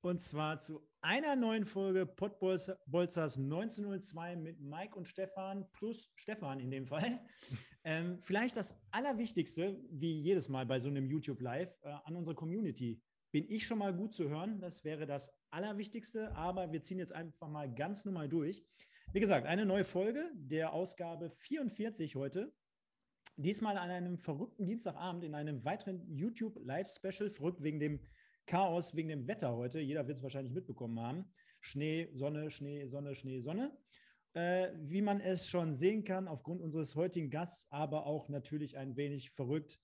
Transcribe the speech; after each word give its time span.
und 0.00 0.22
zwar 0.22 0.60
zu 0.60 0.86
einer 1.00 1.36
neuen 1.36 1.64
Folge 1.64 2.06
Podbolzers 2.06 3.36
1902 3.36 4.36
mit 4.36 4.60
Mike 4.60 4.96
und 4.96 5.06
Stefan 5.06 5.66
plus 5.72 6.10
Stefan 6.16 6.60
in 6.60 6.70
dem 6.70 6.86
Fall. 6.86 7.20
Ähm, 7.84 8.18
vielleicht 8.20 8.56
das 8.56 8.76
Allerwichtigste, 8.90 9.80
wie 9.90 10.20
jedes 10.20 10.50
Mal 10.50 10.66
bei 10.66 10.78
so 10.78 10.88
einem 10.88 11.06
YouTube 11.06 11.40
Live, 11.40 11.78
äh, 11.84 11.88
an 12.04 12.16
unsere 12.16 12.34
Community. 12.34 13.00
Bin 13.30 13.48
ich 13.48 13.64
schon 13.64 13.78
mal 13.78 13.94
gut 13.94 14.12
zu 14.12 14.28
hören? 14.28 14.60
Das 14.60 14.84
wäre 14.84 15.06
das 15.06 15.30
Allerwichtigste, 15.50 16.34
aber 16.34 16.70
wir 16.70 16.82
ziehen 16.82 16.98
jetzt 16.98 17.14
einfach 17.14 17.48
mal 17.48 17.72
ganz 17.72 18.04
normal 18.04 18.28
durch. 18.28 18.62
Wie 19.12 19.20
gesagt, 19.20 19.46
eine 19.46 19.64
neue 19.64 19.84
Folge 19.84 20.30
der 20.34 20.74
Ausgabe 20.74 21.30
44 21.30 22.16
heute. 22.16 22.52
Diesmal 23.36 23.78
an 23.78 23.90
einem 23.90 24.18
verrückten 24.18 24.66
Dienstagabend 24.66 25.24
in 25.24 25.34
einem 25.34 25.64
weiteren 25.64 26.04
YouTube 26.10 26.58
Live 26.64 26.90
Special, 26.90 27.30
verrückt 27.30 27.62
wegen 27.62 27.78
dem 27.78 28.00
Chaos 28.48 28.96
wegen 28.96 29.10
dem 29.10 29.28
Wetter 29.28 29.54
heute. 29.54 29.78
Jeder 29.78 30.06
wird 30.08 30.16
es 30.16 30.22
wahrscheinlich 30.22 30.54
mitbekommen 30.54 30.98
haben. 30.98 31.30
Schnee, 31.60 32.08
Sonne, 32.14 32.50
Schnee, 32.50 32.86
Sonne, 32.86 33.14
Schnee, 33.14 33.40
Sonne. 33.40 33.76
Äh, 34.32 34.70
wie 34.80 35.02
man 35.02 35.20
es 35.20 35.48
schon 35.48 35.74
sehen 35.74 36.02
kann, 36.02 36.26
aufgrund 36.26 36.62
unseres 36.62 36.96
heutigen 36.96 37.28
Gasts, 37.28 37.70
aber 37.70 38.06
auch 38.06 38.30
natürlich 38.30 38.78
ein 38.78 38.96
wenig 38.96 39.30
verrückt. 39.30 39.78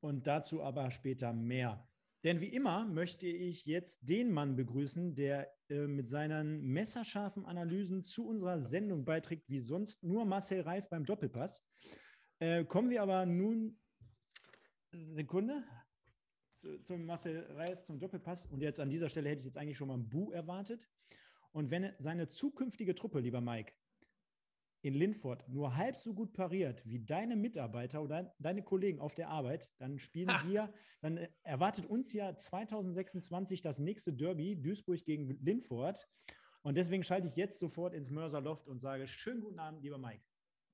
Und 0.00 0.26
dazu 0.26 0.62
aber 0.62 0.90
später 0.90 1.32
mehr. 1.32 1.86
Denn 2.24 2.40
wie 2.40 2.48
immer 2.48 2.84
möchte 2.84 3.28
ich 3.28 3.64
jetzt 3.66 4.08
den 4.08 4.32
Mann 4.32 4.56
begrüßen, 4.56 5.14
der 5.14 5.48
äh, 5.68 5.86
mit 5.86 6.08
seinen 6.08 6.62
messerscharfen 6.62 7.46
Analysen 7.46 8.04
zu 8.04 8.26
unserer 8.26 8.60
Sendung 8.60 9.04
beiträgt, 9.04 9.48
wie 9.48 9.60
sonst 9.60 10.02
nur 10.02 10.24
Marcel 10.24 10.62
Reif 10.62 10.88
beim 10.88 11.04
Doppelpass. 11.04 11.64
Äh, 12.40 12.64
kommen 12.64 12.90
wir 12.90 13.02
aber 13.02 13.24
nun, 13.24 13.78
Sekunde, 14.92 15.62
zu, 16.60 16.82
zum 16.82 17.06
Marcel 17.06 17.46
Reif, 17.56 17.82
zum 17.82 17.98
Doppelpass. 17.98 18.46
Und 18.46 18.60
jetzt 18.60 18.80
an 18.80 18.90
dieser 18.90 19.08
Stelle 19.08 19.30
hätte 19.30 19.40
ich 19.40 19.46
jetzt 19.46 19.56
eigentlich 19.56 19.76
schon 19.76 19.88
mal 19.88 19.96
ein 19.96 20.08
Bu 20.08 20.30
erwartet. 20.30 20.88
Und 21.52 21.70
wenn 21.70 21.92
seine 21.98 22.28
zukünftige 22.28 22.94
Truppe, 22.94 23.20
lieber 23.20 23.40
Mike, 23.40 23.72
in 24.82 24.94
Linford 24.94 25.46
nur 25.48 25.76
halb 25.76 25.96
so 25.96 26.14
gut 26.14 26.32
pariert 26.32 26.82
wie 26.86 27.04
deine 27.04 27.36
Mitarbeiter 27.36 28.02
oder 28.02 28.34
deine 28.38 28.62
Kollegen 28.62 28.98
auf 28.98 29.14
der 29.14 29.28
Arbeit, 29.28 29.70
dann 29.78 29.98
spielen 29.98 30.30
ha. 30.30 30.46
wir, 30.46 30.72
dann 31.02 31.18
erwartet 31.42 31.86
uns 31.86 32.12
ja 32.12 32.34
2026 32.34 33.60
das 33.60 33.78
nächste 33.78 34.12
Derby, 34.12 34.56
Duisburg 34.56 35.04
gegen 35.04 35.28
Linford. 35.42 36.08
Und 36.62 36.76
deswegen 36.76 37.04
schalte 37.04 37.26
ich 37.26 37.36
jetzt 37.36 37.58
sofort 37.58 37.94
ins 37.94 38.10
Mörserloft 38.10 38.68
und 38.68 38.80
sage: 38.80 39.06
Schönen 39.06 39.40
guten 39.40 39.58
Abend, 39.58 39.82
lieber 39.82 39.98
Mike. 39.98 40.22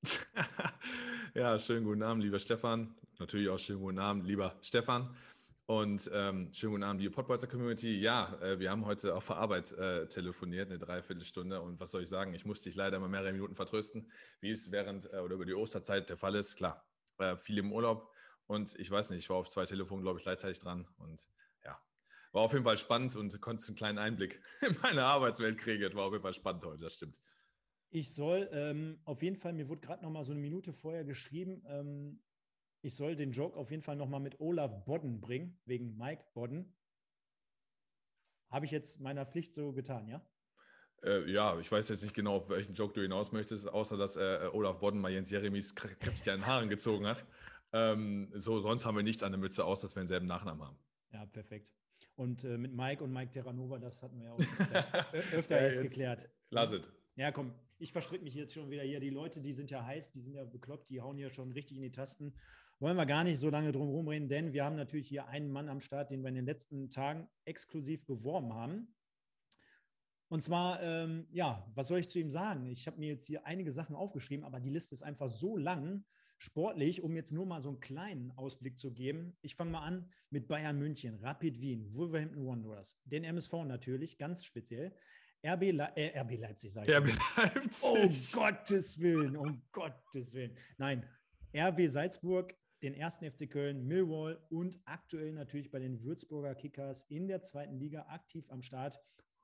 ja, 1.34 1.59
schönen 1.59 1.84
guten 1.84 2.03
Abend, 2.03 2.23
lieber 2.23 2.39
Stefan. 2.39 2.95
Natürlich 3.19 3.48
auch 3.48 3.59
schönen 3.59 3.81
guten 3.81 3.98
Abend, 3.98 4.27
lieber 4.27 4.56
Stefan. 4.62 5.17
Und 5.69 6.09
ähm, 6.14 6.53
schönen 6.53 6.75
guten 6.75 6.84
Abend, 6.84 7.00
liebe 7.00 7.12
Podbolzer 7.12 7.48
Community. 7.48 7.98
Ja, 7.98 8.41
äh, 8.41 8.61
wir 8.61 8.70
haben 8.70 8.86
heute 8.86 9.17
auf 9.17 9.27
der 9.27 9.36
Arbeit 9.36 9.72
äh, 9.72 10.06
telefoniert, 10.06 10.70
eine 10.70 10.78
Dreiviertelstunde. 10.78 11.61
Und 11.61 11.81
was 11.81 11.91
soll 11.91 12.05
ich 12.05 12.09
sagen? 12.09 12.34
Ich 12.34 12.45
musste 12.45 12.69
dich 12.69 12.77
leider 12.77 13.00
mal 13.00 13.09
mehrere 13.09 13.33
Minuten 13.33 13.56
vertrösten, 13.56 14.09
wie 14.39 14.50
es 14.50 14.70
während 14.70 15.12
äh, 15.12 15.19
oder 15.19 15.34
über 15.34 15.44
die 15.44 15.55
Osterzeit 15.55 16.09
der 16.09 16.17
Fall 16.17 16.37
ist. 16.37 16.55
Klar, 16.55 16.89
äh, 17.19 17.37
viel 17.37 17.59
im 17.59 17.72
Urlaub. 17.72 18.12
Und 18.47 18.78
ich 18.78 18.89
weiß 18.89 19.11
nicht, 19.11 19.25
ich 19.25 19.28
war 19.28 19.39
auf 19.39 19.48
zwei 19.48 19.65
Telefonen, 19.65 20.05
glaube 20.05 20.21
ich, 20.21 20.25
gleichzeitig 20.25 20.60
dran. 20.60 20.87
Und 20.99 21.28
ja, 21.65 21.76
war 22.31 22.43
auf 22.43 22.53
jeden 22.53 22.65
Fall 22.65 22.76
spannend 22.76 23.16
und 23.16 23.41
konnte 23.41 23.66
einen 23.66 23.75
kleinen 23.75 23.99
Einblick 23.99 24.41
in 24.60 24.76
meine 24.82 25.03
Arbeitswelt 25.03 25.59
kriegen. 25.59 25.82
Das 25.82 25.97
war 25.97 26.05
auf 26.05 26.12
jeden 26.12 26.22
Fall 26.22 26.34
spannend 26.34 26.65
heute, 26.65 26.84
das 26.84 26.94
stimmt. 26.94 27.21
Ich 27.91 28.15
soll 28.15 28.49
ähm, 28.53 29.00
auf 29.05 29.21
jeden 29.21 29.37
Fall, 29.37 29.53
mir 29.53 29.69
wurde 29.69 29.81
gerade 29.81 30.05
noch 30.05 30.10
mal 30.10 30.22
so 30.22 30.31
eine 30.31 30.41
Minute 30.41 30.72
vorher 30.72 31.05
geschrieben, 31.05 31.65
ähm, 31.66 32.21
ich 32.82 32.97
soll 32.97 33.16
den 33.16 33.32
Joke 33.32 33.56
auf 33.56 33.70
jeden 33.70 33.82
Fall 33.82 33.97
nochmal 33.97 34.20
mit 34.20 34.41
Olaf 34.41 34.84
Bodden 34.84 35.20
bringen, 35.20 35.59
wegen 35.64 35.97
Mike 35.97 36.25
Bodden. 36.34 36.75
Habe 38.50 38.64
ich 38.64 38.70
jetzt 38.70 39.00
meiner 39.00 39.26
Pflicht 39.26 39.54
so 39.54 39.72
getan, 39.72 40.09
ja? 40.09 40.25
Äh, 41.03 41.31
ja, 41.31 41.59
ich 41.59 41.70
weiß 41.70 41.88
jetzt 41.88 42.03
nicht 42.03 42.14
genau, 42.14 42.37
auf 42.37 42.48
welchen 42.48 42.75
Joke 42.75 42.94
du 42.94 43.03
hinaus 43.03 43.32
möchtest, 43.32 43.69
außer 43.69 43.97
dass 43.97 44.16
äh, 44.16 44.48
Olaf 44.53 44.78
Bodden 44.78 45.00
mal 45.00 45.10
Jens 45.10 45.31
Jeremies 45.31 45.75
kräftig 45.75 46.31
an 46.31 46.41
den 46.41 46.47
Haaren 46.47 46.69
gezogen 46.69 47.06
hat. 47.06 47.26
Ähm, 47.72 48.31
so, 48.34 48.60
sonst 48.60 48.84
haben 48.84 48.97
wir 48.97 49.03
nichts 49.03 49.22
an 49.22 49.32
der 49.32 49.38
Mütze, 49.38 49.64
außer 49.64 49.87
dass 49.87 49.97
wir 49.97 50.00
denselben 50.00 50.26
Nachnamen 50.26 50.64
haben. 50.64 50.78
Ja, 51.12 51.26
perfekt. 51.26 51.72
Und 52.14 52.44
äh, 52.44 52.56
mit 52.56 52.72
Mike 52.72 53.04
und 53.04 53.12
Mike 53.12 53.32
Terranova, 53.32 53.78
das 53.78 54.03
hatten 54.03 54.19
wir 54.19 54.26
ja 54.26 54.32
auch 54.32 54.38
öfter, 55.12 55.37
öfter 55.37 55.60
ja, 55.60 55.69
jetzt, 55.69 55.82
jetzt 55.82 55.93
geklärt. 55.93 56.31
Lass 56.50 56.72
es. 56.72 56.91
Ja, 57.16 57.32
komm, 57.32 57.53
ich 57.78 57.93
verstricke 57.93 58.25
mich 58.25 58.34
jetzt 58.34 58.54
schon 58.54 58.70
wieder 58.70 58.82
hier. 58.82 59.00
Die 59.00 59.10
Leute, 59.10 59.41
die 59.41 59.53
sind 59.53 59.70
ja 59.70 59.84
heiß, 59.84 60.12
die 60.12 60.20
sind 60.20 60.34
ja 60.34 60.44
bekloppt, 60.44 60.88
die 60.91 61.00
hauen 61.00 61.16
hier 61.16 61.31
schon 61.31 61.53
richtig 61.53 61.76
in 61.76 61.82
die 61.82 61.93
Tasten 61.93 62.34
wollen 62.78 62.97
wir 62.97 63.06
gar 63.06 63.25
nicht 63.25 63.38
so 63.38 63.50
lange 63.50 63.72
drum 63.72 63.88
rumreden, 63.88 64.28
denn 64.28 64.53
wir 64.53 64.64
haben 64.64 64.76
natürlich 64.76 65.09
hier 65.09 65.26
einen 65.28 65.50
Mann 65.50 65.69
am 65.69 65.81
Start, 65.81 66.10
den 66.10 66.22
wir 66.22 66.28
in 66.28 66.34
den 66.34 66.47
letzten 66.47 66.91
Tagen 66.91 67.28
exklusiv 67.44 68.06
beworben 68.06 68.53
haben. 68.53 68.94
Und 70.28 70.42
zwar, 70.42 70.82
ähm, 70.82 71.26
ja, 71.31 71.66
was 71.75 71.88
soll 71.88 72.00
ich 72.00 72.09
zu 72.09 72.19
ihm 72.19 72.31
sagen? 72.31 72.66
Ich 72.66 72.87
habe 72.87 72.98
mir 72.98 73.09
jetzt 73.09 73.26
hier 73.26 73.47
einige 73.47 73.72
Sachen 73.72 73.94
aufgeschrieben, 73.94 74.44
aber 74.44 74.60
die 74.60 74.70
Liste 74.70 74.94
ist 74.94 75.03
einfach 75.03 75.28
so 75.28 75.56
lang, 75.56 76.04
sportlich, 76.38 77.03
um 77.03 77.16
jetzt 77.16 77.32
nur 77.32 77.47
mal 77.47 77.62
so 77.62 77.69
einen 77.69 77.81
kleinen 77.81 78.32
Ausblick 78.32 78.78
zu 78.78 78.93
geben. 78.93 79.37
Ich 79.43 79.54
fange 79.54 79.70
mal 79.70 79.82
an 79.82 80.10
mit 80.31 80.48
Bayern 80.48 80.78
München, 80.78 81.16
Rapid 81.16 81.60
Wien, 81.60 81.94
Wolverhampton 81.94 82.47
Wanderers, 82.47 83.00
den 83.04 83.25
MSV 83.25 83.53
natürlich, 83.64 84.19
ganz 84.19 84.44
speziell. 84.44 84.94
RB, 85.44 85.72
Le 85.72 85.93
äh, 85.97 86.19
RB 86.19 86.38
Leipzig, 86.38 86.72
sage 86.72 86.91
ich. 86.91 86.97
RB 86.97 87.10
Leipzig. 87.37 88.34
Um 88.34 88.43
Gottes 88.43 88.98
Willen, 89.00 89.37
um 89.37 89.62
Gottes 89.70 90.34
Willen. 90.34 90.56
Nein, 90.76 91.06
RB 91.54 91.88
Salzburg, 91.88 92.54
den 92.82 92.94
ersten 92.94 93.31
FC 93.31 93.50
Köln, 93.50 93.87
Millwall 93.87 94.41
und 94.50 94.78
aktuell 94.84 95.32
natürlich 95.32 95.70
bei 95.70 95.78
den 95.78 96.03
Würzburger 96.03 96.54
Kickers 96.54 97.04
in 97.09 97.26
der 97.26 97.42
zweiten 97.42 97.78
Liga 97.78 98.06
aktiv 98.09 98.50
am 98.50 98.62
Start. 98.62 98.98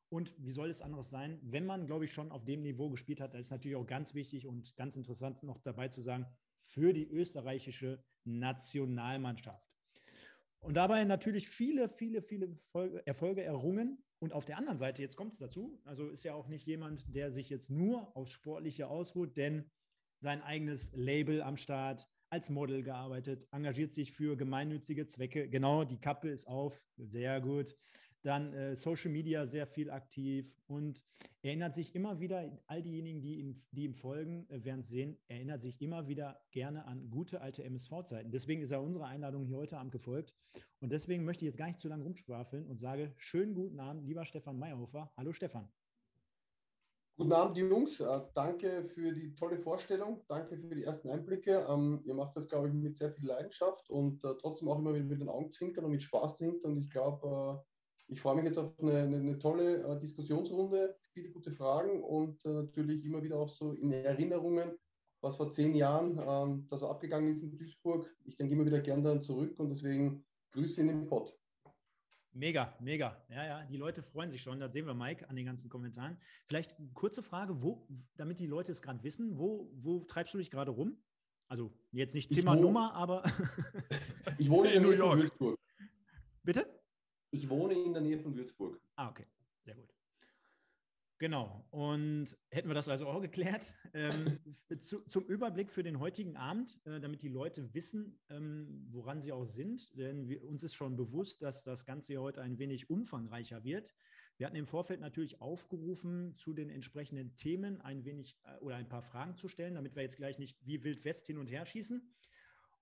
Und 0.09 0.35
wie 0.37 0.53
soll 0.53 0.69
es 0.69 0.83
anderes 0.83 1.09
sein, 1.09 1.41
wenn 1.43 1.65
man, 1.65 1.87
glaube 1.87 2.05
ich, 2.05 2.13
schon 2.13 2.31
auf 2.31 2.45
dem 2.45 2.61
Niveau 2.61 2.91
gespielt 2.91 3.21
hat? 3.21 3.33
Da 3.33 3.39
ist 3.39 3.51
natürlich 3.51 3.77
auch 3.77 3.87
ganz 3.87 4.15
wichtig 4.15 4.47
und 4.47 4.77
ganz 4.77 4.97
interessant 4.97 5.43
noch 5.43 5.59
dabei 5.59 5.89
zu 5.89 6.03
sagen, 6.03 6.27
für 6.59 6.93
die 6.93 7.09
österreichische 7.09 8.05
Nationalmannschaft. 8.25 9.73
Und 10.61 10.77
dabei 10.77 11.05
natürlich 11.05 11.49
viele, 11.49 11.89
viele, 11.89 12.21
viele 12.21 12.59
Erfolge 13.05 13.43
errungen. 13.43 14.05
Und 14.19 14.33
auf 14.33 14.45
der 14.45 14.59
anderen 14.59 14.79
Seite, 14.79 15.03
jetzt 15.03 15.17
kommt 15.17 15.33
es 15.33 15.39
dazu, 15.39 15.81
also 15.85 16.09
ist 16.09 16.23
ja 16.23 16.35
auch 16.35 16.47
nicht 16.47 16.67
jemand, 16.67 17.13
der 17.15 17.33
sich 17.33 17.49
jetzt 17.49 17.71
nur 17.71 18.17
aufs 18.17 18.31
Sportliche 18.31 18.87
ausruht, 18.87 19.37
denn 19.37 19.69
sein 20.21 20.43
eigenes 20.43 20.93
Label 20.93 21.43
am 21.43 21.57
Start, 21.57 22.09
als 22.33 22.49
Model 22.49 22.83
gearbeitet, 22.83 23.47
engagiert 23.53 23.93
sich 23.93 24.11
für 24.11 24.37
gemeinnützige 24.39 25.07
Zwecke. 25.07 25.51
Genau, 25.51 25.85
die 25.85 25.99
Kappe 25.99 26.31
ist 26.31 26.49
auf, 26.49 26.83
sehr 26.97 27.43
gut. 27.43 27.77
Dann 28.23 28.55
äh, 28.55 28.75
Social 28.75 29.11
Media 29.11 29.47
sehr 29.47 29.67
viel 29.67 29.91
aktiv 29.91 30.55
und 30.67 31.03
erinnert 31.43 31.75
sich 31.75 31.95
immer 31.95 32.21
wieder, 32.21 32.51
all 32.69 32.81
diejenigen, 32.81 33.21
die 33.21 33.41
ihm, 33.41 33.55
die 33.73 33.85
ihm 33.85 33.93
folgen, 33.93 34.49
äh, 34.49 34.65
werden 34.65 34.83
sehen, 34.83 35.19
erinnert 35.29 35.61
sich 35.61 35.83
immer 35.83 36.07
wieder 36.09 36.41
gerne 36.53 36.87
an 36.87 37.11
gute 37.11 37.43
alte 37.43 37.65
MSV-Zeiten. 37.65 38.31
Deswegen 38.31 38.63
ist 38.63 38.71
er 38.71 38.81
unserer 38.81 39.09
Einladung 39.09 39.45
hier 39.45 39.59
heute 39.59 39.77
Abend 39.77 39.93
gefolgt. 39.93 40.33
Und 40.81 40.91
deswegen 40.91 41.25
möchte 41.25 41.45
ich 41.45 41.51
jetzt 41.51 41.59
gar 41.59 41.67
nicht 41.67 41.81
zu 41.81 41.89
lange 41.89 42.05
rumschwafeln 42.05 42.67
und 42.67 42.79
sage: 42.79 43.13
Schönen 43.19 43.55
guten 43.55 43.79
Abend, 43.79 44.07
lieber 44.07 44.25
Stefan 44.25 44.59
Meyerhofer. 44.59 45.13
Hallo 45.17 45.33
Stefan. 45.33 45.69
Guten 47.15 47.33
Abend, 47.35 47.59
Jungs. 47.59 48.01
Äh, 48.01 48.21
danke 48.35 48.85
für 48.85 49.13
die 49.13 49.35
tolle 49.35 49.59
Vorstellung. 49.59 50.25
Danke 50.29 50.57
für 50.57 50.75
die 50.75 50.85
ersten 50.85 51.11
Einblicke. 51.11 51.67
Ähm, 51.69 52.01
ihr 52.05 52.15
macht 52.15 52.35
das, 52.35 52.49
glaube 52.49 52.69
ich, 52.69 52.75
mit 52.75 52.97
sehr 52.97 53.13
viel 53.13 53.27
Leidenschaft 53.27 53.91
und 53.91 54.25
äh, 54.25 54.35
trotzdem 54.41 54.69
auch 54.71 54.79
immer 54.79 54.93
mit 54.93 55.21
den 55.21 55.29
Augen 55.29 55.53
zwinkern 55.53 55.85
und 55.85 55.91
mit 55.91 56.03
Spaß 56.03 56.39
dahinter. 56.39 56.69
Und 56.69 56.79
ich 56.79 56.89
glaube, 56.89 57.63
äh, 58.09 58.13
ich 58.15 58.21
freue 58.21 58.37
mich 58.37 58.47
jetzt 58.47 58.57
auf 58.57 58.73
eine, 58.81 59.03
eine, 59.03 59.17
eine 59.19 59.39
tolle 59.39 59.99
Diskussionsrunde, 60.01 60.97
viele 61.13 61.31
gute 61.31 61.53
Fragen 61.53 62.03
und 62.03 62.45
natürlich 62.45 63.05
immer 63.05 63.23
wieder 63.23 63.39
auch 63.39 63.49
so 63.49 63.73
in 63.73 63.93
Erinnerungen, 63.93 64.73
was 65.21 65.37
vor 65.37 65.51
zehn 65.51 65.75
Jahren 65.75 66.19
ähm, 66.19 66.67
da 66.69 66.77
so 66.77 66.89
abgegangen 66.89 67.31
ist 67.31 67.43
in 67.43 67.51
Duisburg. 67.51 68.11
Ich 68.25 68.37
denke 68.37 68.55
immer 68.55 68.67
wieder 68.67 68.81
gern 68.81 69.03
daran 69.03 69.23
zurück 69.23 69.59
und 69.59 69.71
deswegen 69.71 70.25
Grüße 70.51 70.81
in 70.81 70.89
den 70.89 71.07
Pott. 71.07 71.39
Mega, 72.35 72.75
mega. 72.81 73.23
Ja, 73.29 73.45
ja, 73.45 73.65
die 73.65 73.77
Leute 73.77 74.03
freuen 74.03 74.31
sich 74.31 74.41
schon. 74.41 74.59
Das 74.59 74.73
sehen 74.73 74.87
wir, 74.87 74.95
Mike, 74.95 75.29
an 75.29 75.37
den 75.37 75.45
ganzen 75.45 75.69
Kommentaren. 75.69 76.17
Vielleicht 76.47 76.79
eine 76.79 76.89
kurze 76.95 77.23
Frage, 77.23 77.63
wo, 77.63 77.87
damit 78.17 78.39
die 78.39 78.47
Leute 78.47 78.73
es 78.73 78.81
gerade 78.81 79.03
wissen, 79.03 79.39
wo, 79.39 79.71
wo 79.75 80.01
treibst 80.05 80.33
du 80.33 80.39
dich 80.39 80.51
gerade 80.51 80.71
rum? 80.71 80.97
Also 81.49 81.71
jetzt 81.91 82.15
nicht 82.15 82.33
Zimmernummer, 82.33 82.95
aber. 82.95 83.23
ich 84.39 84.49
wohne 84.49 84.73
in, 84.73 84.83
New 84.83 84.93
York. 84.93 85.21
Würzburg. 85.21 85.59
Bitte? 86.43 86.67
Ich 87.31 87.49
wohne 87.51 87.75
in 87.75 87.93
der 87.93 88.01
Nähe 88.01 88.19
von 88.19 88.35
Würzburg. 88.35 88.81
Ah, 88.97 89.11
okay. 89.11 89.27
Sehr 89.65 89.75
gut. 89.75 89.93
Genau. 91.23 91.65
Und 91.71 92.37
hätten 92.51 92.69
wir 92.69 92.75
das 92.75 92.89
also 92.89 93.07
auch 93.07 93.21
geklärt. 93.21 93.77
Ähm, 93.95 94.41
zu, 94.81 95.03
zum 95.03 95.25
Überblick 95.27 95.71
für 95.71 95.85
den 95.85 96.01
heutigen 96.01 96.37
Abend, 96.37 96.81
äh, 96.85 96.99
damit 96.99 97.23
die 97.23 97.29
Leute 97.29 97.73
wissen, 97.75 98.19
ähm, 98.29 98.89
woran 98.91 99.21
sie 99.21 99.31
auch 99.31 99.45
sind. 99.45 99.97
Denn 99.97 100.27
wir, 100.27 100.43
uns 100.43 100.65
ist 100.65 100.75
schon 100.75 100.97
bewusst, 100.97 101.41
dass 101.43 101.63
das 101.63 101.85
Ganze 101.85 102.17
heute 102.17 102.43
ein 102.43 102.59
wenig 102.59 102.91
umfangreicher 102.91 103.63
wird. 103.63 103.95
Wir 104.37 104.49
hatten 104.49 104.57
im 104.57 104.67
Vorfeld 104.67 104.99
natürlich 104.99 105.41
aufgerufen, 105.41 106.35
zu 106.39 106.55
den 106.55 106.71
entsprechenden 106.71 107.37
Themen 107.37 107.81
ein 107.83 108.05
wenig 108.05 108.37
äh, 108.43 108.59
oder 108.59 108.75
ein 108.75 108.89
paar 108.89 109.03
Fragen 109.03 109.37
zu 109.37 109.47
stellen, 109.47 109.77
damit 109.77 109.95
wir 109.95 110.03
jetzt 110.03 110.17
gleich 110.17 110.41
nicht 110.41 110.59
wie 110.67 110.83
wild 110.83 111.05
West 111.05 111.29
hin 111.29 111.39
und 111.39 111.47
her 111.47 111.65
schießen. 111.67 112.03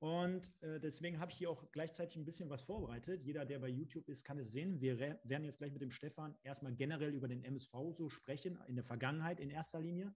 Und 0.01 0.51
äh, 0.63 0.81
deswegen 0.81 1.21
habe 1.21 1.31
ich 1.31 1.37
hier 1.37 1.51
auch 1.51 1.71
gleichzeitig 1.73 2.17
ein 2.17 2.25
bisschen 2.25 2.49
was 2.49 2.63
vorbereitet. 2.63 3.23
Jeder, 3.23 3.45
der 3.45 3.59
bei 3.59 3.69
YouTube 3.69 4.09
ist, 4.09 4.25
kann 4.25 4.39
es 4.39 4.51
sehen. 4.51 4.81
Wir 4.81 4.99
werden 4.99 5.45
jetzt 5.45 5.59
gleich 5.59 5.73
mit 5.73 5.83
dem 5.83 5.91
Stefan 5.91 6.35
erstmal 6.43 6.75
generell 6.75 7.13
über 7.13 7.29
den 7.29 7.45
MSV 7.45 7.75
so 7.93 8.09
sprechen, 8.09 8.59
in 8.67 8.77
der 8.77 8.85
Vergangenheit 8.85 9.41
in 9.41 9.51
erster 9.51 9.79
Linie. 9.79 10.15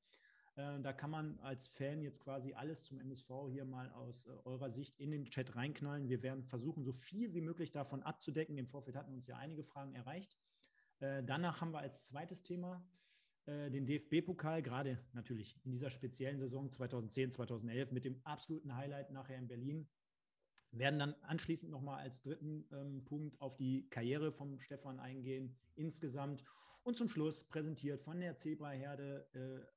Äh, 0.56 0.80
da 0.80 0.94
kann 0.94 1.10
man 1.10 1.38
als 1.40 1.66
Fan 1.66 2.00
jetzt 2.00 2.20
quasi 2.20 2.54
alles 2.54 2.84
zum 2.84 2.98
MSV 2.98 3.28
hier 3.50 3.66
mal 3.66 3.90
aus 3.90 4.26
äh, 4.26 4.30
eurer 4.44 4.70
Sicht 4.70 4.98
in 4.98 5.10
den 5.10 5.26
Chat 5.26 5.54
reinknallen. 5.54 6.08
Wir 6.08 6.22
werden 6.22 6.44
versuchen, 6.44 6.82
so 6.82 6.92
viel 6.92 7.34
wie 7.34 7.42
möglich 7.42 7.70
davon 7.70 8.02
abzudecken. 8.02 8.56
Im 8.56 8.66
Vorfeld 8.66 8.96
hatten 8.96 9.12
uns 9.12 9.26
ja 9.26 9.36
einige 9.36 9.64
Fragen 9.64 9.94
erreicht. 9.94 10.38
Äh, 11.00 11.22
danach 11.24 11.60
haben 11.60 11.72
wir 11.72 11.80
als 11.80 12.06
zweites 12.06 12.42
Thema 12.42 12.82
äh, 13.46 13.70
den 13.70 13.86
DFB-Pokal, 13.86 14.62
gerade 14.62 14.98
natürlich 15.12 15.60
in 15.64 15.72
dieser 15.72 15.90
speziellen 15.90 16.38
Saison 16.38 16.70
2010, 16.70 17.32
2011 17.32 17.92
mit 17.92 18.04
dem 18.04 18.20
absoluten 18.24 18.74
Highlight 18.74 19.10
nachher 19.10 19.38
in 19.38 19.48
Berlin. 19.48 19.88
Werden 20.70 20.98
dann 20.98 21.14
anschließend 21.22 21.70
nochmal 21.70 22.00
als 22.00 22.22
dritten 22.22 22.66
ähm, 22.72 23.04
Punkt 23.04 23.40
auf 23.40 23.56
die 23.56 23.88
Karriere 23.90 24.32
vom 24.32 24.58
Stefan 24.60 24.98
eingehen, 24.98 25.56
insgesamt. 25.74 26.42
Und 26.82 26.96
zum 26.96 27.08
Schluss 27.08 27.44
präsentiert 27.44 28.02
von 28.02 28.20
der 28.20 28.36
Zebra-Herde 28.36 29.28
äh, 29.34 29.74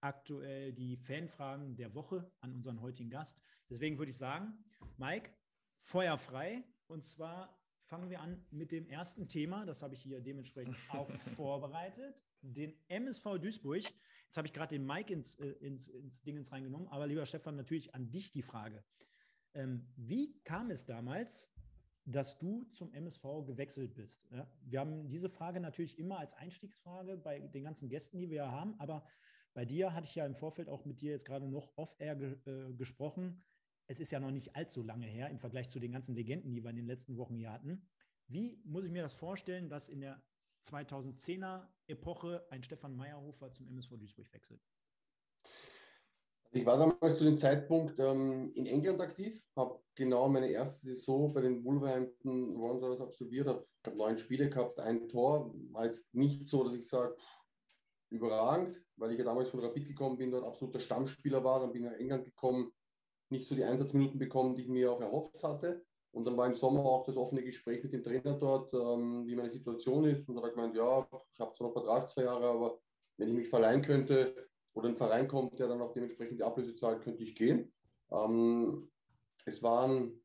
aktuell 0.00 0.72
die 0.72 0.96
Fanfragen 0.96 1.76
der 1.76 1.94
Woche 1.94 2.30
an 2.40 2.52
unseren 2.52 2.80
heutigen 2.80 3.10
Gast. 3.10 3.40
Deswegen 3.68 3.98
würde 3.98 4.10
ich 4.10 4.16
sagen, 4.16 4.64
Mike, 4.96 5.30
Feuer 5.80 6.18
frei. 6.18 6.64
Und 6.86 7.04
zwar 7.04 7.58
fangen 7.84 8.10
wir 8.10 8.20
an 8.20 8.44
mit 8.50 8.72
dem 8.72 8.86
ersten 8.86 9.28
Thema. 9.28 9.66
Das 9.66 9.82
habe 9.82 9.94
ich 9.94 10.02
hier 10.02 10.20
dementsprechend 10.20 10.76
auch 10.90 11.10
vorbereitet. 11.10 12.22
Den 12.42 12.74
MSV 12.88 13.38
Duisburg. 13.40 13.82
Jetzt 14.24 14.36
habe 14.36 14.46
ich 14.46 14.52
gerade 14.52 14.74
den 14.74 14.86
Mike 14.86 15.12
ins, 15.12 15.36
äh, 15.36 15.50
ins, 15.60 15.88
ins 15.88 16.22
Ding 16.22 16.36
ins 16.36 16.52
reingenommen. 16.52 16.88
Aber 16.88 17.06
lieber 17.06 17.26
Stefan, 17.26 17.56
natürlich 17.56 17.94
an 17.94 18.10
dich 18.10 18.32
die 18.32 18.42
Frage. 18.42 18.84
Ähm, 19.54 19.86
wie 19.96 20.40
kam 20.42 20.70
es 20.70 20.84
damals, 20.84 21.50
dass 22.04 22.38
du 22.38 22.64
zum 22.72 22.92
MSV 22.92 23.44
gewechselt 23.46 23.94
bist? 23.94 24.26
Ja, 24.30 24.50
wir 24.64 24.80
haben 24.80 25.08
diese 25.08 25.28
Frage 25.28 25.60
natürlich 25.60 25.98
immer 25.98 26.18
als 26.18 26.34
Einstiegsfrage 26.34 27.16
bei 27.16 27.40
den 27.40 27.64
ganzen 27.64 27.88
Gästen, 27.88 28.18
die 28.18 28.30
wir 28.30 28.50
haben. 28.50 28.78
Aber 28.80 29.06
bei 29.54 29.64
dir 29.64 29.92
hatte 29.92 30.06
ich 30.06 30.14
ja 30.14 30.26
im 30.26 30.34
Vorfeld 30.34 30.68
auch 30.68 30.84
mit 30.84 31.00
dir 31.00 31.12
jetzt 31.12 31.26
gerade 31.26 31.46
noch 31.46 31.76
off-air 31.76 32.16
ge 32.16 32.36
äh, 32.46 32.72
gesprochen 32.74 33.42
es 33.92 34.00
ist 34.00 34.10
ja 34.10 34.20
noch 34.20 34.30
nicht 34.30 34.56
allzu 34.56 34.82
lange 34.82 35.06
her 35.06 35.28
im 35.28 35.38
Vergleich 35.38 35.68
zu 35.68 35.80
den 35.80 35.92
ganzen 35.92 36.14
Legenden, 36.14 36.52
die 36.52 36.62
wir 36.62 36.70
in 36.70 36.76
den 36.76 36.86
letzten 36.86 37.16
Wochen 37.16 37.36
hier 37.36 37.52
hatten. 37.52 37.86
Wie 38.26 38.60
muss 38.64 38.84
ich 38.84 38.90
mir 38.90 39.02
das 39.02 39.12
vorstellen, 39.12 39.68
dass 39.68 39.88
in 39.88 40.00
der 40.00 40.22
2010er 40.62 41.68
Epoche 41.86 42.46
ein 42.50 42.62
Stefan 42.62 42.96
Meyerhofer 42.96 43.52
zum 43.52 43.68
MSV 43.68 43.96
Duisburg 43.98 44.32
wechselt? 44.32 44.60
Ich 46.54 46.66
war 46.66 46.76
damals 46.76 47.16
zu 47.16 47.24
dem 47.24 47.38
Zeitpunkt 47.38 47.98
ähm, 47.98 48.52
in 48.54 48.66
England 48.66 49.00
aktiv, 49.00 49.42
habe 49.56 49.80
genau 49.94 50.28
meine 50.28 50.50
erste 50.50 50.86
Saison 50.86 51.32
bei 51.32 51.40
den 51.40 51.64
Wolverhampton 51.64 52.60
Wanderers 52.60 53.00
absolviert, 53.00 53.48
habe 53.48 53.66
hab 53.86 53.94
neun 53.94 54.18
Spiele 54.18 54.50
gehabt, 54.50 54.78
ein 54.78 55.08
Tor. 55.08 55.54
War 55.70 55.86
jetzt 55.86 56.14
nicht 56.14 56.46
so, 56.46 56.62
dass 56.62 56.74
ich 56.74 56.86
sage, 56.86 57.16
überragend, 58.10 58.84
weil 58.96 59.12
ich 59.12 59.18
ja 59.18 59.24
damals 59.24 59.48
von 59.48 59.60
Rapid 59.60 59.88
gekommen 59.88 60.18
bin, 60.18 60.30
dort 60.30 60.44
absoluter 60.44 60.80
Stammspieler 60.80 61.42
war. 61.42 61.60
Dann 61.60 61.72
bin 61.72 61.84
ich 61.84 61.90
nach 61.90 61.98
England 61.98 62.26
gekommen, 62.26 62.70
nicht 63.30 63.48
so 63.48 63.54
die 63.54 63.64
Einsatzminuten 63.64 64.18
bekommen, 64.18 64.54
die 64.54 64.62
ich 64.62 64.68
mir 64.68 64.92
auch 64.92 65.00
erhofft 65.00 65.42
hatte. 65.42 65.82
Und 66.12 66.26
dann 66.26 66.36
war 66.36 66.46
im 66.46 66.54
Sommer 66.54 66.84
auch 66.84 67.04
das 67.04 67.16
offene 67.16 67.42
Gespräch 67.42 67.82
mit 67.82 67.92
dem 67.92 68.02
Trainer 68.02 68.34
dort, 68.34 68.72
ähm, 68.74 69.26
wie 69.26 69.34
meine 69.34 69.50
Situation 69.50 70.04
ist. 70.04 70.28
Und 70.28 70.36
da 70.36 70.42
hat 70.42 70.50
er 70.50 70.54
gemeint, 70.54 70.76
ja, 70.76 71.06
ich 71.32 71.40
habe 71.40 71.54
zwar 71.54 71.68
noch 71.68 71.72
Vertrag 71.72 72.10
zwei 72.10 72.24
Jahre, 72.24 72.46
aber 72.48 72.78
wenn 73.16 73.28
ich 73.28 73.34
mich 73.34 73.48
verleihen 73.48 73.82
könnte 73.82 74.48
oder 74.74 74.88
ein 74.88 74.96
Verein 74.96 75.26
kommt, 75.26 75.58
der 75.58 75.68
dann 75.68 75.80
auch 75.80 75.92
dementsprechend 75.92 76.38
die 76.38 76.44
Ablöse 76.44 76.74
zahlt, 76.74 77.02
könnte 77.02 77.22
ich 77.22 77.34
gehen. 77.34 77.72
Ähm, 78.10 78.90
es 79.46 79.62
waren 79.62 80.22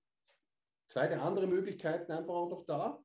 zweite 0.90 1.22
andere 1.22 1.48
Möglichkeiten 1.48 2.12
einfach 2.12 2.34
auch 2.34 2.50
noch 2.50 2.66
da. 2.66 3.02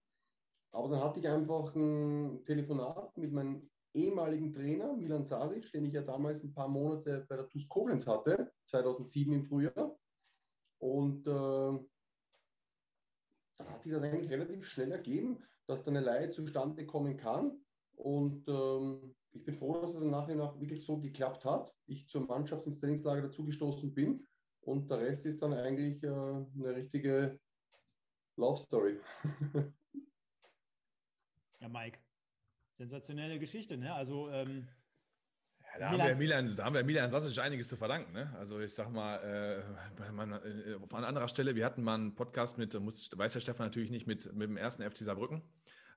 Aber 0.73 0.89
dann 0.89 1.05
hatte 1.05 1.21
ich 1.21 1.29
einfach 1.29 1.75
ein 1.75 2.45
Telefonat 2.47 3.17
mit 3.17 3.33
meinem 3.33 3.71
ehemaligen 3.95 4.53
Trainer, 4.53 4.95
Milan 4.95 5.25
Sasic, 5.25 5.71
den 5.71 5.85
ich 5.85 5.93
ja 5.93 6.03
damals 6.03 6.43
ein 6.43 6.53
paar 6.53 6.69
Monate 6.69 7.27
bei 7.29 7.37
der 7.37 7.49
TuS 7.49 7.69
Koblenz 7.69 8.07
hatte, 8.07 8.51
2007 8.67 9.33
im 9.35 9.45
Frühjahr. 9.45 9.97
Und 10.79 11.27
äh, 11.27 11.31
dann 11.31 11.87
sich 13.83 13.93
das 13.93 14.03
eigentlich 14.03 14.31
relativ 14.31 14.65
schnell 14.67 14.93
ergeben, 14.93 15.43
dass 15.67 15.83
da 15.83 15.91
eine 15.91 16.01
Leihe 16.01 16.31
zustande 16.31 16.87
kommen 16.87 17.17
kann. 17.17 17.61
Und 17.95 18.47
ähm, 18.49 19.15
ich 19.33 19.45
bin 19.45 19.55
froh, 19.55 19.81
dass 19.81 19.95
es 19.95 20.03
im 20.03 20.11
Nachhinein 20.11 20.61
wirklich 20.61 20.85
so 20.85 20.99
geklappt 20.99 21.45
hat. 21.45 21.75
Ich 21.87 22.09
zur 22.09 22.27
Mannschaft 22.27 22.67
ins 22.67 22.81
Trainingslager 22.81 23.23
dazugestoßen 23.23 23.95
bin. 23.95 24.27
Und 24.61 24.91
der 24.91 24.99
Rest 24.99 25.27
ist 25.27 25.43
dann 25.43 25.53
eigentlich 25.53 26.03
äh, 26.03 26.09
eine 26.09 26.75
richtige 26.77 27.39
Love 28.37 28.63
Story. 28.63 29.01
ja, 31.61 31.69
Mike, 31.69 31.99
sensationelle 32.77 33.39
Geschichte, 33.39 33.77
ne? 33.77 33.93
Also 33.95 34.31
ähm, 34.31 34.69
ja, 35.73 35.79
da, 35.79 35.91
haben 35.91 35.99
wir 35.99 36.17
Milan, 36.17 36.57
da 36.57 36.65
haben 36.65 36.75
wir 36.75 36.85
Milan 36.85 37.11
Sasic 37.11 37.39
einiges 37.39 37.69
zu 37.69 37.77
verdanken. 37.77 38.13
Ne? 38.13 38.35
Also 38.39 38.61
ich 38.61 38.75
sag 38.75 38.91
mal, 38.91 39.17
äh, 39.17 40.13
man, 40.13 40.33
äh, 40.33 40.79
an 40.93 41.05
anderer 41.05 41.29
Stelle, 41.29 41.55
wir 41.55 41.65
hatten 41.65 41.83
mal 41.83 41.95
einen 41.95 42.15
Podcast 42.15 42.59
mit, 42.59 42.79
muss, 42.81 43.11
weiß 43.17 43.33
der 43.33 43.41
Stefan 43.41 43.67
natürlich 43.67 43.91
nicht, 43.91 44.07
mit, 44.07 44.33
mit 44.33 44.49
dem 44.49 44.57
ersten 44.57 44.83
FC 44.83 44.99
Saarbrücken. 44.99 45.43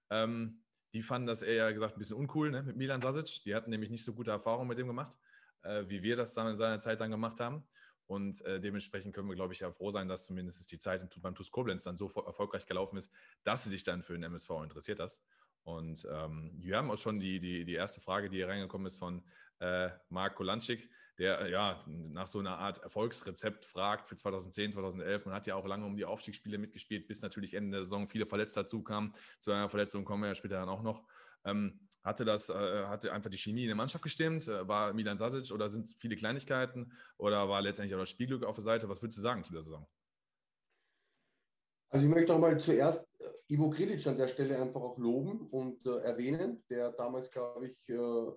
Ähm, 0.10 0.62
die 0.94 1.01
fanden 1.01 1.27
das 1.27 1.42
eher 1.42 1.74
gesagt 1.74 1.98
ein 1.98 2.00
bisschen 2.00 2.16
uncool 2.16 2.51
ne, 2.51 2.63
mit 2.63 2.77
Milan 2.77 3.01
Sasic. 3.01 3.44
Die 3.44 3.54
hatten 3.54 3.69
nämlich 3.69 3.89
nicht 3.89 4.04
so 4.04 4.13
gute 4.13 4.31
Erfahrungen 4.31 4.69
mit 4.69 4.77
dem 4.77 4.88
gemacht, 4.88 5.18
äh, 5.63 5.83
wie 5.88 6.04
wir 6.04 6.16
das 6.16 6.33
dann 6.33 6.48
in 6.48 6.56
seiner 6.56 6.80
Zeit 6.80 7.01
dann 7.01 7.12
gemacht 7.12 7.39
haben. 7.39 7.66
Und 8.07 8.42
äh, 8.45 8.60
dementsprechend 8.60 9.16
können 9.16 9.28
wir, 9.28 9.36
glaube 9.36 9.54
ich, 9.54 9.62
ja 9.62 9.71
froh 9.71 9.89
sein, 9.89 10.07
dass 10.07 10.25
zumindest 10.25 10.71
die 10.71 10.78
Zeit 10.78 11.07
beim 11.21 11.33
TuS 11.33 11.51
Koblenz 11.51 11.83
dann 11.83 11.98
so 11.98 12.07
erfolgreich 12.07 12.66
gelaufen 12.66 12.98
ist, 12.98 13.12
dass 13.44 13.63
du 13.63 13.71
dich 13.71 13.83
dann 13.83 14.04
für 14.04 14.13
den 14.13 14.24
MSV 14.24 14.51
interessiert 14.63 15.00
hast. 15.00 15.24
Und 15.65 16.07
ähm, 16.12 16.51
wir 16.59 16.77
haben 16.77 16.91
auch 16.91 16.97
schon 16.97 17.19
die, 17.19 17.39
die, 17.39 17.65
die 17.65 17.73
erste 17.73 18.00
Frage, 18.00 18.29
die 18.29 18.38
hier 18.38 18.47
reingekommen 18.47 18.85
ist 18.85 18.97
von 18.97 19.23
äh, 19.59 19.89
Marc 20.09 20.35
Kolanczyk, 20.35 20.88
der 21.17 21.41
äh, 21.41 21.51
ja 21.51 21.83
nach 21.87 22.28
so 22.28 22.37
einer 22.40 22.59
Art 22.59 22.78
Erfolgsrezept 22.83 23.66
fragt 23.66 24.07
für 24.07 24.16
2010, 24.16 24.73
2011. 24.73 25.25
Man 25.25 25.33
hat 25.33 25.47
ja 25.47 25.56
auch 25.56 25.66
lange 25.66 25.85
um 25.87 25.97
die 25.97 26.06
Aufstiegsspiele 26.06 26.59
mitgespielt, 26.59 27.07
bis 27.07 27.23
natürlich 27.23 27.56
Ende 27.56 27.71
der 27.71 27.83
Saison 27.83 28.07
viele 28.07 28.28
Verletzte 28.28 28.61
dazu 28.61 28.83
kamen. 28.83 29.13
Zu 29.40 29.51
einer 29.51 29.68
Verletzung 29.68 30.06
kommen 30.06 30.21
wir 30.21 30.30
ja 30.30 30.35
später 30.35 30.59
dann 30.59 30.69
auch 30.69 30.83
noch. 30.83 31.04
Ähm, 31.45 31.80
hatte 32.04 32.25
das, 32.25 32.49
äh, 32.49 32.85
hatte 32.85 33.11
einfach 33.11 33.31
die 33.31 33.37
Chemie 33.37 33.63
in 33.63 33.68
der 33.68 33.75
Mannschaft 33.75 34.04
gestimmt? 34.04 34.47
Äh, 34.47 34.68
war 34.68 34.94
Milan 34.94 35.18
Sasic 35.18 35.51
oder 35.51 35.68
sind 35.68 35.85
es 35.85 35.94
viele 35.94 36.16
Kleinigkeiten? 36.16 36.92
Oder 37.18 37.49
war 37.49 37.59
letztendlich 37.61 37.95
auch 37.95 37.99
das 37.99 38.11
Spielglück 38.11 38.44
auf 38.44 38.56
der 38.56 38.63
Seite? 38.63 38.87
Was 38.87 39.01
würdest 39.01 39.18
du 39.18 39.21
sagen 39.23 39.44
zu 39.44 39.51
der 39.51 39.63
Saison? 39.63 39.87
Also 41.95 42.07
ich 42.07 42.14
möchte 42.14 42.35
auch 42.35 42.40
mal 42.40 42.59
zuerst 42.59 43.07
äh, 43.21 43.54
Ivo 43.54 43.69
Grilic 43.69 44.06
an 44.06 44.18
der 44.18 44.28
Stelle 44.28 44.61
einfach 44.61 44.81
auch 44.81 44.97
loben 44.97 45.47
und 45.49 45.87
äh, 45.87 45.99
erwähnen, 45.99 46.61
der 46.69 46.92
damals, 46.92 47.31
glaube 47.31 47.68
ich, 47.68 47.78
äh, 47.87 48.31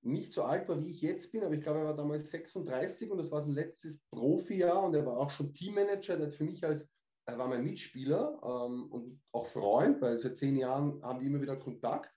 nicht 0.00 0.32
so 0.32 0.44
alt 0.44 0.66
war, 0.66 0.80
wie 0.80 0.90
ich 0.90 1.02
jetzt 1.02 1.30
bin, 1.30 1.44
aber 1.44 1.52
ich 1.52 1.62
glaube, 1.62 1.80
er 1.80 1.84
war 1.84 1.94
damals 1.94 2.30
36 2.30 3.10
und 3.10 3.18
das 3.18 3.30
war 3.30 3.42
sein 3.42 3.52
letztes 3.52 4.00
Profijahr 4.10 4.82
und 4.82 4.94
er 4.94 5.04
war 5.04 5.18
auch 5.18 5.30
schon 5.30 5.52
Teammanager. 5.52 6.16
Der 6.16 6.28
hat 6.28 6.34
für 6.34 6.44
mich 6.44 6.64
als, 6.64 6.88
er 7.26 7.36
war 7.36 7.48
mein 7.48 7.64
Mitspieler 7.64 8.40
ähm, 8.42 8.90
und 8.90 9.20
auch 9.32 9.44
Freund, 9.44 10.00
weil 10.00 10.16
seit 10.16 10.38
zehn 10.38 10.56
Jahren 10.56 11.02
haben 11.02 11.20
wir 11.20 11.26
immer 11.26 11.42
wieder 11.42 11.56
Kontakt. 11.56 12.14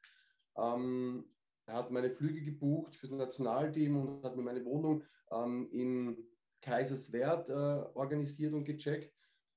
Ähm, 0.57 1.25
er 1.65 1.73
hat 1.73 1.91
meine 1.91 2.09
Flüge 2.09 2.41
gebucht 2.41 2.95
fürs 2.95 3.11
Nationalteam 3.11 3.97
und 3.97 4.23
hat 4.23 4.37
mir 4.37 4.43
meine 4.43 4.63
Wohnung 4.63 5.03
ähm, 5.29 5.67
in 5.73 6.17
Kaiserswerth 6.61 7.49
äh, 7.49 7.53
organisiert 7.95 8.53
und 8.53 8.63
gecheckt. 8.63 9.14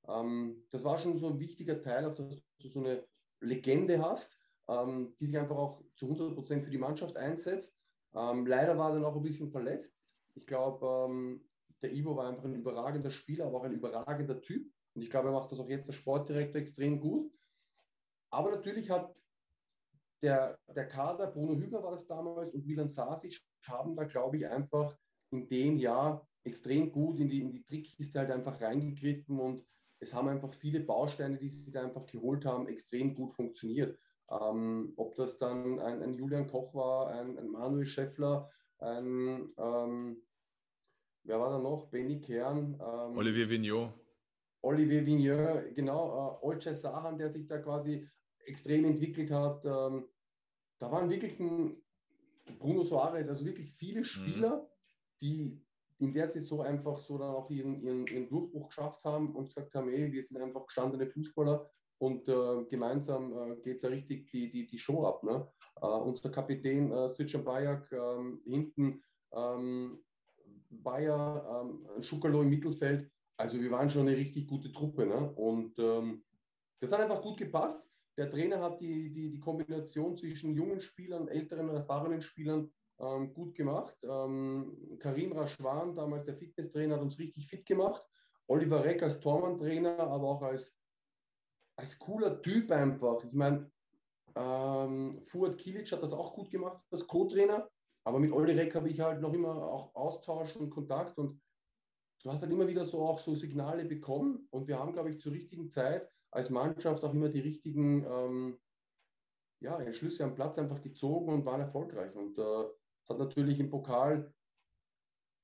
Ähm, 0.09 0.65
das 0.71 0.85
war 0.85 0.99
schon 0.99 1.19
so 1.19 1.29
ein 1.29 1.39
wichtiger 1.39 1.81
Teil, 1.81 2.07
auch 2.07 2.15
dass 2.15 2.43
du 2.61 2.69
so 2.69 2.81
eine 2.81 3.07
Legende 3.41 4.03
hast, 4.03 4.39
ähm, 4.69 5.15
die 5.19 5.27
sich 5.27 5.39
einfach 5.39 5.57
auch 5.57 5.83
zu 5.95 6.07
100 6.07 6.35
Prozent 6.35 6.65
für 6.65 6.71
die 6.71 6.79
Mannschaft 6.79 7.17
einsetzt. 7.17 7.77
Ähm, 8.15 8.47
leider 8.47 8.77
war 8.79 8.91
er 8.91 8.95
dann 8.95 9.05
auch 9.05 9.17
ein 9.17 9.23
bisschen 9.23 9.51
verletzt. 9.51 9.95
Ich 10.35 10.47
glaube, 10.47 10.87
ähm, 11.11 11.45
der 11.83 11.93
Ivo 11.93 12.17
war 12.17 12.29
einfach 12.29 12.45
ein 12.45 12.55
überragender 12.55 13.11
Spieler, 13.11 13.47
aber 13.47 13.59
auch 13.59 13.65
ein 13.65 13.75
überragender 13.75 14.41
Typ. 14.41 14.71
Und 14.95 15.03
ich 15.03 15.11
glaube, 15.11 15.29
er 15.29 15.35
macht 15.35 15.53
das 15.53 15.61
auch 15.61 15.69
jetzt 15.69 15.89
der 15.89 15.93
Sportdirektor 15.93 16.61
extrem 16.61 17.01
gut. 17.01 17.31
Aber 18.31 18.51
natürlich 18.51 18.91
hat 18.91 19.15
der, 20.23 20.59
der 20.75 20.89
Kader, 20.89 21.29
Bruno 21.29 21.55
Hübner 21.55 21.83
war 21.83 21.93
das 21.93 22.07
damals 22.07 22.53
und 22.53 22.67
Milan 22.67 22.89
Sasic, 22.89 23.41
haben 23.67 23.95
da, 23.95 24.05
glaube 24.05 24.37
ich, 24.37 24.49
einfach 24.49 24.97
in 25.31 25.49
dem 25.49 25.77
Jahr 25.77 26.27
extrem 26.45 26.91
gut 26.91 27.21
in 27.21 27.29
die, 27.29 27.41
in 27.41 27.53
die 27.53 27.63
Trickkiste 27.63 28.19
halt 28.19 28.31
einfach 28.31 28.61
reingegriffen 28.61 29.39
und 29.39 29.67
es 30.01 30.15
haben 30.15 30.29
einfach 30.29 30.53
viele 30.55 30.81
Bausteine, 30.81 31.37
die 31.37 31.49
sie 31.49 31.71
da 31.71 31.83
einfach 31.83 32.07
geholt 32.07 32.45
haben, 32.45 32.69
extrem 32.69 33.15
gut 33.15 33.35
funktioniert. 33.35 33.99
Ähm, 34.31 34.93
ob 34.97 35.15
das 35.15 35.39
dann 35.39 35.79
ein, 35.81 36.03
ein, 36.03 36.15
Julian 36.15 36.47
Koch 36.47 36.75
war, 36.75 37.11
ein, 37.11 37.39
ein 37.39 37.49
Manuel 37.49 37.87
Scheffler, 37.87 38.51
ein, 38.79 39.49
ähm, 39.57 40.23
wer 41.25 41.41
war 41.41 41.51
da 41.51 41.59
noch? 41.59 41.89
Benny 41.91 42.21
Kern. 42.21 42.75
Ähm, 42.75 43.17
Olivier 43.17 43.49
Vignot. 43.49 43.93
Olivier 44.61 45.07
Vignot, 45.07 45.75
genau. 45.75 46.39
Äh, 46.43 46.47
Olcay 46.47 46.75
Sahan, 46.75 47.19
der 47.19 47.31
sich 47.31 47.47
da 47.47 47.59
quasi 47.59 48.09
extrem 48.45 48.85
entwickelt 48.85 49.31
hat. 49.31 49.65
Ähm, 49.65 50.09
da 50.79 50.93
waren 50.93 51.11
wirklich 51.11 51.41
ein 51.41 51.83
Bruno 52.59 52.83
Soares, 52.83 53.29
also 53.29 53.45
wirklich 53.45 53.71
viele 53.73 54.01
mhm. 54.01 54.05
Spieler, 54.05 54.57
mhm. 54.57 54.67
die 55.21 55.68
in 55.99 56.13
der 56.13 56.29
Saison 56.29 56.63
einfach 56.63 56.99
so 56.99 57.19
dann 57.19 57.31
auch 57.31 57.51
ihren, 57.51 57.81
ihren, 57.81 58.07
ihren 58.07 58.29
Durchbruch 58.29 58.69
geschafft 58.69 59.05
haben 59.05 59.35
und 59.35 59.47
gesagt 59.47 59.75
haben, 59.75 59.89
ey, 59.89 60.13
wir 60.13 60.23
sind 60.23 60.41
einfach 60.41 60.67
gestandene 60.67 61.07
Fußballer 61.07 61.69
und 61.99 62.29
äh, 62.29 62.65
gemeinsam 62.71 63.33
äh, 63.33 63.57
geht 63.63 63.83
da 63.83 63.89
richtig 63.89 64.31
die, 64.31 64.51
die, 64.51 64.67
die 64.67 64.79
Show 64.79 65.05
ab. 65.05 65.25
Ne? 65.25 65.47
Äh, 65.81 65.87
unser 65.87 66.31
Kapitän 66.31 66.93
äh, 66.93 67.15
Sütjan 67.15 67.45
Bajak 67.45 67.91
ähm, 67.93 68.41
hinten, 68.45 69.03
ähm, 69.33 69.99
Bayer, 70.71 71.65
ähm, 71.65 72.03
Schukalo 72.03 72.43
im 72.43 72.51
Mittelfeld. 72.51 73.11
Also 73.37 73.61
wir 73.61 73.71
waren 73.71 73.91
schon 73.91 74.07
eine 74.07 74.17
richtig 74.17 74.47
gute 74.47 74.73
Truppe. 74.73 75.07
Ne? 75.07 75.33
Und 75.33 75.79
ähm, 75.79 76.23
das 76.81 76.93
hat 76.93 77.01
einfach 77.01 77.23
gut 77.23 77.39
gepasst. 77.39 77.85
Der 78.17 78.31
Trainer 78.31 78.61
hat 78.61 78.81
die, 78.81 79.13
die, 79.13 79.31
die 79.31 79.41
Kombination 79.41 80.17
zwischen 80.17 80.55
jungen 80.55 80.81
Spielern, 80.81 81.29
älteren 81.29 81.69
und 81.69 81.77
erfahrenen 81.77 82.23
Spielern 82.23 82.71
ähm, 83.01 83.33
gut 83.33 83.55
gemacht. 83.55 83.97
Ähm, 84.03 84.99
Karim 84.99 85.33
Rashwan, 85.33 85.95
damals 85.95 86.25
der 86.25 86.37
Fitnesstrainer, 86.37 86.97
hat 86.97 87.03
uns 87.03 87.19
richtig 87.19 87.47
fit 87.47 87.65
gemacht. 87.67 88.07
Oliver 88.49 88.85
Reck 88.85 89.03
als 89.03 89.21
Tormann-Trainer, 89.21 89.99
aber 89.99 90.29
auch 90.29 90.43
als, 90.43 90.75
als 91.77 91.99
cooler 91.99 92.41
Typ 92.41 92.71
einfach. 92.71 93.23
Ich 93.25 93.33
meine, 93.33 93.71
ähm, 94.35 95.23
Fuad 95.27 95.59
Kilic 95.59 95.91
hat 95.93 96.03
das 96.03 96.13
auch 96.13 96.35
gut 96.35 96.51
gemacht 96.51 96.85
als 96.91 97.07
Co-Trainer, 97.07 97.69
aber 98.05 98.19
mit 98.19 98.33
Olli 98.33 98.53
Reck 98.53 98.75
habe 98.75 98.89
ich 98.89 99.01
halt 99.01 99.21
noch 99.21 99.33
immer 99.33 99.55
auch 99.55 99.95
Austausch 99.95 100.57
und 100.57 100.71
Kontakt 100.71 101.19
und 101.19 101.41
du 102.23 102.31
hast 102.31 102.43
dann 102.43 102.51
immer 102.51 102.67
wieder 102.67 102.85
so 102.85 103.03
auch 103.03 103.19
so 103.19 103.35
Signale 103.35 103.85
bekommen 103.85 104.47
und 104.51 104.67
wir 104.67 104.79
haben, 104.79 104.93
glaube 104.93 105.11
ich, 105.11 105.21
zur 105.21 105.33
richtigen 105.33 105.71
Zeit 105.71 106.09
als 106.31 106.51
Mannschaft 106.51 107.05
auch 107.05 107.15
immer 107.15 107.29
die 107.29 107.41
richtigen 107.41 108.05
ähm, 108.05 108.59
ja, 109.61 109.79
Entschlüsse 109.81 110.25
am 110.25 110.35
Platz 110.35 110.59
einfach 110.59 110.81
gezogen 110.81 111.33
und 111.33 111.45
waren 111.45 111.61
erfolgreich. 111.61 112.15
Und 112.15 112.39
äh, 112.39 112.65
es 113.09 113.15
hat 113.15 113.19
natürlich 113.19 113.59
im 113.59 113.71
Pokal 113.71 114.31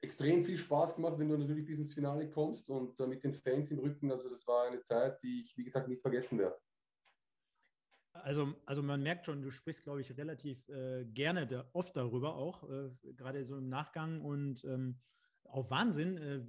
extrem 0.02 0.44
viel 0.44 0.58
Spaß 0.58 0.96
gemacht, 0.96 1.18
wenn 1.18 1.30
du 1.30 1.38
natürlich 1.38 1.64
bis 1.64 1.78
ins 1.78 1.94
Finale 1.94 2.28
kommst 2.28 2.68
und 2.68 3.00
äh, 3.00 3.06
mit 3.06 3.24
den 3.24 3.32
Fans 3.32 3.70
im 3.70 3.78
Rücken. 3.78 4.10
Also 4.12 4.28
das 4.28 4.46
war 4.46 4.66
eine 4.66 4.82
Zeit, 4.82 5.22
die 5.22 5.44
ich, 5.44 5.56
wie 5.56 5.64
gesagt, 5.64 5.88
nicht 5.88 6.02
vergessen 6.02 6.38
werde. 6.38 6.58
Also, 8.12 8.54
also 8.66 8.82
man 8.82 9.02
merkt 9.02 9.24
schon, 9.24 9.40
du 9.40 9.50
sprichst, 9.50 9.82
glaube 9.82 10.02
ich, 10.02 10.16
relativ 10.16 10.68
äh, 10.68 11.06
gerne 11.06 11.46
da, 11.46 11.68
oft 11.72 11.96
darüber 11.96 12.36
auch, 12.36 12.68
äh, 12.68 12.90
gerade 13.14 13.44
so 13.44 13.56
im 13.56 13.70
Nachgang 13.70 14.20
und 14.20 14.62
ähm, 14.64 15.00
auch 15.54 15.70
Wahnsinn, 15.70 16.16
äh, 16.16 16.40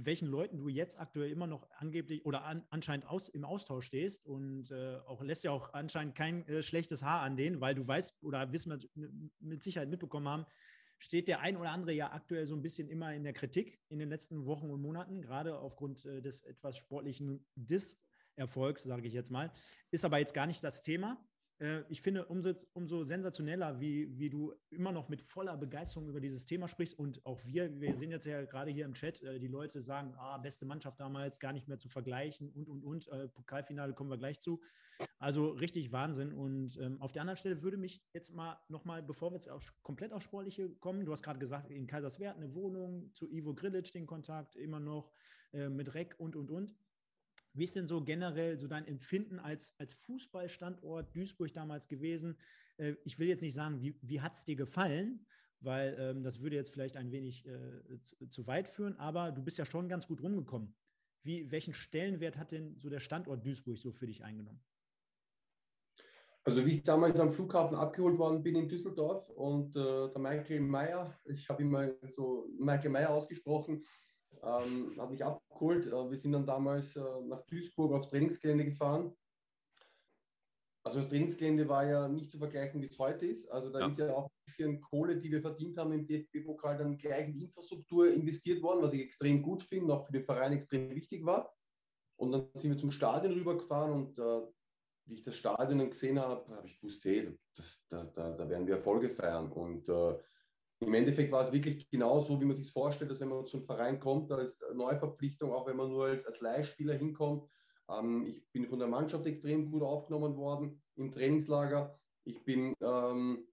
mit 0.00 0.06
welchen 0.06 0.28
Leuten 0.28 0.56
du 0.56 0.68
jetzt 0.68 0.98
aktuell 0.98 1.30
immer 1.30 1.46
noch 1.46 1.68
angeblich 1.72 2.24
oder 2.24 2.44
an, 2.44 2.64
anscheinend 2.70 3.06
aus, 3.06 3.28
im 3.28 3.44
Austausch 3.44 3.86
stehst 3.86 4.26
und 4.26 4.70
äh, 4.70 4.96
auch 5.06 5.22
lässt 5.22 5.44
ja 5.44 5.50
auch 5.50 5.72
anscheinend 5.74 6.14
kein 6.14 6.46
äh, 6.48 6.62
schlechtes 6.62 7.02
Haar 7.02 7.22
an 7.22 7.36
denen, 7.36 7.60
weil 7.60 7.74
du 7.74 7.86
weißt 7.86 8.22
oder 8.22 8.52
wissen 8.52 8.80
wir 8.94 9.10
mit 9.40 9.62
Sicherheit 9.62 9.88
mitbekommen 9.88 10.28
haben, 10.28 10.46
steht 10.98 11.28
der 11.28 11.40
ein 11.40 11.56
oder 11.56 11.70
andere 11.70 11.92
ja 11.92 12.12
aktuell 12.12 12.46
so 12.46 12.54
ein 12.54 12.62
bisschen 12.62 12.88
immer 12.88 13.14
in 13.14 13.24
der 13.24 13.32
Kritik 13.32 13.80
in 13.88 13.98
den 13.98 14.08
letzten 14.08 14.46
Wochen 14.46 14.70
und 14.70 14.80
Monaten, 14.80 15.22
gerade 15.22 15.58
aufgrund 15.58 16.04
äh, 16.04 16.22
des 16.22 16.42
etwas 16.42 16.76
sportlichen 16.76 17.44
Disserfolgs, 17.56 18.84
sage 18.84 19.06
ich 19.06 19.14
jetzt 19.14 19.30
mal. 19.30 19.52
Ist 19.90 20.04
aber 20.04 20.18
jetzt 20.18 20.34
gar 20.34 20.46
nicht 20.46 20.62
das 20.62 20.82
Thema. 20.82 21.22
Äh, 21.60 21.82
ich 21.88 22.00
finde 22.00 22.24
umso, 22.26 22.54
umso 22.72 23.04
sensationeller, 23.04 23.80
wie, 23.80 24.18
wie 24.18 24.30
du 24.30 24.52
immer 24.70 24.92
noch 24.92 25.08
mit 25.08 25.22
voller 25.22 25.56
Begeisterung 25.56 26.08
über 26.08 26.20
dieses 26.20 26.46
Thema 26.46 26.68
sprichst. 26.68 26.98
Und 26.98 27.24
auch 27.24 27.44
wir, 27.44 27.80
wir 27.80 27.96
sehen 27.96 28.10
jetzt 28.10 28.26
ja 28.26 28.44
gerade 28.44 28.70
hier 28.70 28.84
im 28.84 28.94
Chat, 28.94 29.22
äh, 29.22 29.38
die 29.38 29.48
Leute 29.48 29.80
sagen, 29.80 30.14
ah, 30.16 30.38
beste 30.38 30.66
Mannschaft 30.66 30.98
damals, 30.98 31.38
gar 31.38 31.52
nicht 31.52 31.68
mehr 31.68 31.78
zu 31.78 31.88
vergleichen 31.88 32.50
und, 32.50 32.68
und, 32.68 32.82
und. 32.82 33.08
Äh, 33.08 33.28
Pokalfinale 33.28 33.92
kommen 33.94 34.10
wir 34.10 34.18
gleich 34.18 34.40
zu. 34.40 34.60
Also 35.18 35.50
richtig 35.50 35.92
Wahnsinn. 35.92 36.32
Und 36.32 36.78
ähm, 36.78 37.00
auf 37.00 37.12
der 37.12 37.22
anderen 37.22 37.36
Stelle 37.36 37.62
würde 37.62 37.76
mich 37.76 38.02
jetzt 38.12 38.34
mal 38.34 38.58
nochmal, 38.68 39.02
bevor 39.02 39.30
wir 39.30 39.36
jetzt 39.36 39.50
auch 39.50 39.62
komplett 39.82 40.12
aufs 40.12 40.24
Sportliche 40.24 40.70
kommen, 40.76 41.04
du 41.04 41.12
hast 41.12 41.22
gerade 41.22 41.38
gesagt, 41.38 41.70
in 41.70 41.86
Kaiserswerth 41.86 42.36
eine 42.36 42.54
Wohnung, 42.54 43.10
zu 43.14 43.30
Ivo 43.30 43.54
Grilic 43.54 43.92
den 43.92 44.06
Kontakt, 44.06 44.56
immer 44.56 44.80
noch 44.80 45.12
äh, 45.52 45.68
mit 45.68 45.94
Reck 45.94 46.14
und, 46.18 46.36
und, 46.36 46.50
und. 46.50 46.74
Wie 47.52 47.64
ist 47.64 47.74
denn 47.76 47.88
so 47.88 48.02
generell 48.02 48.58
so 48.58 48.68
dein 48.68 48.86
Empfinden 48.86 49.38
als, 49.38 49.74
als 49.78 49.92
Fußballstandort 49.92 51.14
Duisburg 51.14 51.52
damals 51.52 51.88
gewesen? 51.88 52.36
Äh, 52.76 52.94
ich 53.04 53.18
will 53.18 53.28
jetzt 53.28 53.42
nicht 53.42 53.54
sagen, 53.54 53.80
wie, 53.80 53.98
wie 54.02 54.20
hat 54.20 54.34
es 54.34 54.44
dir 54.44 54.56
gefallen, 54.56 55.26
weil 55.60 55.96
ähm, 55.98 56.22
das 56.22 56.40
würde 56.42 56.56
jetzt 56.56 56.72
vielleicht 56.72 56.96
ein 56.96 57.10
wenig 57.10 57.46
äh, 57.46 58.02
zu, 58.02 58.28
zu, 58.28 58.46
weit 58.46 58.68
führen, 58.68 58.96
aber 58.96 59.32
du 59.32 59.42
bist 59.42 59.58
ja 59.58 59.66
schon 59.66 59.88
ganz 59.88 60.06
gut 60.06 60.22
rumgekommen. 60.22 60.74
Wie, 61.22 61.50
welchen 61.50 61.74
Stellenwert 61.74 62.38
hat 62.38 62.52
denn 62.52 62.78
so 62.78 62.88
der 62.88 63.00
Standort 63.00 63.44
Duisburg 63.44 63.76
so 63.76 63.92
für 63.92 64.06
dich 64.06 64.24
eingenommen? 64.24 64.62
Also 66.44 66.64
wie 66.64 66.76
ich 66.76 66.84
damals 66.84 67.20
am 67.20 67.32
Flughafen 67.32 67.76
abgeholt 67.76 68.16
worden 68.16 68.42
bin 68.42 68.56
in 68.56 68.68
Düsseldorf 68.68 69.28
und 69.30 69.76
äh, 69.76 70.08
der 70.08 70.18
Michael 70.18 70.60
Meyer, 70.60 71.14
ich 71.26 71.48
habe 71.50 71.62
ihn 71.62 71.70
mal 71.70 71.98
so 72.06 72.48
Michael 72.58 72.90
Meyer 72.90 73.10
ausgesprochen, 73.10 73.84
ähm, 74.42 74.92
hat 74.98 75.10
mich 75.10 75.24
abgeholt. 75.24 75.86
Äh, 75.86 76.10
wir 76.10 76.16
sind 76.16 76.32
dann 76.32 76.46
damals 76.46 76.96
äh, 76.96 77.20
nach 77.24 77.44
Duisburg 77.46 77.92
aufs 77.92 78.08
Trainingsgelände 78.08 78.64
gefahren. 78.64 79.16
Also 80.82 81.00
das 81.00 81.08
Trainingsgelände 81.08 81.68
war 81.68 81.86
ja 81.86 82.08
nicht 82.08 82.30
zu 82.30 82.38
vergleichen, 82.38 82.80
wie 82.80 82.86
es 82.86 82.98
heute 82.98 83.26
ist. 83.26 83.50
Also 83.50 83.70
da 83.70 83.80
ja. 83.80 83.86
ist 83.88 83.98
ja 83.98 84.14
auch 84.14 84.26
ein 84.26 84.44
bisschen 84.46 84.80
Kohle, 84.80 85.18
die 85.18 85.30
wir 85.30 85.42
verdient 85.42 85.76
haben 85.76 85.92
im 85.92 86.06
DFB-Pokal, 86.06 86.78
dann 86.78 86.96
gleich 86.96 87.28
in 87.28 87.40
Infrastruktur 87.40 88.10
investiert 88.10 88.62
worden, 88.62 88.82
was 88.82 88.94
ich 88.94 89.02
extrem 89.02 89.42
gut 89.42 89.62
finde, 89.62 89.92
auch 89.92 90.06
für 90.06 90.12
den 90.12 90.24
Verein 90.24 90.52
extrem 90.52 90.94
wichtig 90.94 91.24
war. 91.24 91.54
Und 92.16 92.32
dann 92.32 92.48
sind 92.54 92.70
wir 92.70 92.78
zum 92.78 92.92
Stadion 92.92 93.34
rübergefahren 93.34 93.92
und 93.92 94.18
äh, 94.18 94.40
wie 95.06 95.14
ich 95.14 95.22
das 95.22 95.36
Stadion 95.36 95.90
gesehen 95.90 96.18
habe, 96.18 96.56
habe 96.56 96.66
ich 96.66 96.80
gewusst, 96.80 97.04
hey, 97.04 97.36
das, 97.56 97.82
da, 97.88 98.04
da, 98.04 98.30
da 98.30 98.48
werden 98.48 98.66
wir 98.66 98.76
Erfolge 98.76 99.10
feiern. 99.10 99.50
Und 99.52 99.88
äh, 99.88 100.18
im 100.80 100.94
Endeffekt 100.94 101.30
war 101.30 101.44
es 101.44 101.52
wirklich 101.52 101.88
genauso, 101.90 102.40
wie 102.40 102.46
man 102.46 102.56
sich 102.56 102.72
vorstellt, 102.72 103.10
dass 103.10 103.20
wenn 103.20 103.28
man 103.28 103.46
zu 103.46 103.58
einem 103.58 103.66
Verein 103.66 104.00
kommt, 104.00 104.32
als 104.32 104.60
Neuverpflichtung, 104.74 105.52
auch 105.52 105.66
wenn 105.66 105.76
man 105.76 105.90
nur 105.90 106.06
als, 106.06 106.24
als 106.26 106.40
Leihspieler 106.40 106.94
hinkommt. 106.94 107.48
Ähm, 107.90 108.24
ich 108.26 108.50
bin 108.50 108.66
von 108.66 108.78
der 108.78 108.88
Mannschaft 108.88 109.26
extrem 109.26 109.70
gut 109.70 109.82
aufgenommen 109.82 110.36
worden 110.36 110.82
im 110.96 111.12
Trainingslager. 111.12 111.98
Ich 112.24 112.44
bin 112.44 112.74
ähm, 112.80 113.46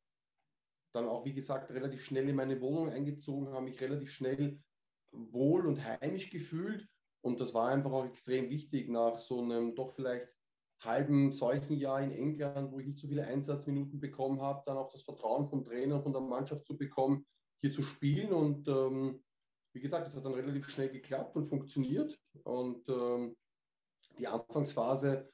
dann 0.93 1.07
auch, 1.07 1.25
wie 1.25 1.33
gesagt, 1.33 1.69
relativ 1.71 2.01
schnell 2.01 2.29
in 2.29 2.35
meine 2.35 2.61
Wohnung 2.61 2.89
eingezogen, 2.89 3.49
habe 3.49 3.65
mich 3.65 3.81
relativ 3.81 4.09
schnell 4.09 4.61
wohl 5.11 5.67
und 5.67 5.83
heimisch 5.83 6.29
gefühlt. 6.29 6.87
Und 7.21 7.41
das 7.41 7.53
war 7.53 7.69
einfach 7.69 7.91
auch 7.91 8.05
extrem 8.05 8.49
wichtig 8.49 8.89
nach 8.89 9.17
so 9.17 9.41
einem 9.41 9.75
doch 9.75 9.91
vielleicht 9.91 10.29
halben 10.79 11.31
solchen 11.31 11.75
Jahr 11.75 12.01
in 12.01 12.11
England, 12.11 12.71
wo 12.71 12.79
ich 12.79 12.87
nicht 12.87 12.99
so 12.99 13.07
viele 13.07 13.25
Einsatzminuten 13.25 13.99
bekommen 13.99 14.41
habe, 14.41 14.61
dann 14.65 14.77
auch 14.77 14.91
das 14.91 15.03
Vertrauen 15.03 15.49
vom 15.49 15.63
Trainer 15.63 15.95
und 15.95 16.03
von 16.03 16.13
der 16.13 16.21
Mannschaft 16.21 16.65
zu 16.65 16.77
bekommen, 16.77 17.25
hier 17.61 17.71
zu 17.71 17.81
spielen. 17.81 18.31
Und 18.31 18.67
ähm, 18.67 19.23
wie 19.73 19.81
gesagt, 19.81 20.07
es 20.07 20.15
hat 20.15 20.25
dann 20.25 20.33
relativ 20.33 20.69
schnell 20.69 20.89
geklappt 20.89 21.35
und 21.35 21.47
funktioniert. 21.47 22.17
Und 22.43 22.87
ähm, 22.89 23.35
die 24.19 24.27
Anfangsphase, 24.27 25.31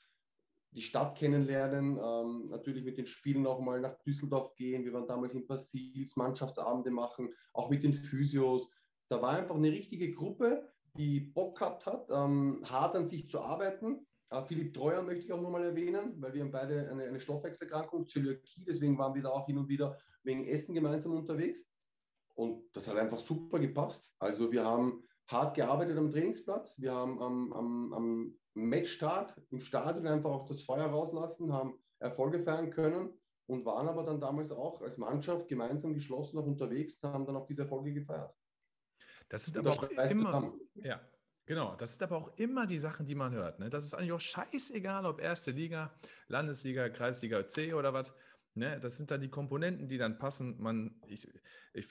die 0.71 0.81
Stadt 0.81 1.17
kennenlernen, 1.17 1.99
ähm, 2.01 2.49
natürlich 2.49 2.83
mit 2.83 2.97
den 2.97 3.05
Spielen 3.05 3.45
auch 3.45 3.59
mal 3.59 3.81
nach 3.81 3.99
Düsseldorf 4.03 4.55
gehen. 4.55 4.85
Wir 4.85 4.93
waren 4.93 5.07
damals 5.07 5.33
in 5.33 5.45
Basils, 5.45 6.15
Mannschaftsabende 6.15 6.89
machen, 6.89 7.33
auch 7.51 7.69
mit 7.69 7.83
den 7.83 7.93
Physios. 7.93 8.69
Da 9.09 9.21
war 9.21 9.37
einfach 9.37 9.55
eine 9.55 9.71
richtige 9.71 10.11
Gruppe, 10.11 10.71
die 10.95 11.19
Bock 11.19 11.59
gehabt 11.59 11.85
hat, 11.85 12.09
ähm, 12.09 12.61
hart 12.63 12.95
an 12.95 13.09
sich 13.09 13.29
zu 13.29 13.41
arbeiten 13.41 14.07
Philipp 14.41 14.73
Treuer 14.73 15.01
möchte 15.01 15.25
ich 15.25 15.31
auch 15.31 15.41
nochmal 15.41 15.63
erwähnen, 15.63 16.15
weil 16.21 16.33
wir 16.33 16.41
haben 16.41 16.51
beide 16.51 16.89
eine, 16.89 17.03
eine 17.03 17.19
Stoffwechselerkrankung, 17.19 18.07
Zöliakie, 18.07 18.65
deswegen 18.65 18.97
waren 18.97 19.13
wir 19.13 19.21
da 19.21 19.29
auch 19.29 19.45
hin 19.45 19.57
und 19.57 19.67
wieder 19.67 19.97
wegen 20.23 20.47
Essen 20.47 20.73
gemeinsam 20.73 21.13
unterwegs. 21.13 21.65
Und 22.35 22.63
das 22.75 22.87
hat 22.87 22.97
einfach 22.97 23.19
super 23.19 23.59
gepasst. 23.59 24.11
Also 24.17 24.51
wir 24.51 24.65
haben 24.65 25.03
hart 25.27 25.55
gearbeitet 25.55 25.97
am 25.97 26.09
Trainingsplatz, 26.09 26.79
wir 26.79 26.93
haben 26.93 27.21
am, 27.21 27.53
am, 27.53 27.93
am 27.93 28.35
Matchtag 28.55 29.39
im 29.51 29.59
Stadion 29.59 30.07
einfach 30.07 30.31
auch 30.31 30.45
das 30.45 30.61
Feuer 30.63 30.85
rauslassen, 30.85 31.53
haben 31.53 31.79
Erfolge 31.99 32.39
feiern 32.39 32.71
können 32.71 33.13
und 33.45 33.65
waren 33.65 33.87
aber 33.87 34.03
dann 34.03 34.19
damals 34.19 34.51
auch 34.51 34.81
als 34.81 34.97
Mannschaft 34.97 35.47
gemeinsam 35.47 35.93
geschlossen 35.93 36.37
auch 36.39 36.45
unterwegs 36.45 36.95
und 37.01 37.09
haben 37.09 37.25
dann 37.25 37.35
auch 37.35 37.45
diese 37.45 37.63
Erfolge 37.63 37.93
gefeiert. 37.93 38.33
Das 39.29 39.45
sind 39.45 39.57
aber 39.57 39.71
auch 39.71 39.83
immer, 39.83 40.53
ja, 40.75 41.01
Genau, 41.45 41.75
das 41.75 41.91
sind 41.91 42.03
aber 42.03 42.17
auch 42.17 42.37
immer 42.37 42.65
die 42.65 42.77
Sachen, 42.77 43.05
die 43.05 43.15
man 43.15 43.33
hört. 43.33 43.59
Ne? 43.59 43.69
Das 43.69 43.83
ist 43.83 43.93
eigentlich 43.93 44.13
auch 44.13 44.21
scheißegal, 44.21 45.05
ob 45.05 45.19
erste 45.19 45.51
Liga, 45.51 45.93
Landesliga, 46.27 46.87
Kreisliga 46.89 47.47
C 47.47 47.73
oder 47.73 47.93
was. 47.93 48.13
Ne? 48.55 48.79
Das 48.79 48.95
sind 48.97 49.11
dann 49.11 49.19
die 49.19 49.29
Komponenten, 49.29 49.89
die 49.89 49.97
dann 49.97 50.17
passen. 50.17 50.55
Man, 50.61 50.95
ich, 51.07 51.27
ich, 51.73 51.87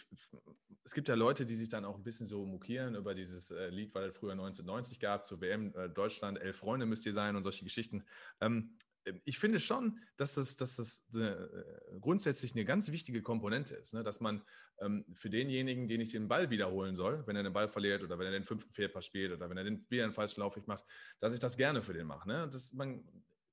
es 0.84 0.94
gibt 0.94 1.08
ja 1.08 1.14
Leute, 1.14 1.44
die 1.44 1.54
sich 1.54 1.68
dann 1.68 1.84
auch 1.84 1.96
ein 1.96 2.02
bisschen 2.02 2.26
so 2.26 2.46
mokieren 2.46 2.94
über 2.94 3.14
dieses 3.14 3.50
äh, 3.50 3.68
Lied, 3.68 3.94
weil 3.94 4.08
es 4.08 4.16
früher 4.16 4.32
1990 4.32 5.00
gab, 5.00 5.26
zur 5.26 5.40
WM 5.42 5.74
äh, 5.76 5.90
Deutschland, 5.90 6.40
elf 6.40 6.56
Freunde 6.56 6.86
müsst 6.86 7.04
ihr 7.04 7.12
sein 7.12 7.36
und 7.36 7.42
solche 7.42 7.64
Geschichten. 7.64 8.04
Ähm, 8.40 8.70
ich 9.24 9.38
finde 9.38 9.58
schon, 9.58 9.98
dass 10.16 10.34
das, 10.34 10.56
dass 10.56 10.76
das 10.76 11.04
äh, 11.14 11.34
grundsätzlich 12.00 12.52
eine 12.52 12.64
ganz 12.64 12.90
wichtige 12.90 13.22
Komponente 13.22 13.74
ist, 13.74 13.94
ne? 13.94 14.02
dass 14.02 14.20
man 14.20 14.42
ähm, 14.80 15.04
für 15.14 15.30
denjenigen, 15.30 15.88
den 15.88 16.00
ich 16.00 16.10
den 16.10 16.28
Ball 16.28 16.50
wiederholen 16.50 16.94
soll, 16.94 17.26
wenn 17.26 17.36
er 17.36 17.42
den 17.42 17.52
Ball 17.52 17.68
verliert 17.68 18.02
oder 18.02 18.18
wenn 18.18 18.26
er 18.26 18.32
den 18.32 18.44
fünften 18.44 18.72
Fehlpass 18.72 19.06
spielt 19.06 19.32
oder 19.32 19.48
wenn 19.50 19.56
er 19.56 19.64
den 19.64 19.86
wieder 19.88 20.04
einen 20.04 20.12
falschen 20.12 20.40
Laufweg 20.40 20.66
macht, 20.66 20.84
dass 21.20 21.34
ich 21.34 21.40
das 21.40 21.56
gerne 21.56 21.82
für 21.82 21.92
den 21.92 22.06
mache. 22.06 22.28
Ne? 22.28 22.48
Das, 22.50 22.72
man, 22.72 23.04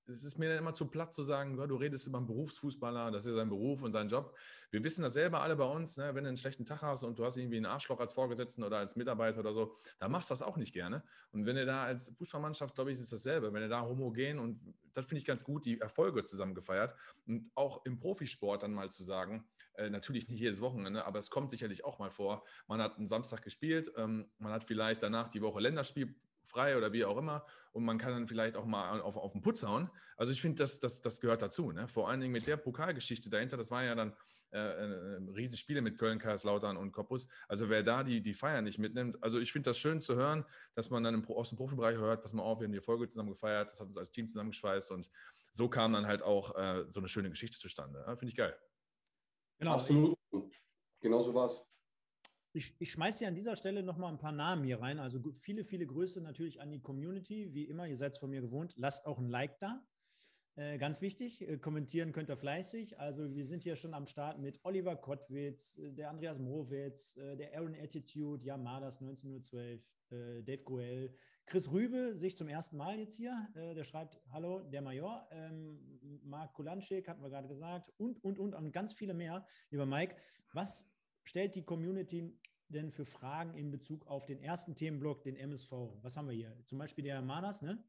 es 0.10 0.24
ist 0.24 0.38
mir 0.38 0.50
dann 0.50 0.58
immer 0.58 0.74
zu 0.74 0.88
platt 0.88 1.14
zu 1.14 1.24
sagen, 1.24 1.56
du 1.56 1.76
redest 1.76 2.08
über 2.08 2.18
einen 2.18 2.28
Berufsfußballer, 2.28 3.12
das 3.12 3.26
ist 3.26 3.36
sein 3.36 3.50
Beruf 3.50 3.84
und 3.84 3.92
sein 3.92 4.08
Job. 4.08 4.36
Wir 4.72 4.84
wissen 4.84 5.04
das 5.04 5.14
selber 5.14 5.42
alle 5.42 5.56
bei 5.56 5.66
uns, 5.66 5.98
ne? 5.98 6.14
wenn 6.14 6.24
du 6.24 6.30
einen 6.30 6.38
schlechten 6.38 6.66
Tag 6.66 6.82
hast 6.82 7.04
und 7.04 7.18
du 7.18 7.26
hast 7.26 7.38
irgendwie 7.38 7.58
einen 7.58 7.66
Arschloch 7.66 8.00
als 8.00 8.12
Vorgesetzten 8.12 8.64
oder 8.64 8.78
als 8.78 8.96
Mitarbeiter 8.96 9.40
oder 9.40 9.54
so, 9.54 9.76
dann 10.00 10.12
machst 10.12 10.30
du 10.30 10.34
das 10.34 10.42
auch 10.42 10.58
nicht 10.58 10.74
gerne. 10.74 11.04
Und 11.32 11.46
wenn 11.46 11.56
du 11.56 11.66
da 11.66 11.84
als 11.84 12.14
Fußballmannschaft, 12.18 12.76
glaube 12.76 12.92
ich, 12.92 12.98
ist 12.98 13.04
es 13.04 13.10
dasselbe. 13.10 13.54
Wenn 13.54 13.62
du 13.62 13.70
da 13.70 13.82
homogen 13.82 14.40
und 14.40 14.60
das 14.94 15.06
finde 15.06 15.20
ich 15.20 15.26
ganz 15.26 15.44
gut, 15.44 15.66
die 15.66 15.80
Erfolge 15.80 16.24
zusammen 16.26 16.56
gefeiert 16.56 16.96
und 17.28 17.52
auch 17.56 17.86
im 17.86 18.00
Profisport 18.00 18.64
dann 18.64 18.74
mal 18.74 18.90
zu 18.90 19.04
sagen, 19.04 19.46
äh, 19.76 19.90
natürlich 19.90 20.28
nicht 20.28 20.40
jedes 20.40 20.62
Wochenende, 20.62 21.06
aber 21.06 21.20
es 21.20 21.30
kommt 21.30 21.52
sicherlich 21.52 21.86
auch 21.86 22.00
mal 22.00 22.12
vor. 22.12 22.44
Man 22.68 22.82
hat 22.82 22.98
einen 22.98 23.08
Samstag 23.08 23.44
gespielt, 23.44 23.92
ähm, 23.96 24.30
man 24.38 24.52
hat 24.52 24.64
vielleicht 24.64 25.04
danach 25.04 25.30
die 25.30 25.42
Woche 25.42 25.60
Länderspiel 25.60 26.16
frei 26.50 26.78
oder 26.78 26.92
wie 26.92 27.06
auch 27.06 27.18
immer. 27.18 27.46
Und 27.72 27.86
man 27.86 27.98
kann 27.98 28.12
dann 28.12 28.28
vielleicht 28.28 28.58
auch 28.58 28.66
mal 28.66 29.00
auf, 29.02 29.16
auf 29.16 29.32
den 29.34 29.42
Putz 29.42 29.64
hauen. 29.64 29.90
Also 30.18 30.32
ich 30.32 30.42
finde, 30.42 30.58
das, 30.64 30.80
das, 30.80 31.02
das 31.02 31.22
gehört 31.22 31.42
dazu. 31.42 31.72
Ne? 31.72 31.88
Vor 31.88 32.10
allen 32.10 32.20
Dingen 32.20 32.34
mit 32.34 32.48
der 32.48 32.58
Pokalgeschichte 32.58 33.30
dahinter, 33.30 33.58
das 33.58 33.72
war 33.72 33.84
ja 33.84 33.96
dann 33.96 34.14
äh, 34.52 34.58
äh, 34.58 35.20
Riesenspiele 35.36 35.82
mit 35.82 36.00
Köln, 36.00 36.18
Kaiserslautern 36.18 36.76
und 36.76 36.92
Cottbus. 36.92 37.28
Also 37.48 37.70
wer 37.70 37.84
da 37.84 38.04
die, 38.04 38.22
die 38.22 38.34
Feier 38.34 38.64
nicht 38.64 38.80
mitnimmt, 38.80 39.22
also 39.22 39.40
ich 39.40 39.52
finde 39.52 39.70
das 39.70 39.78
schön 39.78 40.02
zu 40.02 40.16
hören, 40.16 40.44
dass 40.74 40.90
man 40.90 41.04
dann 41.04 41.14
im, 41.14 41.28
aus 41.28 41.50
dem 41.50 41.58
Profibereich 41.58 41.98
hört, 41.98 42.24
pass 42.24 42.34
mal 42.34 42.42
auf, 42.42 42.60
wir 42.60 42.66
haben 42.66 42.74
die 42.74 42.82
Folge 42.82 43.08
zusammen 43.08 43.30
gefeiert, 43.30 43.72
das 43.72 43.80
hat 43.80 43.88
uns 43.88 43.98
als 43.98 44.10
Team 44.10 44.28
zusammengeschweißt 44.28 44.92
und 44.92 45.08
so 45.52 45.70
kam 45.70 45.94
dann 45.94 46.08
halt 46.08 46.24
auch 46.24 46.56
äh, 46.56 46.86
so 46.90 47.00
eine 47.00 47.08
schöne 47.08 47.30
Geschichte 47.30 47.60
zustande. 47.60 48.04
Ja, 48.08 48.16
finde 48.16 48.32
ich 48.32 48.36
geil. 48.36 48.58
Genau. 49.60 49.74
Absolut. 49.74 50.18
Genau 51.00 51.22
so 51.22 51.34
war 51.34 51.46
es. 51.46 51.69
Ich, 52.54 52.76
ich 52.80 52.92
schmeiße 52.92 53.20
hier 53.20 53.28
an 53.28 53.36
dieser 53.36 53.56
Stelle 53.56 53.84
nochmal 53.84 54.12
ein 54.12 54.18
paar 54.18 54.32
Namen 54.32 54.64
hier 54.64 54.82
rein. 54.82 55.00
Also 55.00 55.22
viele, 55.34 55.64
viele 55.64 55.86
Grüße 55.86 56.20
natürlich 56.20 56.60
an 56.60 56.72
die 56.72 56.82
Community. 56.82 57.54
Wie 57.54 57.66
immer, 57.66 57.88
ihr 57.88 57.98
seid 57.98 58.14
es 58.14 58.18
von 58.18 58.32
mir 58.32 58.42
gewohnt. 58.42 58.74
Lasst 58.76 59.06
auch 59.06 59.20
ein 59.20 59.30
Like 59.30 59.60
da. 59.60 59.86
Äh, 60.56 60.78
ganz 60.78 61.00
wichtig, 61.02 61.48
äh, 61.48 61.58
kommentieren 61.58 62.12
könnt 62.12 62.30
ihr 62.30 62.36
fleißig. 62.36 63.00
Also 63.00 63.34
wir 63.34 63.46
sind 63.46 63.64
hier 63.64 63.76
schon 63.76 63.94
am 63.94 64.08
Start 64.08 64.40
mit 64.40 64.60
Oliver 64.64 64.96
Kottwitz, 64.96 65.78
äh, 65.78 65.94
der 65.94 66.10
Andreas 66.10 66.40
Mowitz, 66.40 67.16
äh, 67.18 67.38
der 67.38 67.56
Aaron 67.56 67.76
Attitude, 67.76 68.44
Yamadas 68.44 69.00
1912, 69.00 69.82
äh, 70.10 70.42
Dave 70.42 70.64
Goel, 70.64 71.16
Chris 71.46 71.72
Rübe, 71.72 72.18
sich 72.18 72.36
zum 72.36 72.50
ersten 72.50 72.78
Mal 72.78 73.00
jetzt 73.00 73.16
hier. 73.16 73.48
Äh, 73.56 73.76
der 73.76 73.84
schreibt, 73.84 74.20
hallo, 74.32 74.60
der 74.60 74.82
Major. 74.82 75.30
Ähm, 75.32 75.80
Marc 76.24 76.54
Kulanschik, 76.54 77.08
hatten 77.08 77.22
wir 77.22 77.30
gerade 77.30 77.48
gesagt. 77.48 77.94
Und, 77.98 78.22
und, 78.24 78.38
und, 78.40 78.54
und 78.54 78.72
ganz 78.72 78.94
viele 78.94 79.14
mehr. 79.14 79.46
Lieber 79.70 79.86
Mike, 79.86 80.16
was 80.52 80.92
stellt 81.30 81.56
die 81.56 81.64
Community 81.64 82.36
denn 82.70 82.90
für 82.92 83.06
Fragen 83.06 83.54
in 83.54 83.70
Bezug 83.70 84.08
auf 84.08 84.26
den 84.26 84.40
ersten 84.40 84.74
Themenblock, 84.74 85.22
den 85.24 85.36
MSV? 85.36 85.72
Was 86.02 86.18
haben 86.18 86.28
wir 86.28 86.34
hier? 86.34 86.56
Zum 86.66 86.80
Beispiel 86.80 87.04
der 87.04 87.22
Manas, 87.22 87.62
ne? 87.62 87.84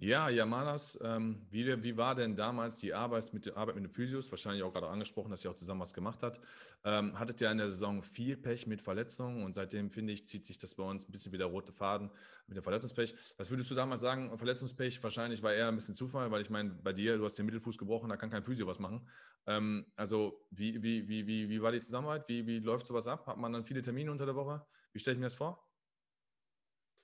Ja, 0.00 0.28
Yamanas, 0.28 0.96
ähm, 1.02 1.44
wie, 1.50 1.82
wie 1.82 1.96
war 1.96 2.14
denn 2.14 2.36
damals 2.36 2.76
die 2.78 2.94
Arbeit 2.94 3.32
mit, 3.34 3.56
Arbeit 3.56 3.74
mit 3.74 3.82
den 3.82 3.90
Physios? 3.90 4.30
Wahrscheinlich 4.30 4.62
auch 4.62 4.72
gerade 4.72 4.86
angesprochen, 4.86 5.32
dass 5.32 5.44
ihr 5.44 5.50
auch 5.50 5.56
zusammen 5.56 5.80
was 5.80 5.92
gemacht 5.92 6.22
habt. 6.22 6.40
Ähm, 6.84 7.18
hattet 7.18 7.40
ihr 7.40 7.50
in 7.50 7.58
der 7.58 7.68
Saison 7.68 8.00
viel 8.04 8.36
Pech 8.36 8.68
mit 8.68 8.80
Verletzungen 8.80 9.42
und 9.42 9.54
seitdem, 9.54 9.90
finde 9.90 10.12
ich, 10.12 10.24
zieht 10.24 10.46
sich 10.46 10.56
das 10.56 10.76
bei 10.76 10.84
uns 10.84 11.04
ein 11.08 11.10
bisschen 11.10 11.32
wie 11.32 11.36
der 11.36 11.48
rote 11.48 11.72
Faden 11.72 12.12
mit 12.46 12.56
dem 12.56 12.62
Verletzungspech. 12.62 13.16
Was 13.38 13.50
würdest 13.50 13.72
du 13.72 13.74
damals 13.74 14.00
sagen? 14.00 14.38
Verletzungspech 14.38 15.02
wahrscheinlich 15.02 15.42
war 15.42 15.52
eher 15.52 15.66
ein 15.66 15.74
bisschen 15.74 15.96
Zufall, 15.96 16.30
weil 16.30 16.42
ich 16.42 16.50
meine, 16.50 16.70
bei 16.70 16.92
dir, 16.92 17.18
du 17.18 17.24
hast 17.24 17.36
den 17.36 17.46
Mittelfuß 17.46 17.76
gebrochen, 17.76 18.08
da 18.08 18.16
kann 18.16 18.30
kein 18.30 18.44
Physio 18.44 18.68
was 18.68 18.78
machen. 18.78 19.08
Ähm, 19.46 19.92
also, 19.96 20.46
wie, 20.50 20.80
wie, 20.80 21.08
wie, 21.08 21.26
wie, 21.26 21.48
wie 21.48 21.60
war 21.60 21.72
die 21.72 21.80
Zusammenarbeit? 21.80 22.28
Wie, 22.28 22.46
wie 22.46 22.60
läuft 22.60 22.86
sowas 22.86 23.08
ab? 23.08 23.26
Hat 23.26 23.36
man 23.36 23.52
dann 23.52 23.64
viele 23.64 23.82
Termine 23.82 24.12
unter 24.12 24.26
der 24.26 24.36
Woche? 24.36 24.64
Wie 24.92 25.00
stelle 25.00 25.14
ich 25.14 25.18
mir 25.18 25.26
das 25.26 25.34
vor? 25.34 25.67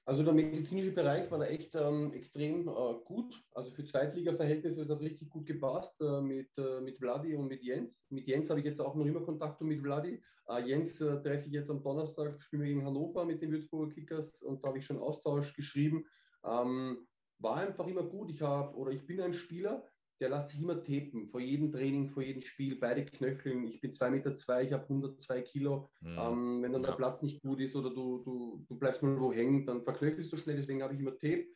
Also 0.07 0.23
der 0.23 0.35
medizinische 0.35 0.93
Bereich 0.93 1.31
war 1.31 1.39
da 1.39 1.47
echt 1.47 1.75
ähm, 1.75 2.13
extrem 2.13 2.69
äh, 2.69 2.95
gut. 3.05 3.43
Also 3.53 3.71
für 3.71 3.85
Zweitliga-Verhältnisse 3.85 4.83
hat 4.83 4.91
es 4.91 5.01
richtig 5.01 5.31
gut 5.31 5.47
gepasst 5.47 5.99
äh, 6.03 6.21
mit, 6.21 6.51
äh, 6.59 6.83
mit 6.83 6.99
Vladi 6.99 7.35
und 7.35 7.49
mit 7.49 7.63
Jens. 7.63 8.07
Mit 8.11 8.27
Jens 8.27 8.51
habe 8.51 8.61
ich 8.61 8.67
jetzt 8.67 8.81
auch 8.81 8.95
noch 8.95 9.07
immer 9.07 9.23
Kontakt 9.23 9.63
und 9.63 9.69
mit 9.69 9.81
Vladi. 9.81 10.23
Äh, 10.49 10.63
Jens 10.67 11.01
äh, 11.01 11.23
treffe 11.23 11.47
ich 11.47 11.55
jetzt 11.55 11.71
am 11.71 11.83
Donnerstag, 11.83 12.43
spielen 12.43 12.63
wir 12.63 12.69
gegen 12.69 12.85
Hannover 12.85 13.25
mit 13.25 13.41
den 13.41 13.51
Würzburger 13.51 13.95
Kickers 13.95 14.43
und 14.43 14.63
da 14.63 14.69
habe 14.69 14.79
ich 14.79 14.85
schon 14.85 14.99
Austausch 14.99 15.55
geschrieben. 15.55 16.05
Ähm, 16.45 17.07
war 17.39 17.57
einfach 17.57 17.87
immer 17.87 18.03
gut. 18.03 18.31
Ich 18.31 18.43
habe 18.43 18.77
oder 18.77 18.91
ich 18.91 19.07
bin 19.07 19.23
ein 19.23 19.33
Spieler, 19.33 19.87
der 20.21 20.31
lässt 20.31 20.51
sich 20.51 20.61
immer 20.61 20.83
tapen, 20.83 21.29
vor 21.29 21.41
jedem 21.41 21.73
Training, 21.73 22.09
vor 22.09 22.23
jedem 22.23 22.43
Spiel, 22.43 22.77
beide 22.77 23.05
Knöcheln. 23.05 23.67
Ich 23.67 23.81
bin 23.81 23.93
2,2 23.93 24.11
Meter, 24.11 24.37
zwei, 24.37 24.63
ich 24.63 24.73
habe 24.73 24.85
102 24.85 25.43
Kilo. 25.43 25.89
Mhm. 26.01 26.19
Ähm, 26.19 26.63
wenn 26.63 26.73
dann 26.73 26.83
ja. 26.83 26.89
der 26.91 26.97
Platz 26.97 27.23
nicht 27.23 27.43
gut 27.43 27.61
ist 27.61 27.75
oder 27.75 27.91
du, 27.91 28.23
du, 28.23 28.65
du 28.69 28.79
bleibst 28.79 29.03
mal 29.03 29.19
wo 29.21 29.33
hängen, 29.33 29.67
dann 29.67 29.83
verknöchelst 29.83 30.33
du 30.33 30.37
schnell, 30.37 30.57
deswegen 30.57 30.83
habe 30.83 30.95
ich 30.95 31.01
immer 31.01 31.19
Tape. 31.19 31.47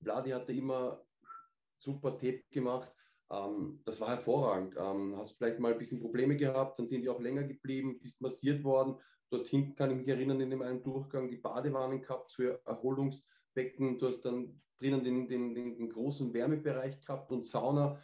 Vladi 0.00 0.30
hatte 0.30 0.52
immer 0.52 1.04
super 1.78 2.12
Tape 2.12 2.44
gemacht. 2.50 2.92
Ähm, 3.30 3.80
das 3.84 4.00
war 4.00 4.10
hervorragend. 4.10 4.74
Ähm, 4.78 5.16
hast 5.16 5.36
vielleicht 5.36 5.58
mal 5.58 5.72
ein 5.72 5.78
bisschen 5.78 6.00
Probleme 6.00 6.36
gehabt, 6.36 6.78
dann 6.78 6.86
sind 6.86 7.02
die 7.02 7.08
auch 7.08 7.20
länger 7.20 7.44
geblieben, 7.44 7.98
bist 8.00 8.20
massiert 8.20 8.62
worden. 8.62 8.96
Du 9.30 9.38
hast 9.38 9.48
hinten, 9.48 9.74
kann 9.74 9.90
ich 9.90 9.96
mich 9.96 10.08
erinnern, 10.08 10.40
in 10.40 10.62
einem 10.62 10.82
Durchgang 10.82 11.28
die 11.28 11.38
Badewannen 11.38 12.00
gehabt, 12.00 12.30
so 12.30 12.42
Erholungsbecken. 12.42 13.98
Du 13.98 14.06
hast 14.06 14.20
dann 14.20 14.60
drinnen 14.84 15.28
den, 15.28 15.54
den, 15.54 15.54
den, 15.54 15.88
großen 15.88 16.32
Wärmebereich 16.34 17.00
gehabt 17.00 17.32
und 17.32 17.44
Sauna. 17.44 18.00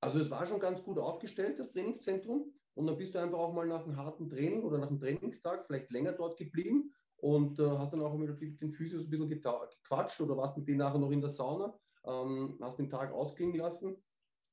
Also 0.00 0.20
es 0.20 0.30
war 0.30 0.46
schon 0.46 0.60
ganz 0.60 0.82
gut 0.82 0.98
aufgestellt, 0.98 1.58
das 1.58 1.70
Trainingszentrum. 1.70 2.52
Und 2.74 2.86
dann 2.86 2.96
bist 2.96 3.14
du 3.14 3.20
einfach 3.20 3.38
auch 3.38 3.52
mal 3.52 3.66
nach 3.66 3.84
einem 3.84 3.96
harten 3.96 4.28
Training 4.28 4.62
oder 4.64 4.78
nach 4.78 4.88
einem 4.88 4.98
Trainingstag 4.98 5.64
vielleicht 5.66 5.92
länger 5.92 6.12
dort 6.12 6.36
geblieben 6.36 6.92
und 7.18 7.60
äh, 7.60 7.78
hast 7.78 7.92
dann 7.92 8.02
auch 8.02 8.16
mit 8.16 8.60
den 8.60 8.72
Physios 8.72 9.04
ein 9.04 9.10
bisschen 9.10 9.28
gequatscht 9.28 10.20
oder 10.20 10.36
warst 10.36 10.56
mit 10.56 10.66
denen 10.66 10.78
nachher 10.78 10.98
noch 10.98 11.12
in 11.12 11.20
der 11.20 11.30
Sauna, 11.30 11.78
ähm, 12.04 12.58
hast 12.60 12.80
den 12.80 12.90
Tag 12.90 13.12
ausklingen 13.12 13.56
lassen. 13.56 13.96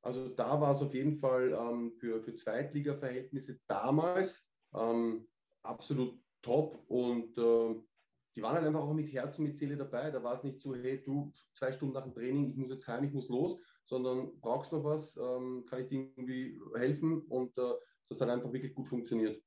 Also 0.04 0.30
da 0.30 0.62
war 0.62 0.72
es 0.72 0.82
auf 0.82 0.94
jeden 0.94 1.17
Fall 1.17 1.52
ähm, 1.52 1.94
für, 1.94 2.22
für 2.22 2.36
Zweitliga-Verhältnisse 2.36 3.60
damals 3.67 4.48
ähm, 4.76 5.28
absolut 5.63 6.20
top 6.44 6.80
und 6.88 7.38
äh, 7.38 7.76
die 8.36 8.41
waren 8.41 8.56
halt 8.56 8.65
einfach 8.65 8.82
auch 8.82 8.94
mit 8.94 9.12
Herz 9.12 9.38
und 9.38 9.46
mit 9.46 9.58
Seele 9.58 9.78
dabei. 9.78 10.12
Da 10.12 10.24
war 10.24 10.34
es 10.34 10.44
nicht 10.44 10.62
so, 10.62 10.74
hey, 10.74 11.04
du, 11.04 11.34
zwei 11.54 11.72
Stunden 11.72 11.94
nach 11.94 12.04
dem 12.04 12.13
Training, 12.13 12.50
ich 12.50 12.56
muss 12.56 12.70
jetzt 12.70 12.88
heim, 12.88 13.04
ich 13.04 13.13
muss 13.13 13.30
los, 13.30 13.60
sondern 13.86 14.39
brauchst 14.39 14.72
du 14.72 14.78
noch 14.78 14.84
was, 14.84 15.17
ähm, 15.17 15.65
kann 15.70 15.82
ich 15.82 15.88
dir 15.88 16.10
irgendwie 16.15 16.60
helfen 16.76 17.22
und 17.24 17.58
äh, 17.58 17.74
das 18.10 18.22
hat 18.22 18.30
einfach 18.30 18.52
wirklich 18.52 18.74
gut 18.74 18.88
funktioniert. 18.88 19.41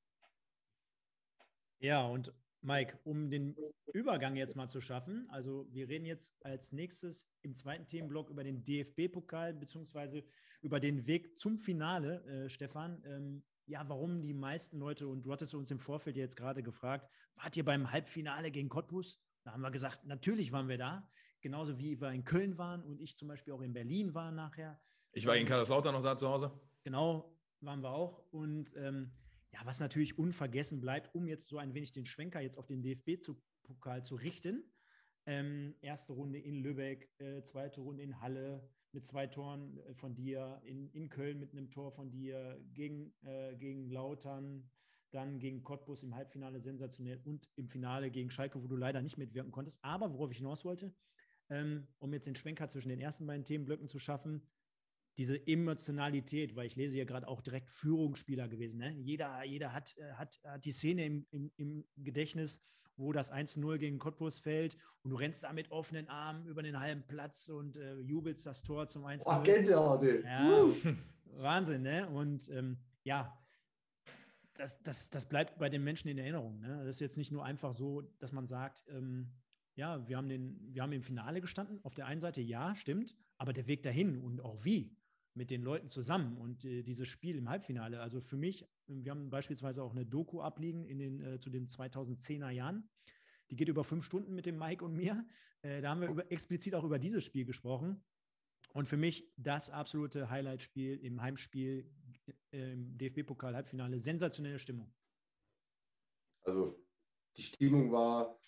Ja, 1.80 2.06
und 2.06 2.32
Mike, 2.62 2.98
um 3.04 3.28
den 3.28 3.56
Übergang 3.92 4.36
jetzt 4.36 4.56
mal 4.56 4.68
zu 4.68 4.80
schaffen, 4.80 5.28
also 5.28 5.68
wir 5.70 5.88
reden 5.88 6.06
jetzt 6.06 6.34
als 6.42 6.72
nächstes 6.72 7.28
im 7.42 7.54
zweiten 7.54 7.86
Themenblock 7.86 8.30
über 8.30 8.42
den 8.42 8.64
DFB-Pokal 8.64 9.52
beziehungsweise 9.52 10.24
über 10.62 10.80
den 10.80 11.06
Weg 11.06 11.38
zum 11.38 11.58
Finale, 11.58 12.24
äh, 12.24 12.48
Stefan. 12.48 13.02
Ähm, 13.04 13.44
ja, 13.66 13.88
warum 13.88 14.22
die 14.22 14.34
meisten 14.34 14.78
Leute, 14.78 15.08
und 15.08 15.24
du 15.24 15.32
hattest 15.32 15.54
uns 15.54 15.70
im 15.70 15.78
Vorfeld 15.78 16.16
jetzt 16.16 16.36
gerade 16.36 16.62
gefragt, 16.62 17.08
wart 17.36 17.56
ihr 17.56 17.64
beim 17.64 17.90
Halbfinale 17.90 18.50
gegen 18.50 18.68
Cottbus? 18.68 19.20
Da 19.44 19.52
haben 19.52 19.62
wir 19.62 19.70
gesagt, 19.70 20.04
natürlich 20.04 20.52
waren 20.52 20.68
wir 20.68 20.78
da. 20.78 21.08
Genauso 21.40 21.78
wie 21.78 22.00
wir 22.00 22.10
in 22.10 22.24
Köln 22.24 22.56
waren 22.56 22.82
und 22.82 23.00
ich 23.00 23.18
zum 23.18 23.28
Beispiel 23.28 23.52
auch 23.52 23.60
in 23.60 23.74
Berlin 23.74 24.14
war 24.14 24.32
nachher. 24.32 24.80
Ich 25.12 25.26
war 25.26 25.36
in 25.36 25.46
Kaiserslautern 25.46 25.94
noch 25.94 26.02
da 26.02 26.16
zu 26.16 26.28
Hause. 26.28 26.50
Genau, 26.82 27.36
waren 27.60 27.82
wir 27.82 27.90
auch. 27.90 28.24
Und 28.30 28.74
ähm, 28.76 29.12
ja, 29.52 29.60
was 29.64 29.78
natürlich 29.78 30.18
unvergessen 30.18 30.80
bleibt, 30.80 31.14
um 31.14 31.28
jetzt 31.28 31.46
so 31.46 31.58
ein 31.58 31.74
wenig 31.74 31.92
den 31.92 32.06
Schwenker 32.06 32.40
jetzt 32.40 32.58
auf 32.58 32.66
den 32.66 32.82
DFB-Pokal 32.82 34.02
zu 34.02 34.16
richten. 34.16 34.64
Ähm, 35.26 35.74
erste 35.80 36.12
Runde 36.12 36.38
in 36.38 36.56
Lübeck, 36.56 37.10
äh, 37.18 37.42
zweite 37.44 37.80
Runde 37.80 38.02
in 38.02 38.20
Halle, 38.20 38.68
mit 38.94 39.04
zwei 39.04 39.26
Toren 39.26 39.78
äh, 39.78 39.94
von 39.94 40.14
dir, 40.14 40.60
in, 40.64 40.88
in 40.90 41.08
Köln 41.08 41.40
mit 41.40 41.52
einem 41.52 41.70
Tor 41.70 41.92
von 41.92 42.10
dir, 42.10 42.58
gegen, 42.72 43.12
äh, 43.22 43.56
gegen 43.56 43.90
Lautern, 43.90 44.70
dann 45.10 45.38
gegen 45.38 45.62
Cottbus 45.62 46.02
im 46.02 46.14
Halbfinale 46.14 46.60
sensationell 46.60 47.20
und 47.24 47.48
im 47.56 47.68
Finale 47.68 48.10
gegen 48.10 48.30
Schalke, 48.30 48.62
wo 48.62 48.66
du 48.66 48.76
leider 48.76 49.02
nicht 49.02 49.18
mitwirken 49.18 49.52
konntest. 49.52 49.78
Aber 49.82 50.12
worauf 50.12 50.30
ich 50.30 50.38
hinaus 50.38 50.64
wollte, 50.64 50.94
ähm, 51.50 51.86
um 51.98 52.12
jetzt 52.12 52.26
den 52.26 52.34
Schwenker 52.34 52.68
zwischen 52.68 52.88
den 52.88 53.00
ersten 53.00 53.26
beiden 53.26 53.44
Themenblöcken 53.44 53.88
zu 53.88 53.98
schaffen, 53.98 54.42
diese 55.16 55.46
Emotionalität, 55.46 56.56
weil 56.56 56.66
ich 56.66 56.74
lese 56.74 56.94
hier 56.94 57.06
gerade 57.06 57.28
auch 57.28 57.40
direkt 57.40 57.70
Führungsspieler 57.70 58.48
gewesen. 58.48 58.78
Ne? 58.78 58.92
Jeder, 58.92 59.44
jeder 59.44 59.72
hat, 59.72 59.96
äh, 59.96 60.12
hat, 60.14 60.40
hat 60.44 60.64
die 60.64 60.72
Szene 60.72 61.04
im, 61.04 61.26
im, 61.30 61.52
im 61.56 61.84
Gedächtnis, 61.96 62.60
wo 62.96 63.12
das 63.12 63.32
1-0 63.32 63.78
gegen 63.78 63.98
Cottbus 63.98 64.38
fällt 64.38 64.76
und 65.02 65.10
du 65.10 65.16
rennst 65.16 65.44
da 65.44 65.52
mit 65.52 65.70
offenen 65.70 66.08
Armen 66.08 66.46
über 66.46 66.62
den 66.62 66.78
halben 66.78 67.02
Platz 67.06 67.48
und 67.48 67.76
äh, 67.76 67.98
jubelst 68.00 68.46
das 68.46 68.62
Tor 68.62 68.86
zum 68.88 69.04
1-0. 69.04 69.22
Oh, 69.26 69.42
Gänsehaut, 69.42 70.02
ja, 70.02 70.66
Wahnsinn, 71.36 71.82
ne? 71.82 72.08
Und 72.08 72.48
ähm, 72.50 72.78
ja, 73.02 73.36
das, 74.54 74.80
das, 74.82 75.10
das 75.10 75.24
bleibt 75.24 75.58
bei 75.58 75.68
den 75.68 75.82
Menschen 75.82 76.08
in 76.08 76.18
Erinnerung. 76.18 76.60
Ne? 76.60 76.78
Das 76.84 76.96
ist 76.96 77.00
jetzt 77.00 77.18
nicht 77.18 77.32
nur 77.32 77.44
einfach 77.44 77.72
so, 77.72 78.02
dass 78.20 78.32
man 78.32 78.46
sagt, 78.46 78.84
ähm, 78.88 79.32
ja, 79.74 80.06
wir 80.06 80.16
haben, 80.16 80.28
den, 80.28 80.60
wir 80.72 80.82
haben 80.82 80.92
im 80.92 81.02
Finale 81.02 81.40
gestanden. 81.40 81.80
Auf 81.82 81.94
der 81.94 82.06
einen 82.06 82.20
Seite 82.20 82.40
ja, 82.40 82.76
stimmt, 82.76 83.16
aber 83.38 83.52
der 83.52 83.66
Weg 83.66 83.82
dahin 83.82 84.20
und 84.20 84.40
auch 84.40 84.64
wie 84.64 84.96
mit 85.34 85.50
den 85.50 85.62
Leuten 85.62 85.88
zusammen 85.88 86.36
und 86.38 86.64
äh, 86.64 86.82
dieses 86.82 87.08
Spiel 87.08 87.36
im 87.36 87.48
Halbfinale. 87.48 88.00
Also 88.00 88.20
für 88.20 88.36
mich, 88.36 88.66
wir 88.86 89.10
haben 89.10 89.30
beispielsweise 89.30 89.82
auch 89.82 89.92
eine 89.92 90.06
Doku 90.06 90.40
abliegen 90.40 90.84
in 90.84 90.98
den, 90.98 91.20
äh, 91.20 91.40
zu 91.40 91.50
den 91.50 91.66
2010er 91.66 92.50
Jahren. 92.50 92.88
Die 93.50 93.56
geht 93.56 93.68
über 93.68 93.84
fünf 93.84 94.04
Stunden 94.04 94.34
mit 94.34 94.46
dem 94.46 94.58
Mike 94.58 94.84
und 94.84 94.94
mir. 94.94 95.26
Äh, 95.62 95.80
da 95.80 95.90
haben 95.90 96.00
wir 96.00 96.08
über, 96.08 96.30
explizit 96.30 96.74
auch 96.74 96.84
über 96.84 96.98
dieses 96.98 97.24
Spiel 97.24 97.44
gesprochen. 97.44 98.02
Und 98.72 98.88
für 98.88 98.96
mich 98.96 99.30
das 99.36 99.70
absolute 99.70 100.30
Highlight-Spiel 100.30 100.98
im 101.04 101.20
Heimspiel 101.20 101.90
äh, 102.52 102.72
im 102.72 102.96
DFB-Pokal-Halbfinale. 102.98 103.98
Sensationelle 103.98 104.58
Stimmung. 104.58 104.92
Also 106.44 106.80
die 107.36 107.42
Stimmung 107.42 107.90
war 107.92 108.40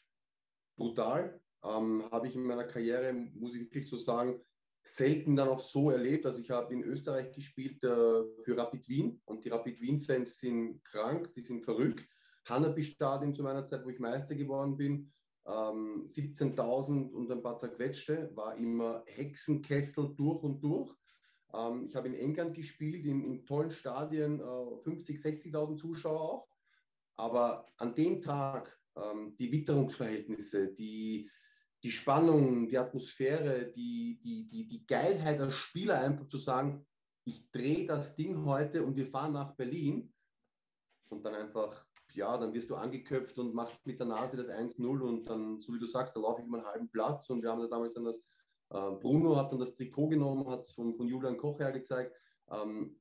brutal. 0.77 1.41
Ähm, 1.63 2.09
habe 2.11 2.29
ich 2.29 2.35
in 2.37 2.43
meiner 2.43 2.65
Karriere, 2.65 3.13
muss 3.13 3.55
ich 3.55 3.63
wirklich 3.63 3.89
so 3.89 3.97
sagen, 3.97 4.41
selten 4.87 5.37
dann 5.37 5.49
auch 5.49 5.61
so 5.61 5.91
erlebt. 5.91 6.27
Also 6.27 6.41
ich 6.41 6.51
habe 6.51 6.73
in 6.73 6.83
Österreich 6.83 7.33
gespielt 7.33 7.83
äh, 7.83 8.25
für 8.43 8.57
Rapid 8.57 8.89
Wien 8.89 9.21
und 9.25 9.45
die 9.45 9.49
Rapid 9.49 9.81
Wien-Fans 9.81 10.39
sind 10.39 10.85
krank, 10.85 11.33
die 11.35 11.43
sind 11.43 11.65
verrückt. 11.65 12.09
Hanapi-Stadion 12.45 13.35
zu 13.35 13.43
meiner 13.43 13.67
Zeit, 13.67 13.85
wo 13.85 13.91
ich 13.91 13.99
Meister 13.99 14.35
geworden 14.35 14.77
bin, 14.77 15.13
ähm, 15.47 16.05
17.000 16.07 17.11
und 17.11 17.31
ein 17.31 17.43
paar 17.43 17.59
zerquetschte, 17.59 18.31
war 18.35 18.57
immer 18.57 19.03
Hexenkessel 19.07 20.15
durch 20.17 20.43
und 20.43 20.63
durch. 20.63 20.93
Ähm, 21.53 21.87
ich 21.87 21.97
habe 21.97 22.09
in 22.09 22.15
England 22.15 22.55
gespielt, 22.55 23.05
in, 23.05 23.25
in 23.25 23.45
tollen 23.45 23.71
Stadien, 23.71 24.41
äh, 24.41 24.83
50, 24.83 25.19
60.000 25.19 25.77
Zuschauer 25.77 26.21
auch. 26.21 26.49
Aber 27.17 27.67
an 27.79 27.95
dem 27.95 28.21
Tag 28.21 28.79
ähm, 28.97 29.35
die 29.39 29.51
Witterungsverhältnisse, 29.51 30.69
die, 30.69 31.29
die 31.87 31.93
Spannung, 31.93 32.67
die 32.67 32.79
Atmosphäre, 32.79 33.67
die, 33.67 34.19
die, 34.21 34.49
die, 34.49 34.67
die 34.67 34.85
Geilheit 34.89 35.41
als 35.41 35.55
Spieler 35.55 36.01
einfach 36.01 36.27
zu 36.27 36.37
sagen, 36.37 36.85
ich 37.25 37.49
drehe 37.53 37.87
das 37.87 38.17
Ding 38.17 38.45
heute 38.45 38.85
und 38.85 38.97
wir 38.97 39.07
fahren 39.07 39.35
nach 39.35 39.55
Berlin 39.55 40.13
und 41.11 41.25
dann 41.25 41.37
einfach, 41.37 41.87
ja, 42.13 42.37
dann 42.39 42.53
wirst 42.53 42.71
du 42.71 42.75
angeköpft 42.75 43.39
und 43.39 43.55
machst 43.55 43.87
mit 43.87 44.01
der 44.01 44.09
Nase 44.09 44.37
das 44.37 44.49
1-0 44.49 45.01
und 45.01 45.27
dann, 45.27 45.61
so 45.61 45.73
wie 45.73 45.79
du 45.79 45.87
sagst, 45.87 46.17
da 46.17 46.21
laufe 46.21 46.41
ich 46.41 46.49
über 46.49 46.57
einen 46.59 46.67
halben 46.67 46.91
Platz 46.91 47.31
und 47.31 47.41
wir 47.41 47.51
haben 47.51 47.61
da 47.61 47.69
damals 47.69 47.95
dann 47.95 48.07
das, 48.07 48.17
äh, 48.71 48.91
Bruno 49.01 49.37
hat 49.37 49.53
dann 49.53 49.61
das 49.61 49.73
Trikot 49.73 50.09
genommen, 50.09 50.51
hat 50.51 50.63
es 50.63 50.73
von, 50.73 50.93
von 50.97 51.07
Julian 51.07 51.37
Koch 51.37 51.61
her 51.61 51.71
gezeigt. 51.71 52.17
Ähm, 52.51 52.99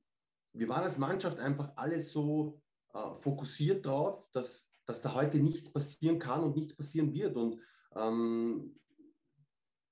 wir 0.52 0.68
waren 0.68 0.84
als 0.84 0.96
Mannschaft 0.96 1.40
einfach 1.40 1.72
alle 1.74 2.00
so 2.00 2.62
äh, 2.94 3.16
fokussiert 3.18 3.84
drauf, 3.84 4.30
dass, 4.30 4.72
dass 4.84 5.02
da 5.02 5.12
heute 5.12 5.38
nichts 5.38 5.72
passieren 5.72 6.20
kann 6.20 6.44
und 6.44 6.54
nichts 6.54 6.76
passieren 6.76 7.12
wird. 7.12 7.34
Und 7.34 7.60
ähm, 7.96 8.78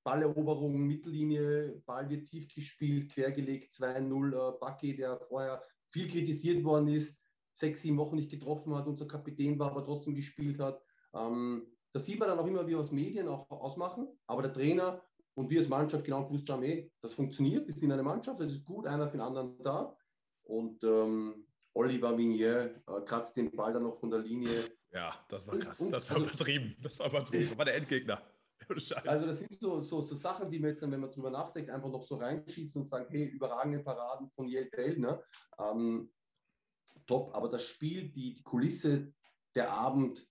Balleroberung, 0.04 0.76
Mittellinie, 0.86 1.82
Ball 1.86 2.08
wird 2.08 2.28
tief 2.28 2.52
gespielt, 2.54 3.10
quergelegt, 3.10 3.72
2-0. 3.74 4.32
Äh, 4.32 4.58
Bucky, 4.60 4.96
der 4.96 5.18
vorher 5.18 5.62
viel 5.90 6.08
kritisiert 6.08 6.62
worden 6.62 6.88
ist, 6.88 7.16
sechs, 7.52 7.82
sieben 7.82 7.96
Wochen 7.96 8.16
nicht 8.16 8.30
getroffen 8.30 8.74
hat, 8.74 8.86
unser 8.86 9.06
Kapitän 9.06 9.58
war, 9.58 9.70
aber 9.70 9.84
trotzdem 9.84 10.14
gespielt 10.14 10.58
hat. 10.58 10.82
Ähm, 11.14 11.66
das 11.92 12.06
sieht 12.06 12.18
man 12.18 12.28
dann 12.28 12.38
auch 12.38 12.46
immer, 12.46 12.66
wie 12.66 12.72
wir 12.72 12.80
aus 12.80 12.92
Medien 12.92 13.28
auch 13.28 13.48
ausmachen. 13.50 14.08
Aber 14.26 14.42
der 14.42 14.52
Trainer 14.52 15.02
und 15.34 15.48
wir 15.48 15.58
als 15.58 15.68
Mannschaft 15.68 16.04
genau 16.04 16.26
gewusst 16.26 16.50
haben, 16.50 16.90
das 17.00 17.14
funktioniert, 17.14 17.66
wir 17.66 17.74
sind 17.74 17.92
eine 17.92 18.02
Mannschaft, 18.02 18.40
das 18.40 18.50
ist 18.50 18.64
gut, 18.64 18.86
einer 18.86 19.08
für 19.08 19.16
den 19.16 19.26
anderen 19.26 19.62
da. 19.62 19.96
Und 20.42 20.82
ähm, 20.84 21.46
Oliver 21.72 22.16
Vignier 22.16 22.82
äh, 22.86 23.00
kratzt 23.02 23.36
den 23.36 23.50
Ball 23.50 23.72
dann 23.72 23.84
noch 23.84 23.98
von 23.98 24.10
der 24.10 24.20
Linie. 24.20 24.50
Ja, 24.94 25.12
das 25.28 25.46
war 25.46 25.59
krass. 25.59 25.80
Und, 25.80 25.92
das 25.92 26.09
war 26.09 26.16
also, 26.16 26.28
übertrieben. 26.28 26.76
Das 26.80 26.98
war 27.00 27.09
übertrieben. 27.09 27.48
Das 27.48 27.59
war 27.59 27.64
der 27.64 27.74
Endgegner. 27.74 28.22
Also 29.04 29.26
das 29.26 29.40
sind 29.40 29.61
so, 29.61 29.83
so, 29.83 30.00
so, 30.00 30.14
Sachen, 30.14 30.50
die 30.50 30.59
man 30.59 30.70
jetzt 30.70 30.83
dann, 30.83 30.90
wenn 30.90 31.00
man 31.00 31.11
drüber 31.11 31.30
nachdenkt, 31.30 31.68
einfach 31.68 31.90
noch 31.90 32.02
so 32.02 32.16
reinschießen 32.16 32.80
und 32.80 32.87
sagen, 32.87 33.07
hey, 33.11 33.26
überragende 33.26 33.80
Paraden 33.80 34.30
von 34.30 34.48
Jelpel, 34.48 34.98
ne? 34.98 35.22
Ähm, 35.59 36.11
top, 37.07 37.35
aber 37.35 37.50
das 37.50 37.64
Spiel, 37.64 38.09
die, 38.09 38.37
die 38.37 38.42
Kulisse, 38.42 39.12
der 39.54 39.70
Abend, 39.70 40.26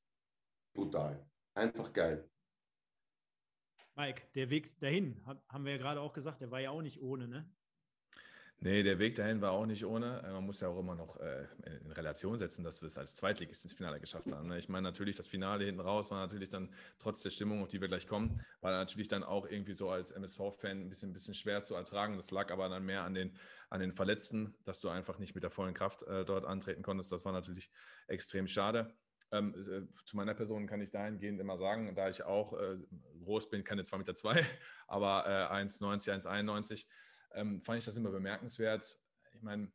brutal. 0.73 1.29
Einfach 1.53 1.93
geil. 1.93 2.27
Mike, 3.95 4.23
der 4.33 4.49
Weg 4.49 4.79
dahin, 4.79 5.23
haben 5.47 5.65
wir 5.65 5.73
ja 5.73 5.77
gerade 5.77 6.01
auch 6.01 6.13
gesagt, 6.13 6.41
der 6.41 6.49
war 6.49 6.59
ja 6.59 6.71
auch 6.71 6.81
nicht 6.81 7.01
ohne, 7.01 7.27
ne? 7.27 7.47
Nee, 8.63 8.81
der 8.81 8.97
Weg 8.97 9.15
dahin 9.15 9.41
war 9.41 9.51
auch 9.51 9.65
nicht 9.65 9.83
ohne. 9.83 10.23
Äh, 10.23 10.31
man 10.31 10.45
muss 10.45 10.61
ja 10.61 10.69
auch 10.69 10.79
immer 10.79 10.95
noch 10.95 11.19
äh, 11.19 11.47
in 11.83 11.91
Relation 11.91 12.37
setzen, 12.37 12.63
dass 12.63 12.81
wir 12.81 12.87
es 12.87 12.97
als 12.97 13.13
Zweitligist 13.13 13.65
ins 13.65 13.73
Finale 13.73 13.99
geschafft 13.99 14.31
haben. 14.31 14.47
Ne? 14.47 14.57
Ich 14.57 14.69
meine, 14.69 14.83
natürlich, 14.83 15.17
das 15.17 15.27
Finale 15.27 15.65
hinten 15.65 15.81
raus 15.81 16.09
war 16.11 16.21
natürlich 16.21 16.49
dann 16.49 16.69
trotz 16.97 17.21
der 17.23 17.31
Stimmung, 17.31 17.61
auf 17.61 17.67
die 17.67 17.81
wir 17.81 17.89
gleich 17.89 18.07
kommen, 18.07 18.41
war 18.61 18.71
natürlich 18.71 19.09
dann 19.09 19.21
auch 19.21 19.45
irgendwie 19.49 19.73
so 19.73 19.89
als 19.89 20.11
MSV-Fan 20.11 20.79
ein 20.79 20.89
bisschen, 20.89 21.09
ein 21.09 21.13
bisschen 21.13 21.33
schwer 21.33 21.61
zu 21.61 21.75
ertragen. 21.75 22.15
Das 22.15 22.31
lag 22.31 22.51
aber 22.51 22.69
dann 22.69 22.85
mehr 22.85 23.03
an 23.03 23.13
den, 23.13 23.35
an 23.69 23.81
den 23.81 23.91
Verletzten, 23.91 24.55
dass 24.63 24.79
du 24.79 24.87
einfach 24.87 25.19
nicht 25.19 25.35
mit 25.35 25.43
der 25.43 25.51
vollen 25.51 25.73
Kraft 25.73 26.03
äh, 26.03 26.23
dort 26.23 26.45
antreten 26.45 26.83
konntest. 26.83 27.11
Das 27.11 27.25
war 27.25 27.33
natürlich 27.33 27.69
extrem 28.07 28.47
schade. 28.47 28.93
Ähm, 29.33 29.53
äh, 29.55 29.81
zu 30.05 30.15
meiner 30.15 30.35
Person 30.35 30.67
kann 30.67 30.79
ich 30.79 30.89
dahingehend 30.89 31.41
immer 31.41 31.57
sagen, 31.57 31.95
da 31.95 32.07
ich 32.07 32.23
auch 32.23 32.53
äh, 32.53 32.77
groß 33.25 33.49
bin, 33.49 33.65
keine 33.65 33.81
2,2 33.81 33.97
Meter, 33.97 34.15
zwei, 34.15 34.45
aber 34.87 35.25
äh, 35.27 35.53
1,90, 35.53 36.13
1,91 36.25 36.85
ähm, 37.33 37.61
fand 37.61 37.79
ich 37.79 37.85
das 37.85 37.97
immer 37.97 38.11
bemerkenswert. 38.11 38.99
Ich 39.33 39.41
meine, 39.41 39.71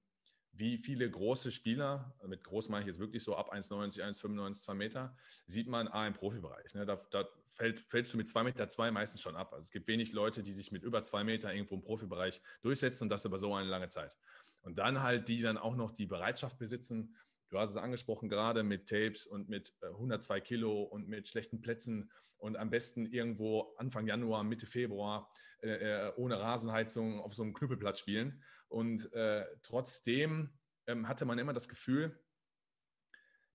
wie 0.53 0.77
viele 0.77 1.09
große 1.09 1.53
Spieler, 1.53 2.14
mit 2.27 2.42
groß 2.42 2.68
meine 2.68 2.83
ich 2.83 2.87
jetzt 2.88 2.99
wirklich 2.99 3.23
so 3.23 3.37
ab 3.37 3.53
1,90, 3.53 4.03
1,95, 4.03 4.62
2 4.62 4.75
Meter, 4.75 5.16
sieht 5.47 5.68
man 5.68 5.88
A 5.88 6.07
im 6.07 6.14
Profibereich. 6.14 6.75
Ne? 6.75 6.85
Da, 6.85 6.97
da 7.11 7.29
fällt, 7.51 7.81
fällst 7.81 8.12
du 8.12 8.16
mit 8.16 8.29
2,2 8.29 8.42
Meter 8.44 8.68
zwei 8.68 8.90
meistens 8.90 9.21
schon 9.21 9.37
ab. 9.37 9.53
Also 9.53 9.64
es 9.66 9.71
gibt 9.71 9.88
wenig 9.88 10.12
Leute, 10.12 10.42
die 10.42 10.53
sich 10.53 10.73
mit 10.73 10.83
über 10.83 11.03
2 11.03 11.25
Meter 11.25 11.53
irgendwo 11.53 11.77
im 11.77 11.83
Profibereich 11.83 12.40
durchsetzen 12.62 13.05
und 13.05 13.11
das 13.11 13.25
über 13.25 13.38
so 13.38 13.55
eine 13.55 13.68
lange 13.68 13.88
Zeit. 13.88 14.16
Und 14.62 14.79
dann 14.79 15.03
halt, 15.03 15.29
die 15.29 15.40
dann 15.40 15.59
auch 15.59 15.77
noch 15.77 15.92
die 15.92 16.07
Bereitschaft 16.07 16.59
besitzen, 16.59 17.14
du 17.50 17.58
hast 17.58 17.70
es 17.70 17.76
angesprochen, 17.76 18.28
gerade 18.28 18.62
mit 18.62 18.88
Tapes 18.88 19.26
und 19.26 19.48
mit 19.48 19.72
102 19.82 20.37
äh, 20.37 20.40
Kilo 20.40 20.82
und 20.82 21.08
mit 21.08 21.28
schlechten 21.28 21.61
Plätzen 21.61 22.11
und 22.37 22.56
am 22.56 22.70
besten 22.70 23.06
irgendwo 23.06 23.74
Anfang 23.78 24.06
Januar, 24.06 24.44
Mitte 24.44 24.66
Februar 24.66 25.30
äh, 25.61 25.70
äh, 26.08 26.12
ohne 26.16 26.38
Rasenheizung 26.38 27.20
auf 27.20 27.34
so 27.34 27.42
einem 27.42 27.52
Knüppelplatz 27.52 27.98
spielen. 27.98 28.42
Und 28.68 29.12
äh, 29.12 29.44
trotzdem 29.62 30.50
ähm, 30.87 31.08
hatte 31.08 31.24
man 31.24 31.38
immer 31.38 31.52
das 31.52 31.68
Gefühl, 31.68 32.18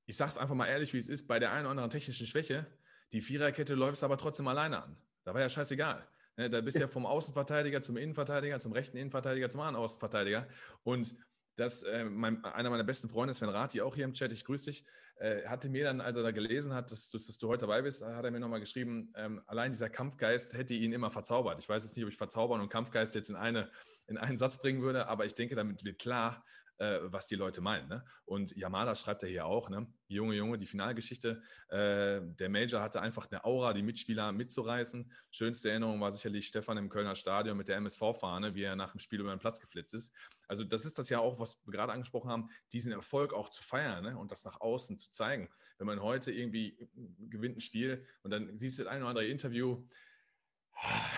ich 0.06 0.18
sage 0.18 0.32
es 0.32 0.38
einfach 0.38 0.56
mal 0.56 0.68
ehrlich, 0.68 0.94
wie 0.94 0.98
es 0.98 1.08
ist, 1.08 1.28
bei 1.28 1.40
der 1.40 1.52
einen 1.52 1.62
oder 1.62 1.72
anderen 1.72 1.90
technischen 1.90 2.28
Schwäche, 2.28 2.68
die 3.14 3.22
Viererkette 3.22 3.76
läuft 3.76 4.04
aber 4.04 4.18
trotzdem 4.18 4.48
alleine 4.48 4.84
an. 4.84 4.98
Da 5.24 5.34
war 5.34 5.40
ja 5.40 5.48
scheißegal. 5.48 6.06
Ne, 6.36 6.50
da 6.50 6.62
bist 6.62 6.78
du 6.78 6.82
ja 6.82 6.88
vom 6.88 7.06
Außenverteidiger 7.06 7.82
zum 7.82 7.96
Innenverteidiger, 7.96 8.60
zum 8.60 8.72
rechten 8.72 8.98
Innenverteidiger, 8.98 9.50
zum 9.50 9.62
anderen 9.62 9.84
Außenverteidiger. 9.84 10.48
Und 10.84 11.16
das, 11.56 11.84
äh, 11.84 12.06
mein, 12.06 12.44
einer 12.44 12.70
meiner 12.70 12.84
besten 12.84 13.10
Freunde, 13.10 13.34
Sven 13.34 13.50
Rathi, 13.50 13.82
auch 13.82 13.96
hier 13.96 14.06
im 14.06 14.14
Chat, 14.14 14.32
ich 14.32 14.46
grüße 14.46 14.66
dich, 14.66 14.86
äh, 15.18 15.46
hatte 15.46 15.70
mir 15.70 15.84
dann, 15.84 16.02
als 16.02 16.18
er 16.18 16.24
da 16.24 16.32
gelesen 16.32 16.74
hat, 16.74 16.92
dass, 16.92 17.10
dass, 17.10 17.28
dass 17.28 17.38
du 17.38 17.48
heute 17.48 17.62
dabei 17.62 17.82
bist, 17.82 18.04
hat 18.04 18.26
er 18.26 18.32
mir 18.32 18.40
nochmal 18.40 18.60
geschrieben, 18.60 19.14
ähm, 19.16 19.42
allein 19.46 19.72
dieser 19.72 19.90
Kampfgeist 19.90 20.54
hätte 20.54 20.74
ihn 20.74 20.92
immer 20.92 21.12
verzaubert. 21.12 21.62
Ich 21.62 21.70
weiß 21.70 21.84
jetzt 21.84 21.96
nicht, 21.96 22.06
ob 22.06 22.12
ich 22.12 22.18
Verzaubern 22.18 22.62
und 22.62 22.70
Kampfgeist 22.70 23.14
jetzt 23.16 23.30
in, 23.30 23.36
eine, 23.36 23.70
in 24.08 24.18
einen 24.18 24.38
Satz 24.38 24.58
bringen 24.58 24.82
würde, 24.82 25.08
aber 25.08 25.26
ich 25.26 25.36
denke, 25.36 25.56
damit 25.56 25.84
wird 25.84 26.00
klar, 26.00 26.44
äh, 26.84 27.00
was 27.12 27.28
die 27.28 27.36
Leute 27.36 27.62
meinen. 27.62 27.88
Ne? 27.88 28.04
Und 28.26 28.56
Yamada 28.56 28.96
schreibt 28.96 29.24
er 29.24 29.30
hier 29.30 29.46
auch, 29.46 29.70
ne? 29.70 29.88
Junge, 30.08 30.36
Junge, 30.36 30.58
die 30.58 30.66
Finalgeschichte. 30.66 31.42
Äh, 31.70 32.22
der 32.22 32.50
Major 32.50 32.82
hatte 32.82 33.02
einfach 33.02 33.32
eine 33.32 33.46
Aura, 33.46 33.74
die 33.74 33.82
Mitspieler 33.82 34.32
mitzureißen. 34.32 35.12
Schönste 35.32 35.70
Erinnerung 35.70 36.02
war 36.02 36.12
sicherlich 36.12 36.48
Stefan 36.48 36.78
im 36.78 36.90
Kölner 36.90 37.16
Stadion 37.16 37.58
mit 37.58 37.68
der 37.68 37.78
MSV-Fahne, 37.78 38.54
wie 38.56 38.64
er 38.64 38.76
nach 38.76 38.92
dem 38.92 39.00
Spiel 39.00 39.22
über 39.22 39.34
den 39.34 39.40
Platz 39.40 39.60
geflitzt 39.60 39.94
ist. 39.94 40.14
Also 40.48 40.64
das 40.64 40.86
ist 40.86 41.00
das 41.00 41.10
ja 41.10 41.20
auch, 41.20 41.40
was 41.40 41.60
wir 41.66 41.72
gerade 41.72 41.94
angesprochen 41.94 42.30
haben, 42.30 42.50
diesen 42.74 42.92
Erfolg 42.92 43.34
auch 43.34 43.50
zu 43.50 43.64
feiern 43.64 44.04
ne? 44.04 44.18
und 44.18 44.32
das 44.32 44.44
nach 44.44 44.60
außen 44.60 45.00
zu 45.00 45.12
zeigen. 45.12 45.50
Wenn 45.78 45.88
man 45.88 46.02
heute 46.02 46.32
irgendwie 46.32 46.90
gewinnt 47.30 47.58
ein 47.58 47.62
Spiel 47.62 48.06
und 48.24 48.32
dann 48.32 48.58
siehst 48.58 48.80
du 48.80 48.88
ein 48.88 49.02
oder 49.02 49.10
andere 49.10 49.26
Interview, 49.28 49.88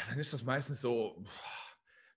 dann 0.09 0.19
ist 0.19 0.31
das 0.31 0.43
meistens 0.43 0.81
so, 0.81 1.25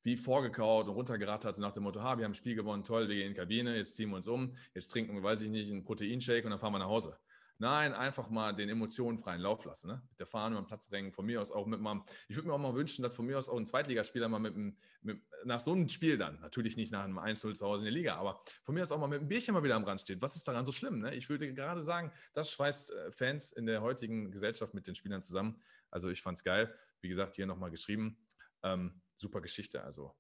wie 0.02 0.16
vorgekaut 0.16 0.86
und 0.86 0.94
runtergerattert, 0.94 1.56
so 1.56 1.62
nach 1.62 1.72
dem 1.72 1.82
Motto, 1.82 2.02
ha, 2.02 2.16
wir 2.16 2.24
haben 2.24 2.32
ein 2.32 2.34
Spiel 2.34 2.54
gewonnen, 2.54 2.84
toll, 2.84 3.08
wir 3.08 3.16
gehen 3.16 3.28
in 3.28 3.34
die 3.34 3.38
Kabine, 3.38 3.76
jetzt 3.76 3.94
ziehen 3.94 4.10
wir 4.10 4.16
uns 4.16 4.28
um, 4.28 4.54
jetzt 4.74 4.88
trinken 4.88 5.14
wir, 5.14 5.22
weiß 5.22 5.42
ich 5.42 5.50
nicht, 5.50 5.70
einen 5.70 5.84
Proteinshake 5.84 6.44
und 6.44 6.50
dann 6.50 6.58
fahren 6.58 6.72
wir 6.72 6.78
nach 6.78 6.86
Hause. 6.86 7.18
Nein, 7.60 7.92
einfach 7.92 8.30
mal 8.30 8.54
den 8.54 8.68
Emotionen 8.68 9.18
freien 9.18 9.40
Lauf 9.40 9.64
lassen. 9.64 9.88
Ne? 9.88 10.00
Mit 10.10 10.20
der 10.20 10.26
Fahne 10.26 10.54
den 10.54 10.64
Platz 10.64 10.88
drängen. 10.88 11.12
Von 11.12 11.26
mir 11.26 11.40
aus 11.40 11.50
auch 11.50 11.66
mit 11.66 11.80
meinem, 11.80 12.04
ich 12.28 12.36
würde 12.36 12.46
mir 12.46 12.54
auch 12.54 12.58
mal 12.58 12.74
wünschen, 12.74 13.02
dass 13.02 13.16
von 13.16 13.26
mir 13.26 13.36
aus 13.36 13.48
auch 13.48 13.56
ein 13.56 13.66
Zweitligaspieler 13.66 14.28
mal 14.28 14.38
mit, 14.38 14.54
mit 15.02 15.20
nach 15.44 15.58
so 15.58 15.72
einem 15.72 15.88
Spiel 15.88 16.16
dann, 16.18 16.38
natürlich 16.38 16.76
nicht 16.76 16.92
nach 16.92 17.02
einem 17.02 17.18
1-0 17.18 17.54
zu 17.54 17.66
Hause 17.66 17.80
in 17.80 17.86
der 17.86 17.94
Liga, 17.94 18.14
aber 18.14 18.40
von 18.62 18.76
mir 18.76 18.82
aus 18.82 18.92
auch 18.92 19.00
mal 19.00 19.08
mit 19.08 19.18
einem 19.18 19.28
Bierchen 19.28 19.54
mal 19.54 19.64
wieder 19.64 19.74
am 19.74 19.82
Rand 19.82 20.00
steht. 20.00 20.22
Was 20.22 20.36
ist 20.36 20.46
daran 20.46 20.64
so 20.64 20.70
schlimm? 20.70 21.00
Ne? 21.00 21.16
Ich 21.16 21.28
würde 21.28 21.52
gerade 21.52 21.82
sagen, 21.82 22.12
das 22.32 22.52
schweißt 22.52 22.92
äh, 22.92 23.10
Fans 23.10 23.50
in 23.50 23.66
der 23.66 23.82
heutigen 23.82 24.30
Gesellschaft 24.30 24.72
mit 24.72 24.86
den 24.86 24.94
Spielern 24.94 25.20
zusammen. 25.20 25.60
Also 25.90 26.10
ich 26.10 26.22
fand 26.22 26.38
es 26.38 26.44
geil. 26.44 26.72
Wie 27.00 27.08
gesagt, 27.08 27.34
hier 27.34 27.46
nochmal 27.46 27.72
geschrieben. 27.72 28.18
Ähm, 28.62 29.00
super 29.18 29.40
Geschichte. 29.40 29.82
Also, 29.82 30.14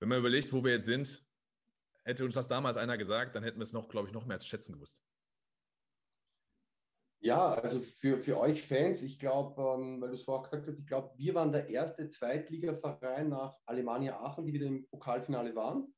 wenn 0.00 0.08
man 0.08 0.18
überlegt, 0.18 0.52
wo 0.52 0.62
wir 0.64 0.72
jetzt 0.72 0.86
sind, 0.86 1.24
hätte 2.04 2.24
uns 2.24 2.34
das 2.34 2.48
damals 2.48 2.76
einer 2.76 2.96
gesagt, 2.96 3.34
dann 3.34 3.42
hätten 3.42 3.58
wir 3.58 3.64
es 3.64 3.72
noch, 3.72 3.88
glaube 3.88 4.08
ich, 4.08 4.14
noch 4.14 4.26
mehr 4.26 4.38
zu 4.38 4.48
schätzen 4.48 4.74
gewusst. 4.74 5.02
Ja, 7.20 7.54
also 7.54 7.80
für, 7.80 8.18
für 8.18 8.38
euch 8.38 8.62
Fans, 8.62 9.02
ich 9.02 9.18
glaube, 9.18 9.60
ähm, 9.62 9.98
weil 10.00 10.10
du 10.10 10.14
es 10.14 10.24
vorher 10.24 10.44
gesagt 10.44 10.68
hast, 10.68 10.78
ich 10.78 10.86
glaube, 10.86 11.16
wir 11.16 11.34
waren 11.34 11.52
der 11.52 11.68
erste 11.68 12.06
Zweitligaverein 12.10 13.30
nach 13.30 13.58
Alemannia 13.64 14.20
Aachen, 14.20 14.44
die 14.44 14.52
wieder 14.52 14.66
im 14.66 14.86
Pokalfinale 14.88 15.54
waren. 15.56 15.94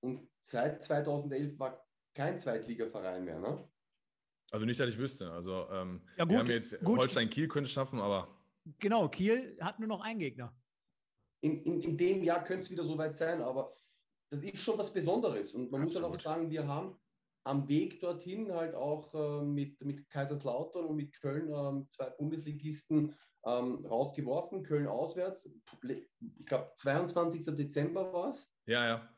Und 0.00 0.28
seit 0.42 0.82
2011 0.82 1.58
war 1.60 1.86
kein 2.12 2.40
Zweitligaverein 2.40 3.24
mehr, 3.24 3.38
ne? 3.38 3.70
Also 4.50 4.64
nicht, 4.64 4.80
dass 4.80 4.88
ich 4.88 4.98
wüsste. 4.98 5.30
Also 5.30 5.68
ähm, 5.70 6.02
Ja, 6.16 6.24
gut, 6.24 6.32
wir 6.32 6.38
haben 6.40 6.50
jetzt 6.50 6.80
gut. 6.80 6.98
Holstein 6.98 7.30
Kiel 7.30 7.46
könnte 7.46 7.68
es 7.68 7.72
schaffen, 7.72 8.00
aber 8.00 8.36
Genau, 8.78 9.08
Kiel 9.08 9.56
hat 9.60 9.78
nur 9.78 9.88
noch 9.88 10.00
einen 10.00 10.18
Gegner. 10.18 10.54
In, 11.40 11.62
in, 11.62 11.80
in 11.80 11.96
dem 11.96 12.22
Jahr 12.22 12.44
könnte 12.44 12.64
es 12.64 12.70
wieder 12.70 12.84
soweit 12.84 13.16
sein, 13.16 13.40
aber 13.42 13.72
das 14.30 14.40
ist 14.42 14.58
schon 14.58 14.78
was 14.78 14.92
Besonderes. 14.92 15.54
Und 15.54 15.70
man 15.70 15.82
muss 15.82 15.94
halt 15.94 16.04
auch 16.04 16.14
Absolut. 16.14 16.36
sagen, 16.36 16.50
wir 16.50 16.66
haben 16.66 16.98
am 17.44 17.66
Weg 17.68 18.00
dorthin 18.00 18.52
halt 18.52 18.74
auch 18.74 19.14
äh, 19.14 19.44
mit, 19.44 19.82
mit 19.82 20.08
Kaiserslautern 20.10 20.84
und 20.84 20.96
mit 20.96 21.12
Köln 21.14 21.50
ähm, 21.50 21.88
zwei 21.90 22.10
Bundesligisten 22.10 23.14
ähm, 23.46 23.86
rausgeworfen. 23.86 24.62
Köln 24.62 24.86
auswärts, 24.86 25.46
ich 25.46 26.46
glaube 26.46 26.72
22. 26.76 27.44
Dezember 27.44 28.12
war 28.12 28.28
es. 28.30 28.50
ja, 28.66 28.86
ja. 28.86 29.14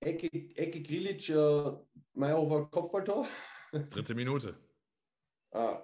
Ecke, 0.00 0.28
Ecke 0.56 0.82
Grilic, 0.82 1.28
äh, 1.28 1.72
Meyerhofer 2.14 2.66
Kopfballtor. 2.66 3.26
Dritte 3.90 4.14
Minute. 4.16 4.58
Äh, 5.52 5.76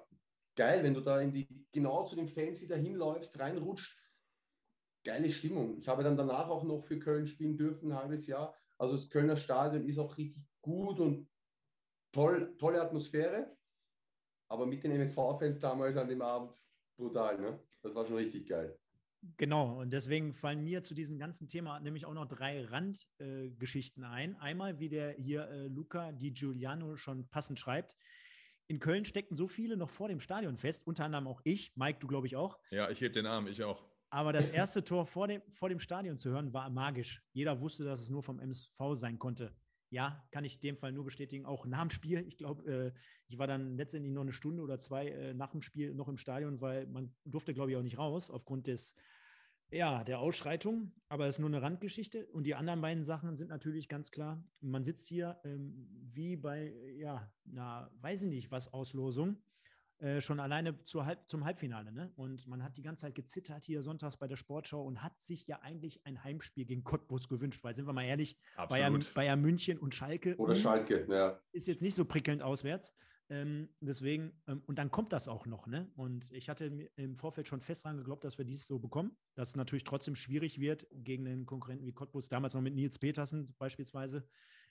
geil, 0.56 0.82
wenn 0.82 0.94
du 0.94 1.00
da 1.00 1.20
in 1.20 1.32
die, 1.32 1.46
genau 1.72 2.04
zu 2.04 2.16
den 2.16 2.28
Fans 2.28 2.60
wieder 2.60 2.76
hinläufst, 2.76 3.38
reinrutscht. 3.38 3.96
Geile 5.08 5.30
Stimmung. 5.30 5.78
Ich 5.78 5.88
habe 5.88 6.04
dann 6.04 6.18
danach 6.18 6.50
auch 6.50 6.64
noch 6.64 6.84
für 6.84 6.98
Köln 6.98 7.26
spielen 7.26 7.56
dürfen, 7.56 7.90
ein 7.90 7.98
halbes 7.98 8.26
Jahr. 8.26 8.54
Also 8.76 8.94
das 8.94 9.08
Kölner 9.08 9.38
Stadion 9.38 9.88
ist 9.88 9.98
auch 9.98 10.18
richtig 10.18 10.44
gut 10.60 11.00
und 11.00 11.26
toll, 12.12 12.54
tolle 12.58 12.82
Atmosphäre. 12.82 13.56
Aber 14.50 14.66
mit 14.66 14.84
den 14.84 14.92
MSV-Fans 14.92 15.60
damals 15.60 15.96
an 15.96 16.08
dem 16.08 16.20
Abend 16.20 16.62
brutal, 16.98 17.40
ne? 17.40 17.58
Das 17.80 17.94
war 17.94 18.04
schon 18.04 18.16
richtig 18.16 18.46
geil. 18.46 18.78
Genau, 19.38 19.80
und 19.80 19.94
deswegen 19.94 20.34
fallen 20.34 20.62
mir 20.62 20.82
zu 20.82 20.92
diesem 20.94 21.18
ganzen 21.18 21.48
Thema 21.48 21.80
nämlich 21.80 22.04
auch 22.04 22.12
noch 22.12 22.28
drei 22.28 22.66
Randgeschichten 22.66 24.02
äh, 24.02 24.08
ein. 24.08 24.36
Einmal, 24.36 24.78
wie 24.78 24.90
der 24.90 25.12
hier 25.12 25.48
äh, 25.48 25.68
Luca 25.68 26.12
Di 26.12 26.32
Giuliano 26.32 26.98
schon 26.98 27.26
passend 27.28 27.58
schreibt. 27.58 27.96
In 28.66 28.78
Köln 28.78 29.06
steckten 29.06 29.38
so 29.38 29.46
viele 29.46 29.78
noch 29.78 29.88
vor 29.88 30.08
dem 30.08 30.20
Stadion 30.20 30.58
fest, 30.58 30.86
unter 30.86 31.06
anderem 31.06 31.28
auch 31.28 31.40
ich, 31.44 31.74
Mike, 31.76 31.98
du 31.98 32.06
glaube 32.06 32.26
ich 32.26 32.36
auch. 32.36 32.58
Ja, 32.70 32.90
ich 32.90 33.00
heb 33.00 33.14
den 33.14 33.24
Arm, 33.24 33.46
ich 33.46 33.64
auch. 33.64 33.82
Aber 34.10 34.32
das 34.32 34.48
erste 34.48 34.84
Tor 34.84 35.06
vor 35.06 35.28
dem, 35.28 35.42
vor 35.52 35.68
dem 35.68 35.80
Stadion 35.80 36.18
zu 36.18 36.30
hören, 36.30 36.52
war 36.52 36.70
magisch. 36.70 37.22
Jeder 37.32 37.60
wusste, 37.60 37.84
dass 37.84 38.00
es 38.00 38.08
nur 38.08 38.22
vom 38.22 38.40
MSV 38.40 38.78
sein 38.94 39.18
konnte. 39.18 39.54
Ja, 39.90 40.22
kann 40.30 40.44
ich 40.44 40.56
in 40.56 40.60
dem 40.60 40.76
Fall 40.76 40.92
nur 40.92 41.04
bestätigen, 41.04 41.46
auch 41.46 41.64
nach 41.66 41.80
dem 41.80 41.90
Spiel. 41.90 42.24
Ich 42.26 42.36
glaube, 42.36 42.70
äh, 42.70 42.92
ich 43.28 43.38
war 43.38 43.46
dann 43.46 43.76
letztendlich 43.76 44.12
noch 44.12 44.22
eine 44.22 44.32
Stunde 44.32 44.62
oder 44.62 44.78
zwei 44.78 45.08
äh, 45.08 45.34
nach 45.34 45.52
dem 45.52 45.62
Spiel 45.62 45.94
noch 45.94 46.08
im 46.08 46.18
Stadion, 46.18 46.60
weil 46.60 46.86
man 46.86 47.14
durfte, 47.24 47.54
glaube 47.54 47.70
ich, 47.70 47.76
auch 47.76 47.82
nicht 47.82 47.98
raus 47.98 48.30
aufgrund 48.30 48.66
des, 48.66 48.94
ja, 49.70 50.04
der 50.04 50.18
Ausschreitung. 50.18 50.92
Aber 51.08 51.26
es 51.26 51.36
ist 51.36 51.40
nur 51.40 51.48
eine 51.48 51.62
Randgeschichte. 51.62 52.26
Und 52.26 52.44
die 52.44 52.54
anderen 52.54 52.80
beiden 52.82 53.04
Sachen 53.04 53.36
sind 53.36 53.48
natürlich 53.48 53.88
ganz 53.88 54.10
klar. 54.10 54.42
Man 54.60 54.84
sitzt 54.84 55.06
hier 55.08 55.40
ähm, 55.44 55.88
wie 55.90 56.36
bei, 56.36 56.74
ja, 56.96 57.30
na, 57.44 57.90
weiß 58.00 58.22
ich 58.22 58.28
nicht, 58.28 58.50
was 58.50 58.72
Auslosung. 58.72 59.38
Äh, 60.00 60.20
schon 60.20 60.38
alleine 60.38 60.78
Halb 60.94 61.28
zum 61.28 61.44
Halbfinale. 61.44 61.90
Ne? 61.90 62.12
Und 62.14 62.46
man 62.46 62.62
hat 62.62 62.76
die 62.76 62.82
ganze 62.82 63.02
Zeit 63.02 63.16
gezittert 63.16 63.64
hier 63.64 63.82
sonntags 63.82 64.16
bei 64.16 64.28
der 64.28 64.36
Sportschau 64.36 64.84
und 64.84 65.02
hat 65.02 65.20
sich 65.20 65.48
ja 65.48 65.60
eigentlich 65.60 66.06
ein 66.06 66.22
Heimspiel 66.22 66.66
gegen 66.66 66.84
Cottbus 66.84 67.28
gewünscht, 67.28 67.64
weil 67.64 67.74
sind 67.74 67.86
wir 67.86 67.92
mal 67.92 68.04
ehrlich, 68.04 68.38
Bayern. 68.68 69.04
Bayern 69.12 69.40
München 69.40 69.76
und 69.76 69.96
Schalke 69.96 70.36
Oder 70.36 70.54
hm, 70.54 70.60
Schalke, 70.60 71.06
ja. 71.10 71.40
ist 71.50 71.66
jetzt 71.66 71.82
nicht 71.82 71.96
so 71.96 72.04
prickelnd 72.04 72.42
auswärts. 72.42 72.94
Ähm, 73.28 73.70
deswegen, 73.80 74.40
ähm, 74.46 74.62
und 74.66 74.78
dann 74.78 74.92
kommt 74.92 75.12
das 75.12 75.26
auch 75.26 75.46
noch, 75.46 75.66
ne? 75.66 75.90
Und 75.96 76.30
ich 76.30 76.48
hatte 76.48 76.66
im 76.94 77.16
Vorfeld 77.16 77.48
schon 77.48 77.60
fest 77.60 77.84
dran 77.84 77.96
geglaubt, 77.96 78.22
dass 78.22 78.38
wir 78.38 78.44
dies 78.44 78.66
so 78.66 78.78
bekommen, 78.78 79.16
dass 79.34 79.50
es 79.50 79.56
natürlich 79.56 79.84
trotzdem 79.84 80.14
schwierig 80.14 80.60
wird 80.60 80.86
gegen 80.92 81.26
einen 81.26 81.44
Konkurrenten 81.44 81.84
wie 81.84 81.92
Cottbus, 81.92 82.28
damals 82.28 82.54
noch 82.54 82.62
mit 82.62 82.74
Nils 82.74 83.00
Petersen 83.00 83.54
beispielsweise, 83.58 84.28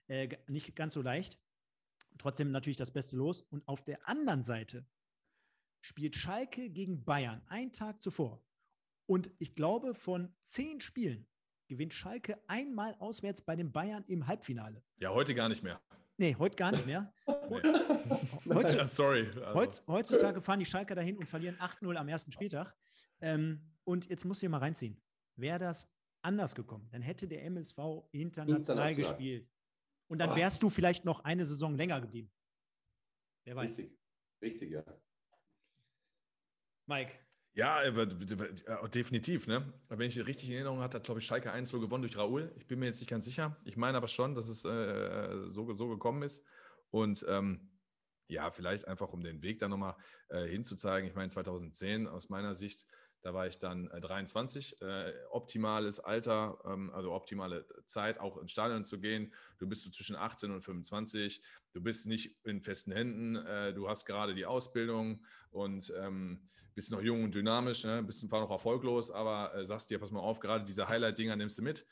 äh, 0.08 0.30
nicht 0.48 0.74
ganz 0.76 0.94
so 0.94 1.02
leicht. 1.02 1.38
Trotzdem 2.18 2.52
natürlich 2.52 2.78
das 2.78 2.92
Beste 2.92 3.18
los. 3.18 3.42
Und 3.42 3.68
auf 3.68 3.84
der 3.84 4.08
anderen 4.08 4.42
Seite 4.42 4.86
spielt 5.82 6.16
Schalke 6.16 6.70
gegen 6.70 7.04
Bayern 7.04 7.42
einen 7.48 7.72
Tag 7.72 8.02
zuvor. 8.02 8.44
Und 9.06 9.32
ich 9.40 9.56
glaube, 9.56 9.96
von 9.96 10.34
zehn 10.46 10.82
Spielen 10.82 11.28
gewinnt 11.68 11.94
Schalke 11.94 12.42
einmal 12.48 12.96
auswärts 12.96 13.42
bei 13.42 13.56
den 13.56 13.72
Bayern 13.72 14.04
im 14.08 14.28
Halbfinale. 14.28 14.84
Ja, 14.98 15.12
heute 15.14 15.34
gar 15.36 15.50
nicht 15.50 15.64
mehr. 15.64 15.82
Nee, 16.18 16.36
heute 16.36 16.56
gar 16.56 16.72
nicht 16.72 16.86
mehr. 16.86 17.14
Nee. 17.50 18.54
Heute, 18.54 18.78
Ja, 18.78 18.86
sorry. 18.86 19.28
Also, 19.28 19.54
heutz, 19.54 19.84
heutzutage 19.88 20.42
fahren 20.42 20.60
die 20.60 20.66
Schalker 20.66 20.96
dahin 20.96 21.18
und 21.18 21.26
verlieren 21.28 21.56
8-0 21.58 21.96
am 21.96 22.08
ersten 22.10 22.32
Spieltag. 22.32 22.76
Ähm, 23.22 23.62
und 23.86 24.10
jetzt 24.10 24.26
musst 24.26 24.42
du 24.42 24.46
dir 24.46 24.50
mal 24.50 24.58
reinziehen. 24.60 25.02
Wäre 25.38 25.60
das 25.60 25.90
anders 26.22 26.56
gekommen, 26.56 26.90
dann 26.92 27.02
hätte 27.02 27.28
der 27.28 27.44
MSV 27.46 27.78
international, 28.12 28.60
International. 28.60 28.96
gespielt. 28.96 29.50
Und 30.10 30.18
dann 30.20 30.32
Ah. 30.32 30.36
wärst 30.36 30.62
du 30.64 30.70
vielleicht 30.70 31.06
noch 31.06 31.24
eine 31.24 31.46
Saison 31.46 31.76
länger 31.76 32.02
geblieben. 32.02 32.32
Wer 33.46 33.56
weiß. 33.56 33.70
Richtig, 33.70 33.98
richtig, 34.42 34.72
ja. 34.72 34.84
Mike. 36.88 37.14
Ja, 37.54 37.82
äh, 37.82 38.08
definitiv. 38.90 39.48
Ne? 39.48 39.74
Wenn 39.90 40.08
ich 40.08 40.26
richtig 40.26 40.50
in 40.50 40.56
Erinnerung 40.56 40.80
hatte, 40.80 40.98
hat, 41.00 41.06
glaube 41.06 41.20
ich, 41.20 41.26
Schalke 41.26 41.52
1 41.52 41.72
gewonnen 41.72 42.04
durch 42.04 42.16
Raoul. 42.16 42.52
Ich 42.56 42.68
bin 42.68 42.78
mir 42.78 42.86
jetzt 42.86 43.00
nicht 43.00 43.10
ganz 43.10 43.26
sicher. 43.26 43.58
Ich 43.66 43.78
meine 43.78 43.98
aber 43.98 44.08
schon, 44.08 44.36
dass 44.36 44.48
es 44.48 44.64
äh, 44.64 45.50
so, 45.50 45.74
so 45.74 45.88
gekommen 45.90 46.22
ist. 46.22 46.44
Und 46.92 47.26
ähm, 47.28 47.72
ja, 48.28 48.52
vielleicht 48.52 48.88
einfach, 48.88 49.12
um 49.12 49.24
den 49.24 49.42
Weg 49.42 49.58
da 49.58 49.68
nochmal 49.68 49.96
äh, 50.30 50.46
hinzuzeigen. 50.46 51.10
Ich 51.10 51.16
meine, 51.16 51.30
2010 51.30 52.08
aus 52.08 52.30
meiner 52.30 52.54
Sicht, 52.54 52.86
da 53.22 53.34
war 53.34 53.48
ich 53.48 53.58
dann 53.58 53.90
äh, 53.90 54.02
23. 54.02 54.82
Äh, 54.82 55.14
optimales 55.32 56.00
Alter, 56.00 56.60
ähm, 56.66 56.92
also 56.94 57.12
optimale 57.12 57.66
Zeit, 57.86 58.20
auch 58.20 58.38
ins 58.38 58.52
Stadion 58.52 58.86
zu 58.86 59.00
gehen. 59.00 59.34
Du 59.58 59.68
bist 59.68 59.84
so 59.84 59.90
zwischen 59.90 60.16
18 60.16 60.52
und 60.52 60.62
25. 60.62 61.42
Du 61.74 61.82
bist 61.82 62.06
nicht 62.06 62.38
in 62.46 62.62
festen 62.62 62.92
Händen. 62.92 63.36
Äh, 63.36 63.74
du 63.74 63.90
hast 63.90 64.06
gerade 64.06 64.36
die 64.36 64.46
Ausbildung 64.46 65.26
und 65.50 65.92
ähm, 65.98 66.48
bist 66.78 66.92
noch 66.92 67.02
jung 67.02 67.24
und 67.24 67.34
dynamisch, 67.34 67.86
ne? 67.86 68.04
bist 68.04 68.22
zwar 68.30 68.40
noch 68.40 68.52
erfolglos, 68.52 69.10
aber 69.10 69.52
äh, 69.56 69.66
sagst 69.66 69.90
dir, 69.90 69.98
pass 69.98 70.12
mal 70.12 70.20
auf, 70.20 70.40
gerade 70.40 70.64
diese 70.64 70.88
Highlight-Dinger 70.88 71.36
nimmst 71.36 71.58
du 71.58 71.64
mit. 71.64 71.88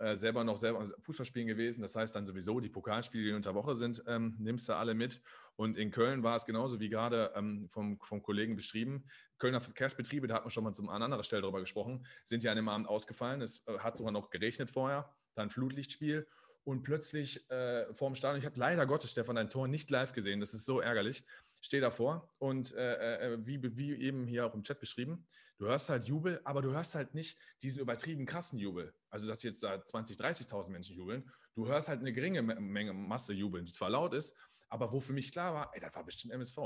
Äh, 0.00 0.16
selber 0.16 0.42
noch 0.42 0.56
selber 0.56 0.90
Fußballspielen 1.02 1.46
gewesen, 1.46 1.82
das 1.82 1.94
heißt 1.94 2.16
dann 2.16 2.26
sowieso 2.26 2.58
die 2.58 2.68
Pokalspiele, 2.68 3.26
die 3.26 3.32
unter 3.32 3.54
Woche 3.54 3.76
sind, 3.76 4.02
ähm, 4.08 4.34
nimmst 4.40 4.68
du 4.68 4.72
alle 4.72 4.94
mit. 4.94 5.22
Und 5.54 5.76
in 5.76 5.92
Köln 5.92 6.24
war 6.24 6.34
es 6.34 6.46
genauso 6.46 6.80
wie 6.80 6.88
gerade 6.88 7.30
ähm, 7.36 7.68
vom, 7.68 8.00
vom 8.00 8.22
Kollegen 8.22 8.56
beschrieben. 8.56 9.06
Kölner 9.38 9.60
Verkehrsbetriebe, 9.60 10.26
da 10.26 10.34
hat 10.34 10.42
man 10.42 10.50
schon 10.50 10.64
mal 10.64 10.72
zum, 10.72 10.88
an 10.88 11.00
anderer 11.00 11.22
Stelle 11.22 11.42
drüber 11.42 11.60
gesprochen, 11.60 12.04
sind 12.24 12.42
ja 12.42 12.50
an 12.50 12.56
dem 12.56 12.68
Abend 12.68 12.88
ausgefallen. 12.88 13.40
Es 13.40 13.64
äh, 13.68 13.78
hat 13.78 13.98
sogar 13.98 14.12
noch 14.12 14.30
geregnet 14.30 14.68
vorher, 14.68 15.14
dann 15.36 15.48
Flutlichtspiel 15.48 16.26
und 16.64 16.82
plötzlich 16.82 17.48
äh, 17.52 17.86
vorm 17.94 18.16
Stadion, 18.16 18.40
ich 18.40 18.46
habe 18.46 18.58
leider 18.58 18.84
Gottes, 18.86 19.12
Stefan, 19.12 19.36
dein 19.36 19.48
Tor 19.48 19.68
nicht 19.68 19.92
live 19.92 20.12
gesehen, 20.12 20.40
das 20.40 20.54
ist 20.54 20.64
so 20.64 20.80
ärgerlich 20.80 21.24
stehe 21.64 21.80
davor 21.80 22.30
und 22.38 22.72
äh, 22.74 23.34
äh, 23.34 23.38
wie, 23.46 23.76
wie 23.76 23.94
eben 23.94 24.26
hier 24.26 24.46
auch 24.46 24.54
im 24.54 24.62
Chat 24.62 24.80
beschrieben, 24.80 25.26
du 25.58 25.66
hörst 25.66 25.88
halt 25.88 26.04
Jubel, 26.04 26.40
aber 26.44 26.60
du 26.60 26.72
hörst 26.72 26.94
halt 26.94 27.14
nicht 27.14 27.38
diesen 27.62 27.80
übertrieben 27.80 28.26
krassen 28.26 28.58
Jubel. 28.58 28.94
Also, 29.08 29.26
dass 29.26 29.42
jetzt 29.42 29.62
da 29.62 29.76
20.000, 29.76 30.20
30.000 30.20 30.70
Menschen 30.70 30.96
jubeln. 30.96 31.30
Du 31.54 31.66
hörst 31.66 31.88
halt 31.88 32.00
eine 32.00 32.12
geringe 32.12 32.42
Me- 32.42 32.60
Menge, 32.60 32.92
Masse 32.92 33.32
jubeln, 33.32 33.64
die 33.64 33.72
zwar 33.72 33.88
laut 33.90 34.12
ist, 34.12 34.36
aber 34.68 34.92
wo 34.92 35.00
für 35.00 35.12
mich 35.12 35.32
klar 35.32 35.54
war, 35.54 35.70
ey, 35.74 35.80
das 35.80 35.94
war 35.94 36.04
bestimmt 36.04 36.34
MSV. 36.34 36.58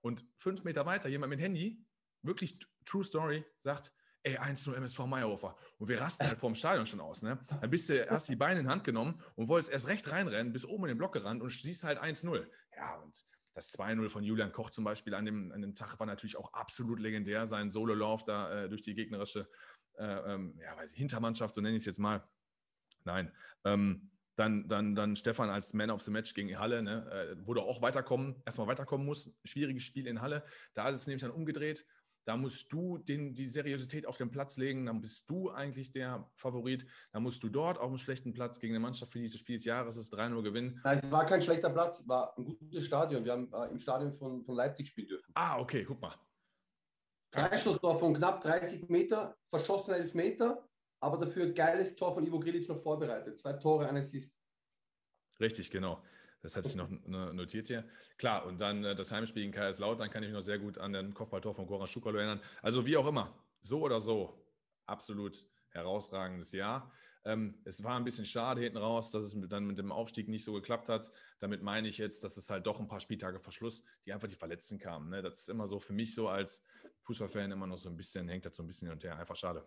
Und 0.00 0.24
fünf 0.38 0.64
Meter 0.64 0.86
weiter, 0.86 1.08
jemand 1.08 1.30
mit 1.30 1.40
Handy, 1.40 1.84
wirklich 2.22 2.58
True 2.84 3.04
Story, 3.04 3.44
sagt, 3.56 3.92
ey, 4.22 4.38
1-0 4.38 4.74
MSV 4.74 5.00
Meyerhofer. 5.00 5.56
Und 5.78 5.88
wir 5.88 6.00
rasten 6.00 6.26
halt 6.26 6.38
vorm 6.38 6.54
Stadion 6.54 6.86
schon 6.86 7.00
aus. 7.00 7.22
Ne? 7.22 7.38
Dann 7.60 7.70
bist 7.70 7.90
du, 7.90 8.08
hast 8.08 8.28
die 8.28 8.36
Beine 8.36 8.60
in 8.60 8.68
Hand 8.68 8.84
genommen 8.84 9.20
und 9.34 9.48
wolltest 9.48 9.70
erst 9.72 9.88
recht 9.88 10.10
reinrennen, 10.10 10.52
bis 10.52 10.64
oben 10.64 10.84
in 10.84 10.88
den 10.88 10.98
Block 10.98 11.12
gerannt 11.12 11.42
und 11.42 11.50
siehst 11.50 11.84
halt 11.84 11.98
1-0. 11.98 12.46
Ja, 12.76 12.96
und 12.96 13.24
das 13.56 13.76
2-0 13.76 14.10
von 14.10 14.22
Julian 14.22 14.52
Koch 14.52 14.68
zum 14.68 14.84
Beispiel 14.84 15.14
an 15.14 15.24
dem, 15.24 15.50
an 15.50 15.62
dem 15.62 15.74
Tag 15.74 15.98
war 15.98 16.06
natürlich 16.06 16.36
auch 16.36 16.52
absolut 16.52 17.00
legendär. 17.00 17.46
Sein 17.46 17.70
Sololauf 17.70 18.22
da 18.22 18.64
äh, 18.64 18.68
durch 18.68 18.82
die 18.82 18.94
gegnerische 18.94 19.48
äh, 19.98 20.34
ähm, 20.34 20.58
ja, 20.62 20.76
weiß 20.76 20.92
ich, 20.92 20.98
Hintermannschaft, 20.98 21.54
so 21.54 21.62
nenne 21.62 21.76
ich 21.76 21.80
es 21.82 21.86
jetzt 21.86 21.98
mal. 21.98 22.22
Nein. 23.04 23.32
Ähm, 23.64 24.10
dann, 24.36 24.68
dann, 24.68 24.94
dann 24.94 25.16
Stefan 25.16 25.48
als 25.48 25.72
Man 25.72 25.90
of 25.90 26.02
the 26.02 26.10
Match 26.10 26.34
gegen 26.34 26.58
Halle, 26.58 26.82
ne, 26.82 27.10
äh, 27.10 27.36
wo 27.46 27.54
du 27.54 27.62
auch 27.62 27.80
weiterkommen, 27.80 28.42
erstmal 28.44 28.66
weiterkommen 28.66 29.06
musst. 29.06 29.34
Schwieriges 29.44 29.84
Spiel 29.84 30.06
in 30.06 30.20
Halle. 30.20 30.44
Da 30.74 30.90
ist 30.90 30.96
es 30.96 31.06
nämlich 31.06 31.22
dann 31.22 31.30
umgedreht. 31.30 31.86
Da 32.26 32.36
musst 32.36 32.72
du 32.72 32.98
den, 32.98 33.34
die 33.34 33.46
Seriosität 33.46 34.04
auf 34.04 34.16
den 34.16 34.32
Platz 34.32 34.56
legen. 34.56 34.86
Dann 34.86 35.00
bist 35.00 35.30
du 35.30 35.50
eigentlich 35.50 35.92
der 35.92 36.28
Favorit. 36.34 36.84
Da 37.12 37.20
musst 37.20 37.42
du 37.44 37.48
dort 37.48 37.78
auf 37.78 37.86
einem 37.86 37.98
schlechten 37.98 38.32
Platz 38.32 38.58
gegen 38.58 38.74
eine 38.74 38.80
Mannschaft 38.80 39.12
für 39.12 39.20
dieses 39.20 39.38
Spiel 39.38 39.54
des 39.56 39.64
Jahres 39.64 39.96
ist 39.96 40.12
3-0 40.12 40.42
gewinnen. 40.42 40.80
Nein, 40.82 40.98
es 41.00 41.12
war 41.12 41.24
kein 41.24 41.40
schlechter 41.40 41.70
Platz, 41.70 42.02
war 42.08 42.36
ein 42.36 42.44
gutes 42.44 42.84
Stadion. 42.84 43.24
Wir 43.24 43.30
haben 43.30 43.52
äh, 43.52 43.70
im 43.70 43.78
Stadion 43.78 44.12
von, 44.18 44.44
von 44.44 44.56
Leipzig 44.56 44.88
spielen 44.88 45.06
dürfen. 45.06 45.30
Ah, 45.34 45.60
okay, 45.60 45.84
guck 45.84 46.00
mal. 46.00 46.16
Freistoßtor 47.32 47.96
von 47.96 48.14
knapp 48.14 48.42
30 48.42 48.88
Meter, 48.88 49.36
verschossen 49.48 49.94
11 49.94 50.14
Meter, 50.14 50.68
aber 51.00 51.18
dafür 51.18 51.52
geiles 51.52 51.94
Tor 51.94 52.12
von 52.12 52.26
Ivo 52.26 52.40
Grilic 52.40 52.68
noch 52.68 52.82
vorbereitet. 52.82 53.38
Zwei 53.38 53.52
Tore, 53.52 53.88
ein 53.88 53.98
Assist. 53.98 54.32
Richtig, 55.38 55.70
genau. 55.70 56.02
Das 56.46 56.56
hatte 56.56 56.68
ich 56.68 56.76
noch 56.76 56.88
notiert 57.32 57.66
hier. 57.66 57.84
Klar, 58.18 58.46
und 58.46 58.60
dann 58.60 58.84
äh, 58.84 58.94
das 58.94 59.10
Heimspiel 59.10 59.42
gegen 59.42 59.52
Kaiserslautern 59.52 60.10
kann 60.10 60.22
ich 60.22 60.28
mich 60.28 60.34
noch 60.34 60.42
sehr 60.44 60.60
gut 60.60 60.78
an 60.78 60.92
den 60.92 61.12
Kopfballtor 61.12 61.54
von 61.54 61.66
Goran 61.66 61.88
Schukalo 61.88 62.18
erinnern. 62.18 62.40
Also 62.62 62.86
wie 62.86 62.96
auch 62.96 63.06
immer, 63.08 63.36
so 63.60 63.80
oder 63.80 63.98
so, 63.98 64.46
absolut 64.86 65.44
herausragendes 65.70 66.52
Jahr. 66.52 66.92
Ähm, 67.24 67.60
es 67.64 67.82
war 67.82 67.96
ein 67.96 68.04
bisschen 68.04 68.24
schade 68.24 68.60
hinten 68.60 68.78
raus, 68.78 69.10
dass 69.10 69.24
es 69.24 69.36
dann 69.48 69.66
mit 69.66 69.76
dem 69.76 69.90
Aufstieg 69.90 70.28
nicht 70.28 70.44
so 70.44 70.52
geklappt 70.52 70.88
hat. 70.88 71.10
Damit 71.40 71.62
meine 71.62 71.88
ich 71.88 71.98
jetzt, 71.98 72.22
dass 72.22 72.36
es 72.36 72.48
halt 72.48 72.64
doch 72.64 72.78
ein 72.78 72.86
paar 72.86 73.00
Spieltage 73.00 73.40
Verschluss, 73.40 73.82
die 74.04 74.12
einfach 74.12 74.28
die 74.28 74.36
Verletzten 74.36 74.78
kamen. 74.78 75.10
Ne? 75.10 75.22
Das 75.22 75.40
ist 75.40 75.48
immer 75.48 75.66
so 75.66 75.80
für 75.80 75.94
mich 75.94 76.14
so 76.14 76.28
als 76.28 76.62
Fußballfan 77.02 77.50
immer 77.50 77.66
noch 77.66 77.78
so 77.78 77.88
ein 77.88 77.96
bisschen, 77.96 78.28
hängt 78.28 78.46
das 78.46 78.56
so 78.56 78.62
ein 78.62 78.68
bisschen 78.68 78.86
hin 78.86 78.92
und 78.92 79.02
her. 79.02 79.18
Einfach 79.18 79.34
schade. 79.34 79.66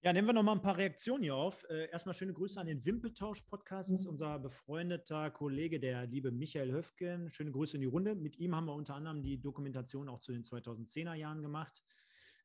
Ja, 0.00 0.12
nehmen 0.12 0.28
wir 0.28 0.32
noch 0.32 0.44
mal 0.44 0.52
ein 0.52 0.62
paar 0.62 0.76
Reaktionen 0.76 1.24
hier 1.24 1.34
auf. 1.34 1.68
Äh, 1.68 1.90
erstmal 1.90 2.14
schöne 2.14 2.32
Grüße 2.32 2.60
an 2.60 2.68
den 2.68 2.84
Wimpeltausch-Podcast. 2.84 3.90
Ist 3.90 4.06
unser 4.06 4.38
befreundeter 4.38 5.28
Kollege, 5.32 5.80
der 5.80 6.06
liebe 6.06 6.30
Michael 6.30 6.70
Höfgen. 6.70 7.32
Schöne 7.32 7.50
Grüße 7.50 7.76
in 7.76 7.80
die 7.80 7.88
Runde. 7.88 8.14
Mit 8.14 8.38
ihm 8.38 8.54
haben 8.54 8.66
wir 8.66 8.74
unter 8.74 8.94
anderem 8.94 9.22
die 9.22 9.40
Dokumentation 9.40 10.08
auch 10.08 10.20
zu 10.20 10.30
den 10.30 10.44
2010er 10.44 11.14
Jahren 11.14 11.42
gemacht. 11.42 11.82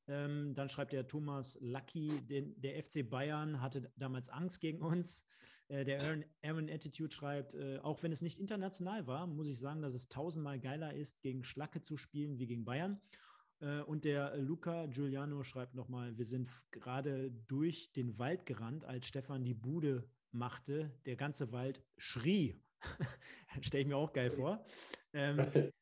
Ähm, 0.07 0.55
dann 0.55 0.67
schreibt 0.67 0.93
der 0.93 1.05
Thomas 1.05 1.59
Lucky, 1.61 2.25
den, 2.25 2.59
der 2.59 2.81
FC 2.81 3.07
Bayern 3.07 3.61
hatte 3.61 3.91
damals 3.97 4.29
Angst 4.29 4.59
gegen 4.59 4.81
uns. 4.81 5.23
Äh, 5.67 5.85
der 5.85 6.01
Aaron, 6.01 6.25
Aaron, 6.41 6.69
Attitude 6.71 7.13
schreibt, 7.13 7.53
äh, 7.53 7.77
auch 7.83 8.01
wenn 8.01 8.11
es 8.11 8.23
nicht 8.23 8.39
international 8.39 9.05
war, 9.05 9.27
muss 9.27 9.47
ich 9.47 9.59
sagen, 9.59 9.83
dass 9.83 9.93
es 9.93 10.09
tausendmal 10.09 10.59
geiler 10.59 10.95
ist, 10.95 11.21
gegen 11.21 11.43
Schlacke 11.43 11.83
zu 11.83 11.97
spielen 11.97 12.39
wie 12.39 12.47
gegen 12.47 12.65
Bayern. 12.65 12.99
Äh, 13.59 13.81
und 13.81 14.05
der 14.05 14.37
Luca 14.37 14.85
Giuliano 14.87 15.43
schreibt 15.43 15.75
nochmal, 15.75 16.17
wir 16.17 16.25
sind 16.25 16.49
gerade 16.71 17.31
durch 17.47 17.91
den 17.91 18.17
Wald 18.19 18.45
gerannt, 18.45 18.85
als 18.85 19.07
Stefan 19.07 19.43
die 19.43 19.53
Bude 19.53 20.07
machte. 20.31 20.91
Der 21.05 21.15
ganze 21.15 21.51
Wald 21.51 21.81
schrie. 21.97 22.59
Stelle 23.61 23.83
ich 23.83 23.87
mir 23.87 23.97
auch 23.97 24.13
geil 24.13 24.31
vor. 24.31 24.65
Ähm, 25.13 25.37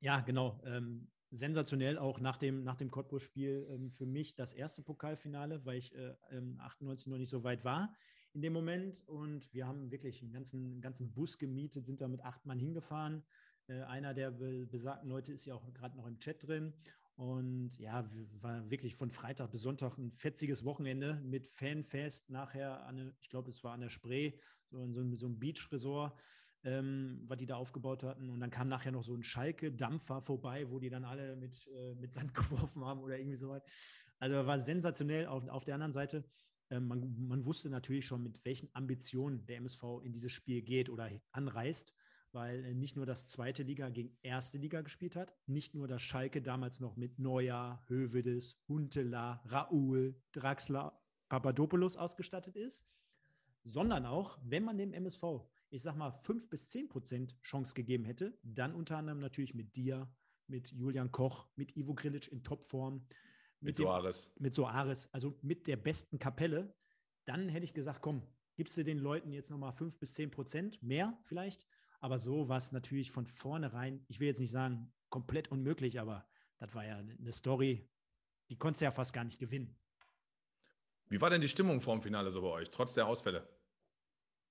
ja, 0.00 0.20
genau. 0.20 0.60
Ähm, 0.64 1.08
sensationell 1.30 1.98
auch 1.98 2.20
nach 2.20 2.38
dem, 2.38 2.64
nach 2.64 2.76
dem 2.76 2.90
Cottbus-Spiel 2.90 3.68
ähm, 3.70 3.90
für 3.90 4.06
mich 4.06 4.34
das 4.34 4.52
erste 4.52 4.82
Pokalfinale, 4.82 5.64
weil 5.64 5.78
ich 5.78 5.94
äh, 5.94 6.14
98 6.58 7.08
noch 7.08 7.18
nicht 7.18 7.30
so 7.30 7.44
weit 7.44 7.64
war 7.64 7.92
in 8.32 8.42
dem 8.42 8.52
Moment. 8.52 9.02
Und 9.06 9.52
wir 9.52 9.66
haben 9.66 9.90
wirklich 9.90 10.22
einen 10.22 10.32
ganzen, 10.32 10.72
einen 10.72 10.80
ganzen 10.80 11.12
Bus 11.12 11.38
gemietet, 11.38 11.86
sind 11.86 12.00
da 12.00 12.08
mit 12.08 12.22
acht 12.22 12.46
Mann 12.46 12.58
hingefahren. 12.58 13.22
Äh, 13.68 13.82
einer 13.82 14.14
der 14.14 14.30
be 14.30 14.66
besagten 14.66 15.08
Leute 15.08 15.32
ist 15.32 15.44
ja 15.44 15.54
auch 15.54 15.72
gerade 15.74 15.96
noch 15.96 16.06
im 16.06 16.18
Chat 16.18 16.46
drin. 16.46 16.72
Und 17.16 17.78
ja, 17.78 18.08
war 18.40 18.70
wirklich 18.70 18.94
von 18.94 19.10
Freitag 19.10 19.50
bis 19.50 19.62
Sonntag 19.62 19.98
ein 19.98 20.12
fetziges 20.12 20.64
Wochenende 20.64 21.20
mit 21.24 21.48
Fanfest. 21.48 22.30
Nachher, 22.30 22.84
an 22.86 23.12
ich 23.20 23.28
glaube, 23.28 23.50
es 23.50 23.62
war 23.64 23.72
an 23.72 23.80
der 23.80 23.90
Spree, 23.90 24.32
so 24.70 24.80
in 24.82 25.16
so, 25.16 25.26
einem 25.26 25.38
Beach-Resort 25.38 26.16
ähm, 26.64 27.20
was 27.26 27.38
die 27.38 27.46
da 27.46 27.56
aufgebaut 27.56 28.02
hatten. 28.02 28.30
Und 28.30 28.40
dann 28.40 28.50
kam 28.50 28.68
nachher 28.68 28.92
noch 28.92 29.02
so 29.02 29.14
ein 29.14 29.22
Schalke-Dampfer 29.22 30.20
vorbei, 30.22 30.70
wo 30.70 30.78
die 30.78 30.90
dann 30.90 31.04
alle 31.04 31.36
mit, 31.36 31.68
äh, 31.68 31.94
mit 31.94 32.12
Sand 32.12 32.34
geworfen 32.34 32.84
haben 32.84 33.00
oder 33.00 33.18
irgendwie 33.18 33.36
so 33.36 33.48
was. 33.48 33.62
Also 34.18 34.46
war 34.46 34.58
sensationell. 34.58 35.26
Auf, 35.26 35.46
auf 35.48 35.64
der 35.64 35.74
anderen 35.74 35.92
Seite, 35.92 36.24
äh, 36.70 36.80
man, 36.80 37.14
man 37.26 37.44
wusste 37.44 37.70
natürlich 37.70 38.06
schon, 38.06 38.22
mit 38.22 38.44
welchen 38.44 38.68
Ambitionen 38.74 39.46
der 39.46 39.58
MSV 39.58 39.82
in 40.02 40.12
dieses 40.12 40.32
Spiel 40.32 40.62
geht 40.62 40.90
oder 40.90 41.10
anreist 41.32 41.94
weil 42.32 42.64
äh, 42.64 42.74
nicht 42.74 42.96
nur 42.96 43.06
das 43.06 43.26
zweite 43.28 43.62
Liga 43.62 43.88
gegen 43.88 44.16
erste 44.22 44.58
Liga 44.58 44.82
gespielt 44.82 45.16
hat, 45.16 45.34
nicht 45.46 45.74
nur 45.74 45.88
das 45.88 46.02
Schalke 46.02 46.42
damals 46.42 46.80
noch 46.80 46.96
mit 46.96 47.18
Neuer, 47.18 47.82
Hövedes, 47.88 48.60
Huntela, 48.68 49.42
Raoul, 49.46 50.20
Draxler, 50.32 51.00
Papadopoulos 51.28 51.96
ausgestattet 51.96 52.56
ist, 52.56 52.84
sondern 53.64 54.06
auch, 54.06 54.38
wenn 54.42 54.64
man 54.64 54.78
dem 54.78 54.92
MSV 54.92 55.44
ich 55.70 55.82
sag 55.82 55.96
mal, 55.96 56.12
fünf 56.12 56.48
bis 56.48 56.70
zehn 56.70 56.88
Prozent 56.88 57.40
Chance 57.42 57.74
gegeben 57.74 58.04
hätte, 58.04 58.36
dann 58.42 58.74
unter 58.74 58.96
anderem 58.96 59.20
natürlich 59.20 59.54
mit 59.54 59.76
dir, 59.76 60.08
mit 60.46 60.72
Julian 60.72 61.12
Koch, 61.12 61.46
mit 61.56 61.76
Ivo 61.76 61.94
Grilic 61.94 62.28
in 62.28 62.42
Topform, 62.42 63.06
mit, 63.60 63.60
mit 63.60 63.76
Soares. 63.76 64.32
Mit 64.38 64.54
Soares, 64.54 65.12
also 65.12 65.38
mit 65.42 65.66
der 65.66 65.76
besten 65.76 66.18
Kapelle, 66.18 66.74
dann 67.26 67.48
hätte 67.48 67.64
ich 67.64 67.74
gesagt, 67.74 68.00
komm, 68.00 68.22
gibst 68.56 68.76
du 68.78 68.84
den 68.84 68.98
Leuten 68.98 69.32
jetzt 69.32 69.50
nochmal 69.50 69.72
fünf 69.72 69.98
bis 69.98 70.14
zehn 70.14 70.30
Prozent 70.30 70.82
mehr 70.82 71.18
vielleicht. 71.24 71.66
Aber 72.00 72.18
so 72.18 72.48
war 72.48 72.58
es 72.58 72.72
natürlich 72.72 73.10
von 73.10 73.26
vornherein, 73.26 74.04
ich 74.08 74.20
will 74.20 74.28
jetzt 74.28 74.40
nicht 74.40 74.52
sagen, 74.52 74.92
komplett 75.08 75.50
unmöglich, 75.50 76.00
aber 76.00 76.28
das 76.58 76.74
war 76.74 76.84
ja 76.84 76.96
eine 76.96 77.32
Story, 77.32 77.88
die 78.48 78.56
konntest 78.56 78.82
du 78.82 78.84
ja 78.86 78.90
fast 78.90 79.12
gar 79.12 79.24
nicht 79.24 79.38
gewinnen. 79.38 79.76
Wie 81.08 81.20
war 81.20 81.30
denn 81.30 81.40
die 81.40 81.48
Stimmung 81.48 81.80
vor 81.80 81.94
dem 81.96 82.02
Finale 82.02 82.30
so 82.30 82.42
bei 82.42 82.48
euch, 82.48 82.70
trotz 82.70 82.94
der 82.94 83.06
Ausfälle? 83.06 83.48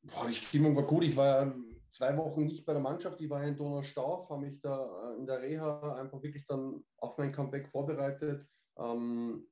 Boah, 0.01 0.27
die 0.27 0.35
Stimmung 0.35 0.75
war 0.75 0.83
gut. 0.83 1.03
Ich 1.03 1.15
war 1.15 1.25
ja 1.25 1.55
zwei 1.89 2.15
Wochen 2.17 2.45
nicht 2.45 2.65
bei 2.65 2.73
der 2.73 2.81
Mannschaft. 2.81 3.19
Ich 3.21 3.29
war 3.29 3.41
ja 3.41 3.49
in 3.49 3.57
Donaustauf, 3.57 4.29
habe 4.29 4.41
mich 4.41 4.59
da 4.61 5.11
äh, 5.11 5.19
in 5.19 5.25
der 5.25 5.41
Reha 5.41 5.95
einfach 5.95 6.21
wirklich 6.21 6.45
dann 6.47 6.83
auf 6.97 7.17
mein 7.17 7.31
Comeback 7.31 7.69
vorbereitet. 7.69 8.47
Ähm, 8.77 9.47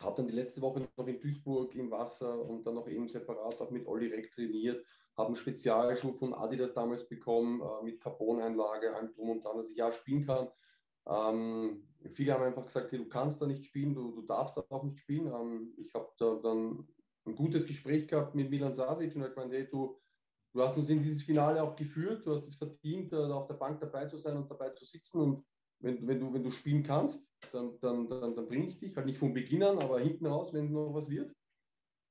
habe 0.00 0.16
dann 0.16 0.26
die 0.26 0.34
letzte 0.34 0.60
Woche 0.60 0.88
noch 0.96 1.06
in 1.06 1.20
Duisburg 1.20 1.74
im 1.74 1.90
Wasser 1.90 2.40
und 2.40 2.66
dann 2.66 2.74
noch 2.74 2.88
eben 2.88 3.08
separat 3.08 3.60
auch 3.60 3.70
mit 3.70 3.86
Olli 3.86 4.08
Reck 4.08 4.30
trainiert. 4.32 4.84
Habe 5.16 5.28
einen 5.28 5.36
Spezialschuh 5.36 6.12
von 6.14 6.34
Adidas 6.34 6.72
damals 6.72 7.08
bekommen 7.08 7.60
äh, 7.60 7.84
mit 7.84 8.00
Carbon-Einlage, 8.00 8.94
allem 8.94 9.12
drum 9.12 9.30
und 9.30 9.44
dran, 9.44 9.56
dass 9.56 9.70
ich 9.70 9.76
ja 9.76 9.92
spielen 9.92 10.26
kann. 10.26 10.48
Ähm, 11.06 11.88
viele 12.12 12.34
haben 12.34 12.44
einfach 12.44 12.66
gesagt, 12.66 12.92
hey, 12.92 12.98
du 12.98 13.08
kannst 13.08 13.40
da 13.42 13.46
nicht 13.46 13.64
spielen, 13.64 13.94
du, 13.94 14.12
du 14.12 14.22
darfst 14.22 14.56
da 14.56 14.64
auch 14.70 14.84
nicht 14.84 14.98
spielen. 14.98 15.26
Ähm, 15.26 15.74
ich 15.78 15.92
habe 15.94 16.08
da 16.18 16.36
dann 16.42 16.88
ein 17.26 17.34
gutes 17.34 17.66
Gespräch 17.66 18.08
gehabt 18.08 18.34
mit 18.34 18.50
Milan 18.50 18.74
Sasic 18.74 19.14
und 19.14 19.22
hat 19.22 19.34
gemeint, 19.34 19.52
hey, 19.52 19.68
du, 19.68 20.00
du 20.52 20.62
hast 20.62 20.76
uns 20.76 20.88
in 20.88 21.02
dieses 21.02 21.22
Finale 21.22 21.62
auch 21.62 21.76
geführt, 21.76 22.26
du 22.26 22.34
hast 22.34 22.46
es 22.46 22.56
verdient, 22.56 23.14
auf 23.14 23.46
der 23.46 23.54
Bank 23.54 23.80
dabei 23.80 24.06
zu 24.06 24.18
sein 24.18 24.36
und 24.36 24.50
dabei 24.50 24.70
zu 24.70 24.84
sitzen 24.84 25.20
und 25.20 25.44
wenn, 25.82 26.06
wenn, 26.06 26.20
du, 26.20 26.32
wenn 26.32 26.42
du 26.42 26.50
spielen 26.50 26.82
kannst, 26.82 27.20
dann, 27.52 27.78
dann, 27.80 28.08
dann, 28.08 28.34
dann 28.34 28.46
bringe 28.46 28.66
ich 28.66 28.78
dich, 28.78 28.96
halt 28.96 29.06
nicht 29.06 29.18
von 29.18 29.34
Beginn 29.34 29.62
an, 29.62 29.78
aber 29.78 29.98
hinten 29.98 30.26
raus, 30.26 30.52
wenn 30.52 30.70
noch 30.70 30.94
was 30.94 31.10
wird. 31.10 31.34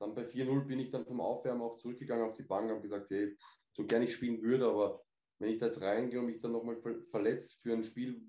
Dann 0.02 0.16
bei 0.16 0.24
4-0 0.24 0.66
bin 0.66 0.80
ich 0.80 0.90
dann 0.90 1.06
vom 1.06 1.22
Aufwärmen 1.22 1.62
auch 1.62 1.78
zurückgegangen 1.78 2.28
auf 2.28 2.34
die 2.34 2.42
Bank 2.42 2.66
und 2.66 2.72
habe 2.72 2.82
gesagt, 2.82 3.12
hey, 3.12 3.38
so 3.72 3.86
gerne 3.86 4.06
ich 4.06 4.14
spielen 4.16 4.42
würde, 4.42 4.66
aber 4.66 5.04
wenn 5.40 5.50
ich 5.50 5.60
da 5.60 5.68
jetzt 5.68 5.80
reingehe 5.80 6.20
und 6.20 6.26
mich 6.26 6.42
dann 6.42 6.54
nochmal 6.54 6.82
verletzt 7.12 7.62
für 7.62 7.74
ein 7.74 7.84
Spiel, 7.84 8.20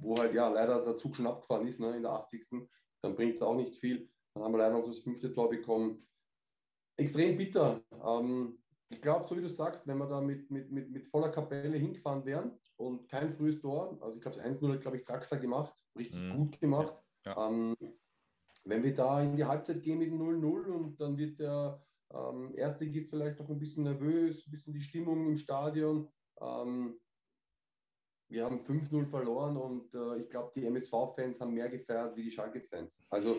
wo 0.00 0.16
halt 0.16 0.34
ja 0.34 0.48
leider 0.48 0.84
der 0.84 0.96
Zug 0.96 1.16
schon 1.16 1.26
abgefahren 1.26 1.66
ist, 1.66 1.80
ne, 1.80 1.96
in 1.96 2.02
der 2.02 2.12
80. 2.12 2.46
dann 3.02 3.16
bringt 3.16 3.34
es 3.34 3.42
auch 3.42 3.56
nicht 3.56 3.76
viel. 3.76 4.08
Dann 4.34 4.44
haben 4.44 4.52
wir 4.52 4.58
leider 4.58 4.78
noch 4.78 4.84
das 4.84 5.00
fünfte 5.00 5.32
Tor 5.32 5.50
bekommen. 5.50 6.06
Extrem 6.96 7.36
bitter. 7.36 7.82
Ähm, 8.04 8.62
ich 8.88 9.02
glaube, 9.02 9.24
so 9.24 9.36
wie 9.36 9.42
du 9.42 9.48
sagst, 9.48 9.86
wenn 9.88 9.98
wir 9.98 10.06
da 10.06 10.20
mit, 10.20 10.48
mit, 10.48 10.70
mit, 10.70 10.90
mit 10.90 11.08
voller 11.08 11.30
Kapelle 11.30 11.76
hingefahren 11.76 12.24
wären 12.24 12.56
und 12.76 13.08
kein 13.08 13.34
frühes 13.34 13.60
Tor, 13.60 13.98
also 14.00 14.14
ich 14.14 14.22
glaube, 14.22 14.36
das 14.36 14.46
1-0 14.46 14.72
hat, 14.72 14.80
glaube 14.80 14.98
ich, 14.98 15.02
Draxler 15.02 15.38
gemacht, 15.38 15.74
richtig 15.98 16.20
mhm. 16.20 16.36
gut 16.36 16.60
gemacht. 16.60 16.96
Ja. 17.26 17.32
Ja. 17.32 17.48
Ähm, 17.48 17.76
wenn 18.64 18.82
wir 18.82 18.94
da 18.94 19.22
in 19.22 19.36
die 19.36 19.44
Halbzeit 19.44 19.82
gehen 19.82 19.98
mit 19.98 20.10
0-0 20.10 20.66
und 20.66 21.00
dann 21.00 21.16
wird 21.16 21.38
der 21.38 21.82
ähm, 22.12 22.54
Erstligist 22.56 23.10
vielleicht 23.10 23.38
noch 23.38 23.48
ein 23.48 23.58
bisschen 23.58 23.84
nervös, 23.84 24.46
ein 24.46 24.50
bisschen 24.50 24.72
die 24.72 24.80
Stimmung 24.80 25.26
im 25.26 25.36
Stadion. 25.36 26.08
Ähm, 26.40 26.98
wir 28.28 28.44
haben 28.44 28.58
5-0 28.58 29.06
verloren 29.06 29.56
und 29.56 29.94
äh, 29.94 30.22
ich 30.22 30.30
glaube, 30.30 30.52
die 30.56 30.66
MSV-Fans 30.66 31.40
haben 31.40 31.54
mehr 31.54 31.68
gefeiert 31.68 32.16
wie 32.16 32.24
die 32.24 32.30
Schalke-Fans. 32.30 33.04
Also 33.10 33.36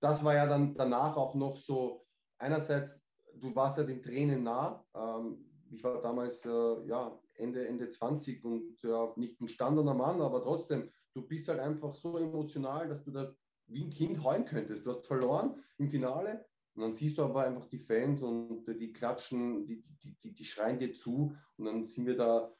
das 0.00 0.22
war 0.22 0.34
ja 0.34 0.46
dann 0.46 0.74
danach 0.74 1.16
auch 1.16 1.34
noch 1.34 1.56
so, 1.56 2.06
einerseits, 2.38 3.00
du 3.34 3.54
warst 3.54 3.78
ja 3.78 3.84
den 3.84 4.02
Tränen 4.02 4.42
nah. 4.42 4.84
Ähm, 4.94 5.44
ich 5.70 5.82
war 5.82 6.00
damals 6.00 6.44
äh, 6.44 6.86
ja, 6.86 7.18
Ende, 7.34 7.66
Ende 7.66 7.90
20 7.90 8.44
und 8.44 8.80
ja, 8.82 9.12
nicht 9.16 9.40
ein 9.40 9.48
standarder 9.48 9.94
Mann, 9.94 10.20
aber 10.20 10.42
trotzdem, 10.42 10.90
du 11.14 11.26
bist 11.26 11.48
halt 11.48 11.60
einfach 11.60 11.94
so 11.94 12.18
emotional, 12.18 12.88
dass 12.88 13.02
du 13.02 13.10
da 13.10 13.34
wie 13.68 13.84
ein 13.84 13.90
Kind 13.90 14.22
heulen 14.22 14.44
könntest. 14.44 14.84
Du 14.84 14.90
hast 14.90 15.06
verloren 15.06 15.62
im 15.78 15.88
Finale 15.88 16.44
und 16.74 16.82
dann 16.82 16.92
siehst 16.92 17.18
du 17.18 17.24
aber 17.24 17.44
einfach 17.44 17.66
die 17.66 17.78
Fans 17.78 18.22
und 18.22 18.66
die 18.66 18.92
klatschen, 18.92 19.66
die, 19.66 19.82
die, 20.02 20.16
die, 20.22 20.34
die 20.34 20.44
schreien 20.44 20.78
dir 20.78 20.92
zu 20.92 21.34
und 21.56 21.64
dann 21.64 21.84
sind 21.84 22.06
wir 22.06 22.16
da, 22.16 22.52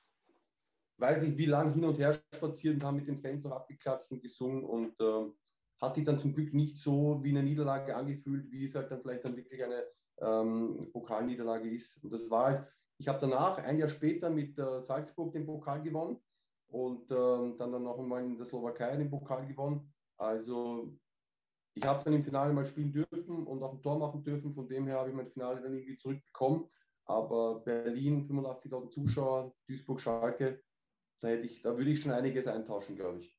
weiß 0.99 1.23
nicht 1.23 1.39
wie 1.39 1.47
lange 1.47 1.73
hin 1.73 1.85
und 1.85 1.99
her 1.99 2.21
spaziert 2.35 2.75
und 2.75 2.85
haben 2.85 2.97
mit 2.97 3.09
den 3.09 3.21
Fans 3.21 3.47
auch 3.47 3.53
abgeklatscht 3.53 4.11
und 4.11 4.23
gesungen 4.23 4.65
und 4.65 5.01
äh, 5.01 5.31
hat 5.81 5.95
sich 5.95 6.05
dann 6.05 6.19
zum 6.19 6.35
Glück 6.35 6.53
nicht 6.53 6.77
so 6.77 7.23
wie 7.23 7.31
eine 7.31 7.43
Niederlage 7.43 7.95
angefühlt, 7.95 8.51
wie 8.51 8.65
es 8.65 8.75
halt 8.75 8.91
dann 8.91 9.01
vielleicht 9.01 9.25
dann 9.25 9.37
wirklich 9.37 9.63
eine 9.63 9.85
ähm, 10.21 10.91
Pokalniederlage 10.93 11.71
ist. 11.71 12.03
Und 12.03 12.13
das 12.13 12.29
war 12.31 12.47
halt, 12.47 12.67
ich 12.99 13.07
habe 13.07 13.21
danach, 13.21 13.59
ein 13.59 13.79
Jahr 13.79 13.89
später 13.89 14.31
mit 14.31 14.59
äh, 14.59 14.83
Salzburg 14.83 15.33
den 15.33 15.47
Pokal 15.47 15.83
gewonnen 15.83 16.19
und 16.69 17.11
ähm, 17.11 17.57
dann, 17.57 17.73
dann 17.73 17.85
noch 17.85 17.99
einmal 17.99 18.25
in 18.25 18.37
der 18.37 18.47
Slowakei 18.47 18.97
den 18.97 19.11
Pokal 19.11 19.47
gewonnen. 19.47 19.93
Also 20.19 20.99
ich 21.75 21.85
habe 21.85 22.05
dann 22.05 22.15
im 22.15 22.25
Finale 22.25 22.53
mal 22.53 22.67
spielen 22.67 22.93
dürfen 22.93 23.47
und 23.47 23.63
auch 23.63 23.73
ein 23.73 23.83
Tor 23.83 23.99
machen 23.99 24.25
dürfen. 24.25 24.53
Von 24.55 24.69
dem 24.69 24.87
her 24.87 24.99
habe 24.99 25.11
ich 25.11 25.17
mein 25.17 25.31
Finale 25.31 25.63
dann 25.63 25.75
irgendwie 25.75 25.97
zurückbekommen. 25.97 26.69
Aber 27.05 27.61
Berlin, 27.61 28.29
85.000 28.29 28.91
Zuschauer, 28.91 29.55
Duisburg, 29.67 30.01
Schalke, 30.01 30.63
da, 31.21 31.29
hätte 31.29 31.47
ich, 31.47 31.63
da 31.63 31.77
würde 31.77 31.91
ich 31.91 32.03
schon 32.03 32.13
einiges 32.13 32.47
eintauschen, 32.47 32.97
glaube 32.97 33.21
ich. 33.21 33.39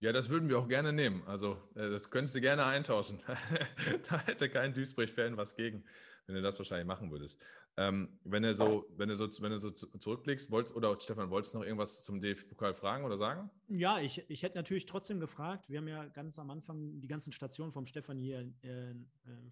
Ja, 0.00 0.10
das 0.12 0.30
würden 0.30 0.48
wir 0.48 0.58
auch 0.58 0.66
gerne 0.66 0.92
nehmen. 0.92 1.22
Also, 1.26 1.58
äh, 1.74 1.88
das 1.88 2.10
könntest 2.10 2.34
du 2.34 2.40
gerne 2.40 2.66
eintauschen. 2.66 3.22
da 4.08 4.18
hätte 4.20 4.48
kein 4.48 4.74
Duisburg-Fan 4.74 5.36
was 5.36 5.54
gegen, 5.54 5.84
wenn 6.26 6.34
du 6.34 6.42
das 6.42 6.58
wahrscheinlich 6.58 6.88
machen 6.88 7.10
würdest. 7.10 7.40
Ähm, 7.78 8.18
wenn 8.24 8.42
du 8.42 8.54
so, 8.54 8.86
wenn 8.96 9.08
du 9.08 9.16
so, 9.16 9.26
wenn 9.40 9.50
du 9.50 9.58
so 9.58 9.70
zurückblickst, 9.70 10.50
wolltest, 10.50 10.76
oder 10.76 10.98
Stefan, 11.00 11.30
wolltest 11.30 11.54
du 11.54 11.58
noch 11.58 11.64
irgendwas 11.64 12.04
zum 12.04 12.20
DFB-Pokal 12.20 12.74
fragen 12.74 13.04
oder 13.04 13.16
sagen? 13.16 13.50
Ja, 13.68 13.98
ich, 13.98 14.28
ich 14.28 14.42
hätte 14.42 14.56
natürlich 14.56 14.84
trotzdem 14.84 15.20
gefragt. 15.20 15.70
Wir 15.70 15.78
haben 15.78 15.88
ja 15.88 16.04
ganz 16.06 16.38
am 16.38 16.50
Anfang 16.50 17.00
die 17.00 17.08
ganzen 17.08 17.32
Stationen 17.32 17.72
vom 17.72 17.86
Stefan 17.86 18.18
hier 18.18 18.52
äh, 18.62 18.90
äh, 18.90 18.94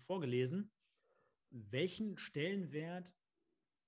vorgelesen. 0.03 0.71
Welchen 1.49 2.19
Stellenwert, 2.19 3.15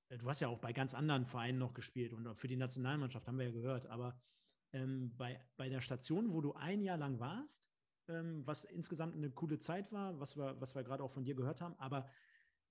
äh, 0.09 0.17
du 0.17 0.27
hast 0.27 0.41
ja 0.41 0.49
auch 0.49 0.59
bei 0.59 0.73
ganz 0.73 0.95
anderen 0.95 1.27
Vereinen 1.27 1.59
noch 1.59 1.75
gespielt 1.75 2.15
und 2.15 2.35
für 2.35 2.49
die 2.49 2.57
Nationalmannschaft 2.57 3.29
haben 3.29 3.39
wir 3.39 3.47
ja 3.47 3.53
gehört, 3.53 3.87
aber 3.87 4.19
ähm, 4.73 5.15
bei, 5.19 5.39
bei 5.59 5.69
der 5.69 5.83
Station, 5.83 6.33
wo 6.33 6.41
du 6.41 6.55
ein 6.55 6.81
Jahr 6.81 6.97
lang 6.97 7.21
warst, 7.21 7.63
ähm, 8.09 8.47
was 8.47 8.65
insgesamt 8.65 9.15
eine 9.15 9.31
coole 9.31 9.59
Zeit 9.59 9.93
war, 9.93 10.19
was 10.19 10.39
wir, 10.39 10.59
was 10.59 10.75
wir 10.75 10.83
gerade 10.85 11.03
auch 11.03 11.11
von 11.11 11.25
dir 11.25 11.35
gehört 11.35 11.61
haben, 11.61 11.75
aber 11.79 12.09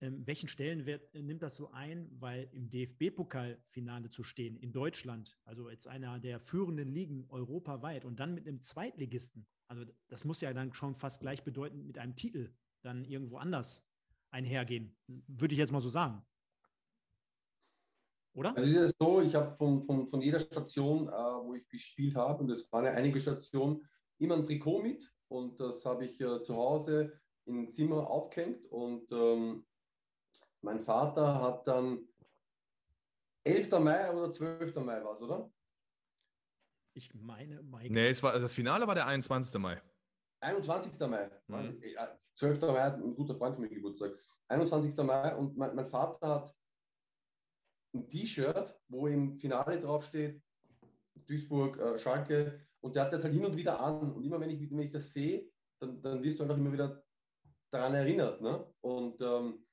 ähm, 0.02 0.26
welchen 0.26 0.50
Stellenwert 0.50 1.14
äh, 1.14 1.22
nimmt 1.22 1.44
das 1.44 1.56
so 1.56 1.72
ein, 1.72 2.10
weil 2.20 2.50
im 2.54 2.70
DFB-Pokalfinale 2.70 4.10
zu 4.10 4.24
stehen 4.24 4.58
in 4.58 4.72
Deutschland, 4.72 5.38
also 5.46 5.70
jetzt 5.70 5.88
einer 5.88 6.20
der 6.20 6.40
führenden 6.40 6.90
Ligen 6.90 7.26
europaweit 7.30 8.04
und 8.04 8.20
dann 8.20 8.34
mit 8.34 8.48
einem 8.48 8.62
Zweitligisten, 8.62 9.46
also 9.68 9.86
das 10.08 10.26
muss 10.26 10.42
ja 10.42 10.54
dann 10.54 10.74
schon 10.74 10.96
fast 10.96 11.22
gleichbedeutend 11.22 11.86
mit 11.86 12.00
einem 12.00 12.16
Titel 12.16 12.52
dann 12.82 13.06
irgendwo 13.06 13.38
anders 13.38 13.86
einhergehen, 14.32 14.98
würde 15.28 15.54
ich 15.54 15.60
jetzt 15.60 15.72
mal 15.72 15.82
so 15.82 15.90
sagen. 15.90 16.26
Oder? 18.34 18.56
Also 18.58 18.70
es 18.70 18.92
ist 18.92 18.96
so, 18.98 19.22
ich 19.22 19.36
habe 19.36 19.52
von, 19.52 19.84
von, 19.84 20.08
von 20.08 20.22
jeder 20.22 20.40
Station, 20.40 21.10
äh, 21.10 21.12
wo 21.12 21.54
ich 21.54 21.68
gespielt 21.68 22.16
habe, 22.16 22.44
und 22.44 22.50
es 22.50 22.72
waren 22.72 22.86
ja 22.86 22.94
einige 22.94 23.20
Stationen, 23.20 23.88
immer 24.18 24.36
ein 24.36 24.44
Trikot 24.44 24.82
mit 24.82 25.14
und 25.28 25.60
das 25.60 25.86
habe 25.86 26.06
ich 26.06 26.20
äh, 26.22 26.42
zu 26.42 26.56
Hause 26.56 27.20
im 27.46 27.72
Zimmer 27.72 28.10
aufgehängt 28.10 28.66
und 28.72 29.12
ähm, 29.12 29.66
mein 30.62 30.80
Vater 30.80 31.42
hat 31.42 31.68
dann 31.68 32.08
11. 33.44 33.72
Mai 33.80 34.12
oder 34.12 34.32
12. 34.32 34.76
Mai 34.78 35.04
war 35.04 35.14
es, 35.14 35.22
oder? 35.22 35.52
Ich 36.94 37.14
meine, 37.14 37.62
Mai. 37.64 37.88
Nee, 37.90 38.10
es 38.10 38.22
war, 38.22 38.38
das 38.40 38.54
Finale 38.54 38.86
war 38.86 38.96
der 38.96 39.08
21. 39.08 39.60
Mai. 39.60 39.82
21. 40.42 41.00
Mai. 41.08 41.30
Mhm. 41.48 41.82
12. 42.36 42.62
Mai 42.62 42.82
hat 42.82 42.98
ein 42.98 43.16
guter 43.16 43.36
Freund 43.36 43.56
von 43.56 43.64
mir 43.64 43.70
Geburtstag. 43.70 44.12
21. 44.50 44.96
Mai 44.98 45.36
und 45.36 45.58
mein, 45.58 45.76
mein 45.76 45.88
Vater 45.88 46.28
hat 46.28 46.56
ein 47.94 48.08
T-Shirt, 48.08 48.80
wo 48.88 49.08
im 49.08 49.40
Finale 49.40 49.80
draufsteht, 49.80 50.42
Duisburg, 51.28 51.78
äh, 51.78 52.00
Schalke, 52.00 52.66
und 52.82 52.96
der 52.96 53.04
hat 53.04 53.14
das 53.14 53.24
halt 53.24 53.34
hin 53.34 53.46
und 53.46 53.56
wieder 53.56 53.80
an. 53.80 54.14
Und 54.14 54.24
immer 54.24 54.40
wenn 54.40 54.50
ich, 54.50 54.70
wenn 54.70 54.80
ich 54.80 54.92
das 54.92 55.14
sehe, 55.14 55.50
dann, 55.80 56.02
dann 56.02 56.22
wirst 56.24 56.40
du 56.40 56.44
einfach 56.44 56.58
immer 56.58 56.72
wieder 56.72 57.04
daran 57.72 57.94
erinnert. 57.94 58.42
Ne? 58.42 58.66
Und 58.82 59.22
ähm, 59.22 59.66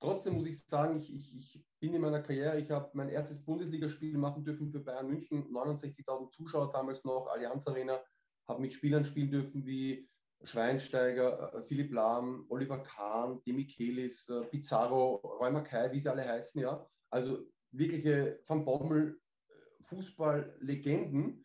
trotzdem 0.00 0.34
muss 0.34 0.46
ich 0.46 0.64
sagen, 0.66 0.96
ich, 0.96 1.14
ich, 1.14 1.34
ich 1.34 1.64
bin 1.80 1.94
in 1.94 2.00
meiner 2.00 2.22
Karriere, 2.22 2.58
ich 2.58 2.70
habe 2.70 2.90
mein 2.94 3.08
erstes 3.08 3.44
Bundesligaspiel 3.44 4.16
machen 4.18 4.44
dürfen 4.44 4.70
für 4.70 4.80
Bayern 4.80 5.08
München, 5.08 5.44
69.000 5.52 6.30
Zuschauer 6.30 6.72
damals 6.72 7.04
noch, 7.04 7.28
Allianz 7.28 7.66
Arena, 7.66 8.02
habe 8.48 8.60
mit 8.60 8.72
Spielern 8.72 9.04
spielen 9.04 9.30
dürfen 9.30 9.66
wie 9.66 10.08
Schweinsteiger, 10.42 11.54
äh, 11.54 11.62
Philipp 11.62 11.92
Lahm, 11.92 12.46
Oliver 12.48 12.82
Kahn, 12.82 13.42
Demichelis, 13.46 14.28
äh, 14.28 14.42
Pizarro, 14.44 15.16
Räumer 15.16 15.62
Kai, 15.62 15.90
wie 15.92 15.98
sie 15.98 16.08
alle 16.08 16.26
heißen, 16.26 16.60
ja. 16.60 16.86
Also 17.10 17.46
wirkliche 17.70 18.40
Van 18.46 18.64
Bommel 18.64 19.20
äh, 19.48 19.84
Fußballlegenden. 19.84 21.44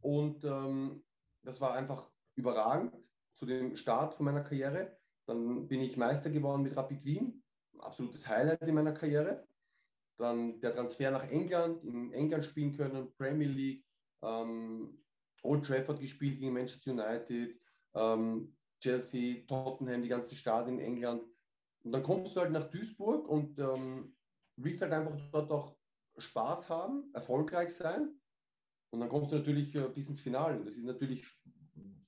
Und 0.00 0.44
ähm, 0.44 1.04
das 1.42 1.60
war 1.60 1.74
einfach 1.74 2.10
überragend 2.34 2.96
zu 3.34 3.46
dem 3.46 3.76
Start 3.76 4.14
von 4.14 4.24
meiner 4.24 4.42
Karriere. 4.42 4.96
Dann 5.26 5.68
bin 5.68 5.80
ich 5.80 5.96
Meister 5.96 6.30
geworden 6.30 6.62
mit 6.62 6.76
Rapid 6.76 7.04
Wien, 7.04 7.41
absolutes 7.82 8.26
Highlight 8.28 8.62
in 8.62 8.74
meiner 8.74 8.92
Karriere. 8.92 9.46
Dann 10.18 10.60
der 10.60 10.74
Transfer 10.74 11.10
nach 11.10 11.28
England, 11.28 11.84
in 11.84 12.12
England 12.12 12.44
spielen 12.44 12.76
können, 12.76 13.12
Premier 13.16 13.48
League, 13.48 13.84
ähm, 14.22 15.02
Old 15.42 15.66
Trafford 15.66 16.00
gespielt 16.00 16.38
gegen 16.38 16.52
Manchester 16.52 16.92
United, 16.92 17.58
ähm, 17.94 18.56
Chelsea, 18.80 19.44
Tottenham, 19.46 20.02
die 20.02 20.08
ganzen 20.08 20.36
Stadien 20.36 20.78
in 20.78 20.84
England. 20.84 21.22
Und 21.84 21.92
dann 21.92 22.02
kommst 22.02 22.36
du 22.36 22.40
halt 22.40 22.52
nach 22.52 22.70
Duisburg 22.70 23.28
und 23.28 23.58
ähm, 23.58 24.14
willst 24.56 24.82
halt 24.82 24.92
einfach 24.92 25.18
dort 25.32 25.50
auch 25.50 25.76
Spaß 26.18 26.70
haben, 26.70 27.10
erfolgreich 27.14 27.74
sein. 27.74 28.14
Und 28.90 29.00
dann 29.00 29.08
kommst 29.08 29.32
du 29.32 29.36
natürlich 29.36 29.74
äh, 29.74 29.88
bis 29.88 30.08
ins 30.08 30.20
Finale. 30.20 30.62
Das 30.64 30.74
ist 30.74 30.84
natürlich 30.84 31.26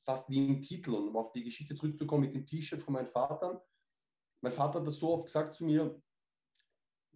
fast 0.05 0.29
wie 0.29 0.47
ein 0.47 0.63
Titel. 0.63 0.93
Und 0.93 1.09
um 1.09 1.17
auf 1.17 1.33
die 1.33 1.43
Geschichte 1.43 1.75
zurückzukommen 1.75 2.27
mit 2.27 2.35
dem 2.35 2.47
T-Shirt 2.47 2.83
von 2.83 2.95
meinen 2.95 3.09
Vatern. 3.09 3.59
Mein 4.45 4.53
Vater 4.53 4.79
hat 4.79 4.87
das 4.87 4.99
so 4.99 5.15
oft 5.15 5.25
gesagt 5.25 5.55
zu 5.55 5.65
mir, 5.65 5.99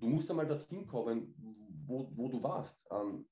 du 0.00 0.06
musst 0.06 0.30
einmal 0.30 0.46
dorthin 0.46 0.86
kommen, 0.86 1.34
wo, 1.86 2.10
wo 2.16 2.30
du 2.30 2.42
warst. 2.42 2.82
Ähm, 2.90 3.28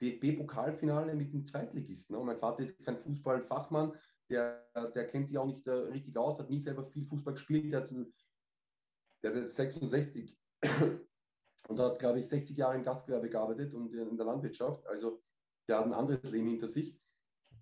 DFB-Pokalfinale 0.00 1.16
mit 1.16 1.32
dem 1.32 1.44
Zweitligisten. 1.44 2.16
Ne? 2.16 2.22
Mein 2.22 2.38
Vater 2.38 2.62
ist 2.62 2.78
kein 2.84 2.96
Fußballfachmann, 2.96 3.92
der, 4.30 4.64
der 4.94 5.04
kennt 5.08 5.26
sich 5.26 5.36
auch 5.36 5.46
nicht 5.46 5.66
äh, 5.66 5.72
richtig 5.72 6.16
aus, 6.16 6.38
hat 6.38 6.48
nie 6.48 6.60
selber 6.60 6.84
viel 6.84 7.04
Fußball 7.04 7.34
gespielt. 7.34 7.72
Der, 7.72 7.80
hat, 7.80 7.90
der 7.90 9.32
ist 9.32 9.36
jetzt 9.36 9.56
66 9.56 10.38
und 11.68 11.80
hat, 11.80 11.98
glaube 11.98 12.20
ich, 12.20 12.28
60 12.28 12.56
Jahre 12.56 12.76
im 12.76 12.84
Gastgewerbe 12.84 13.30
gearbeitet 13.30 13.74
und 13.74 13.92
in 13.92 14.16
der 14.16 14.26
Landwirtschaft. 14.26 14.86
Also 14.86 15.24
der 15.68 15.78
hat 15.78 15.86
ein 15.86 15.92
anderes 15.92 16.30
Leben 16.30 16.46
hinter 16.46 16.68
sich. 16.68 16.96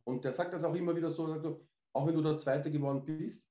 Und 0.04 0.22
der 0.22 0.32
sagt 0.32 0.52
das 0.52 0.64
auch 0.64 0.74
immer 0.74 0.94
wieder 0.94 1.08
so, 1.08 1.26
sagt, 1.26 1.46
auch 1.94 2.06
wenn 2.06 2.14
du 2.14 2.20
der 2.20 2.36
Zweite 2.36 2.70
geworden 2.70 3.06
bist, 3.06 3.47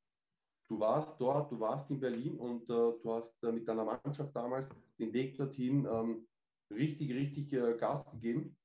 du 0.68 0.80
warst 0.80 1.20
dort, 1.20 1.51
du 1.51 1.59
warst 1.59 1.89
in 1.89 1.99
Berlin 1.99 2.38
und 2.38 2.63
äh, 2.63 2.74
du 3.01 3.13
hast 3.13 3.41
äh, 3.43 3.51
mit 3.51 3.68
deiner 3.68 3.86
Mannschaft 3.86 4.36
damals 4.36 4.70
den 4.99 5.13
Weg 5.13 5.38
dorthin 5.38 5.88
ähm, 5.89 6.28
richtig, 6.70 7.13
richtig 7.13 7.53
äh, 7.53 7.78
Gas 7.78 8.05
gegeben. 8.11 8.55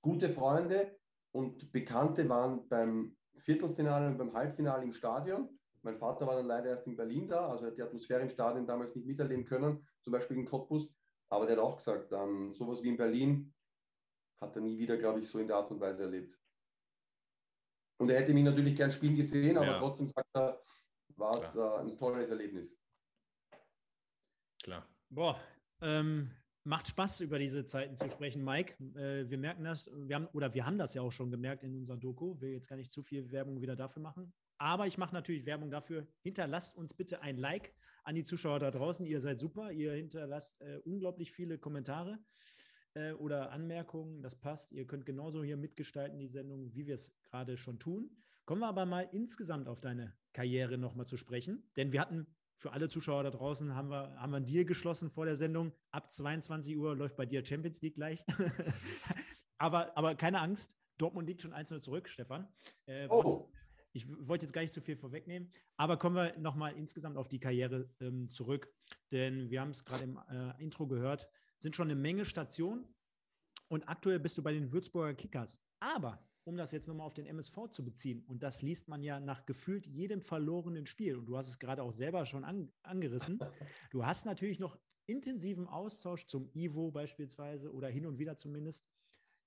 Gute 0.00 0.30
Freunde 0.30 0.98
und 1.32 1.70
Bekannte 1.72 2.28
waren 2.28 2.68
beim 2.68 3.16
Viertelfinale 3.38 4.08
und 4.08 4.18
beim 4.18 4.32
Halbfinale 4.32 4.84
im 4.84 4.92
Stadion. 4.92 5.48
Mein 5.82 5.98
Vater 5.98 6.26
war 6.26 6.36
dann 6.36 6.46
leider 6.46 6.70
erst 6.70 6.86
in 6.86 6.96
Berlin 6.96 7.28
da, 7.28 7.48
also 7.48 7.66
hat 7.66 7.76
die 7.76 7.82
Atmosphäre 7.82 8.22
im 8.22 8.28
Stadion 8.28 8.66
damals 8.66 8.94
nicht 8.94 9.06
miterleben 9.06 9.44
können, 9.44 9.86
zum 10.00 10.12
Beispiel 10.12 10.36
in 10.36 10.46
Cottbus. 10.46 10.92
Aber 11.28 11.46
der 11.46 11.56
hat 11.56 11.62
auch 11.62 11.76
gesagt, 11.76 12.12
ähm, 12.12 12.52
sowas 12.52 12.82
wie 12.82 12.88
in 12.88 12.96
Berlin 12.96 13.52
hat 14.40 14.54
er 14.54 14.62
nie 14.62 14.78
wieder, 14.78 14.96
glaube 14.96 15.20
ich, 15.20 15.28
so 15.28 15.38
in 15.38 15.48
der 15.48 15.56
Art 15.56 15.70
und 15.70 15.80
Weise 15.80 16.02
erlebt. 16.02 16.38
Und 17.98 18.10
er 18.10 18.20
hätte 18.20 18.34
mich 18.34 18.44
natürlich 18.44 18.76
gern 18.76 18.90
spielen 18.90 19.16
gesehen, 19.16 19.56
aber 19.56 19.66
ja. 19.66 19.78
trotzdem 19.78 20.08
sagt 20.08 20.28
er, 20.34 20.60
war 21.16 21.42
es 21.42 21.54
äh, 21.54 21.80
ein 21.80 21.96
tolles 21.96 22.28
Erlebnis. 22.28 22.74
Klar. 24.62 24.86
Boah, 25.10 25.40
ähm, 25.80 26.30
macht 26.64 26.88
Spaß, 26.88 27.20
über 27.20 27.38
diese 27.38 27.64
Zeiten 27.64 27.96
zu 27.96 28.08
sprechen, 28.08 28.44
Mike. 28.44 28.74
Äh, 28.94 29.28
wir 29.28 29.38
merken 29.38 29.64
das, 29.64 29.90
wir 29.92 30.16
haben, 30.16 30.26
oder 30.28 30.54
wir 30.54 30.64
haben 30.64 30.78
das 30.78 30.94
ja 30.94 31.02
auch 31.02 31.10
schon 31.10 31.30
gemerkt 31.30 31.64
in 31.64 31.74
unserer 31.74 31.96
Doku. 31.96 32.40
Will 32.40 32.52
jetzt 32.52 32.68
gar 32.68 32.76
nicht 32.76 32.92
zu 32.92 33.02
viel 33.02 33.30
Werbung 33.32 33.60
wieder 33.60 33.76
dafür 33.76 34.02
machen. 34.02 34.32
Aber 34.58 34.86
ich 34.86 34.98
mache 34.98 35.14
natürlich 35.14 35.44
Werbung 35.44 35.70
dafür. 35.70 36.06
Hinterlasst 36.22 36.76
uns 36.76 36.94
bitte 36.94 37.20
ein 37.20 37.36
Like 37.36 37.74
an 38.04 38.14
die 38.14 38.22
Zuschauer 38.22 38.60
da 38.60 38.70
draußen. 38.70 39.04
Ihr 39.04 39.20
seid 39.20 39.40
super. 39.40 39.72
Ihr 39.72 39.92
hinterlasst 39.94 40.60
äh, 40.60 40.78
unglaublich 40.84 41.32
viele 41.32 41.58
Kommentare 41.58 42.20
äh, 42.94 43.12
oder 43.12 43.50
Anmerkungen. 43.50 44.22
Das 44.22 44.36
passt. 44.36 44.70
Ihr 44.72 44.86
könnt 44.86 45.04
genauso 45.04 45.42
hier 45.42 45.56
mitgestalten, 45.56 46.20
die 46.20 46.28
Sendung, 46.28 46.72
wie 46.74 46.86
wir 46.86 46.94
es 46.94 47.12
gerade 47.24 47.56
schon 47.56 47.80
tun. 47.80 48.16
Kommen 48.44 48.60
wir 48.60 48.68
aber 48.68 48.86
mal 48.86 49.08
insgesamt 49.12 49.66
auf 49.66 49.80
deine 49.80 50.14
Karriere 50.32 50.78
nochmal 50.78 51.06
zu 51.06 51.16
sprechen. 51.16 51.70
Denn 51.76 51.92
wir 51.92 52.00
hatten 52.00 52.26
für 52.56 52.72
alle 52.72 52.88
Zuschauer 52.88 53.24
da 53.24 53.30
draußen 53.30 53.74
haben 53.74 53.90
wir, 53.90 54.14
haben 54.16 54.30
wir 54.30 54.36
einen 54.36 54.46
Deal 54.46 54.64
geschlossen 54.64 55.10
vor 55.10 55.24
der 55.24 55.36
Sendung. 55.36 55.72
Ab 55.90 56.12
22 56.12 56.76
Uhr 56.76 56.94
läuft 56.94 57.16
bei 57.16 57.26
dir 57.26 57.44
Champions 57.44 57.82
League 57.82 57.96
gleich. 57.96 58.24
aber, 59.58 59.96
aber 59.96 60.14
keine 60.14 60.40
Angst, 60.40 60.76
Dortmund 60.98 61.28
liegt 61.28 61.42
schon 61.42 61.52
1-0 61.52 61.80
zurück, 61.80 62.08
Stefan. 62.08 62.48
Äh, 62.86 63.08
oh. 63.08 63.50
Ich 63.94 64.06
wollte 64.08 64.46
jetzt 64.46 64.52
gar 64.52 64.62
nicht 64.62 64.72
zu 64.72 64.80
viel 64.80 64.96
vorwegnehmen, 64.96 65.50
aber 65.76 65.98
kommen 65.98 66.16
wir 66.16 66.38
nochmal 66.38 66.74
insgesamt 66.76 67.18
auf 67.18 67.28
die 67.28 67.40
Karriere 67.40 67.90
ähm, 68.00 68.30
zurück, 68.30 68.72
denn 69.10 69.50
wir 69.50 69.60
haben 69.60 69.70
es 69.70 69.84
gerade 69.84 70.04
im 70.04 70.18
äh, 70.30 70.62
Intro 70.62 70.86
gehört, 70.86 71.28
sind 71.58 71.76
schon 71.76 71.90
eine 71.90 72.00
Menge 72.00 72.24
Stationen 72.24 72.86
und 73.68 73.86
aktuell 73.88 74.18
bist 74.18 74.38
du 74.38 74.42
bei 74.42 74.52
den 74.52 74.72
Würzburger 74.72 75.12
Kickers. 75.12 75.62
Aber 75.78 76.26
um 76.44 76.56
das 76.56 76.72
jetzt 76.72 76.88
nochmal 76.88 77.06
auf 77.06 77.14
den 77.14 77.26
MSV 77.26 77.68
zu 77.70 77.84
beziehen, 77.84 78.24
und 78.26 78.42
das 78.42 78.62
liest 78.62 78.88
man 78.88 79.02
ja 79.02 79.20
nach 79.20 79.46
gefühlt 79.46 79.86
jedem 79.86 80.20
verlorenen 80.20 80.86
Spiel, 80.86 81.16
und 81.16 81.26
du 81.26 81.36
hast 81.36 81.48
es 81.48 81.58
gerade 81.58 81.82
auch 81.82 81.92
selber 81.92 82.26
schon 82.26 82.44
an, 82.44 82.72
angerissen, 82.82 83.38
du 83.90 84.04
hast 84.04 84.26
natürlich 84.26 84.58
noch 84.58 84.78
intensiven 85.06 85.66
Austausch 85.66 86.26
zum 86.26 86.50
Ivo 86.54 86.90
beispielsweise 86.90 87.72
oder 87.72 87.88
hin 87.88 88.06
und 88.06 88.18
wieder 88.18 88.38
zumindest. 88.38 88.86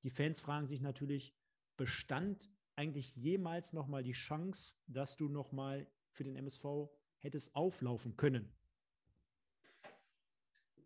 Die 0.04 0.10
Fans 0.10 0.39
fragen 0.39 0.68
sich 0.68 0.82
natürlich, 0.82 1.34
bestand 1.78 2.50
eigentlich 2.76 3.16
jemals 3.16 3.74
nochmal 3.74 4.04
die 4.04 4.14
Chance, 4.14 4.76
dass 4.88 5.16
du 5.16 5.30
nochmal 5.30 5.88
für 6.10 6.24
den 6.24 6.36
MSV 6.36 6.89
hättest 7.20 7.56
auflaufen 7.56 8.18
können? 8.18 8.54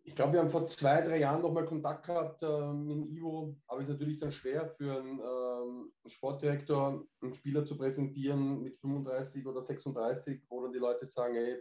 Ich 0.02 0.16
glaube, 0.16 0.32
wir 0.32 0.40
haben 0.40 0.50
vor 0.50 0.66
zwei, 0.66 1.02
drei 1.02 1.18
Jahren 1.18 1.42
nochmal 1.42 1.66
Kontakt 1.66 2.06
gehabt 2.06 2.42
äh, 2.42 2.72
mit 2.72 3.10
Ivo, 3.10 3.56
aber 3.66 3.80
es 3.80 3.88
ist 3.88 3.92
natürlich 3.92 4.18
dann 4.18 4.32
schwer 4.32 4.66
für 4.66 4.98
einen 4.98 5.20
ähm, 5.20 5.92
Sportdirektor, 6.06 7.06
einen 7.20 7.34
Spieler 7.34 7.64
zu 7.64 7.76
präsentieren 7.76 8.62
mit 8.62 8.78
35 8.78 9.46
oder 9.46 9.60
36, 9.60 10.42
wo 10.48 10.62
dann 10.62 10.72
die 10.72 10.78
Leute 10.78 11.04
sagen, 11.04 11.34
ey, 11.34 11.60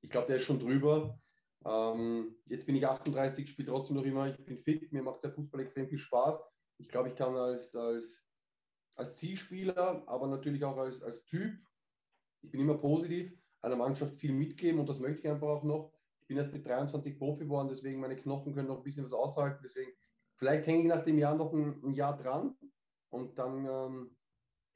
ich 0.00 0.10
glaube, 0.10 0.28
der 0.28 0.36
ist 0.36 0.44
schon 0.44 0.60
drüber. 0.60 1.18
Ähm, 1.64 2.36
jetzt 2.46 2.66
bin 2.66 2.76
ich 2.76 2.86
38, 2.86 3.48
spiele 3.48 3.68
trotzdem 3.68 3.96
noch 3.96 4.04
immer, 4.04 4.28
ich 4.28 4.44
bin 4.44 4.58
fit, 4.58 4.92
mir 4.92 5.02
macht 5.02 5.24
der 5.24 5.32
Fußball 5.32 5.60
extrem 5.60 5.88
viel 5.88 5.98
Spaß. 5.98 6.38
Ich 6.78 6.88
glaube, 6.88 7.08
ich 7.08 7.16
kann 7.16 7.36
als, 7.36 7.74
als, 7.74 8.24
als 8.94 9.16
Zielspieler, 9.16 10.04
aber 10.06 10.28
natürlich 10.28 10.64
auch 10.64 10.76
als, 10.76 11.02
als 11.02 11.24
Typ, 11.24 11.58
ich 12.42 12.50
bin 12.50 12.60
immer 12.60 12.78
positiv, 12.78 13.32
einer 13.60 13.76
Mannschaft 13.76 14.14
viel 14.20 14.32
mitgeben 14.32 14.80
und 14.80 14.88
das 14.88 15.00
möchte 15.00 15.20
ich 15.20 15.28
einfach 15.28 15.48
auch 15.48 15.64
noch. 15.64 15.97
Ich 16.28 16.34
bin 16.34 16.36
erst 16.36 16.52
mit 16.52 16.66
23 16.66 17.18
Profi 17.18 17.44
geworden, 17.44 17.68
deswegen 17.68 18.00
meine 18.00 18.14
Knochen 18.14 18.54
können 18.54 18.68
noch 18.68 18.76
ein 18.76 18.82
bisschen 18.82 19.02
was 19.02 19.14
aushalten. 19.14 19.60
Deswegen, 19.64 19.90
vielleicht 20.36 20.66
hänge 20.66 20.82
ich 20.82 20.88
nach 20.88 21.02
dem 21.02 21.16
Jahr 21.16 21.34
noch 21.34 21.54
ein, 21.54 21.82
ein 21.82 21.94
Jahr 21.94 22.18
dran 22.18 22.54
und 23.08 23.38
dann. 23.38 23.64
Ähm, 23.64 24.16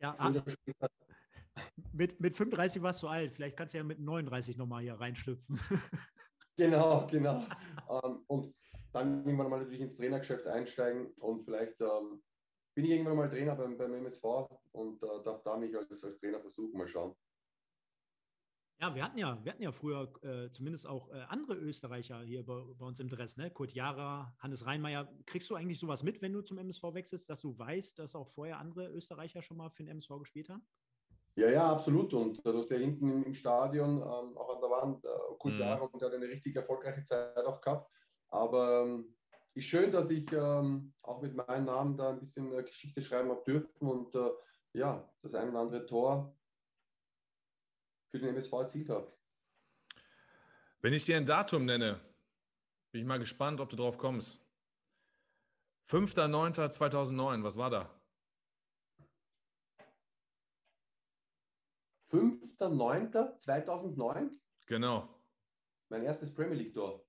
ja, 0.01 0.17
mit, 1.93 2.19
mit 2.19 2.35
35 2.35 2.81
warst 2.81 3.03
du 3.03 3.09
alt. 3.09 3.35
Vielleicht 3.35 3.59
kannst 3.59 3.75
du 3.75 3.79
ja 3.79 3.85
mit 3.85 4.01
39 4.01 4.57
nochmal 4.57 4.83
hier 4.83 4.95
reinschlüpfen. 4.95 5.61
genau, 6.57 7.07
genau. 7.11 7.45
ähm, 8.03 8.25
und 8.29 8.55
dann 8.93 9.23
irgendwann 9.27 9.51
mal 9.51 9.59
natürlich 9.59 9.83
ins 9.83 9.97
Trainergeschäft 9.97 10.47
einsteigen 10.47 11.09
und 11.19 11.45
vielleicht 11.45 11.79
ähm, 11.83 12.23
bin 12.75 12.87
ich 12.87 12.93
irgendwann 12.93 13.17
mal 13.17 13.29
Trainer 13.29 13.57
beim, 13.57 13.77
beim 13.77 13.93
MSV 13.93 14.25
und 14.73 15.03
äh, 15.03 15.23
darf 15.23 15.43
da 15.43 15.59
mich 15.59 15.77
als, 15.77 16.03
als 16.03 16.19
Trainer 16.19 16.41
versuchen, 16.41 16.79
mal 16.79 16.89
schauen. 16.89 17.15
Ja, 18.83 18.93
wir 18.97 19.05
hatten 19.05 19.17
ja, 19.17 19.39
wir 19.45 19.53
hatten 19.53 19.63
ja 19.63 19.71
früher 19.71 20.13
äh, 20.25 20.51
zumindest 20.51 20.89
auch 20.89 21.09
äh, 21.11 21.21
andere 21.29 21.55
Österreicher 21.55 22.21
hier 22.23 22.45
bei, 22.45 22.61
bei, 22.77 22.85
uns 22.85 22.99
im 22.99 23.09
Dress, 23.09 23.37
ne? 23.37 23.49
Kurt 23.49 23.73
Jara, 23.75 24.35
Hannes 24.41 24.67
Reinmeier. 24.67 25.09
Kriegst 25.25 25.49
du 25.51 25.55
eigentlich 25.55 25.79
sowas 25.79 26.03
mit, 26.03 26.21
wenn 26.21 26.33
du 26.33 26.43
zum 26.43 26.59
MSV 26.59 26.83
wechselst, 26.93 27.31
dass 27.31 27.41
du 27.43 27.57
weißt, 27.57 28.01
dass 28.01 28.17
auch 28.17 28.29
vorher 28.29 28.59
andere 28.59 28.89
Österreicher 28.89 29.41
schon 29.41 29.59
mal 29.59 29.71
für 29.71 29.85
den 29.85 29.91
MSV 29.93 30.19
gespielt 30.19 30.49
haben? 30.49 30.67
Ja, 31.37 31.49
ja, 31.49 31.71
absolut. 31.71 32.13
Und 32.13 32.45
du 32.45 32.59
hast 32.59 32.71
ja 32.71 32.77
hinten 32.77 33.09
im, 33.09 33.23
im 33.23 33.35
Stadion, 33.35 33.99
ähm, 33.99 34.37
auch 34.37 34.53
an 34.53 34.61
der 34.61 34.71
Wand, 34.71 35.05
äh, 35.05 35.09
Kurt 35.39 35.55
mhm. 35.55 35.61
Jara, 35.61 35.85
und 35.85 36.03
der 36.03 36.09
hat 36.09 36.17
eine 36.17 36.27
richtig 36.27 36.57
erfolgreiche 36.57 37.05
Zeit 37.05 37.39
auch 37.39 37.61
gehabt. 37.61 37.89
Aber 38.31 38.83
ähm, 38.83 39.15
ist 39.55 39.67
schön, 39.67 39.93
dass 39.93 40.11
ich 40.11 40.27
ähm, 40.33 40.93
auch 41.03 41.23
mit 41.23 41.37
meinem 41.37 41.67
Namen 41.67 41.97
da 41.97 42.11
ein 42.11 42.19
bisschen 42.19 42.53
äh, 42.53 42.65
Geschichte 42.65 43.01
schreiben 43.01 43.31
habe 43.31 43.45
dürfen 43.47 43.87
und 43.87 44.13
äh, 44.17 44.31
ja, 44.73 45.09
das 45.23 45.35
ein 45.35 45.51
oder 45.51 45.61
andere 45.61 45.87
Tor 45.87 46.37
für 48.13 48.21
den 48.21 48.29
MSV 48.29 48.53
erzielt 48.53 48.89
habe. 48.91 49.11
Wenn 50.83 50.93
ich 50.93 51.07
dir 51.07 51.17
ein 51.17 51.27
Datum 51.27 51.65
nenne, 51.65 51.99
bin 52.93 53.01
ich 53.01 53.07
mal 53.07 53.19
gespannt, 53.19 53.61
ob 53.61 53.71
du 53.71 53.77
drauf 53.77 53.97
kommst. 53.97 54.39
5.9.2009, 55.89 57.43
was 57.43 57.57
war 57.57 57.71
da? 57.71 57.99
5.9.2009? 62.11 64.29
Genau. 64.67 65.09
Mein 65.89 66.05
erstes 66.05 66.35
Premier 66.35 66.57
League-Tor. 66.57 67.03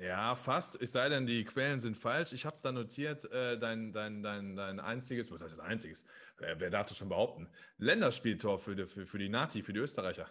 Ja, 0.00 0.34
fast. 0.34 0.80
Es 0.80 0.92
sei 0.92 1.08
denn, 1.08 1.26
die 1.26 1.44
Quellen 1.44 1.78
sind 1.78 1.96
falsch. 1.96 2.32
Ich 2.32 2.46
habe 2.46 2.56
da 2.62 2.72
notiert, 2.72 3.30
äh, 3.30 3.58
dein, 3.58 3.92
dein, 3.92 4.22
dein, 4.22 4.56
dein 4.56 4.80
einziges, 4.80 5.30
was 5.30 5.42
heißt 5.42 5.58
das 5.58 5.60
einziges? 5.60 6.04
Wer, 6.38 6.58
wer 6.60 6.70
darf 6.70 6.86
das 6.86 6.96
schon 6.96 7.08
behaupten? 7.08 7.48
Länderspieltor 7.78 8.58
für 8.58 8.74
die, 8.74 8.86
für, 8.86 9.06
für 9.06 9.18
die 9.18 9.28
Nati, 9.28 9.62
für 9.62 9.72
die 9.72 9.80
Österreicher. 9.80 10.28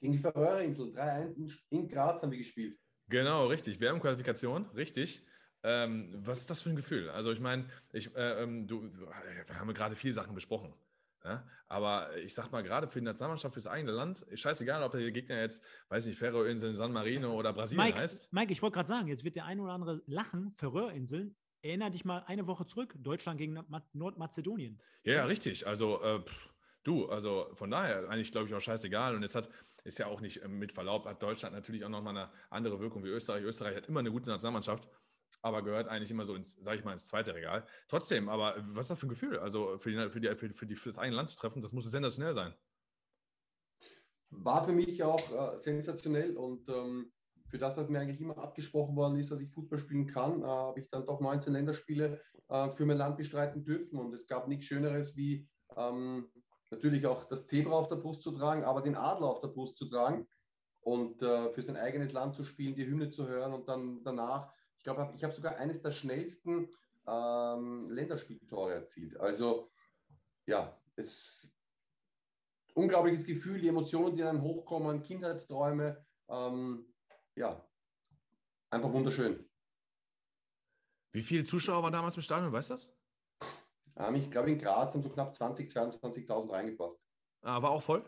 Gegen 0.00 0.12
die 0.12 0.18
Färöerinsel, 0.18 0.92
3-1 0.92 1.34
in, 1.36 1.52
in 1.70 1.88
Graz 1.88 2.22
haben 2.22 2.30
wir 2.30 2.38
gespielt. 2.38 2.78
Genau, 3.08 3.46
richtig. 3.46 3.80
Wir 3.80 3.88
haben 3.88 4.00
Qualifikation, 4.00 4.66
richtig. 4.74 5.24
Ähm, 5.62 6.14
was 6.18 6.40
ist 6.40 6.50
das 6.50 6.60
für 6.60 6.70
ein 6.70 6.76
Gefühl? 6.76 7.08
Also 7.08 7.32
ich 7.32 7.40
meine, 7.40 7.64
ich, 7.92 8.14
äh, 8.14 8.42
ähm, 8.42 8.66
du, 8.66 8.82
wir 8.82 9.58
haben 9.58 9.72
gerade 9.72 9.96
viele 9.96 10.12
Sachen 10.12 10.34
besprochen. 10.34 10.74
Ja? 11.26 11.44
Aber 11.68 12.16
ich 12.18 12.34
sag 12.34 12.52
mal, 12.52 12.62
gerade 12.62 12.86
für 12.86 13.00
die 13.00 13.04
Nationalmannschaft, 13.04 13.54
fürs 13.54 13.66
eigene 13.66 13.92
Land, 13.92 14.22
ist 14.22 14.40
scheißegal, 14.40 14.82
ob 14.82 14.92
der 14.92 15.10
Gegner 15.10 15.40
jetzt, 15.40 15.62
weiß 15.88 16.06
nicht, 16.06 16.18
Färöerinseln, 16.18 16.76
San 16.76 16.92
Marino 16.92 17.34
oder 17.34 17.52
Brasilien 17.52 17.84
Mike, 17.84 17.98
heißt. 17.98 18.32
Mike, 18.32 18.52
ich 18.52 18.62
wollte 18.62 18.74
gerade 18.74 18.88
sagen, 18.88 19.08
jetzt 19.08 19.24
wird 19.24 19.36
der 19.36 19.44
ein 19.44 19.58
oder 19.58 19.72
andere 19.72 20.02
lachen, 20.06 20.52
Färöerinseln. 20.52 21.34
Erinner 21.62 21.90
dich 21.90 22.04
mal 22.04 22.22
eine 22.26 22.46
Woche 22.46 22.66
zurück, 22.66 22.94
Deutschland 22.98 23.38
gegen 23.38 23.58
Nordmazedonien. 23.92 24.80
Ja, 25.02 25.14
ja 25.14 25.24
richtig. 25.24 25.66
Also, 25.66 26.00
äh, 26.02 26.20
du, 26.84 27.08
also 27.08 27.48
von 27.54 27.70
daher 27.70 28.08
eigentlich, 28.08 28.30
glaube 28.30 28.46
ich, 28.46 28.54
auch 28.54 28.60
scheißegal. 28.60 29.16
Und 29.16 29.22
jetzt 29.22 29.34
hat, 29.34 29.48
ist 29.82 29.98
ja 29.98 30.06
auch 30.06 30.20
nicht 30.20 30.42
äh, 30.42 30.48
mit 30.48 30.72
Verlaub, 30.72 31.06
hat 31.06 31.20
Deutschland 31.20 31.56
natürlich 31.56 31.84
auch 31.84 31.88
nochmal 31.88 32.16
eine 32.16 32.30
andere 32.50 32.78
Wirkung 32.78 33.02
wie 33.02 33.08
Österreich. 33.08 33.42
Österreich 33.42 33.76
hat 33.76 33.88
immer 33.88 34.00
eine 34.00 34.12
gute 34.12 34.28
Nationalmannschaft 34.28 34.88
aber 35.46 35.62
gehört 35.62 35.86
eigentlich 35.88 36.10
immer 36.10 36.24
so 36.24 36.34
ins, 36.34 36.54
sag 36.60 36.76
ich 36.76 36.84
mal, 36.84 36.92
ins 36.92 37.06
zweite 37.06 37.34
Regal. 37.34 37.64
Trotzdem, 37.88 38.28
aber 38.28 38.56
was 38.58 38.86
ist 38.86 38.90
das 38.90 39.00
für 39.00 39.06
ein 39.06 39.10
Gefühl? 39.10 39.38
Also 39.38 39.78
für, 39.78 39.90
die, 39.90 40.10
für, 40.10 40.20
die, 40.20 40.52
für, 40.52 40.66
die, 40.66 40.74
für 40.74 40.88
das 40.88 40.98
eigene 40.98 41.16
Land 41.16 41.28
zu 41.28 41.36
treffen, 41.36 41.62
das 41.62 41.72
muss 41.72 41.88
sensationell 41.88 42.34
sein. 42.34 42.52
War 44.30 44.64
für 44.64 44.72
mich 44.72 45.02
auch 45.04 45.54
äh, 45.54 45.58
sensationell 45.58 46.36
und 46.36 46.68
ähm, 46.68 47.12
für 47.48 47.58
das, 47.58 47.76
was 47.76 47.88
mir 47.88 48.00
eigentlich 48.00 48.20
immer 48.20 48.36
abgesprochen 48.36 48.96
worden 48.96 49.16
ist, 49.16 49.30
dass 49.30 49.40
ich 49.40 49.52
Fußball 49.52 49.78
spielen 49.78 50.08
kann, 50.08 50.42
äh, 50.42 50.46
habe 50.46 50.80
ich 50.80 50.90
dann 50.90 51.06
doch 51.06 51.20
19 51.20 51.52
Länderspiele 51.52 52.20
äh, 52.48 52.70
für 52.70 52.84
mein 52.84 52.98
Land 52.98 53.16
bestreiten 53.16 53.64
dürfen 53.64 54.00
und 54.00 54.12
es 54.14 54.26
gab 54.26 54.48
nichts 54.48 54.66
Schöneres 54.66 55.16
wie 55.16 55.48
ähm, 55.76 56.28
natürlich 56.72 57.06
auch 57.06 57.24
das 57.24 57.46
Zebra 57.46 57.74
auf 57.74 57.88
der 57.88 57.96
Brust 57.96 58.22
zu 58.22 58.32
tragen, 58.32 58.64
aber 58.64 58.82
den 58.82 58.96
Adler 58.96 59.28
auf 59.28 59.40
der 59.40 59.48
Brust 59.48 59.76
zu 59.76 59.88
tragen 59.88 60.26
und 60.80 61.22
äh, 61.22 61.52
für 61.52 61.62
sein 61.62 61.76
eigenes 61.76 62.12
Land 62.12 62.34
zu 62.34 62.44
spielen, 62.44 62.74
die 62.74 62.86
Hymne 62.86 63.10
zu 63.10 63.28
hören 63.28 63.52
und 63.52 63.68
dann 63.68 64.02
danach 64.02 64.52
glaube, 64.86 65.10
ich 65.14 65.24
habe 65.24 65.34
sogar 65.34 65.56
eines 65.56 65.82
der 65.82 65.90
schnellsten 65.90 66.68
ähm, 67.06 67.90
Länderspieltore 67.90 68.74
erzielt. 68.74 69.18
Also 69.18 69.70
ja, 70.46 70.80
es 70.94 71.50
unglaubliches 72.74 73.26
Gefühl, 73.26 73.60
die 73.60 73.68
Emotionen, 73.68 74.16
die 74.16 74.22
dann 74.22 74.42
hochkommen, 74.42 75.02
Kindheitsträume, 75.02 76.04
ähm, 76.28 76.86
ja, 77.34 77.60
einfach 78.70 78.92
wunderschön. 78.92 79.48
Wie 81.12 81.22
viele 81.22 81.44
Zuschauer 81.44 81.82
waren 81.82 81.92
damals 81.92 82.16
im 82.16 82.22
Stadion, 82.22 82.52
weißt 82.52 82.70
du 82.70 82.74
das? 82.74 82.96
Ähm, 83.96 84.14
ich 84.14 84.30
glaube, 84.30 84.52
in 84.52 84.58
Graz 84.58 84.94
haben 84.94 85.02
so 85.02 85.08
knapp 85.08 85.34
20, 85.34 85.70
22.000 85.70 86.52
reingepasst. 86.52 87.00
Ah, 87.42 87.60
war 87.60 87.70
auch 87.70 87.82
voll? 87.82 88.04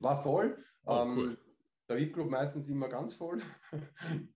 War 0.00 0.22
voll. 0.22 0.62
Oh, 0.84 0.96
ähm, 0.96 1.16
cool 1.16 1.45
der 1.88 1.96
VIP-Club 1.98 2.30
meistens 2.30 2.68
immer 2.68 2.88
ganz 2.88 3.14
voll. 3.14 3.42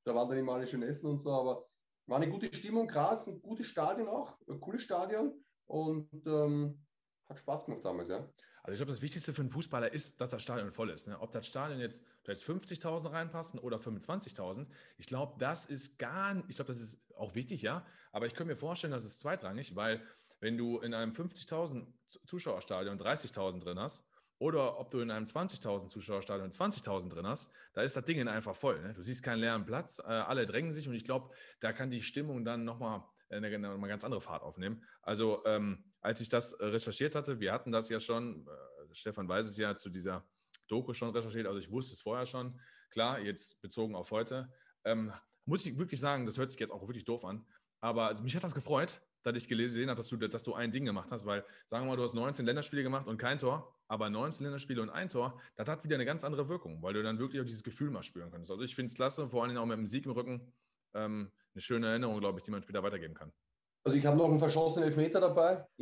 da 0.04 0.14
waren 0.14 0.28
dann 0.28 0.38
immer 0.38 0.54
alle 0.54 0.66
schön 0.66 0.82
essen 0.82 1.06
und 1.06 1.20
so, 1.20 1.32
aber 1.32 1.66
war 2.06 2.16
eine 2.16 2.30
gute 2.30 2.52
Stimmung. 2.52 2.88
Graz, 2.88 3.26
ein 3.26 3.40
gutes 3.40 3.66
Stadion 3.66 4.08
auch, 4.08 4.36
ein 4.48 4.60
cooles 4.60 4.82
Stadion 4.82 5.32
und 5.66 6.10
ähm, 6.26 6.84
hat 7.28 7.38
Spaß 7.38 7.66
gemacht 7.66 7.84
damals, 7.84 8.08
ja. 8.08 8.28
Also 8.62 8.72
ich 8.72 8.78
glaube, 8.78 8.92
das 8.92 9.00
Wichtigste 9.00 9.32
für 9.32 9.40
einen 9.40 9.50
Fußballer 9.50 9.92
ist, 9.92 10.20
dass 10.20 10.30
das 10.30 10.42
Stadion 10.42 10.70
voll 10.70 10.90
ist. 10.90 11.08
Ne? 11.08 11.18
Ob 11.18 11.32
das 11.32 11.46
Stadion 11.46 11.80
jetzt, 11.80 12.04
jetzt 12.26 12.44
50.000 12.44 13.10
reinpassen 13.10 13.58
oder 13.58 13.78
25.000, 13.78 14.66
ich 14.98 15.06
glaube, 15.06 15.36
das 15.38 15.64
ist 15.66 15.98
gar, 15.98 16.36
ich 16.48 16.56
glaube, 16.56 16.68
das 16.68 16.80
ist 16.80 17.02
auch 17.16 17.34
wichtig, 17.34 17.62
ja. 17.62 17.86
Aber 18.12 18.26
ich 18.26 18.34
könnte 18.34 18.52
mir 18.52 18.56
vorstellen, 18.56 18.92
das 18.92 19.04
ist 19.04 19.20
zweitrangig, 19.20 19.76
weil 19.76 20.02
wenn 20.40 20.58
du 20.58 20.78
in 20.80 20.94
einem 20.94 21.12
50.000 21.12 21.86
Zuschauerstadion 22.26 22.98
30.000 22.98 23.60
drin 23.60 23.78
hast, 23.78 24.04
oder 24.40 24.80
ob 24.80 24.90
du 24.90 25.00
in 25.00 25.10
einem 25.10 25.26
20.000 25.26 25.88
Zuschauerstadion 25.88 26.50
20.000 26.50 27.10
drin 27.10 27.26
hast, 27.26 27.52
da 27.74 27.82
ist 27.82 27.94
das 27.94 28.04
Ding 28.06 28.26
einfach 28.26 28.56
voll. 28.56 28.80
Ne? 28.80 28.94
Du 28.94 29.02
siehst 29.02 29.22
keinen 29.22 29.38
leeren 29.38 29.66
Platz, 29.66 29.98
äh, 29.98 30.06
alle 30.06 30.46
drängen 30.46 30.72
sich 30.72 30.88
und 30.88 30.94
ich 30.94 31.04
glaube, 31.04 31.30
da 31.60 31.72
kann 31.74 31.90
die 31.90 32.00
Stimmung 32.00 32.42
dann 32.42 32.64
nochmal 32.64 33.04
äh, 33.28 33.36
eine, 33.36 33.48
eine 33.48 33.88
ganz 33.88 34.02
andere 34.02 34.22
Fahrt 34.22 34.42
aufnehmen. 34.42 34.82
Also 35.02 35.44
ähm, 35.44 35.84
als 36.00 36.22
ich 36.22 36.30
das 36.30 36.54
äh, 36.54 36.64
recherchiert 36.64 37.14
hatte, 37.14 37.38
wir 37.38 37.52
hatten 37.52 37.70
das 37.70 37.90
ja 37.90 38.00
schon, 38.00 38.46
äh, 38.46 38.94
Stefan 38.94 39.28
weiß 39.28 39.44
es 39.44 39.58
ja, 39.58 39.76
zu 39.76 39.90
dieser 39.90 40.26
Doku 40.68 40.94
schon 40.94 41.10
recherchiert, 41.10 41.46
also 41.46 41.58
ich 41.58 41.70
wusste 41.70 41.92
es 41.92 42.00
vorher 42.00 42.24
schon. 42.24 42.58
Klar, 42.88 43.20
jetzt 43.20 43.60
bezogen 43.60 43.94
auf 43.94 44.10
heute. 44.10 44.50
Ähm, 44.84 45.12
muss 45.44 45.66
ich 45.66 45.76
wirklich 45.76 46.00
sagen, 46.00 46.24
das 46.24 46.38
hört 46.38 46.50
sich 46.50 46.58
jetzt 46.60 46.70
auch 46.70 46.88
wirklich 46.88 47.04
doof 47.04 47.26
an, 47.26 47.44
aber 47.80 48.06
also 48.06 48.22
mich 48.22 48.34
hat 48.34 48.44
das 48.44 48.54
gefreut, 48.54 49.02
dass 49.22 49.36
ich 49.36 49.48
gelesen 49.48 49.90
habe, 49.90 49.98
dass 49.98 50.08
du, 50.08 50.16
dass 50.16 50.44
du 50.44 50.54
ein 50.54 50.72
Ding 50.72 50.86
gemacht 50.86 51.12
hast, 51.12 51.26
weil 51.26 51.44
sagen 51.66 51.84
wir 51.84 51.90
mal, 51.90 51.96
du 51.96 52.04
hast 52.04 52.14
19 52.14 52.46
Länderspiele 52.46 52.82
gemacht 52.82 53.06
und 53.06 53.18
kein 53.18 53.38
Tor, 53.38 53.76
aber 53.90 54.08
19 54.08 54.44
Länderspiele 54.44 54.80
und 54.80 54.88
ein 54.88 55.08
Tor, 55.08 55.40
das 55.56 55.68
hat 55.68 55.82
wieder 55.82 55.96
eine 55.96 56.04
ganz 56.04 56.22
andere 56.22 56.48
Wirkung, 56.48 56.80
weil 56.80 56.94
du 56.94 57.02
dann 57.02 57.18
wirklich 57.18 57.42
auch 57.42 57.44
dieses 57.44 57.64
Gefühl 57.64 57.90
mal 57.90 58.04
spüren 58.04 58.30
kannst. 58.30 58.48
Also 58.50 58.62
ich 58.62 58.76
finde 58.76 58.88
es 58.88 58.94
klasse, 58.94 59.26
vor 59.26 59.42
allem 59.42 59.56
auch 59.56 59.66
mit 59.66 59.78
dem 59.78 59.86
Sieg 59.86 60.06
im 60.06 60.12
Rücken, 60.12 60.52
ähm, 60.94 61.32
eine 61.52 61.60
schöne 61.60 61.88
Erinnerung, 61.88 62.20
glaube 62.20 62.38
ich, 62.38 62.44
die 62.44 62.52
man 62.52 62.62
später 62.62 62.84
weitergeben 62.84 63.14
kann. 63.14 63.32
Also 63.82 63.98
ich 63.98 64.06
habe 64.06 64.16
noch 64.16 64.26
einen 64.26 64.38
verschossenen 64.38 64.88
Elfmeter 64.88 65.20
dabei. 65.20 65.66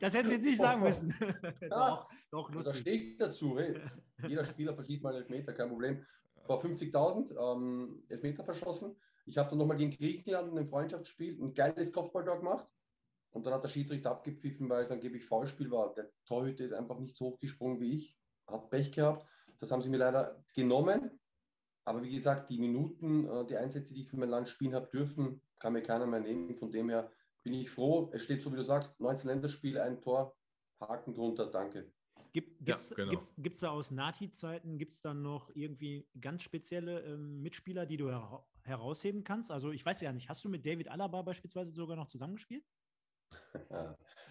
das 0.00 0.14
hättest 0.14 0.26
du 0.26 0.34
jetzt 0.34 0.44
nicht 0.44 0.58
sagen 0.58 0.82
müssen. 0.82 1.14
Ja, 1.60 1.68
doch, 1.70 2.08
doch 2.32 2.50
lustig. 2.50 2.72
Da 2.72 2.80
stehe 2.80 2.96
ich 2.96 3.16
dazu. 3.16 3.56
Hey. 3.56 3.80
Jeder 4.26 4.44
Spieler 4.44 4.74
verschießt 4.74 5.04
mal 5.04 5.10
einen 5.10 5.22
Elfmeter, 5.22 5.52
kein 5.52 5.68
Problem. 5.68 6.04
Vor 6.46 6.60
50.000 6.60 7.36
ähm, 7.38 8.02
Elfmeter 8.08 8.42
verschossen. 8.42 8.96
Ich 9.26 9.38
habe 9.38 9.50
dann 9.50 9.58
nochmal 9.58 9.76
gegen 9.76 9.92
Griechenland 9.92 10.58
ein 10.58 10.66
Freundschaftsspiel, 10.66 11.40
ein 11.40 11.54
geiles 11.54 11.92
Kopfballtor 11.92 12.38
gemacht. 12.38 12.66
Und 13.34 13.44
dann 13.44 13.52
hat 13.52 13.64
der 13.64 13.68
Schiedsrichter 13.68 14.12
abgepfiffen, 14.12 14.68
weil 14.68 14.84
es 14.84 14.92
angeblich 14.92 15.24
Foulspiel 15.24 15.70
war. 15.70 15.92
Der 15.94 16.08
Torhüter 16.24 16.64
ist 16.64 16.72
einfach 16.72 16.98
nicht 17.00 17.16
so 17.16 17.26
hochgesprungen 17.26 17.80
wie 17.80 17.94
ich, 17.96 18.16
hat 18.46 18.70
Pech 18.70 18.92
gehabt. 18.92 19.26
Das 19.58 19.72
haben 19.72 19.82
sie 19.82 19.88
mir 19.88 19.96
leider 19.96 20.44
genommen. 20.54 21.18
Aber 21.84 22.02
wie 22.02 22.14
gesagt, 22.14 22.48
die 22.48 22.58
Minuten, 22.58 23.28
äh, 23.28 23.44
die 23.44 23.56
Einsätze, 23.56 23.92
die 23.92 24.02
ich 24.02 24.08
für 24.08 24.16
mein 24.16 24.30
Land 24.30 24.48
spielen 24.48 24.74
habe 24.74 24.86
dürfen, 24.86 25.42
kann 25.58 25.72
mir 25.72 25.82
keiner 25.82 26.06
mehr 26.06 26.20
nehmen. 26.20 26.54
Von 26.54 26.70
dem 26.70 26.88
her 26.88 27.10
bin 27.42 27.54
ich 27.54 27.70
froh. 27.70 28.08
Es 28.12 28.22
steht 28.22 28.40
so, 28.40 28.52
wie 28.52 28.56
du 28.56 28.62
sagst, 28.62 28.98
19 29.00 29.28
Länderspiele, 29.28 29.82
ein 29.82 30.00
Tor, 30.00 30.36
Haken 30.80 31.12
drunter, 31.12 31.46
danke. 31.46 31.92
Gibt 32.32 32.68
es 32.68 32.90
ja, 32.90 32.96
genau. 32.96 33.20
da 33.36 33.70
aus 33.70 33.90
Nati-Zeiten, 33.90 34.78
gibt 34.78 34.92
es 34.92 35.02
dann 35.02 35.22
noch 35.22 35.50
irgendwie 35.54 36.06
ganz 36.20 36.42
spezielle 36.42 37.00
ähm, 37.02 37.42
Mitspieler, 37.42 37.86
die 37.86 37.96
du 37.96 38.08
her 38.08 38.44
herausheben 38.62 39.24
kannst? 39.24 39.50
Also 39.50 39.72
ich 39.72 39.84
weiß 39.84 40.00
ja 40.00 40.12
nicht, 40.12 40.28
hast 40.28 40.44
du 40.44 40.48
mit 40.48 40.64
David 40.64 40.88
Alaba 40.88 41.22
beispielsweise 41.22 41.72
sogar 41.72 41.96
noch 41.96 42.08
zusammengespielt? 42.08 42.64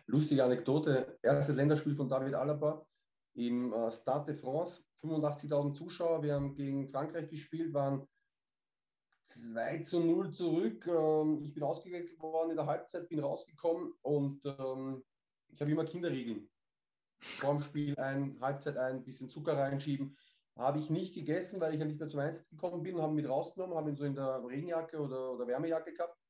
Lustige 0.05 0.43
Anekdote, 0.43 1.17
erstes 1.21 1.55
Länderspiel 1.55 1.95
von 1.95 2.09
David 2.09 2.34
Alaba 2.34 2.86
im 3.36 3.74
äh, 3.74 3.91
Stade 3.91 4.34
de 4.34 4.41
France, 4.41 4.84
85.000 5.01 5.74
Zuschauer, 5.74 6.21
wir 6.24 6.36
haben 6.36 6.55
gegen 6.55 6.88
Frankreich 6.89 7.30
gespielt, 7.30 7.74
waren 7.74 8.07
2 9.26 9.80
zu 9.80 9.99
0 9.99 10.32
zurück. 10.32 10.88
Ähm, 10.88 11.41
ich 11.41 11.53
bin 11.53 11.63
ausgewechselt 11.63 12.19
worden 12.19 12.51
in 12.51 12.57
der 12.57 12.65
Halbzeit, 12.65 13.09
bin 13.09 13.19
rausgekommen 13.19 13.93
und 14.01 14.45
ähm, 14.45 15.03
ich 15.49 15.61
habe 15.61 15.71
immer 15.71 15.86
Kinderregeln. 15.86 16.49
Vorm 17.21 17.61
Spiel 17.61 17.97
ein, 17.97 18.38
Halbzeit 18.41 18.78
ein, 18.78 19.03
bisschen 19.03 19.30
Zucker 19.30 19.57
reinschieben. 19.57 20.17
Habe 20.55 20.80
ich 20.80 20.89
nicht 20.89 21.15
gegessen, 21.15 21.59
weil 21.61 21.74
ich 21.74 21.80
ja 21.80 21.86
nicht 21.86 21.99
mehr 21.99 22.09
zum 22.09 22.19
Einsatz 22.19 22.49
gekommen 22.49 22.84
bin, 22.84 23.01
haben 23.01 23.13
ihn 23.13 23.24
mit 23.24 23.30
rausgenommen, 23.30 23.76
haben 23.76 23.88
ihn 23.88 23.95
so 23.95 24.03
in 24.03 24.13
der 24.13 24.43
Regenjacke 24.45 24.99
oder, 24.99 25.32
oder 25.32 25.47
Wärmejacke 25.47 25.93
gehabt. 25.93 26.22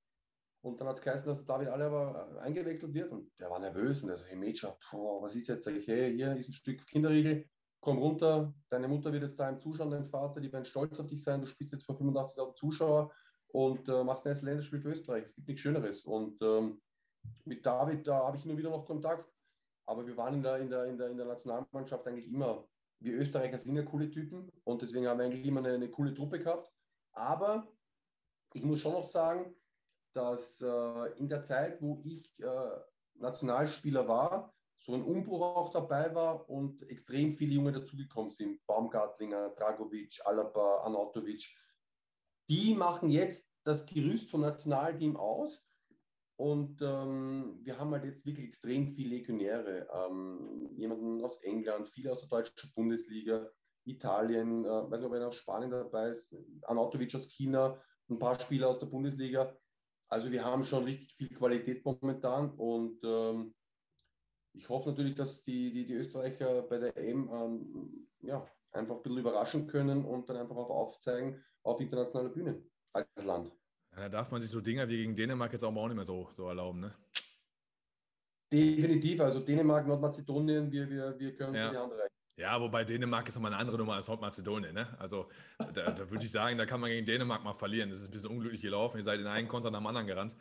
Und 0.64 0.80
dann 0.80 0.88
hat 0.88 0.96
es 0.96 1.02
geheißen, 1.02 1.28
dass 1.28 1.46
David 1.46 1.68
Alaba 1.68 2.38
eingewechselt 2.40 2.94
wird 2.94 3.12
und 3.12 3.30
der 3.38 3.50
war 3.50 3.60
nervös 3.60 4.02
und 4.02 4.10
er 4.10 4.18
so, 4.18 4.24
hey 4.24 4.38
Mädchen, 4.38 4.70
was 4.92 5.36
ist 5.36 5.50
jetzt? 5.50 5.66
Sag 5.66 5.76
ich, 5.76 5.88
hey, 5.90 6.16
hier 6.16 6.38
ist 6.38 6.48
ein 6.48 6.54
Stück 6.54 6.88
Kinderriegel, 6.88 7.46
komm 7.82 7.98
runter, 7.98 8.54
deine 8.70 8.88
Mutter 8.88 9.12
wird 9.12 9.24
jetzt 9.24 9.38
da 9.38 9.50
im 9.50 9.60
Zuschauen, 9.60 9.92
dein 9.92 10.08
Vater, 10.08 10.40
die 10.40 10.54
werden 10.54 10.64
stolz 10.64 10.98
auf 11.02 11.08
dich 11.08 11.22
sein, 11.22 11.42
du 11.42 11.48
spielst 11.48 11.74
jetzt 11.74 11.86
vor 11.86 12.00
85.000 12.00 12.56
Zuschauer 12.56 13.12
und 13.48 13.90
äh, 13.90 14.06
machst 14.06 14.26
ein 14.26 14.30
erstes 14.30 14.46
Länderspiel 14.46 14.80
für 14.80 14.92
Österreich. 14.92 15.26
Es 15.26 15.36
gibt 15.36 15.50
nichts 15.50 15.62
Schöneres. 15.62 16.06
Und 16.06 16.42
ähm, 16.42 16.82
mit 17.44 17.66
David, 17.66 18.08
da 18.08 18.26
habe 18.26 18.38
ich 18.38 18.46
nur 18.46 18.58
wieder 18.58 18.70
noch 18.70 18.86
Kontakt, 18.86 19.30
aber 19.86 20.08
wir 20.08 20.16
waren 20.16 20.36
in 20.36 20.44
der, 20.44 20.58
in, 20.60 20.70
der, 20.70 20.86
in, 20.86 20.98
der, 20.98 21.10
in 21.10 21.18
der 21.18 21.26
Nationalmannschaft 21.26 22.08
eigentlich 22.08 22.32
immer, 22.32 22.66
wir 23.02 23.18
Österreicher 23.18 23.58
sind 23.58 23.76
ja 23.76 23.84
coole 23.84 24.10
Typen 24.10 24.50
und 24.64 24.82
deswegen 24.82 25.08
haben 25.08 25.20
wir 25.20 25.26
eigentlich 25.26 25.46
immer 25.46 25.60
eine, 25.60 25.74
eine 25.74 25.92
coole 25.92 26.14
Truppe 26.14 26.40
gehabt. 26.40 26.72
Aber 27.12 27.68
ich 28.54 28.64
muss 28.64 28.80
schon 28.80 28.94
noch 28.94 29.08
sagen, 29.08 29.54
dass 30.14 30.62
äh, 30.62 31.18
in 31.18 31.28
der 31.30 31.44
Zeit, 31.44 31.82
wo 31.82 32.02
ich 32.04 32.40
äh, 32.42 32.80
Nationalspieler 33.16 34.08
war, 34.08 34.54
so 34.80 34.94
ein 34.94 35.04
Umbruch 35.04 35.42
auch 35.42 35.72
dabei 35.72 36.14
war 36.14 36.50
und 36.50 36.82
extrem 36.90 37.34
viele 37.34 37.54
Junge 37.54 37.72
dazugekommen 37.72 38.32
sind. 38.32 38.66
Baumgartlinger, 38.68 39.50
Dragovic, 39.52 40.20
Alaba, 40.26 40.84
Anatovic. 40.84 41.48
Die 42.50 42.76
machen 42.76 43.10
jetzt 43.10 43.50
das 43.64 43.86
Gerüst 43.86 44.30
vom 44.30 44.42
Nationalteam 44.42 45.16
aus. 45.16 45.66
Und 46.36 46.82
ähm, 46.82 47.60
wir 47.62 47.78
haben 47.80 47.92
halt 47.92 48.04
jetzt 48.04 48.26
wirklich 48.26 48.48
extrem 48.48 48.94
viele 48.94 49.16
Legionäre. 49.16 49.88
Ähm, 49.94 50.70
jemanden 50.76 51.24
aus 51.24 51.38
England, 51.44 51.88
viele 51.90 52.12
aus 52.12 52.20
der 52.20 52.30
deutschen 52.30 52.72
Bundesliga, 52.76 53.50
Italien, 53.86 54.66
äh, 54.66 54.68
weiß 54.68 55.00
nicht, 55.00 55.08
ob 55.08 55.14
einer 55.14 55.28
aus 55.28 55.36
Spanien 55.36 55.72
dabei 55.72 56.10
ist, 56.10 56.36
Anatovic 56.64 57.16
aus 57.16 57.28
China, 57.28 57.80
ein 58.10 58.20
paar 58.20 58.40
Spieler 58.40 58.70
aus 58.70 58.80
der 58.80 58.88
Bundesliga. 58.88 59.56
Also 60.14 60.32
wir 60.32 60.46
haben 60.46 60.64
schon 60.64 60.84
richtig 60.84 61.12
viel 61.16 61.30
Qualität 61.30 61.84
momentan 61.84 62.52
und 62.52 63.04
ähm, 63.04 63.56
ich 64.56 64.70
hoffe 64.70 64.90
natürlich, 64.90 65.16
dass 65.16 65.44
die, 65.44 65.74
die, 65.74 65.88
die 65.88 65.96
Österreicher 65.96 66.62
bei 66.62 66.78
der 66.78 66.96
EM 66.96 67.32
ähm, 67.34 68.08
ja, 68.22 68.48
einfach 68.74 68.98
ein 68.98 69.02
bisschen 69.02 69.18
überraschen 69.18 69.66
können 69.66 70.06
und 70.06 70.30
dann 70.30 70.38
einfach 70.38 70.56
auch 70.56 70.70
aufzeigen 70.70 71.44
auf 71.64 71.82
internationaler 71.82 72.30
Bühne 72.30 72.64
als 72.94 73.08
Land. 73.26 73.52
Ja, 73.96 74.04
da 74.04 74.10
darf 74.10 74.32
man 74.32 74.40
sich 74.40 74.52
so 74.52 74.62
Dinger 74.62 74.88
wie 74.88 74.98
gegen 74.98 75.16
Dänemark 75.16 75.52
jetzt 75.52 75.64
auch 75.64 75.72
mal 75.72 75.82
auch 75.82 75.88
nicht 75.88 75.96
mehr 75.96 76.06
so, 76.06 76.30
so 76.32 76.48
erlauben, 76.48 76.82
ne? 76.82 76.94
Definitiv, 78.52 79.20
also 79.20 79.40
Dänemark, 79.40 79.88
Nordmazedonien, 79.88 80.72
wir, 80.72 80.88
wir, 80.92 81.20
wir 81.20 81.36
können 81.36 81.56
ja. 81.56 81.72
die 81.72 81.78
Hand 81.78 81.92
reichen. 81.92 82.13
Ja, 82.36 82.60
wobei 82.60 82.84
Dänemark 82.84 83.28
ist 83.28 83.36
nochmal 83.36 83.54
eine 83.54 83.62
andere 83.62 83.78
Nummer 83.78 83.94
als 83.94 84.08
Nordmazedonien. 84.08 84.74
Ne? 84.74 84.88
Also 85.00 85.30
da, 85.74 85.92
da 85.92 86.10
würde 86.10 86.26
ich 86.26 86.32
sagen, 86.32 86.58
da 86.58 86.66
kann 86.66 86.80
man 86.80 86.90
gegen 86.90 87.06
Dänemark 87.06 87.44
mal 87.44 87.54
verlieren. 87.54 87.90
Das 87.90 88.00
ist 88.00 88.08
ein 88.08 88.12
bisschen 88.12 88.32
unglücklich 88.32 88.62
gelaufen. 88.62 88.98
Ihr 88.98 89.04
seid 89.04 89.20
in 89.20 89.28
einen 89.28 89.48
Konter 89.48 89.70
nach 89.70 89.80
dem 89.80 89.88
anderen 89.88 90.08
gerannt. 90.08 90.36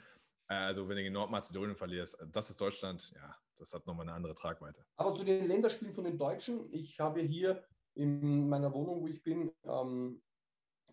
Äh, 0.49 0.55
also 0.55 0.89
wenn 0.89 0.97
du 0.97 1.03
gegen 1.03 1.15
Nordmazedonien 1.15 1.77
verlierst, 1.77 2.17
das 2.33 2.49
ist 2.49 2.61
Deutschland, 2.61 3.13
ja, 3.15 3.37
das 3.57 3.75
hat 3.75 3.87
nochmal 3.87 4.07
eine 4.07 4.15
andere 4.15 4.35
Tragweite. 4.35 4.85
Aber 4.97 5.13
zu 5.13 5.23
den 5.23 5.47
Länderspielen 5.47 5.95
von 5.95 6.05
den 6.05 6.17
Deutschen, 6.17 6.73
ich 6.73 6.99
habe 6.99 7.21
hier 7.21 7.63
in 7.95 8.49
meiner 8.49 8.73
Wohnung, 8.73 9.03
wo 9.03 9.07
ich 9.09 9.23
bin, 9.23 9.53
ähm, 9.65 10.23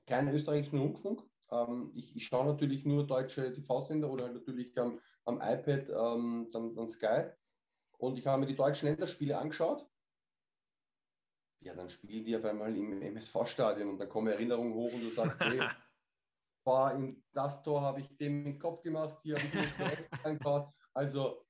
keinen 0.05 0.33
österreichischen 0.33 0.79
Rundfunk. 0.79 1.23
Ähm, 1.49 1.91
ich, 1.95 2.13
ich, 2.13 2.25
schaue 2.25 2.45
natürlich 2.45 2.83
nur 2.83 3.07
deutsche 3.07 3.53
TV-Sender 3.53 4.09
oder 4.09 4.29
natürlich 4.33 4.77
am, 4.77 4.99
am 5.23 5.37
iPad 5.37 5.89
ähm, 5.89 6.49
dann, 6.51 6.75
dann 6.75 6.89
Sky. 6.89 7.29
Und 7.97 8.17
ich 8.17 8.27
habe 8.27 8.41
mir 8.41 8.47
die 8.47 8.55
deutschen 8.55 8.87
Länderspiele 8.87 9.37
angeschaut 9.37 9.89
ja, 11.61 11.73
dann 11.75 11.89
spielen 11.89 12.25
die 12.25 12.35
auf 12.35 12.45
einmal 12.45 12.75
im 12.75 13.01
MSV-Stadion 13.01 13.89
und 13.89 13.97
dann 13.97 14.09
kommen 14.09 14.27
Erinnerungen 14.27 14.73
hoch 14.73 14.93
und 14.93 15.01
du 15.01 15.09
sagst, 15.09 15.39
hey, 15.41 15.59
war 16.65 16.93
in 16.95 17.23
das 17.33 17.63
Tor 17.63 17.81
habe 17.81 18.01
ich 18.01 18.17
dem 18.17 18.43
den 18.43 18.59
Kopf 18.59 18.81
gemacht, 18.81 19.19
hier 19.23 19.35
habe 19.35 19.45
ich 19.45 19.51
den 19.51 20.19
reingehauen. 20.23 20.65
Also 20.91 21.45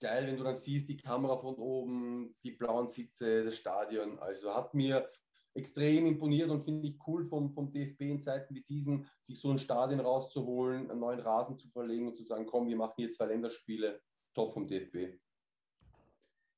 geil, 0.00 0.26
wenn 0.26 0.36
du 0.36 0.42
dann 0.42 0.56
siehst, 0.56 0.88
die 0.88 0.96
Kamera 0.96 1.38
von 1.38 1.54
oben, 1.54 2.34
die 2.42 2.50
blauen 2.50 2.90
Sitze, 2.90 3.44
das 3.44 3.54
Stadion. 3.54 4.18
Also 4.18 4.52
hat 4.52 4.74
mir 4.74 5.08
extrem 5.54 6.06
imponiert 6.06 6.50
und 6.50 6.64
finde 6.64 6.88
ich 6.88 6.98
cool 7.06 7.24
vom, 7.26 7.54
vom 7.54 7.72
DFB 7.72 8.00
in 8.02 8.20
Zeiten 8.20 8.54
wie 8.54 8.62
diesen, 8.62 9.08
sich 9.20 9.40
so 9.40 9.50
ein 9.50 9.58
Stadion 9.58 10.00
rauszuholen, 10.00 10.90
einen 10.90 11.00
neuen 11.00 11.20
Rasen 11.20 11.56
zu 11.56 11.68
verlegen 11.68 12.08
und 12.08 12.16
zu 12.16 12.24
sagen, 12.24 12.44
komm, 12.44 12.68
wir 12.68 12.76
machen 12.76 12.94
hier 12.96 13.10
zwei 13.12 13.26
Länderspiele, 13.26 14.02
top 14.34 14.52
vom 14.52 14.66
DFB. 14.66 15.18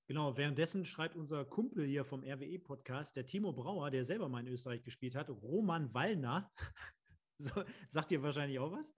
Genau, 0.06 0.36
währenddessen 0.36 0.84
schreibt 0.84 1.16
unser 1.16 1.46
Kumpel 1.46 1.86
hier 1.86 2.04
vom 2.04 2.22
RWE-Podcast, 2.22 3.16
der 3.16 3.24
Timo 3.24 3.52
Brauer, 3.52 3.90
der 3.90 4.04
selber 4.04 4.28
mal 4.28 4.40
in 4.40 4.48
Österreich 4.48 4.82
gespielt 4.82 5.14
hat, 5.14 5.30
Roman 5.30 5.94
Wallner. 5.94 6.52
so, 7.38 7.64
sagt 7.88 8.12
ihr 8.12 8.22
wahrscheinlich 8.22 8.58
auch 8.58 8.72
was? 8.72 8.92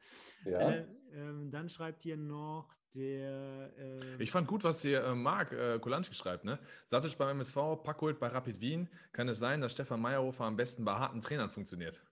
Ja. 0.45 0.71
Äh, 0.71 0.87
ähm, 1.13 1.51
dann 1.53 1.69
schreibt 1.69 2.03
hier 2.03 2.17
noch 2.17 2.75
der. 2.93 3.73
Äh, 3.79 4.23
ich 4.23 4.33
fand 4.33 4.49
gut, 4.49 4.65
was 4.65 4.83
hier 4.83 5.05
äh, 5.05 5.15
Marc 5.15 5.53
äh, 5.53 5.79
Kolanski 5.79 6.15
schreibt. 6.15 6.45
Ne? 6.45 6.59
Sasic 6.87 7.17
beim 7.17 7.29
MSV, 7.37 7.83
Packult 7.85 8.19
bei 8.19 8.27
Rapid 8.27 8.61
Wien. 8.61 8.89
Kann 9.13 9.29
es 9.29 9.39
sein, 9.39 9.61
dass 9.61 9.73
Stefan 9.73 10.01
Meyerhofer 10.01 10.45
am 10.45 10.57
besten 10.57 10.85
bei 10.85 10.93
harten 10.93 11.21
Trainern 11.21 11.51
funktioniert? 11.51 12.03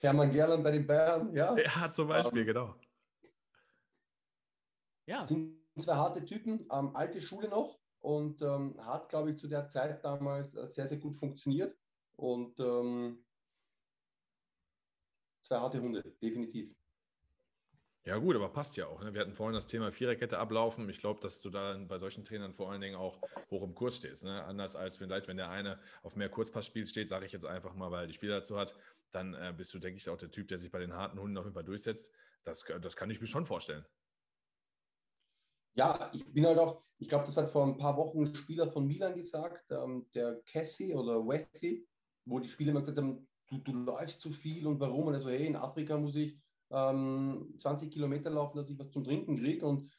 Hermann 0.00 0.32
Gerland 0.32 0.64
bei 0.64 0.72
den 0.72 0.86
Bayern, 0.86 1.32
ja. 1.34 1.56
Ja, 1.56 1.92
zum 1.92 2.08
Beispiel, 2.08 2.32
um, 2.32 2.38
ähm, 2.38 2.46
genau. 2.46 2.74
Ja. 5.06 5.26
Sind 5.26 5.59
zwei 5.78 5.94
harte 5.94 6.24
Typen, 6.24 6.66
ähm, 6.72 6.94
alte 6.94 7.20
Schule 7.20 7.48
noch 7.48 7.78
und 8.00 8.40
ähm, 8.42 8.74
hat, 8.84 9.08
glaube 9.08 9.30
ich, 9.30 9.38
zu 9.38 9.48
der 9.48 9.68
Zeit 9.68 10.04
damals 10.04 10.54
äh, 10.54 10.68
sehr, 10.68 10.88
sehr 10.88 10.98
gut 10.98 11.16
funktioniert. 11.16 11.76
Und 12.16 12.58
ähm, 12.60 13.24
zwei 15.42 15.58
harte 15.58 15.80
Hunde, 15.80 16.02
definitiv. 16.20 16.74
Ja, 18.04 18.16
gut, 18.16 18.34
aber 18.34 18.48
passt 18.48 18.76
ja 18.78 18.86
auch. 18.86 19.02
Ne? 19.02 19.12
Wir 19.12 19.20
hatten 19.20 19.34
vorhin 19.34 19.54
das 19.54 19.66
Thema 19.66 19.92
Viererkette 19.92 20.38
ablaufen. 20.38 20.88
Ich 20.88 21.00
glaube, 21.00 21.20
dass 21.20 21.42
du 21.42 21.50
da 21.50 21.78
bei 21.86 21.98
solchen 21.98 22.24
Trainern 22.24 22.54
vor 22.54 22.70
allen 22.70 22.80
Dingen 22.80 22.96
auch 22.96 23.20
hoch 23.50 23.62
im 23.62 23.74
Kurs 23.74 23.98
stehst. 23.98 24.24
Ne? 24.24 24.42
Anders 24.44 24.74
als 24.74 24.96
vielleicht, 24.96 25.28
wenn 25.28 25.36
der 25.36 25.50
eine 25.50 25.78
auf 26.02 26.16
mehr 26.16 26.30
Kurzpassspiel 26.30 26.86
steht, 26.86 27.10
sage 27.10 27.26
ich 27.26 27.32
jetzt 27.32 27.44
einfach 27.44 27.74
mal, 27.74 27.90
weil 27.90 28.06
die 28.06 28.14
Spieler 28.14 28.36
dazu 28.36 28.56
hat, 28.56 28.74
dann 29.12 29.34
äh, 29.34 29.52
bist 29.54 29.74
du, 29.74 29.78
denke 29.78 29.98
ich, 29.98 30.08
auch 30.08 30.16
der 30.16 30.30
Typ, 30.30 30.48
der 30.48 30.58
sich 30.58 30.70
bei 30.70 30.78
den 30.78 30.94
harten 30.94 31.18
Hunden 31.18 31.36
auf 31.36 31.44
jeden 31.44 31.54
Fall 31.54 31.64
durchsetzt. 31.64 32.10
Das, 32.44 32.64
das 32.80 32.96
kann 32.96 33.10
ich 33.10 33.20
mir 33.20 33.26
schon 33.26 33.44
vorstellen. 33.44 33.84
Ja, 35.74 36.10
ich 36.12 36.24
bin 36.32 36.46
halt 36.46 36.58
auch, 36.58 36.82
ich 36.98 37.08
glaube, 37.08 37.26
das 37.26 37.36
hat 37.36 37.50
vor 37.50 37.64
ein 37.64 37.76
paar 37.76 37.96
Wochen 37.96 38.26
ein 38.26 38.34
Spieler 38.34 38.70
von 38.70 38.86
Milan 38.86 39.14
gesagt, 39.14 39.70
ähm, 39.70 40.06
der 40.14 40.42
Cassie 40.42 40.94
oder 40.94 41.26
Wesley, 41.26 41.86
wo 42.24 42.40
die 42.40 42.48
Spieler 42.48 42.70
immer 42.70 42.80
gesagt 42.80 42.98
haben, 42.98 43.26
du, 43.46 43.58
du 43.58 43.72
läufst 43.72 44.20
zu 44.20 44.32
viel 44.32 44.66
und 44.66 44.80
warum? 44.80 45.06
Und 45.06 45.14
er 45.14 45.20
so, 45.20 45.30
hey, 45.30 45.46
in 45.46 45.56
Afrika 45.56 45.96
muss 45.96 46.16
ich 46.16 46.38
ähm, 46.70 47.54
20 47.58 47.90
Kilometer 47.90 48.30
laufen, 48.30 48.56
dass 48.56 48.68
ich 48.68 48.78
was 48.78 48.90
zum 48.90 49.04
Trinken 49.04 49.36
kriege. 49.36 49.66
Und 49.66 49.90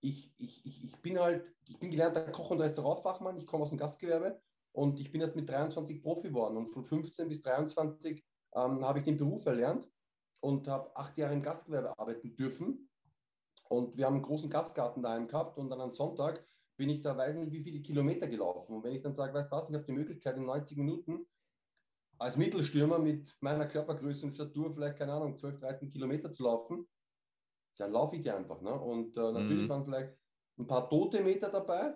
ich, 0.00 0.34
ich, 0.38 0.64
ich, 0.66 0.84
ich 0.84 0.96
bin 1.00 1.18
halt, 1.18 1.54
ich 1.66 1.78
bin 1.78 1.90
gelernter 1.90 2.30
Koch- 2.30 2.50
und 2.50 2.60
Restaurantfachmann, 2.60 3.38
ich 3.38 3.46
komme 3.46 3.62
aus 3.62 3.70
dem 3.70 3.78
Gastgewerbe 3.78 4.40
und 4.72 5.00
ich 5.00 5.10
bin 5.10 5.20
erst 5.20 5.36
mit 5.36 5.48
23 5.48 6.02
Profi 6.02 6.28
geworden. 6.28 6.56
Und 6.56 6.68
von 6.68 6.84
15 6.84 7.28
bis 7.28 7.40
23 7.40 8.24
ähm, 8.54 8.84
habe 8.84 8.98
ich 8.98 9.04
den 9.04 9.16
Beruf 9.16 9.46
erlernt 9.46 9.88
und 10.40 10.68
habe 10.68 10.94
acht 10.96 11.16
Jahre 11.16 11.34
im 11.34 11.42
Gastgewerbe 11.42 11.98
arbeiten 11.98 12.34
dürfen 12.36 12.88
und 13.68 13.96
wir 13.96 14.06
haben 14.06 14.14
einen 14.14 14.22
großen 14.22 14.50
Gastgarten 14.50 15.02
daheim 15.02 15.26
gehabt 15.26 15.58
und 15.58 15.70
dann 15.70 15.80
am 15.80 15.92
Sonntag 15.92 16.44
bin 16.76 16.88
ich 16.88 17.02
da, 17.02 17.16
weiß 17.16 17.36
nicht 17.36 17.52
wie 17.52 17.62
viele 17.62 17.80
Kilometer 17.80 18.26
gelaufen. 18.26 18.76
Und 18.76 18.84
wenn 18.84 18.94
ich 18.94 19.02
dann 19.02 19.14
sage, 19.14 19.32
weißt 19.32 19.50
du 19.50 19.56
was, 19.56 19.68
ich 19.68 19.74
habe 19.74 19.84
die 19.84 19.92
Möglichkeit 19.92 20.36
in 20.36 20.44
90 20.44 20.76
Minuten 20.76 21.26
als 22.18 22.36
Mittelstürmer 22.36 22.98
mit 22.98 23.36
meiner 23.40 23.66
Körpergröße 23.66 24.26
und 24.26 24.34
Statur 24.34 24.72
vielleicht, 24.72 24.98
keine 24.98 25.12
Ahnung, 25.12 25.36
12, 25.36 25.60
13 25.60 25.90
Kilometer 25.90 26.30
zu 26.30 26.44
laufen, 26.44 26.86
dann 27.78 27.92
laufe 27.92 28.16
ich 28.16 28.22
die 28.22 28.30
einfach. 28.30 28.60
Ne? 28.60 28.72
Und 28.72 29.16
äh, 29.16 29.32
natürlich 29.32 29.64
mhm. 29.64 29.68
waren 29.68 29.84
vielleicht 29.84 30.14
ein 30.58 30.66
paar 30.66 30.88
tote 30.88 31.20
Meter 31.20 31.50
dabei, 31.50 31.94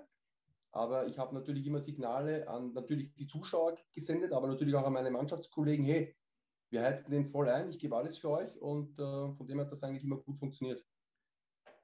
Aber 0.72 1.06
ich 1.06 1.18
habe 1.18 1.34
natürlich 1.34 1.66
immer 1.66 1.80
Signale 1.80 2.48
an 2.48 2.72
natürlich 2.72 3.14
die 3.14 3.26
Zuschauer 3.26 3.76
gesendet, 3.94 4.32
aber 4.32 4.48
natürlich 4.48 4.74
auch 4.74 4.86
an 4.86 4.92
meine 4.92 5.10
Mannschaftskollegen, 5.10 5.84
hey, 5.84 6.16
wir 6.70 6.82
halten 6.82 7.10
den 7.10 7.30
voll 7.30 7.48
ein, 7.48 7.70
ich 7.70 7.78
gebe 7.78 7.96
alles 7.96 8.18
für 8.18 8.30
euch 8.30 8.60
und 8.60 8.98
äh, 8.98 9.32
von 9.34 9.46
dem 9.46 9.60
hat 9.60 9.72
das 9.72 9.82
eigentlich 9.82 10.04
immer 10.04 10.18
gut 10.18 10.38
funktioniert. 10.38 10.84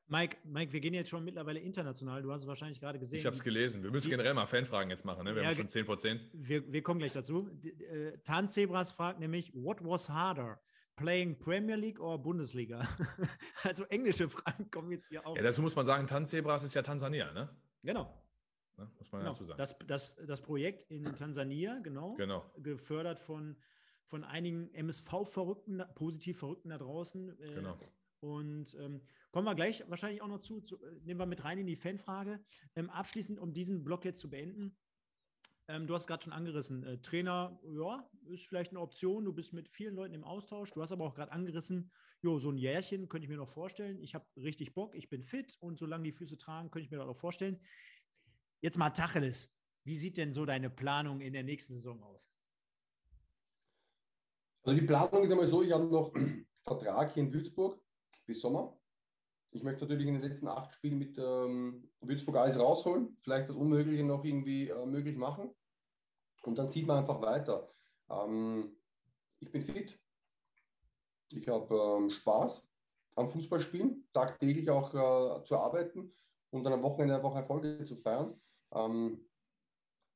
Mike, 0.07 0.37
Mike, 0.45 0.73
wir 0.73 0.81
gehen 0.81 0.93
jetzt 0.95 1.09
schon 1.09 1.25
mittlerweile 1.25 1.61
international. 1.61 2.23
Du 2.23 2.31
hast 2.31 2.43
es 2.43 2.47
wahrscheinlich 2.47 2.79
gerade 2.79 2.99
gesehen. 2.99 3.19
Ich 3.19 3.27
habe 3.27 3.35
es 3.35 3.43
gelesen. 3.43 3.83
Wir 3.83 3.91
müssen 3.91 4.07
die, 4.07 4.11
generell 4.11 4.35
mal 4.35 4.47
Fanfragen 4.47 4.91
jetzt 4.91 5.05
machen. 5.05 5.25
Ne? 5.25 5.35
Wir 5.35 5.43
ja, 5.43 5.49
haben 5.49 5.57
schon 5.57 5.69
10 5.69 5.87
vor 5.87 5.99
10. 5.99 6.21
Wir, 6.33 6.71
wir 6.71 6.83
kommen 6.83 6.99
gleich 6.99 7.13
dazu. 7.13 7.49
Äh, 7.63 8.19
Tarnzebras 8.19 8.93
fragt 8.93 9.19
nämlich, 9.19 9.53
what 9.55 9.83
was 9.83 10.09
harder? 10.11 10.61
Playing 10.97 11.39
Premier 11.39 11.77
League 11.77 11.99
oder 12.01 12.19
Bundesliga? 12.19 12.87
also 13.63 13.85
englische 13.85 14.29
Fragen 14.29 14.71
kommen 14.71 14.93
jetzt 14.93 15.09
hier 15.09 15.27
auch. 15.27 15.37
Ja, 15.37 15.43
dazu 15.43 15.63
muss 15.63 15.75
man 15.75 15.87
sagen, 15.87 16.07
Tanzebras 16.07 16.63
ist 16.65 16.75
ja 16.75 16.83
Tansania, 16.83 17.33
ne? 17.33 17.49
Genau. 17.83 18.25
Ne? 18.77 18.91
Muss 18.99 19.11
man 19.11 19.23
genau. 19.23 19.33
dazu 19.33 19.45
sagen. 19.45 19.59
Das, 19.59 19.77
das, 19.87 20.17
das 20.17 20.43
Projekt 20.43 20.83
in 20.91 21.05
Tansania, 21.15 21.79
genau, 21.83 22.15
genau. 22.15 22.51
gefördert 22.59 23.21
von, 23.21 23.57
von 24.07 24.25
einigen 24.25 24.73
MSV-Verrückten, 24.75 25.83
positiv 25.95 26.39
Verrückten 26.39 26.69
da 26.69 26.79
draußen. 26.79 27.41
Äh, 27.41 27.55
genau. 27.55 27.79
Und 28.21 28.75
ähm, 28.81 29.03
kommen 29.35 29.49
wir 29.49 29.57
gleich 29.57 29.83
wahrscheinlich 29.91 30.23
auch 30.23 30.29
noch 30.29 30.43
zu, 30.43 30.61
zu, 30.61 30.81
äh, 30.81 30.93
nehmen 31.03 31.19
wir 31.19 31.27
mit 31.27 31.43
rein 31.43 31.59
in 31.59 31.67
die 31.67 31.75
Fanfrage. 31.75 32.39
Ähm, 32.77 32.89
abschließend, 32.89 33.41
um 33.41 33.53
diesen 33.53 33.83
Block 33.83 34.05
jetzt 34.05 34.21
zu 34.21 34.31
beenden, 34.31 34.77
ähm, 35.67 35.89
du 35.89 35.95
hast 35.97 36.07
gerade 36.07 36.23
schon 36.23 36.33
angerissen, 36.33 36.85
äh, 36.85 36.99
Trainer, 36.99 37.61
ja, 37.65 38.09
ist 38.27 38.47
vielleicht 38.47 38.71
eine 38.71 38.79
Option. 38.79 39.25
Du 39.25 39.33
bist 39.33 39.53
mit 39.53 39.69
vielen 39.69 39.97
Leuten 39.97 40.15
im 40.15 40.23
Austausch. 40.23 40.71
Du 40.71 40.81
hast 40.81 40.93
aber 40.93 41.05
auch 41.05 41.17
gerade 41.17 41.33
angerissen, 41.33 41.91
jo, 42.23 42.39
so 42.39 42.53
ein 42.53 42.59
Jährchen 42.59 43.09
könnte 43.09 43.25
ich 43.25 43.29
mir 43.29 43.37
noch 43.37 43.49
vorstellen. 43.49 43.99
Ich 43.99 44.15
habe 44.15 44.25
richtig 44.37 44.73
Bock, 44.73 44.95
ich 44.95 45.09
bin 45.09 45.25
fit 45.25 45.57
und 45.59 45.81
solange 45.81 46.05
die 46.05 46.13
Füße 46.13 46.39
tragen, 46.39 46.71
könnte 46.71 46.85
ich 46.85 46.93
mir 46.93 46.99
das 46.99 47.09
auch 47.09 47.19
vorstellen. 47.19 47.61
Jetzt 48.61 48.79
mal 48.79 48.91
Tacheles. 48.91 49.53
Wie 49.83 49.97
sieht 49.97 50.17
denn 50.17 50.33
so 50.33 50.47
deine 50.47 50.71
Planung 50.71 51.21
in 51.21 51.33
der 51.33 51.43
nächsten 51.43 51.75
Saison 51.75 52.01
aus? 52.05 52.31
Also 54.63 54.79
die 54.79 54.87
Planung 54.87 55.25
ist 55.25 55.33
einmal 55.33 55.49
so, 55.49 55.65
ich 55.65 55.73
habe 55.73 55.87
noch 55.87 56.15
Vertrag 56.63 57.15
hier 57.15 57.25
in 57.25 57.35
Würzburg 57.35 57.81
bis 58.27 58.41
Sommer. 58.41 58.79
Ich 59.55 59.63
möchte 59.63 59.85
natürlich 59.85 60.09
in 60.09 60.15
den 60.15 60.23
letzten 60.29 60.49
acht 60.49 60.75
Spielen 60.75 60.99
mit 60.99 61.17
ähm, 61.17 61.89
Würzburg 62.01 62.37
alles 62.37 62.59
rausholen, 62.59 63.17
vielleicht 63.23 63.49
das 63.49 63.55
Unmögliche 63.55 64.03
noch 64.03 64.25
irgendwie 64.25 64.69
äh, 64.69 64.85
möglich 64.85 65.17
machen. 65.17 65.55
Und 66.43 66.59
dann 66.59 66.73
zieht 66.73 66.89
man 66.89 66.99
einfach 66.99 67.23
weiter. 67.23 67.71
Ähm, 68.11 68.77
ich 69.39 69.53
bin 69.53 69.63
fit. 69.63 69.97
Ich 71.29 71.47
habe 71.47 71.73
ähm, 71.73 72.11
Spaß 72.11 72.67
am 73.15 73.31
Fußballspielen, 73.31 74.09
tagtäglich 74.13 74.69
auch 74.71 74.89
äh, 74.93 75.45
zu 75.45 75.57
arbeiten 75.57 76.13
und 76.51 76.65
dann 76.65 76.73
am 76.73 76.83
Wochenende 76.83 77.15
einfach 77.15 77.37
Erfolge 77.37 77.85
zu 77.85 77.97
feiern. 77.97 78.35
Ähm, 78.73 79.25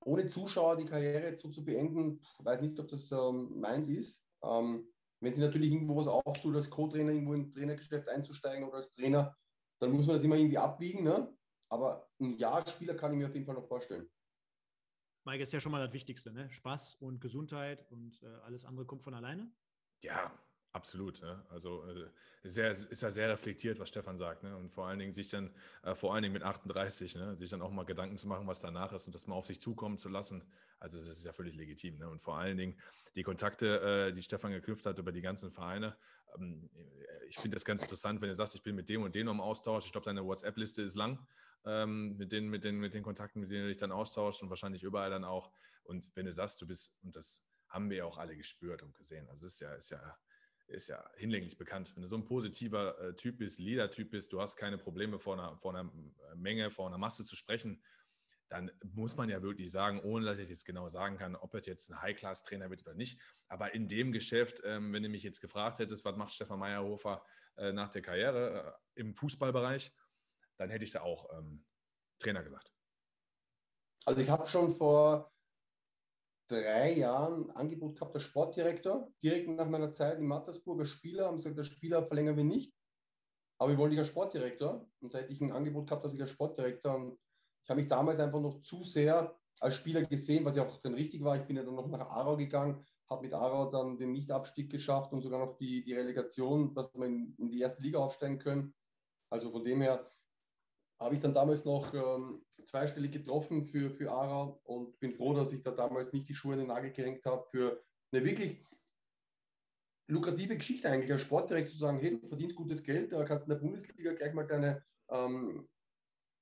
ohne 0.00 0.26
Zuschauer 0.26 0.76
die 0.76 0.84
Karriere 0.84 1.36
so 1.36 1.48
zu 1.50 1.64
beenden, 1.64 2.20
weiß 2.40 2.60
nicht, 2.60 2.78
ob 2.80 2.88
das 2.88 3.12
ähm, 3.12 3.60
meins 3.60 3.88
ist. 3.88 4.20
Ähm, 4.42 4.88
wenn 5.20 5.34
sie 5.34 5.40
natürlich 5.40 5.72
irgendwo 5.72 5.96
was 5.96 6.06
auftut, 6.06 6.54
als 6.54 6.70
Co-Trainer 6.70 7.12
irgendwo 7.12 7.34
in 7.34 7.50
Trainergeschäft 7.50 8.08
einzusteigen 8.08 8.66
oder 8.66 8.76
als 8.76 8.90
Trainer, 8.90 9.36
dann 9.80 9.92
muss 9.92 10.06
man 10.06 10.16
das 10.16 10.24
immer 10.24 10.36
irgendwie 10.36 10.58
abwiegen. 10.58 11.04
Ne? 11.04 11.36
Aber 11.70 12.08
ein 12.20 12.36
Jahr 12.36 12.68
Spieler 12.68 12.94
kann 12.94 13.12
ich 13.12 13.18
mir 13.18 13.26
auf 13.26 13.34
jeden 13.34 13.46
Fall 13.46 13.54
noch 13.54 13.66
vorstellen. 13.66 14.08
Mike 15.24 15.42
ist 15.42 15.52
ja 15.52 15.60
schon 15.60 15.72
mal 15.72 15.84
das 15.84 15.92
Wichtigste, 15.92 16.32
ne? 16.32 16.50
Spaß 16.50 16.94
und 17.00 17.20
Gesundheit 17.20 17.84
und 17.90 18.22
äh, 18.22 18.26
alles 18.44 18.64
andere 18.64 18.86
kommt 18.86 19.02
von 19.02 19.12
alleine. 19.12 19.52
Ja, 20.02 20.32
Absolut. 20.72 21.22
Ne? 21.22 21.44
Also 21.48 21.84
äh, 21.86 22.10
sehr, 22.44 22.70
ist 22.70 23.02
ja 23.02 23.10
sehr 23.10 23.28
reflektiert, 23.30 23.80
was 23.80 23.88
Stefan 23.88 24.18
sagt. 24.18 24.42
Ne? 24.42 24.56
Und 24.56 24.70
vor 24.70 24.86
allen 24.86 24.98
Dingen 24.98 25.12
sich 25.12 25.28
dann, 25.28 25.54
äh, 25.82 25.94
vor 25.94 26.14
allen 26.14 26.22
Dingen 26.22 26.34
mit 26.34 26.42
38, 26.42 27.16
ne? 27.16 27.36
sich 27.36 27.50
dann 27.50 27.62
auch 27.62 27.70
mal 27.70 27.84
Gedanken 27.84 28.18
zu 28.18 28.28
machen, 28.28 28.46
was 28.46 28.60
danach 28.60 28.92
ist 28.92 29.06
und 29.06 29.14
das 29.14 29.26
mal 29.26 29.34
auf 29.34 29.46
sich 29.46 29.60
zukommen 29.60 29.98
zu 29.98 30.08
lassen. 30.08 30.44
Also 30.78 30.98
das 30.98 31.08
ist 31.08 31.24
ja 31.24 31.32
völlig 31.32 31.54
legitim. 31.54 31.98
Ne? 31.98 32.08
Und 32.08 32.20
vor 32.20 32.38
allen 32.38 32.58
Dingen 32.58 32.78
die 33.16 33.22
Kontakte, 33.22 34.08
äh, 34.08 34.12
die 34.12 34.22
Stefan 34.22 34.52
geknüpft 34.52 34.84
hat 34.84 34.98
über 34.98 35.10
die 35.10 35.22
ganzen 35.22 35.50
Vereine. 35.50 35.96
Ähm, 36.36 36.68
ich 37.28 37.38
finde 37.38 37.56
das 37.56 37.64
ganz 37.64 37.82
interessant, 37.82 38.20
wenn 38.20 38.28
du 38.28 38.34
sagst, 38.34 38.54
ich 38.54 38.62
bin 38.62 38.74
mit 38.74 38.88
dem 38.88 39.02
und 39.02 39.14
dem 39.14 39.28
im 39.28 39.40
Austausch. 39.40 39.86
Ich 39.86 39.92
glaube, 39.92 40.04
deine 40.04 40.24
WhatsApp-Liste 40.24 40.82
ist 40.82 40.96
lang 40.96 41.18
ähm, 41.64 42.16
mit, 42.18 42.30
den, 42.30 42.48
mit, 42.48 42.64
den, 42.64 42.78
mit 42.78 42.94
den 42.94 43.02
Kontakten, 43.02 43.40
mit 43.40 43.50
denen 43.50 43.62
du 43.62 43.68
dich 43.68 43.78
dann 43.78 43.92
austauschst 43.92 44.42
und 44.42 44.50
wahrscheinlich 44.50 44.82
überall 44.82 45.10
dann 45.10 45.24
auch. 45.24 45.50
Und 45.84 46.10
wenn 46.14 46.26
du 46.26 46.32
sagst, 46.32 46.60
du 46.60 46.66
bist, 46.66 46.98
und 47.02 47.16
das 47.16 47.42
haben 47.68 47.90
wir 47.90 47.98
ja 47.98 48.04
auch 48.04 48.18
alle 48.18 48.36
gespürt 48.36 48.82
und 48.82 48.94
gesehen. 48.94 49.28
Also 49.28 49.44
das 49.44 49.54
ist 49.54 49.60
ja, 49.60 49.74
ist 49.74 49.90
ja 49.90 50.18
ist 50.68 50.88
ja 50.88 51.04
hinlänglich 51.16 51.56
bekannt. 51.56 51.94
Wenn 51.94 52.02
du 52.02 52.08
so 52.08 52.16
ein 52.16 52.24
positiver 52.24 52.98
äh, 53.00 53.14
Typ 53.14 53.38
bist, 53.38 53.58
Leader-Typ 53.58 54.10
bist, 54.10 54.32
du 54.32 54.40
hast 54.40 54.56
keine 54.56 54.78
Probleme 54.78 55.18
vor 55.18 55.34
einer, 55.34 55.56
vor 55.58 55.74
einer 55.74 55.90
äh, 56.30 56.34
Menge, 56.36 56.70
vor 56.70 56.86
einer 56.86 56.98
Masse 56.98 57.24
zu 57.24 57.36
sprechen, 57.36 57.82
dann 58.48 58.70
muss 58.82 59.16
man 59.16 59.28
ja 59.28 59.42
wirklich 59.42 59.70
sagen, 59.70 60.00
ohne 60.00 60.24
dass 60.24 60.38
ich 60.38 60.48
jetzt 60.48 60.64
genau 60.64 60.88
sagen 60.88 61.18
kann, 61.18 61.36
ob 61.36 61.54
er 61.54 61.60
jetzt 61.60 61.90
ein 61.90 62.00
High-Class-Trainer 62.00 62.70
wird 62.70 62.82
oder 62.82 62.94
nicht. 62.94 63.20
Aber 63.48 63.74
in 63.74 63.88
dem 63.88 64.12
Geschäft, 64.12 64.62
ähm, 64.64 64.92
wenn 64.92 65.02
du 65.02 65.08
mich 65.08 65.22
jetzt 65.22 65.40
gefragt 65.40 65.78
hättest, 65.78 66.04
was 66.04 66.16
macht 66.16 66.32
Stefan 66.32 66.58
Meyerhofer 66.58 67.24
äh, 67.56 67.72
nach 67.72 67.88
der 67.88 68.02
Karriere 68.02 68.78
äh, 68.96 69.00
im 69.00 69.14
Fußballbereich, 69.14 69.92
dann 70.56 70.70
hätte 70.70 70.84
ich 70.84 70.92
da 70.92 71.02
auch 71.02 71.28
ähm, 71.36 71.64
Trainer 72.18 72.42
gesagt. 72.42 72.72
Also 74.04 74.22
ich 74.22 74.30
habe 74.30 74.46
schon 74.48 74.72
vor 74.72 75.30
drei 76.48 76.94
Jahren 76.94 77.50
Angebot 77.50 77.94
gehabt, 77.94 78.14
der 78.14 78.20
Sportdirektor, 78.20 79.12
direkt 79.22 79.48
nach 79.48 79.68
meiner 79.68 79.92
Zeit 79.92 80.18
in 80.18 80.26
Mattersburg 80.26 80.80
als 80.80 80.90
Spieler, 80.90 81.26
haben 81.26 81.36
gesagt, 81.36 81.58
der 81.58 81.64
Spieler 81.64 82.02
verlängern 82.06 82.36
wir 82.36 82.44
nicht, 82.44 82.74
aber 83.58 83.70
wir 83.70 83.78
wollen 83.78 83.90
dich 83.90 84.00
als 84.00 84.08
Sportdirektor. 84.08 84.88
Und 85.00 85.12
da 85.12 85.18
hätte 85.18 85.32
ich 85.32 85.40
ein 85.40 85.52
Angebot 85.52 85.88
gehabt, 85.88 86.04
dass 86.04 86.14
ich 86.14 86.22
als 86.22 86.30
Sportdirektor, 86.30 86.94
und 86.94 87.18
ich 87.64 87.70
habe 87.70 87.80
mich 87.80 87.88
damals 87.88 88.18
einfach 88.18 88.40
noch 88.40 88.62
zu 88.62 88.82
sehr 88.82 89.38
als 89.60 89.74
Spieler 89.74 90.02
gesehen, 90.02 90.44
was 90.44 90.56
ja 90.56 90.66
auch 90.66 90.78
dann 90.80 90.94
richtig 90.94 91.22
war. 91.22 91.36
Ich 91.36 91.44
bin 91.44 91.56
ja 91.56 91.64
dann 91.64 91.74
noch 91.74 91.88
nach 91.88 92.08
Aarau 92.08 92.36
gegangen, 92.36 92.84
habe 93.10 93.22
mit 93.22 93.34
Aarau 93.34 93.70
dann 93.70 93.98
den 93.98 94.12
Nichtabstieg 94.12 94.70
geschafft 94.70 95.12
und 95.12 95.22
sogar 95.22 95.44
noch 95.44 95.56
die, 95.56 95.82
die 95.82 95.94
Relegation, 95.94 96.74
dass 96.74 96.94
wir 96.94 97.06
in, 97.06 97.34
in 97.38 97.50
die 97.50 97.60
erste 97.60 97.82
Liga 97.82 97.98
aufsteigen 97.98 98.38
können. 98.38 98.74
Also 99.30 99.50
von 99.50 99.64
dem 99.64 99.82
her 99.82 100.10
habe 101.00 101.14
ich 101.14 101.20
dann 101.20 101.34
damals 101.34 101.64
noch 101.64 101.94
ähm, 101.94 102.42
zweistellig 102.64 103.12
getroffen 103.12 103.64
für, 103.64 103.90
für 103.90 104.10
Aarau 104.10 104.60
und 104.64 104.98
bin 104.98 105.14
froh, 105.14 105.34
dass 105.34 105.52
ich 105.52 105.62
da 105.62 105.70
damals 105.70 106.12
nicht 106.12 106.28
die 106.28 106.34
Schuhe 106.34 106.54
in 106.54 106.60
den 106.60 106.68
Nagel 106.68 106.92
gehängt 106.92 107.24
habe 107.24 107.46
für 107.50 107.82
eine 108.12 108.24
wirklich 108.24 108.62
lukrative 110.08 110.56
Geschichte 110.56 110.88
eigentlich 110.88 111.12
als 111.12 111.22
Sportdirektor 111.22 111.72
zu 111.72 111.78
sagen, 111.78 112.00
hey, 112.00 112.18
du 112.18 112.26
verdienst 112.26 112.56
gutes 112.56 112.82
Geld, 112.82 113.12
da 113.12 113.24
kannst 113.24 113.46
du 113.46 113.52
in 113.52 113.58
der 113.58 113.66
Bundesliga 113.66 114.12
gleich 114.14 114.34
mal 114.34 114.46
deine, 114.46 114.82
ähm, 115.10 115.68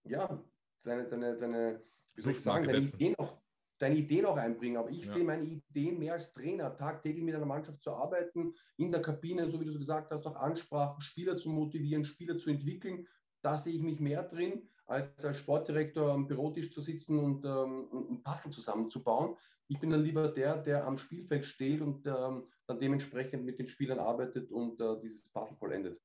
ja, 0.04 0.42
deine, 0.84 1.08
deine, 1.08 1.36
deine, 1.36 1.82
wie 2.14 2.22
soll 2.22 2.32
ich 2.32 2.40
sagen, 2.40 2.64
deine 2.64 2.78
Ideen, 2.78 3.14
auch, 3.16 3.42
deine 3.78 3.96
Ideen 3.96 4.24
auch 4.24 4.36
einbringen. 4.36 4.76
Aber 4.76 4.90
ich 4.90 5.04
ja. 5.04 5.12
sehe 5.12 5.24
meine 5.24 5.42
Ideen 5.42 5.98
mehr 5.98 6.14
als 6.14 6.32
Trainer, 6.32 6.76
tagtäglich 6.76 7.24
mit 7.24 7.34
einer 7.34 7.44
Mannschaft 7.44 7.82
zu 7.82 7.90
arbeiten, 7.90 8.54
in 8.76 8.92
der 8.92 9.02
Kabine, 9.02 9.50
so 9.50 9.60
wie 9.60 9.64
du 9.64 9.72
so 9.72 9.78
gesagt 9.78 10.12
hast, 10.12 10.26
auch 10.26 10.36
Ansprachen, 10.36 11.02
Spieler 11.02 11.36
zu 11.36 11.50
motivieren, 11.50 12.04
Spieler 12.04 12.38
zu 12.38 12.50
entwickeln 12.50 13.06
da 13.46 13.56
sehe 13.56 13.74
ich 13.74 13.82
mich 13.82 14.00
mehr 14.00 14.24
drin, 14.24 14.68
als 14.86 15.24
als 15.24 15.38
Sportdirektor 15.38 16.12
am 16.12 16.26
Bürotisch 16.26 16.72
zu 16.72 16.80
sitzen 16.80 17.16
und 17.20 17.44
ähm, 17.44 18.10
ein 18.10 18.22
Puzzle 18.24 18.50
zusammenzubauen. 18.50 19.36
Ich 19.68 19.78
bin 19.78 19.90
dann 19.90 20.02
lieber 20.02 20.26
der, 20.28 20.56
der 20.56 20.84
am 20.84 20.98
Spielfeld 20.98 21.46
steht 21.46 21.80
und 21.80 22.04
ähm, 22.06 22.48
dann 22.66 22.80
dementsprechend 22.80 23.44
mit 23.44 23.60
den 23.60 23.68
Spielern 23.68 24.00
arbeitet 24.00 24.50
und 24.50 24.80
äh, 24.80 24.98
dieses 25.00 25.22
Puzzle 25.28 25.56
vollendet. 25.56 26.00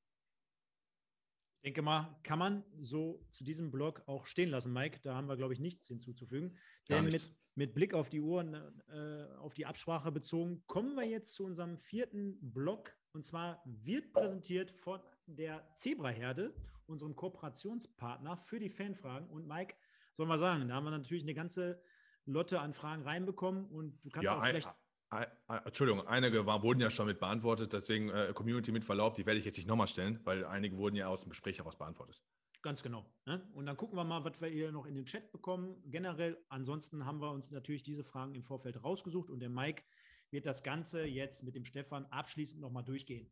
Ich 1.58 1.64
denke 1.64 1.82
mal, 1.82 2.16
kann 2.22 2.38
man 2.38 2.64
so 2.80 3.26
zu 3.32 3.44
diesem 3.44 3.72
Blog 3.72 4.04
auch 4.06 4.28
stehen 4.28 4.50
lassen, 4.50 4.72
Mike. 4.72 5.00
Da 5.02 5.16
haben 5.16 5.28
wir, 5.28 5.38
glaube 5.38 5.54
ich, 5.54 5.60
nichts 5.60 5.88
hinzuzufügen. 5.88 6.58
Denn 6.90 7.06
mit, 7.06 7.32
mit, 7.56 7.74
Blick 7.74 7.96
auf 7.96 8.10
die 8.10 8.22
Uhr, 8.22 8.44
äh, 8.44 9.38
auf 9.38 9.56
die 9.56 9.66
Absprache 9.66 10.12
bezogen, 10.12 10.64
kommen 10.68 10.96
wir 10.96 11.06
jetzt 11.06 11.34
zu 11.34 11.44
unserem 11.44 11.78
vierten 11.78 12.38
Blog. 12.42 12.96
Und 13.14 13.26
zwar 13.26 13.64
wird 13.66 14.12
präsentiert 14.14 14.72
von 14.72 15.02
der 15.28 15.68
Zebraherde, 15.74 16.54
unserem 16.92 17.16
Kooperationspartner 17.16 18.38
für 18.38 18.60
die 18.60 18.70
Fanfragen. 18.70 19.28
Und 19.30 19.48
Mike, 19.48 19.76
soll 20.18 20.28
man 20.28 20.40
sagen, 20.40 20.68
da 20.68 20.76
haben 20.76 20.84
wir 20.84 20.92
natürlich 20.92 21.24
eine 21.24 21.34
ganze 21.34 21.82
Lotte 22.26 22.60
an 22.60 22.74
Fragen 22.74 23.04
reinbekommen 23.04 23.66
und 23.66 24.04
du 24.04 24.10
kannst 24.10 24.26
ja, 24.26 24.38
auch 24.38 24.46
vielleicht. 24.46 24.70
Ein, 25.10 25.26
ein, 25.48 25.66
Entschuldigung, 25.66 26.08
einige 26.08 26.46
war, 26.46 26.64
wurden 26.64 26.80
ja 26.80 26.90
schon 26.90 27.08
mit 27.08 27.20
beantwortet, 27.20 27.74
deswegen 27.74 28.10
äh, 28.10 28.32
Community 28.34 28.72
mit 28.72 28.86
Verlaub, 28.86 29.16
die 29.16 29.26
werde 29.26 29.40
ich 29.40 29.46
jetzt 29.46 29.58
nicht 29.58 29.68
nochmal 29.68 29.88
stellen, 29.88 30.20
weil 30.24 30.46
einige 30.46 30.78
wurden 30.78 30.96
ja 30.96 31.08
aus 31.08 31.22
dem 31.22 31.30
Gespräch 31.30 31.58
heraus 31.58 31.78
beantwortet. 31.78 32.22
Ganz 32.62 32.84
genau. 32.84 33.06
Ne? 33.26 33.46
Und 33.54 33.66
dann 33.66 33.76
gucken 33.76 33.98
wir 33.98 34.04
mal, 34.04 34.24
was 34.24 34.40
wir 34.40 34.48
hier 34.48 34.72
noch 34.72 34.86
in 34.86 34.94
den 34.94 35.06
Chat 35.06 35.32
bekommen. 35.32 35.82
Generell, 35.86 36.38
ansonsten 36.48 37.06
haben 37.06 37.20
wir 37.20 37.32
uns 37.32 37.52
natürlich 37.52 37.84
diese 37.84 38.04
Fragen 38.04 38.36
im 38.36 38.44
Vorfeld 38.44 38.84
rausgesucht 38.84 39.30
und 39.30 39.40
der 39.40 39.50
Mike 39.50 39.84
wird 40.30 40.46
das 40.46 40.64
Ganze 40.64 41.04
jetzt 41.04 41.44
mit 41.44 41.56
dem 41.56 41.66
Stefan 41.66 42.06
abschließend 42.06 42.62
nochmal 42.62 42.84
durchgehen. 42.84 43.32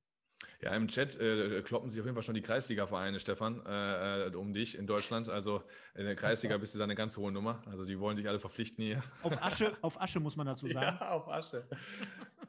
Ja, 0.61 0.75
im 0.75 0.87
Chat 0.87 1.19
äh, 1.19 1.61
kloppen 1.61 1.89
sich 1.89 1.99
auf 1.99 2.05
jeden 2.05 2.15
Fall 2.15 2.23
schon 2.23 2.35
die 2.35 2.41
Kreisliga-Vereine, 2.41 3.19
Stefan, 3.19 3.65
äh, 3.65 4.27
äh, 4.27 4.35
um 4.35 4.53
dich 4.53 4.77
in 4.77 4.87
Deutschland. 4.87 5.29
Also 5.29 5.63
in 5.95 6.05
der 6.05 6.15
Kreisliga 6.15 6.57
bist 6.57 6.75
du 6.75 6.79
da 6.79 6.83
eine 6.83 6.95
ganz 6.95 7.15
hohe 7.17 7.31
Nummer. 7.31 7.61
Also 7.65 7.85
die 7.85 7.99
wollen 7.99 8.17
dich 8.17 8.27
alle 8.27 8.39
verpflichten 8.39 8.83
hier. 8.83 9.03
Auf 9.23 9.41
Asche, 9.41 9.77
auf 9.81 10.01
Asche 10.01 10.19
muss 10.19 10.35
man 10.35 10.47
dazu 10.47 10.67
sagen. 10.67 10.97
Ja, 10.99 11.09
auf 11.11 11.29
Asche. 11.29 11.67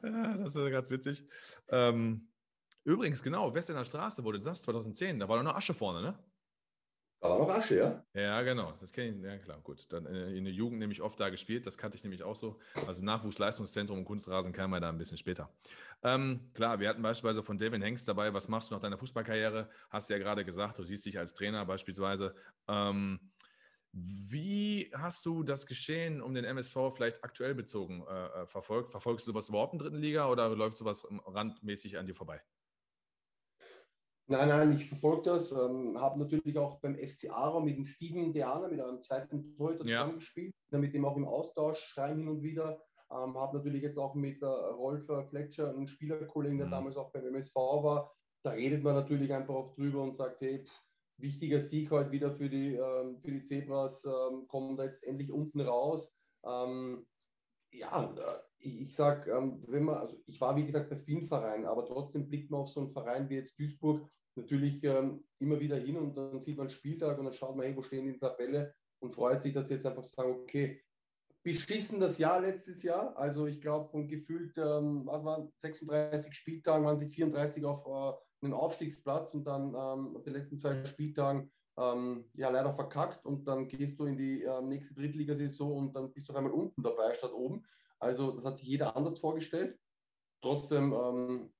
ja, 0.03 0.37
das 0.37 0.55
ist 0.55 0.71
ganz 0.71 0.89
witzig. 0.89 1.25
Ähm, 1.69 2.27
übrigens, 2.83 3.23
genau, 3.23 3.53
Westerner 3.53 3.85
Straße, 3.85 4.23
wo 4.23 4.31
du 4.31 4.41
sagst, 4.41 4.63
2010, 4.63 5.19
da 5.19 5.29
war 5.29 5.37
doch 5.37 5.43
noch 5.43 5.55
Asche 5.55 5.73
vorne, 5.73 6.01
ne? 6.01 6.19
Da 7.21 7.29
war 7.29 7.37
noch 7.39 7.49
Asche, 7.49 7.75
ja? 7.77 8.05
Ja, 8.13 8.41
genau. 8.41 8.73
Das 8.81 8.91
kenne 8.91 9.15
ich. 9.15 9.23
Ja, 9.23 9.37
klar. 9.37 9.61
Gut. 9.61 9.85
Dann 9.93 10.05
äh, 10.05 10.31
in 10.35 10.43
der 10.43 10.53
Jugend 10.53 10.79
nämlich 10.79 11.01
oft 11.01 11.19
da 11.19 11.29
gespielt. 11.29 11.65
Das 11.65 11.77
kannte 11.77 11.95
ich 11.97 12.03
nämlich 12.03 12.23
auch 12.23 12.35
so. 12.35 12.59
Also 12.85 13.05
Nachwuchsleistungszentrum 13.05 13.99
und 13.99 14.05
Kunstrasen 14.05 14.51
kam 14.51 14.73
ja 14.73 14.81
da 14.81 14.89
ein 14.89 14.97
bisschen 14.97 15.17
später. 15.17 15.53
Ähm, 16.03 16.51
klar, 16.53 16.79
wir 16.81 16.89
hatten 16.89 17.01
beispielsweise 17.01 17.43
von 17.43 17.57
Devin 17.57 17.81
Hengst 17.81 18.07
dabei. 18.07 18.33
Was 18.33 18.49
machst 18.49 18.69
du 18.71 18.75
nach 18.75 18.81
deiner 18.81 18.97
Fußballkarriere? 18.97 19.69
Hast 19.89 20.09
du 20.09 20.13
ja 20.15 20.19
gerade 20.19 20.43
gesagt, 20.43 20.79
du 20.79 20.83
siehst 20.83 21.05
dich 21.05 21.19
als 21.19 21.33
Trainer 21.33 21.65
beispielsweise. 21.65 22.35
Ähm, 22.67 23.31
wie 23.93 24.91
hast 24.93 25.25
du 25.25 25.43
das 25.43 25.67
Geschehen 25.67 26.21
um 26.21 26.33
den 26.33 26.45
MSV 26.45 26.91
vielleicht 26.93 27.23
aktuell 27.23 27.55
bezogen 27.55 28.03
äh, 28.09 28.43
äh, 28.43 28.47
verfolgt? 28.47 28.89
Verfolgst 28.89 29.27
du 29.27 29.31
sowas 29.31 29.49
überhaupt 29.49 29.73
in 29.73 29.79
der 29.79 29.87
dritten 29.89 30.01
Liga 30.01 30.27
oder 30.29 30.49
läuft 30.55 30.77
sowas 30.77 31.03
randmäßig 31.09 31.97
an 31.97 32.07
dir 32.07 32.15
vorbei? 32.15 32.41
Nein, 34.31 34.47
nein, 34.47 34.71
ich 34.71 34.87
verfolge 34.87 35.23
das. 35.23 35.51
Ähm, 35.51 35.99
habe 35.99 36.17
natürlich 36.17 36.57
auch 36.57 36.79
beim 36.79 36.95
FC 36.95 37.29
Aarau 37.29 37.59
mit 37.59 37.75
dem 37.75 37.83
Steven 37.83 38.31
Deana, 38.31 38.69
mit 38.69 38.79
einem 38.79 39.01
zweiten 39.01 39.53
Torhüter 39.57 39.85
ja. 39.85 39.99
zusammengespielt, 39.99 40.55
mit 40.71 40.93
dem 40.93 41.03
auch 41.03 41.17
im 41.17 41.27
Austausch 41.27 41.77
schreiben 41.89 42.19
hin 42.19 42.29
und 42.29 42.41
wieder. 42.41 42.81
Ähm, 43.11 43.37
habe 43.37 43.57
natürlich 43.57 43.83
jetzt 43.83 43.97
auch 43.97 44.15
mit 44.15 44.41
äh, 44.41 44.45
Rolf 44.45 45.05
Fletcher, 45.27 45.71
einen 45.71 45.89
Spielerkollegen, 45.89 46.59
der 46.59 46.67
mhm. 46.67 46.71
damals 46.71 46.95
auch 46.95 47.11
beim 47.11 47.25
MSV 47.25 47.55
war. 47.55 48.15
Da 48.41 48.51
redet 48.51 48.83
man 48.83 48.95
natürlich 48.95 49.33
einfach 49.33 49.53
auch 49.53 49.75
drüber 49.75 50.01
und 50.01 50.15
sagt, 50.15 50.39
hey, 50.39 50.63
pff, 50.65 50.81
wichtiger 51.17 51.59
Sieg 51.59 51.91
heute 51.91 52.11
wieder 52.11 52.31
für 52.31 52.49
die, 52.49 52.75
ähm, 52.75 53.19
für 53.19 53.31
die 53.31 53.43
Zebras, 53.43 54.05
ähm, 54.05 54.47
kommen 54.47 54.77
da 54.77 54.85
jetzt 54.85 55.03
endlich 55.03 55.33
unten 55.33 55.59
raus. 55.59 56.09
Ähm, 56.45 57.05
ja, 57.73 58.13
ich, 58.59 58.81
ich 58.81 58.95
sage, 58.95 59.29
ähm, 59.29 59.61
wenn 59.67 59.83
man, 59.83 59.97
also 59.97 60.15
ich 60.25 60.39
war 60.39 60.55
wie 60.55 60.65
gesagt 60.65 60.89
bei 60.89 60.95
vielen 60.95 61.27
Vereinen, 61.27 61.65
aber 61.65 61.85
trotzdem 61.85 62.29
blickt 62.29 62.49
man 62.49 62.61
auf 62.61 62.69
so 62.69 62.79
einen 62.79 62.93
Verein 62.93 63.29
wie 63.29 63.35
jetzt 63.35 63.59
Duisburg, 63.59 64.09
natürlich 64.35 64.83
ähm, 64.83 65.23
immer 65.39 65.59
wieder 65.59 65.77
hin 65.77 65.97
und 65.97 66.15
dann 66.15 66.39
sieht 66.41 66.57
man 66.57 66.69
Spieltag 66.69 67.17
und 67.17 67.25
dann 67.25 67.33
schaut 67.33 67.55
man, 67.55 67.65
hey, 67.65 67.75
wo 67.75 67.81
stehen 67.81 68.05
die 68.05 68.17
Tabelle 68.17 68.73
und 68.99 69.15
freut 69.15 69.41
sich, 69.41 69.53
dass 69.53 69.67
sie 69.67 69.75
jetzt 69.75 69.85
einfach 69.85 70.03
sagen, 70.03 70.31
okay, 70.31 70.81
beschissen 71.43 71.99
das 71.99 72.17
Jahr 72.17 72.41
letztes 72.41 72.83
Jahr. 72.83 73.17
Also 73.17 73.47
ich 73.47 73.61
glaube, 73.61 73.89
von 73.89 74.07
gefühlt, 74.07 74.57
ähm, 74.57 75.05
was 75.05 75.23
waren 75.23 75.51
36 75.57 76.33
Spieltagen, 76.33 76.85
waren 76.85 76.99
sich 76.99 77.13
34 77.13 77.65
auf 77.65 77.85
äh, 77.85 78.45
einen 78.45 78.53
Aufstiegsplatz 78.53 79.33
und 79.33 79.45
dann 79.45 79.69
ähm, 79.69 80.15
auf 80.15 80.23
den 80.23 80.33
letzten 80.33 80.57
zwei 80.57 80.85
Spieltagen 80.85 81.51
ähm, 81.77 82.25
ja 82.33 82.49
leider 82.49 82.73
verkackt 82.73 83.25
und 83.25 83.47
dann 83.47 83.67
gehst 83.67 83.99
du 83.99 84.05
in 84.05 84.17
die 84.17 84.43
äh, 84.43 84.61
nächste 84.61 84.93
Drittligasaison 84.93 85.77
und 85.77 85.95
dann 85.95 86.11
bist 86.11 86.27
du 86.27 86.33
auf 86.33 86.37
einmal 86.37 86.53
unten 86.53 86.83
dabei 86.83 87.13
statt 87.13 87.33
oben. 87.33 87.63
Also 87.99 88.31
das 88.31 88.45
hat 88.45 88.57
sich 88.57 88.67
jeder 88.67 88.95
anders 88.95 89.19
vorgestellt. 89.19 89.77
Trotzdem 90.41 90.93
ähm, 90.93 91.53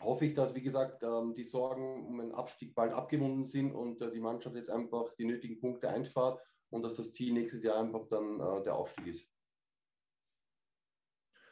hoffe 0.00 0.26
ich, 0.26 0.34
dass, 0.34 0.54
wie 0.54 0.62
gesagt, 0.62 1.02
ähm, 1.02 1.34
die 1.34 1.44
Sorgen 1.44 2.06
um 2.06 2.20
einen 2.20 2.32
Abstieg 2.32 2.74
bald 2.74 2.92
abgewunden 2.92 3.46
sind 3.46 3.72
und 3.72 4.00
äh, 4.00 4.10
die 4.10 4.20
Mannschaft 4.20 4.56
jetzt 4.56 4.70
einfach 4.70 5.14
die 5.14 5.24
nötigen 5.24 5.60
Punkte 5.60 5.88
einfahrt 5.88 6.40
und 6.70 6.82
dass 6.82 6.96
das 6.96 7.12
Ziel 7.12 7.32
nächstes 7.32 7.62
Jahr 7.62 7.78
einfach 7.78 8.06
dann 8.08 8.40
äh, 8.40 8.62
der 8.62 8.74
Aufstieg 8.74 9.06
ist. 9.06 9.28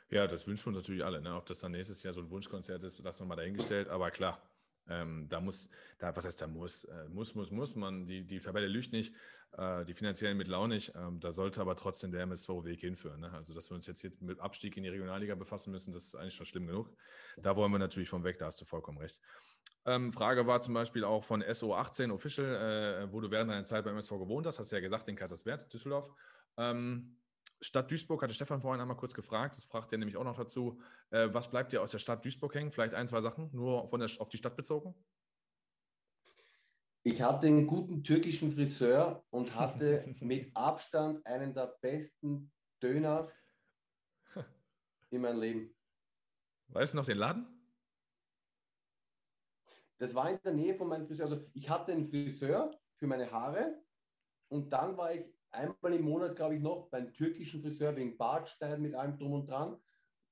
Ja, 0.09 0.27
das 0.27 0.47
wünschen 0.47 0.67
wir 0.67 0.69
uns 0.69 0.85
natürlich 0.85 1.05
alle. 1.05 1.21
Ne? 1.21 1.35
Ob 1.35 1.47
das 1.47 1.61
dann 1.61 1.73
nächstes 1.73 2.03
Jahr 2.03 2.13
so 2.13 2.21
ein 2.21 2.31
Wunschkonzert 2.31 2.83
ist, 2.85 3.05
das 3.05 3.19
nochmal 3.19 3.39
dahingestellt. 3.39 3.89
Aber 3.89 4.11
klar, 4.13 4.41
ähm, 4.89 5.27
da 5.29 5.41
muss, 5.41 5.71
da, 5.99 6.15
was 6.15 6.25
heißt 6.25 6.41
da 6.41 6.47
muss, 6.47 6.85
äh, 6.85 7.09
muss, 7.09 7.35
muss, 7.35 7.51
muss 7.51 7.75
man, 7.75 8.07
die, 8.07 8.25
die 8.25 8.41
Tabelle 8.41 8.69
lügt 8.69 8.93
nicht, 8.93 9.15
äh, 9.57 9.85
die 9.85 9.95
finanziellen 9.95 10.37
Mittel 10.37 10.55
auch 10.55 10.67
nicht. 10.67 10.93
Ähm, 10.95 11.21
da 11.21 11.33
sollte 11.33 11.61
aber 11.61 11.77
trotzdem 11.77 12.13
der 12.13 12.23
MSV-Weg 12.23 12.81
hinführen. 12.81 13.21
Ne? 13.21 13.33
Also, 13.33 13.55
dass 13.55 13.71
wir 13.71 13.75
uns 13.75 13.87
jetzt 13.87 14.01
hier 14.01 14.13
mit 14.21 14.41
Abstieg 14.41 14.77
in 14.77 14.83
die 14.83 14.89
Regionalliga 14.89 15.35
befassen 15.35 15.71
müssen, 15.71 15.93
das 15.93 16.05
ist 16.05 16.15
eigentlich 16.15 16.35
schon 16.35 16.47
schlimm 16.47 16.67
genug. 16.67 16.93
Da 17.37 17.57
wollen 17.57 17.73
wir 17.73 17.79
natürlich 17.79 18.09
vom 18.09 18.25
weg, 18.25 18.39
da 18.39 18.47
hast 18.47 18.61
du 18.61 18.65
vollkommen 18.65 18.99
recht. 18.99 19.21
Ähm, 19.85 20.13
Frage 20.13 20.47
war 20.47 20.61
zum 20.61 20.75
Beispiel 20.75 21.05
auch 21.05 21.23
von 21.23 21.43
SO18 21.43 22.13
Official, 22.13 22.47
äh, 22.47 23.13
wo 23.13 23.21
du 23.21 23.31
während 23.31 23.51
deiner 23.51 23.65
Zeit 23.65 23.85
beim 23.85 23.95
MSV 23.95 24.11
gewohnt 24.19 24.47
hast, 24.47 24.59
hast 24.59 24.73
du 24.73 24.77
ja 24.77 24.81
gesagt, 24.81 25.09
in 25.09 25.17
Kaiserswerth, 25.17 25.73
Düsseldorf. 25.73 26.11
Ähm, 26.57 27.17
Stadt 27.61 27.91
Duisburg 27.91 28.23
hatte 28.23 28.35
Stefan 28.35 28.61
vorhin 28.61 28.81
einmal 28.81 28.97
kurz 28.97 29.15
gefragt, 29.15 29.57
das 29.57 29.65
fragt 29.65 29.93
er 29.93 29.99
nämlich 29.99 30.17
auch 30.17 30.25
noch 30.25 30.37
dazu. 30.37 30.79
Äh, 31.11 31.29
was 31.33 31.51
bleibt 31.51 31.73
dir 31.73 31.83
aus 31.83 31.91
der 31.91 31.99
Stadt 31.99 32.25
Duisburg 32.25 32.55
hängen? 32.55 32.71
Vielleicht 32.71 32.95
ein, 32.95 33.09
zwei 33.09 33.21
Sachen, 33.21 33.51
nur 33.53 33.89
von 33.89 34.01
der, 34.01 34.11
auf 34.19 34.29
die 34.29 34.37
Stadt 34.37 34.57
bezogen? 34.57 34.95
Ich 37.03 37.23
hatte 37.23 37.47
einen 37.47 37.67
guten 37.67 38.03
türkischen 38.03 38.53
Friseur 38.53 39.25
und 39.31 39.55
hatte 39.55 40.05
mit 40.21 40.55
Abstand 40.57 41.25
einen 41.25 41.55
der 41.55 41.79
besten 41.81 42.51
Döner 42.83 43.31
in 45.11 45.23
meinem 45.23 45.41
Leben. 45.41 45.77
Weißt 46.69 46.95
du 46.95 46.99
noch 46.99 47.07
den 47.07 47.19
Laden? 47.19 47.47
Das 49.99 50.15
war 50.15 50.29
in 50.31 50.39
der 50.45 50.53
Nähe 50.53 50.75
von 50.75 50.89
meinem 50.89 51.07
Friseur. 51.07 51.27
Also 51.27 51.47
ich 51.55 51.71
hatte 51.71 51.93
einen 51.93 52.09
Friseur 52.09 52.77
für 52.97 53.07
meine 53.07 53.31
Haare 53.31 53.81
und 54.49 54.71
dann 54.73 54.97
war 54.97 55.15
ich 55.15 55.25
einmal 55.57 55.95
im 55.95 56.03
Monat, 56.03 56.37
glaube 56.37 56.55
ich, 56.55 56.61
noch 56.61 56.89
beim 56.91 57.13
türkischen 57.13 57.63
Friseur 57.63 57.97
wegen 57.97 58.17
Bartschneiden 58.17 58.83
mit 58.83 58.95
allem 58.95 59.19
drum 59.19 59.33
und 59.33 59.47
dran. 59.49 59.77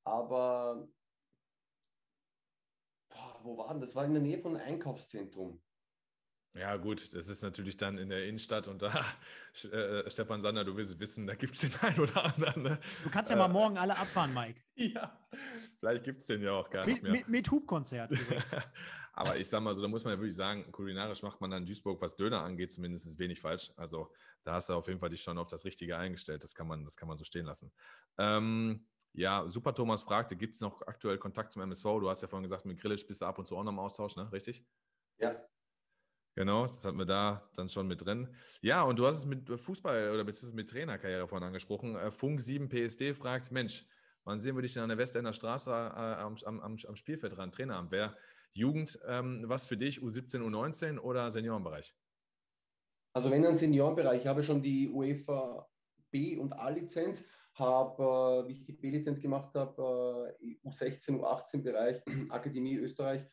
Aber 0.04 0.88
boah, 3.08 3.40
wo 3.42 3.58
war 3.58 3.72
denn 3.72 3.80
das? 3.80 3.94
war 3.94 4.04
in 4.04 4.14
der 4.14 4.22
Nähe 4.22 4.38
von 4.38 4.56
einem 4.56 4.74
Einkaufszentrum. 4.74 5.60
Ja, 6.56 6.76
gut, 6.76 7.12
das 7.12 7.28
ist 7.28 7.42
natürlich 7.42 7.76
dann 7.76 7.98
in 7.98 8.10
der 8.10 8.26
Innenstadt 8.26 8.68
und 8.68 8.80
da, 8.80 8.92
äh, 9.72 10.08
Stefan 10.08 10.40
Sander, 10.40 10.64
du 10.64 10.76
wirst 10.76 10.92
es 10.92 11.00
wissen, 11.00 11.26
da 11.26 11.34
gibt 11.34 11.56
es 11.56 11.62
den 11.62 11.74
einen 11.80 11.98
oder 11.98 12.24
anderen. 12.24 12.62
Ne? 12.62 12.78
Du 13.02 13.10
kannst 13.10 13.30
ja 13.30 13.36
äh, 13.36 13.40
mal 13.40 13.48
morgen 13.48 13.76
alle 13.76 13.96
abfahren, 13.96 14.32
Mike. 14.32 14.60
Ja, 14.76 15.16
vielleicht 15.78 16.04
gibt 16.04 16.20
es 16.20 16.26
den 16.26 16.42
ja 16.42 16.52
auch 16.52 16.68
gar 16.68 16.84
nicht 16.84 17.02
mehr. 17.02 17.12
Mit, 17.12 17.28
mit 17.28 17.50
Hubkonzert. 17.50 18.12
Aber 19.16 19.36
ich 19.36 19.48
sag 19.48 19.62
mal 19.62 19.74
so, 19.74 19.82
da 19.82 19.88
muss 19.88 20.04
man 20.04 20.14
ja 20.14 20.18
wirklich 20.18 20.34
sagen, 20.34 20.70
kulinarisch 20.72 21.22
macht 21.22 21.40
man 21.40 21.50
dann 21.50 21.64
Duisburg, 21.64 22.00
was 22.00 22.16
Döner 22.16 22.42
angeht, 22.42 22.72
zumindest 22.72 23.18
wenig 23.18 23.40
falsch. 23.40 23.72
Also 23.76 24.12
da 24.42 24.54
hast 24.54 24.68
du 24.68 24.74
auf 24.74 24.88
jeden 24.88 24.98
Fall 24.98 25.10
dich 25.10 25.22
schon 25.22 25.38
auf 25.38 25.46
das 25.46 25.64
Richtige 25.64 25.96
eingestellt. 25.96 26.42
Das 26.42 26.54
kann 26.54 26.66
man, 26.66 26.84
das 26.84 26.96
kann 26.96 27.06
man 27.06 27.16
so 27.16 27.24
stehen 27.24 27.46
lassen. 27.46 27.72
Ähm, 28.18 28.86
ja, 29.12 29.48
Super 29.48 29.72
Thomas 29.74 30.02
fragte, 30.02 30.34
gibt 30.34 30.56
es 30.56 30.60
noch 30.60 30.82
aktuell 30.82 31.18
Kontakt 31.18 31.52
zum 31.52 31.62
MSV? 31.62 31.84
Du 31.84 32.10
hast 32.10 32.22
ja 32.22 32.28
vorhin 32.28 32.42
gesagt, 32.42 32.64
mit 32.64 32.80
Grillisch 32.80 33.06
bist 33.06 33.22
du 33.22 33.26
ab 33.26 33.38
und 33.38 33.46
zu 33.46 33.56
auch 33.56 33.62
noch 33.62 33.72
im 33.72 33.78
Austausch, 33.78 34.16
ne? 34.16 34.30
Richtig? 34.32 34.66
Ja. 35.18 35.36
Genau, 36.34 36.66
das 36.66 36.84
hatten 36.84 36.98
wir 36.98 37.04
da 37.04 37.48
dann 37.54 37.68
schon 37.68 37.86
mit 37.86 38.04
drin. 38.04 38.34
Ja, 38.60 38.82
und 38.82 38.98
du 38.98 39.06
hast 39.06 39.18
es 39.18 39.26
mit 39.26 39.48
Fußball 39.48 40.10
oder 40.10 40.24
beziehungsweise 40.24 40.56
mit 40.56 40.68
Trainerkarriere 40.68 41.28
vorhin 41.28 41.46
angesprochen. 41.46 41.94
Äh, 41.94 42.10
Funk 42.10 42.40
7 42.40 42.68
PSD 42.68 43.14
fragt, 43.14 43.52
Mensch, 43.52 43.86
wann 44.24 44.40
sehen 44.40 44.56
wir 44.56 44.62
dich 44.62 44.72
denn 44.72 44.82
an 44.82 44.88
der 44.88 44.98
Westender 44.98 45.32
Straße 45.32 45.70
äh, 45.70 45.74
am, 45.74 46.36
am, 46.44 46.60
am 46.60 46.96
Spielfeld 46.96 47.36
dran, 47.36 47.52
Traineramt? 47.52 47.92
Wer 47.92 48.16
Jugend, 48.54 48.98
ähm, 49.06 49.44
was 49.46 49.66
für 49.66 49.76
dich, 49.76 50.00
U17, 50.00 50.40
U19 50.40 50.98
oder 50.98 51.30
Seniorenbereich? 51.30 51.94
Also 53.12 53.30
wenn 53.30 53.44
ein 53.44 53.56
Seniorenbereich, 53.56 54.22
ich 54.22 54.26
habe 54.26 54.42
schon 54.42 54.62
die 54.62 54.88
UEFA 54.88 55.68
B- 56.10 56.36
und 56.36 56.52
A-Lizenz, 56.52 57.24
habe, 57.54 58.44
äh, 58.44 58.48
wie 58.48 58.52
ich 58.52 58.64
die 58.64 58.72
B-Lizenz 58.72 59.20
gemacht 59.20 59.54
habe, 59.54 60.34
äh, 60.40 60.56
U16, 60.68 61.20
U18-Bereich, 61.20 62.02
Akademie 62.30 62.76
Österreich, 62.76 63.24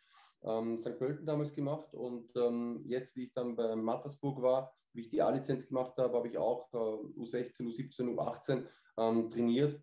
ähm, 0.43 0.77
St. 0.77 0.97
Pölten 0.97 1.25
damals 1.25 1.53
gemacht 1.53 1.93
und 1.93 2.35
ähm, 2.35 2.81
jetzt, 2.85 3.15
wie 3.15 3.25
ich 3.25 3.33
dann 3.33 3.55
bei 3.55 3.75
Mattersburg 3.75 4.41
war, 4.41 4.75
wie 4.93 5.01
ich 5.01 5.09
die 5.09 5.21
A-Lizenz 5.21 5.67
gemacht 5.67 5.97
habe, 5.97 6.15
habe 6.17 6.27
ich 6.27 6.37
auch 6.37 6.71
äh, 6.73 6.77
U16, 6.77 7.61
U17, 7.61 8.15
U18 8.15 8.65
ähm, 8.97 9.29
trainiert 9.29 9.81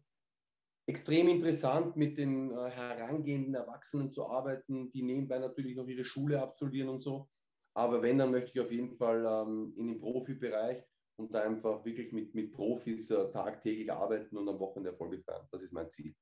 extrem 0.89 1.29
interessant, 1.29 1.97
mit 1.97 2.17
den 2.17 2.51
äh, 2.51 2.71
herangehenden 2.71 3.55
Erwachsenen 3.55 4.11
zu 4.11 4.27
arbeiten, 4.27 4.91
die 4.91 5.03
nebenbei 5.03 5.39
natürlich 5.39 5.77
noch 5.77 5.87
ihre 5.87 6.05
Schule 6.05 6.41
absolvieren 6.41 6.89
und 6.89 7.01
so. 7.01 7.29
Aber 7.75 8.03
wenn, 8.03 8.17
dann 8.17 8.31
möchte 8.31 8.53
ich 8.55 8.61
auf 8.61 8.73
jeden 8.73 8.97
Fall 8.97 9.25
ähm, 9.25 9.75
in 9.77 9.87
den 9.87 10.01
Profibereich 10.01 10.83
und 11.17 11.35
da 11.35 11.43
einfach 11.43 11.85
wirklich 11.85 12.13
mit, 12.13 12.35
mit 12.35 12.53
Profis 12.53 13.11
äh, 13.11 13.31
tagtäglich 13.31 13.93
arbeiten 13.93 14.39
und 14.39 14.49
am 14.49 14.59
Wochenende 14.59 14.91
Erfolge 14.91 15.21
feiern. 15.21 15.47
Das 15.53 15.63
ist 15.63 15.73
mein 15.73 15.91
Ziel. 15.91 16.15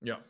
Ja, 0.00 0.24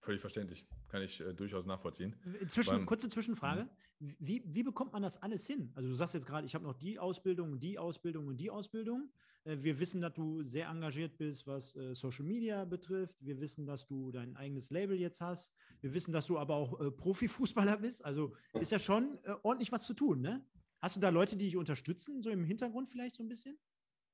völlig 0.00 0.20
verständlich. 0.20 0.66
Kann 0.88 1.02
ich 1.02 1.20
äh, 1.20 1.34
durchaus 1.34 1.66
nachvollziehen. 1.66 2.16
Zwischen, 2.48 2.70
Beim, 2.70 2.86
kurze 2.86 3.08
Zwischenfrage. 3.08 3.62
Hm? 3.62 4.14
Wie, 4.18 4.42
wie 4.46 4.62
bekommt 4.62 4.92
man 4.92 5.02
das 5.02 5.20
alles 5.22 5.46
hin? 5.46 5.72
Also 5.74 5.88
du 5.88 5.94
sagst 5.94 6.14
jetzt 6.14 6.26
gerade, 6.26 6.46
ich 6.46 6.54
habe 6.54 6.64
noch 6.64 6.74
die 6.74 6.98
Ausbildung, 6.98 7.58
die 7.58 7.78
Ausbildung 7.78 8.28
und 8.28 8.38
die 8.38 8.50
Ausbildung. 8.50 9.10
Äh, 9.44 9.58
wir 9.60 9.78
wissen, 9.78 10.00
dass 10.00 10.14
du 10.14 10.42
sehr 10.44 10.68
engagiert 10.68 11.16
bist, 11.18 11.46
was 11.46 11.76
äh, 11.76 11.94
Social 11.94 12.24
Media 12.24 12.64
betrifft. 12.64 13.16
Wir 13.20 13.40
wissen, 13.40 13.66
dass 13.66 13.86
du 13.86 14.10
dein 14.10 14.36
eigenes 14.36 14.70
Label 14.70 14.98
jetzt 14.98 15.20
hast. 15.20 15.52
Wir 15.80 15.94
wissen, 15.94 16.12
dass 16.12 16.26
du 16.26 16.38
aber 16.38 16.54
auch 16.54 16.80
äh, 16.80 16.90
Profifußballer 16.90 17.78
bist. 17.78 18.04
Also 18.04 18.34
ist 18.54 18.72
ja 18.72 18.78
schon 18.78 19.18
äh, 19.24 19.34
ordentlich 19.42 19.72
was 19.72 19.84
zu 19.84 19.94
tun, 19.94 20.20
ne? 20.20 20.44
Hast 20.80 20.94
du 20.94 21.00
da 21.00 21.08
Leute, 21.08 21.36
die 21.36 21.46
dich 21.46 21.56
unterstützen, 21.56 22.22
so 22.22 22.30
im 22.30 22.44
Hintergrund 22.44 22.88
vielleicht 22.88 23.16
so 23.16 23.24
ein 23.24 23.28
bisschen? 23.28 23.58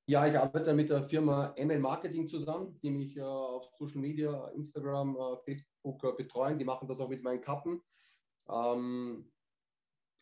Ja, 0.07 0.27
ich 0.27 0.37
arbeite 0.37 0.73
mit 0.73 0.89
der 0.89 1.09
Firma 1.09 1.55
ML 1.57 1.79
Marketing 1.79 2.27
zusammen, 2.27 2.79
die 2.83 2.91
mich 2.91 3.17
äh, 3.17 3.21
auf 3.21 3.65
Social 3.79 4.01
Media, 4.01 4.49
Instagram, 4.49 5.15
äh, 5.15 5.37
Facebook 5.43 6.03
äh, 6.03 6.11
betreuen. 6.15 6.59
Die 6.59 6.65
machen 6.65 6.87
das 6.87 6.99
auch 6.99 7.09
mit 7.09 7.23
meinen 7.23 7.41
Kappen. 7.41 7.81
Ähm, 8.47 9.31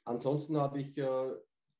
ansonsten 0.06 0.56
habe 0.56 0.80
ich 0.80 0.98
äh, 0.98 1.34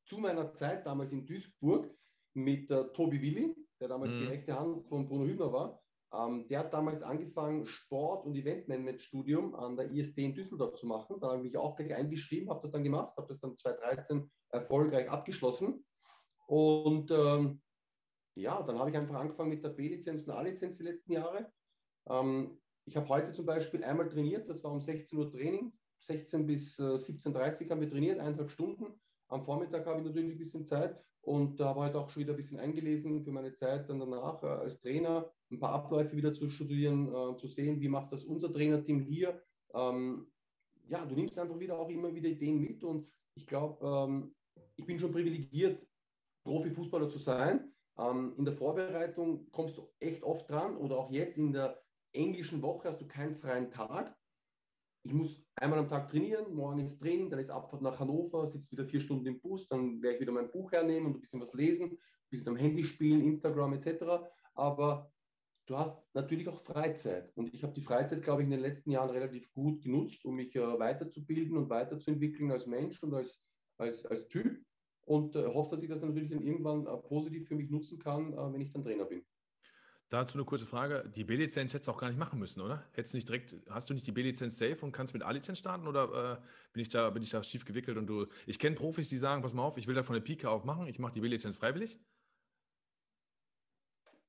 zu 0.06 0.18
meiner 0.18 0.54
Zeit 0.54 0.86
damals 0.86 1.14
in 1.14 1.26
Duisburg 1.26 1.90
mit 2.34 2.70
äh, 2.72 2.92
Tobi 2.92 3.22
Willi, 3.22 3.56
der 3.80 3.88
damals 3.88 4.12
mhm. 4.12 4.20
die 4.20 4.26
rechte 4.26 4.60
Hand 4.60 4.86
von 4.90 5.08
Bruno 5.08 5.26
Hübner 5.26 5.54
war, 5.54 5.80
Ähm, 6.14 6.46
der 6.50 6.60
hat 6.60 6.74
damals 6.74 7.02
angefangen, 7.02 7.66
Sport- 7.66 8.26
und 8.26 8.36
Eventmanagement-Studium 8.36 9.56
an 9.56 9.78
der 9.78 9.90
IST 9.90 10.18
in 10.18 10.36
Düsseldorf 10.36 10.76
zu 10.76 10.88
machen. 10.88 11.22
Da 11.22 11.28
habe 11.28 11.38
ich 11.38 11.44
mich 11.44 11.58
auch 11.58 11.76
gleich 11.78 11.96
eingeschrieben, 11.96 12.50
habe 12.50 12.60
das 12.62 12.72
dann 12.72 12.84
gemacht, 12.84 13.16
habe 13.16 13.28
das 13.30 13.40
dann 13.40 13.56
2013 13.56 14.30
erfolgreich 14.50 15.10
abgeschlossen. 15.10 15.86
Und 16.48 17.10
ähm, 17.10 17.62
ja, 18.36 18.62
dann 18.64 18.80
habe 18.80 18.90
ich 18.90 18.98
einfach 18.98 19.16
angefangen 19.16 19.50
mit 19.50 19.64
der 19.64 19.70
B-Lizenz 19.70 20.24
und 20.24 20.32
A-Lizenz 20.32 20.78
die 20.78 20.84
letzten 20.84 21.14
Jahre. 21.14 21.52
Ähm, 22.10 22.60
ich 22.86 22.98
habe 22.98 23.08
heute 23.10 23.32
zum 23.32 23.46
Beispiel 23.46 23.84
einmal 23.84 24.10
trainiert, 24.10 24.50
das 24.50 24.64
war 24.64 24.72
um 24.72 24.82
16 24.82 25.18
Uhr 25.18 25.32
Training, 25.32 25.72
16 26.00 26.46
bis 26.46 26.80
äh, 26.80 26.84
17.30 26.84 27.66
Uhr 27.66 27.70
haben 27.72 27.82
wir 27.82 27.90
trainiert, 27.90 28.20
eineinhalb 28.20 28.50
Stunden. 28.50 29.00
Am 29.30 29.44
Vormittag 29.44 29.86
habe 29.86 30.00
ich 30.00 30.06
natürlich 30.06 30.32
ein 30.32 30.38
bisschen 30.38 30.66
Zeit 30.66 31.00
und 31.22 31.60
habe 31.60 31.80
heute 31.80 32.00
auch 32.00 32.10
schon 32.10 32.22
wieder 32.22 32.34
ein 32.34 32.38
bisschen 32.38 32.60
eingelesen 32.60 33.24
für 33.24 33.32
meine 33.32 33.54
Zeit 33.54 33.90
dann 33.90 34.00
danach 34.00 34.44
äh, 34.44 34.48
als 34.48 34.80
Trainer, 34.80 35.32
ein 35.52 35.60
paar 35.60 35.74
Abläufe 35.74 36.16
wieder 36.16 36.34
zu 36.34 36.50
studieren, 36.50 37.08
äh, 37.08 37.38
zu 37.38 37.48
sehen, 37.48 37.80
wie 37.80 37.88
macht 37.88 38.12
das 38.12 38.26
unser 38.26 38.52
Trainerteam 38.52 39.00
hier. 39.00 39.42
Ähm, 39.74 40.28
ja, 40.88 41.06
du 41.06 41.16
nimmst 41.16 41.40
einfach 41.40 41.60
wieder 41.60 41.80
auch 41.80 41.90
immer 41.90 42.14
wieder 42.14 42.28
Ideen 42.28 42.60
mit 42.60 42.84
und 42.84 43.08
ich 43.36 43.48
glaube, 43.48 43.86
ähm, 43.86 44.36
ich 44.76 44.86
bin 44.86 45.00
schon 45.00 45.12
privilegiert, 45.12 45.86
Profifußballer 46.44 47.08
zu 47.08 47.20
sein. 47.20 47.73
Ähm, 47.98 48.34
in 48.38 48.46
der 48.46 48.54
Vorbereitung 48.54 49.50
kommst 49.52 49.78
du 49.78 49.90
echt 50.00 50.24
oft 50.24 50.50
dran 50.50 50.78
oder 50.78 50.98
auch 50.98 51.12
jetzt 51.12 51.38
in 51.38 51.54
der 51.54 51.82
englischen 52.14 52.62
Woche 52.62 52.88
hast 52.88 53.02
du 53.02 53.08
keinen 53.08 53.36
freien 53.36 53.72
Tag. 53.72 54.16
Ich 55.06 55.14
muss 55.14 55.46
einmal 55.56 55.80
am 55.80 55.90
Tag 55.90 56.10
trainieren, 56.10 56.54
morgen 56.54 56.80
ist 56.80 57.00
Training, 57.00 57.30
dann 57.30 57.40
ist 57.40 57.50
Abfahrt 57.50 57.82
nach 57.82 58.00
Hannover, 58.00 58.48
sitze 58.48 58.72
wieder 58.72 58.86
vier 58.86 59.02
Stunden 59.02 59.26
im 59.26 59.42
Bus, 59.42 59.68
dann 59.68 60.02
werde 60.02 60.16
ich 60.16 60.22
wieder 60.22 60.32
mein 60.32 60.50
Buch 60.50 60.72
hernehmen 60.72 61.08
und 61.08 61.18
ein 61.18 61.22
bisschen 61.22 61.42
was 61.42 61.54
lesen, 61.54 61.92
ein 61.92 62.30
bisschen 62.30 62.48
am 62.48 62.56
Handy 62.56 62.84
spielen, 62.84 63.22
Instagram 63.22 63.74
etc. 63.74 64.30
Aber 64.54 65.12
du 65.66 65.78
hast 65.78 66.02
natürlich 66.14 66.48
auch 66.48 66.62
Freizeit. 66.64 67.36
Und 67.36 67.54
ich 67.54 67.64
habe 67.64 67.74
die 67.74 67.82
Freizeit, 67.82 68.24
glaube 68.24 68.42
ich, 68.42 68.46
in 68.46 68.52
den 68.52 68.62
letzten 68.62 68.92
Jahren 68.92 69.10
relativ 69.10 69.52
gut 69.52 69.82
genutzt, 69.82 70.24
um 70.26 70.36
mich 70.36 70.56
äh, 70.56 70.80
weiterzubilden 70.80 71.58
und 71.58 71.70
weiterzuentwickeln 71.70 72.52
als 72.52 72.66
Mensch 72.66 73.02
und 73.04 73.14
als, 73.14 73.44
als, 73.78 74.06
als 74.06 74.28
Typ. 74.30 74.64
Und 75.06 75.36
äh, 75.36 75.46
hoffe, 75.46 75.72
dass 75.72 75.84
ich 75.84 75.90
das 75.90 76.00
dann 76.00 76.10
natürlich 76.10 76.30
dann 76.30 76.42
irgendwann 76.42 76.86
äh, 76.86 76.98
positiv 76.98 77.48
für 77.48 77.56
mich 77.56 77.70
nutzen 77.70 78.00
kann, 78.00 78.34
äh, 78.34 78.54
wenn 78.54 78.62
ich 78.62 78.72
dann 78.72 78.84
Trainer 78.84 79.06
bin. 79.06 79.26
Dazu 80.10 80.38
eine 80.38 80.46
kurze 80.46 80.68
Frage. 80.68 81.10
Die 81.16 81.24
B-Lizenz 81.24 81.74
hättest 81.74 81.88
du 81.88 81.92
auch 81.92 81.98
gar 81.98 82.08
nicht 82.08 82.20
machen 82.20 82.38
müssen, 82.38 82.62
oder? 82.62 82.86
Hättest 82.92 83.16
nicht 83.16 83.28
direkt, 83.28 83.56
hast 83.70 83.90
du 83.90 83.96
nicht 83.96 84.06
die 84.06 84.12
B-Lizenz 84.12 84.60
safe 84.60 84.86
und 84.86 84.92
kannst 84.92 85.14
mit 85.14 85.24
A-Lizenz 85.24 85.58
starten 85.58 85.88
oder 85.88 86.40
äh, 86.40 86.46
bin, 86.72 86.82
ich 86.84 86.90
da, 86.90 87.10
bin 87.10 87.24
ich 87.24 87.32
da 87.32 87.42
schief 87.42 87.66
gewickelt 87.66 87.98
und 87.98 88.06
du. 88.06 88.28
Ich 88.46 88.60
kenne 88.60 88.76
Profis, 88.76 89.10
die 89.10 89.18
sagen, 89.18 89.42
pass 89.42 89.56
mal 89.56 89.64
auf, 89.64 89.78
ich 89.78 89.88
will 89.88 89.96
da 89.96 90.04
von 90.04 90.14
der 90.14 90.22
Pike 90.22 90.50
auf 90.50 90.66
machen, 90.66 90.86
ich 90.86 91.00
mache 91.00 91.14
die 91.14 91.22
B-Lizenz 91.22 91.56
freiwillig. 91.56 92.00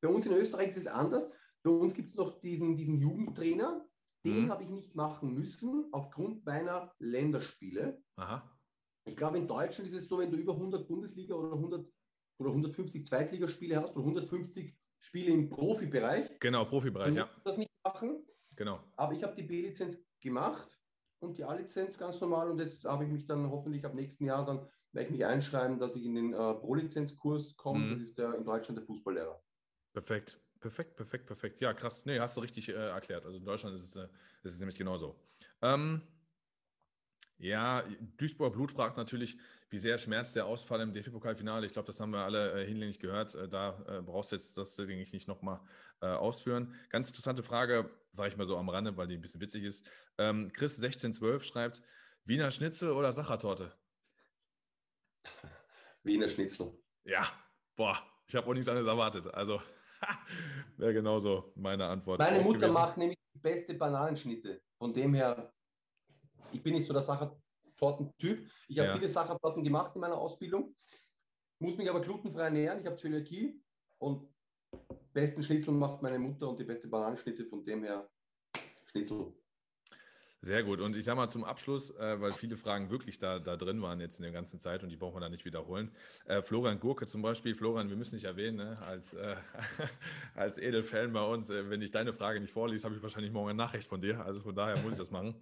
Bei 0.01 0.09
uns 0.09 0.25
in 0.25 0.33
Österreich 0.33 0.71
ist 0.71 0.79
es 0.79 0.87
anders. 0.87 1.25
Bei 1.63 1.71
uns 1.71 1.95
gibt 1.95 2.09
es 2.09 2.17
noch 2.17 2.41
diesen, 2.41 2.77
diesen 2.77 2.99
Jugendtrainer. 2.99 3.87
Den 4.25 4.47
mhm. 4.47 4.51
habe 4.51 4.63
ich 4.63 4.71
nicht 4.71 4.95
machen 4.95 5.35
müssen 5.35 5.89
aufgrund 5.93 6.47
meiner 6.47 6.95
Länderspiele. 6.99 8.03
Aha. 8.17 8.54
Ich 9.05 9.17
glaube, 9.17 9.39
in 9.39 9.47
Deutschland 9.47 9.89
ist 9.89 9.97
es 9.97 10.09
so, 10.09 10.19
wenn 10.19 10.31
du 10.31 10.37
über 10.37 10.55
100 10.55 10.89
Bundesliga 10.89 11.35
oder 11.35 11.53
100 11.53 11.87
oder 12.39 12.51
150 12.51 13.07
Zweitligaspiele 13.07 13.81
hast 13.81 13.97
oder 13.97 14.07
150 14.07 14.75
Spiele 15.01 15.33
im 15.33 15.49
Profibereich. 15.51 16.39
Genau, 16.41 16.65
Profibereich, 16.65 17.15
ja. 17.15 17.29
das 17.45 17.59
nicht 17.59 17.71
machen. 17.85 18.27
Genau. 18.57 18.81
Aber 18.97 19.13
ich 19.13 19.23
habe 19.23 19.35
die 19.35 19.43
B-Lizenz 19.43 19.99
gemacht 20.21 20.79
und 21.21 21.37
die 21.39 21.45
A-Lizenz 21.45 21.99
ganz 21.99 22.21
normal 22.21 22.51
und 22.51 22.59
jetzt 22.59 22.85
habe 22.85 23.05
ich 23.05 23.11
mich 23.11 23.27
dann 23.27 23.51
hoffentlich 23.51 23.85
ab 23.85 23.95
nächsten 23.95 24.25
Jahr 24.25 24.45
dann 24.45 24.67
werde 24.95 25.07
ich 25.07 25.11
mich 25.11 25.27
einschreiben, 25.27 25.79
dass 25.79 25.97
ich 25.97 26.05
in 26.05 26.15
den 26.15 26.33
äh, 26.33 26.37
Pro-Lizenzkurs 26.55 27.57
komme. 27.57 27.87
Mhm. 27.87 27.91
Das 27.91 27.99
ist 27.99 28.17
der 28.17 28.35
in 28.35 28.45
Deutschland 28.45 28.79
der 28.79 28.87
Fußballlehrer. 28.87 29.43
Perfekt. 29.93 30.41
Perfekt, 30.61 30.97
perfekt, 30.97 31.27
perfekt. 31.27 31.61
Ja, 31.61 31.75
krass. 31.75 32.07
Nee, 32.07 32.19
hast 32.19 32.37
du 32.37 32.41
richtig 32.41 32.71
äh, 32.71 32.73
erklärt. 32.73 33.27
Also 33.27 33.37
in 33.37 33.45
Deutschland 33.45 33.75
ist 33.75 33.83
es, 33.83 33.97
äh, 33.97 34.09
ist 34.45 34.55
es 34.55 34.61
nämlich 34.61 34.79
genauso. 34.79 35.17
Ähm, 35.61 36.01
ja, 37.45 37.85
Duisburg 38.17 38.55
Blut 38.55 38.73
fragt 38.73 38.97
natürlich, 38.97 39.37
wie 39.69 39.79
sehr 39.79 39.99
schmerzt 39.99 40.35
der 40.35 40.47
Ausfall 40.47 40.81
im 40.81 40.95
DFB-Pokalfinale. 40.95 41.67
Ich 41.67 41.73
glaube, 41.73 41.87
das 41.87 42.01
haben 42.01 42.11
wir 42.13 42.21
alle 42.21 42.63
äh, 42.63 42.67
hinlänglich 42.67 42.99
gehört. 42.99 43.35
Äh, 43.35 43.49
da 43.49 43.85
äh, 43.87 44.01
brauchst 44.01 44.33
du 44.33 44.37
jetzt 44.37 44.57
das, 44.57 44.77
denke 44.77 44.95
ich, 44.95 45.13
nicht 45.13 45.29
nochmal 45.29 45.61
äh, 46.01 46.07
ausführen. 46.07 46.75
Ganz 46.89 47.09
interessante 47.09 47.43
Frage, 47.43 47.91
sage 48.13 48.31
ich 48.31 48.37
mal 48.39 48.47
so 48.47 48.57
am 48.57 48.71
Rande, 48.71 48.97
weil 48.97 49.09
die 49.09 49.17
ein 49.17 49.21
bisschen 49.21 49.43
witzig 49.43 49.65
ist. 49.65 49.87
Ähm, 50.17 50.53
Chris 50.55 50.77
1612 50.77 51.45
schreibt, 51.45 51.83
Wiener 52.25 52.51
Schnitzel 52.51 52.93
oder 52.93 53.13
Sachertorte? 53.13 53.75
Wiener 56.03 56.29
Schnitzel. 56.29 56.73
Ja, 57.05 57.27
boah, 57.77 57.99
ich 58.27 58.35
habe 58.37 58.47
auch 58.47 58.55
nichts 58.55 58.69
anderes 58.69 58.89
erwartet. 58.89 59.27
Also 59.35 59.61
wäre 60.79 60.95
genauso 60.95 61.53
meine 61.57 61.85
Antwort. 61.87 62.21
Meine 62.21 62.43
Mutter 62.43 62.61
gewesen. 62.61 62.73
macht 62.73 62.97
nämlich 62.97 63.19
die 63.35 63.41
beste 63.41 63.75
Bananenschnitte. 63.75 64.63
Von 64.79 64.95
dem 64.95 65.13
her 65.13 65.54
ich 66.53 66.63
bin 66.63 66.75
nicht 66.75 66.87
so 66.87 66.93
der 66.93 67.03
Sachertorten-Typ. 67.03 68.51
Ich 68.69 68.79
habe 68.79 68.89
ja. 68.89 68.95
viele 68.95 69.09
Sachertorten 69.09 69.63
gemacht 69.63 69.95
in 69.95 70.01
meiner 70.01 70.17
Ausbildung, 70.17 70.75
muss 71.59 71.77
mich 71.77 71.89
aber 71.89 72.01
glutenfrei 72.01 72.45
ernähren. 72.45 72.81
Ich 72.81 72.87
habe 72.87 72.97
Zöliakie 72.97 73.61
und 73.99 74.29
besten 75.13 75.43
Schnitzel 75.43 75.73
macht 75.73 76.03
meine 76.03 76.19
Mutter 76.19 76.49
und 76.49 76.59
die 76.59 76.65
beste 76.65 76.89
Bananenschnitte 76.89 77.47
von 77.47 77.65
dem 77.65 77.85
her 77.85 78.09
Schnitzel. 78.87 79.33
Sehr 80.45 80.63
gut. 80.63 80.81
Und 80.81 80.95
ich 80.95 81.07
sage 81.07 81.17
mal 81.17 81.31
zum 81.31 81.43
Abschluss, 81.43 81.91
äh, 81.97 82.21
weil 82.21 82.33
viele 82.33 82.59
Fragen 82.59 82.91
wirklich 82.91 83.19
da, 83.19 83.39
da 83.39 83.57
drin 83.57 83.81
waren 83.81 83.99
jetzt 83.99 84.19
in 84.19 84.25
der 84.25 84.33
ganzen 84.33 84.61
Zeit 84.61 84.83
und 84.83 84.91
die 84.91 84.97
brauchen 84.97 85.17
wir 85.17 85.21
da 85.21 85.31
nicht 85.31 85.47
wiederholen. 85.47 85.91
Äh, 86.27 86.43
Florian 86.43 86.79
Gurke 86.79 87.07
zum 87.07 87.23
Beispiel. 87.23 87.55
Florian, 87.55 87.89
wir 87.89 87.97
müssen 87.97 88.17
nicht 88.17 88.27
erwähnen, 88.27 88.59
ne? 88.59 88.79
als, 88.83 89.15
äh, 89.15 89.37
als 90.35 90.59
Edelfan 90.59 91.15
bei 91.15 91.23
uns, 91.23 91.49
äh, 91.49 91.71
wenn 91.71 91.81
ich 91.81 91.93
deine 91.93 92.13
Frage 92.13 92.41
nicht 92.41 92.53
vorliest, 92.53 92.85
habe 92.85 92.95
ich 92.95 93.03
wahrscheinlich 93.03 93.33
morgen 93.33 93.49
eine 93.49 93.57
Nachricht 93.57 93.89
von 93.89 94.03
dir. 94.03 94.23
Also 94.23 94.41
von 94.41 94.55
daher 94.55 94.77
muss 94.83 94.93
ich 94.93 94.99
das 94.99 95.11
machen. 95.11 95.35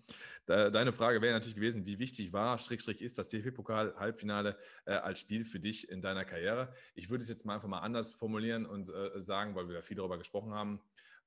Da, 0.46 0.70
deine 0.70 0.92
Frage 0.92 1.20
wäre 1.20 1.34
natürlich 1.34 1.56
gewesen, 1.56 1.84
wie 1.84 1.98
wichtig 1.98 2.32
war, 2.32 2.56
Schrägstrich 2.56 3.02
ist 3.02 3.18
das 3.18 3.28
DFB-Pokal-Halbfinale 3.28 4.56
äh, 4.84 4.92
als 4.92 5.18
Spiel 5.18 5.44
für 5.44 5.58
dich 5.58 5.88
in 5.88 6.00
deiner 6.00 6.24
Karriere? 6.24 6.72
Ich 6.94 7.10
würde 7.10 7.22
es 7.22 7.28
jetzt 7.28 7.44
mal 7.44 7.56
einfach 7.56 7.66
mal 7.66 7.80
anders 7.80 8.12
formulieren 8.12 8.66
und 8.66 8.88
äh, 8.88 9.18
sagen, 9.18 9.56
weil 9.56 9.66
wir 9.66 9.74
ja 9.74 9.82
viel 9.82 9.96
darüber 9.96 10.16
gesprochen 10.16 10.54
haben. 10.54 10.80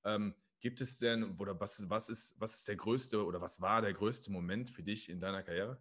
Ähm, 0.05 0.33
Gibt 0.65 0.81
es 0.81 0.97
denn, 0.97 1.37
oder 1.37 1.59
was, 1.59 1.87
was, 1.91 2.09
ist, 2.09 2.41
was 2.41 2.55
ist 2.55 2.67
der 2.67 2.75
größte 2.75 3.23
oder 3.23 3.39
was 3.39 3.61
war 3.61 3.83
der 3.83 3.93
größte 3.93 4.31
Moment 4.31 4.67
für 4.67 4.81
dich 4.81 5.11
in 5.11 5.19
deiner 5.19 5.43
Karriere? 5.43 5.77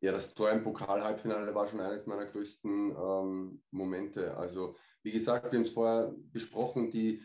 Ja, 0.00 0.10
das 0.10 0.34
Tor 0.34 0.50
im 0.50 0.64
Pokal-Halbfinale 0.64 1.54
war 1.54 1.68
schon 1.68 1.78
eines 1.78 2.04
meiner 2.06 2.26
größten 2.26 2.90
ähm, 2.90 3.62
Momente. 3.70 4.36
Also, 4.36 4.76
wie 5.04 5.12
gesagt, 5.12 5.52
wir 5.52 5.56
haben 5.56 5.64
es 5.64 5.70
vorher 5.70 6.16
besprochen, 6.32 6.90
die 6.90 7.22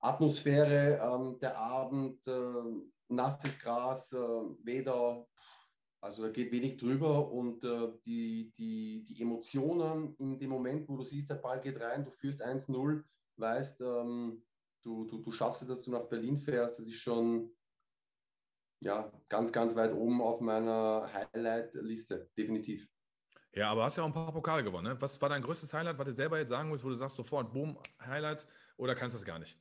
Atmosphäre, 0.00 1.00
ähm, 1.02 1.38
der 1.40 1.56
Abend, 1.56 2.20
äh, 2.26 2.84
nasses 3.08 3.58
Gras, 3.58 4.12
äh, 4.12 4.18
Weder, 4.18 5.26
also 6.02 6.24
da 6.24 6.28
geht 6.28 6.52
wenig 6.52 6.76
drüber 6.76 7.32
und 7.32 7.64
äh, 7.64 7.88
die, 8.04 8.52
die, 8.58 9.06
die 9.08 9.22
Emotionen 9.22 10.14
in 10.18 10.38
dem 10.38 10.50
Moment, 10.50 10.86
wo 10.90 10.98
du 10.98 11.04
siehst, 11.04 11.30
der 11.30 11.36
Ball 11.36 11.62
geht 11.62 11.80
rein, 11.80 12.04
du 12.04 12.10
führst 12.10 12.42
1-0, 12.42 13.02
weißt, 13.36 13.80
ähm, 13.80 14.42
du, 14.82 15.04
du, 15.04 15.18
du 15.18 15.30
schaffst 15.30 15.62
es, 15.62 15.68
dass 15.68 15.82
du 15.82 15.90
nach 15.90 16.08
Berlin 16.08 16.38
fährst. 16.38 16.78
Das 16.78 16.86
ist 16.86 17.00
schon 17.00 17.50
ja, 18.82 19.12
ganz, 19.28 19.52
ganz 19.52 19.74
weit 19.76 19.92
oben 19.92 20.22
auf 20.22 20.40
meiner 20.40 21.10
Highlight-Liste, 21.12 22.30
definitiv. 22.36 22.88
Ja, 23.52 23.70
aber 23.70 23.84
hast 23.84 23.96
ja 23.96 24.04
auch 24.04 24.08
ein 24.08 24.14
paar 24.14 24.32
Pokale 24.32 24.62
gewonnen. 24.62 24.94
Ne? 24.94 25.00
Was 25.00 25.20
war 25.20 25.28
dein 25.28 25.42
größtes 25.42 25.74
Highlight, 25.74 25.98
was 25.98 26.06
du 26.06 26.12
selber 26.12 26.38
jetzt 26.38 26.50
sagen 26.50 26.70
willst, 26.70 26.84
wo 26.84 26.88
du 26.88 26.94
sagst 26.94 27.16
sofort, 27.16 27.52
boom, 27.52 27.78
Highlight, 28.00 28.46
oder 28.76 28.94
kannst 28.94 29.14
du 29.14 29.18
das 29.18 29.26
gar 29.26 29.38
nicht? 29.38 29.58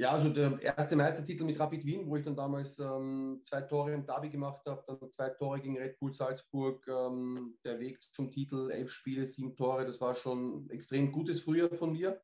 Ja, 0.00 0.12
also 0.12 0.28
der 0.30 0.60
erste 0.62 0.94
Meistertitel 0.94 1.42
mit 1.42 1.58
Rapid 1.58 1.84
Wien, 1.84 2.08
wo 2.08 2.16
ich 2.16 2.24
dann 2.24 2.36
damals 2.36 2.78
ähm, 2.78 3.42
zwei 3.44 3.62
Tore 3.62 3.92
im 3.92 4.06
Derby 4.06 4.30
gemacht 4.30 4.64
habe, 4.64 4.84
dann 4.86 5.10
zwei 5.10 5.28
Tore 5.30 5.60
gegen 5.60 5.76
Red 5.76 5.98
Bull 5.98 6.14
Salzburg, 6.14 6.86
ähm, 6.86 7.58
der 7.64 7.80
Weg 7.80 8.00
zum 8.12 8.30
Titel, 8.30 8.70
elf 8.70 8.92
Spiele, 8.92 9.26
sieben 9.26 9.56
Tore, 9.56 9.84
das 9.84 10.00
war 10.00 10.14
schon 10.14 10.70
extrem 10.70 11.10
gutes 11.10 11.40
Frühjahr 11.42 11.70
von 11.70 11.92
mir. 11.92 12.20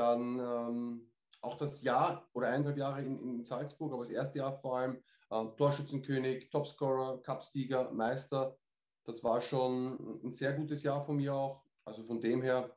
Dann 0.00 0.38
ähm, 0.38 1.10
auch 1.42 1.58
das 1.58 1.82
Jahr 1.82 2.26
oder 2.32 2.48
eineinhalb 2.48 2.78
Jahre 2.78 3.02
in, 3.02 3.20
in, 3.20 3.44
Salzburg, 3.44 3.92
aber 3.92 4.02
das 4.02 4.10
erste 4.10 4.38
Jahr 4.38 4.58
vor 4.58 4.78
allem 4.78 4.96
äh, 5.28 5.44
Torschützenkönig, 5.58 6.48
Topscorer, 6.48 7.22
Cupsieger, 7.22 7.90
Meister. 7.92 8.56
Das 9.04 9.22
war 9.22 9.42
schon 9.42 10.22
ein 10.24 10.34
sehr 10.34 10.54
gutes 10.54 10.82
Jahr 10.82 11.04
von 11.04 11.16
mir 11.16 11.34
auch. 11.34 11.62
Also 11.84 12.02
von 12.04 12.18
dem 12.18 12.40
her, 12.40 12.74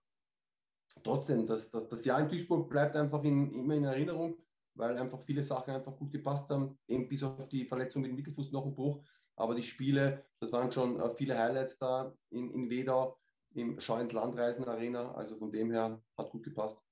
trotzdem, 1.02 1.48
das, 1.48 1.72
das, 1.72 1.88
das 1.88 2.04
Jahr 2.04 2.20
in 2.20 2.28
Duisburg 2.28 2.70
bleibt 2.70 2.98
einfach 2.98 3.24
in, 3.24 3.50
immer 3.52 3.76
in 3.76 3.86
Erinnerung, 3.86 4.38
weil 4.76 4.98
einfach 4.98 5.22
viele 5.22 5.44
Sachen 5.44 5.74
einfach 5.74 5.96
gut 5.96 6.12
gepasst 6.12 6.50
haben, 6.50 6.78
eben 6.90 7.08
bis 7.08 7.24
auf 7.24 7.48
die 7.48 7.64
Verletzung 7.64 8.02
mit 8.02 8.12
dem 8.12 8.18
Mittelfußknochenbruch. 8.18 9.02
Aber 9.38 9.56
die 9.56 9.64
Spiele, 9.64 10.26
das 10.42 10.52
waren 10.52 10.74
schon 10.74 11.00
äh, 11.00 11.10
viele 11.12 11.40
Highlights 11.40 11.78
da 11.78 12.14
in, 12.32 12.52
in 12.52 12.70
Wedau, 12.70 13.18
im 13.54 13.80
Schau 13.80 13.98
ins 14.00 14.12
Landreisen 14.12 14.66
Arena. 14.66 15.14
Also 15.14 15.38
von 15.38 15.54
dem 15.54 15.72
her 15.72 16.02
hat 16.18 16.30
gut 16.30 16.44
gepasst. 16.44 16.84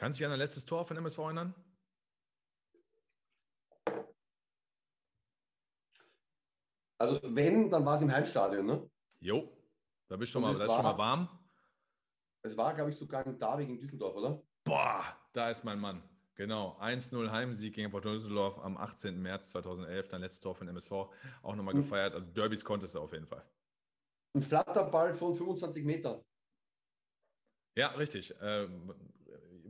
Kannst 0.00 0.18
du 0.18 0.22
dich 0.22 0.26
an 0.28 0.32
ein 0.32 0.38
letztes 0.38 0.64
Tor 0.64 0.82
von 0.86 0.96
MSV 0.96 1.18
erinnern? 1.18 1.54
Also 6.98 7.20
wenn, 7.22 7.70
dann 7.70 7.84
war 7.84 7.96
es 7.96 8.02
im 8.02 8.10
Heimstadion, 8.10 8.64
ne? 8.64 8.90
Jo, 9.20 9.54
da 10.08 10.16
bist 10.16 10.30
du 10.30 10.32
schon, 10.32 10.42
mal, 10.42 10.56
da 10.56 10.64
ist 10.64 10.72
schon 10.72 10.82
mal 10.84 10.96
warm. 10.96 11.28
Es 12.42 12.56
war, 12.56 12.72
glaube 12.72 12.88
ich, 12.88 12.96
sogar 12.96 13.26
im 13.26 13.38
Darwig 13.38 13.68
in 13.68 13.78
Düsseldorf, 13.78 14.16
oder? 14.16 14.42
Boah, 14.64 15.04
da 15.34 15.50
ist 15.50 15.64
mein 15.64 15.78
Mann. 15.78 16.02
Genau, 16.34 16.78
1-0 16.80 17.30
Heimsieg 17.30 17.74
gegen 17.74 17.90
Porto 17.90 18.10
Düsseldorf 18.10 18.58
am 18.60 18.78
18. 18.78 19.20
März 19.20 19.50
2011, 19.50 20.08
dann 20.08 20.22
letztes 20.22 20.40
Tor 20.40 20.54
von 20.54 20.66
MSV, 20.66 20.92
auch 20.92 21.54
nochmal 21.54 21.74
mhm. 21.74 21.82
gefeiert. 21.82 22.14
Also 22.14 22.26
Derbys 22.26 22.64
konntest 22.64 22.94
du 22.94 23.00
auf 23.00 23.12
jeden 23.12 23.26
Fall. 23.26 23.44
Ein 24.34 24.40
Flatterball 24.40 25.12
von 25.12 25.34
25 25.34 25.84
Metern. 25.84 26.24
Ja, 27.76 27.88
richtig. 27.88 28.34
Ähm, 28.40 28.94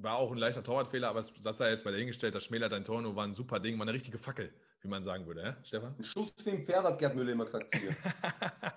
war 0.03 0.17
auch 0.17 0.31
ein 0.31 0.39
leichter 0.39 0.63
Torwartfehler, 0.63 1.09
aber 1.09 1.21
das 1.21 1.59
sei 1.59 1.71
jetzt 1.71 1.85
bei 1.85 1.91
der 1.91 1.99
hingestellt, 1.99 2.35
das 2.35 2.45
schmälert 2.45 2.73
dein 2.73 2.85
Tor 2.85 3.03
nur, 3.03 3.17
war 3.17 3.25
ein 3.25 3.35
super 3.35 3.61
Ding, 3.61 3.79
war 3.79 3.83
eine 3.83 3.93
richtige 3.93 4.19
Fackel, 4.19 4.53
wie 4.81 4.89
man 4.89 5.03
sagen 5.03 5.27
würde, 5.27 5.43
ja? 5.43 5.57
Stefan? 5.63 5.95
Ein 5.99 6.05
Schuss 6.05 6.35
wie 6.45 6.51
ein 6.51 6.65
Pferd, 6.65 6.85
hat 6.85 6.99
Gerd 6.99 7.15
Müller 7.15 7.33
immer 7.33 7.45
gesagt 7.45 7.75
zu 7.75 7.85
mir. 7.85 7.97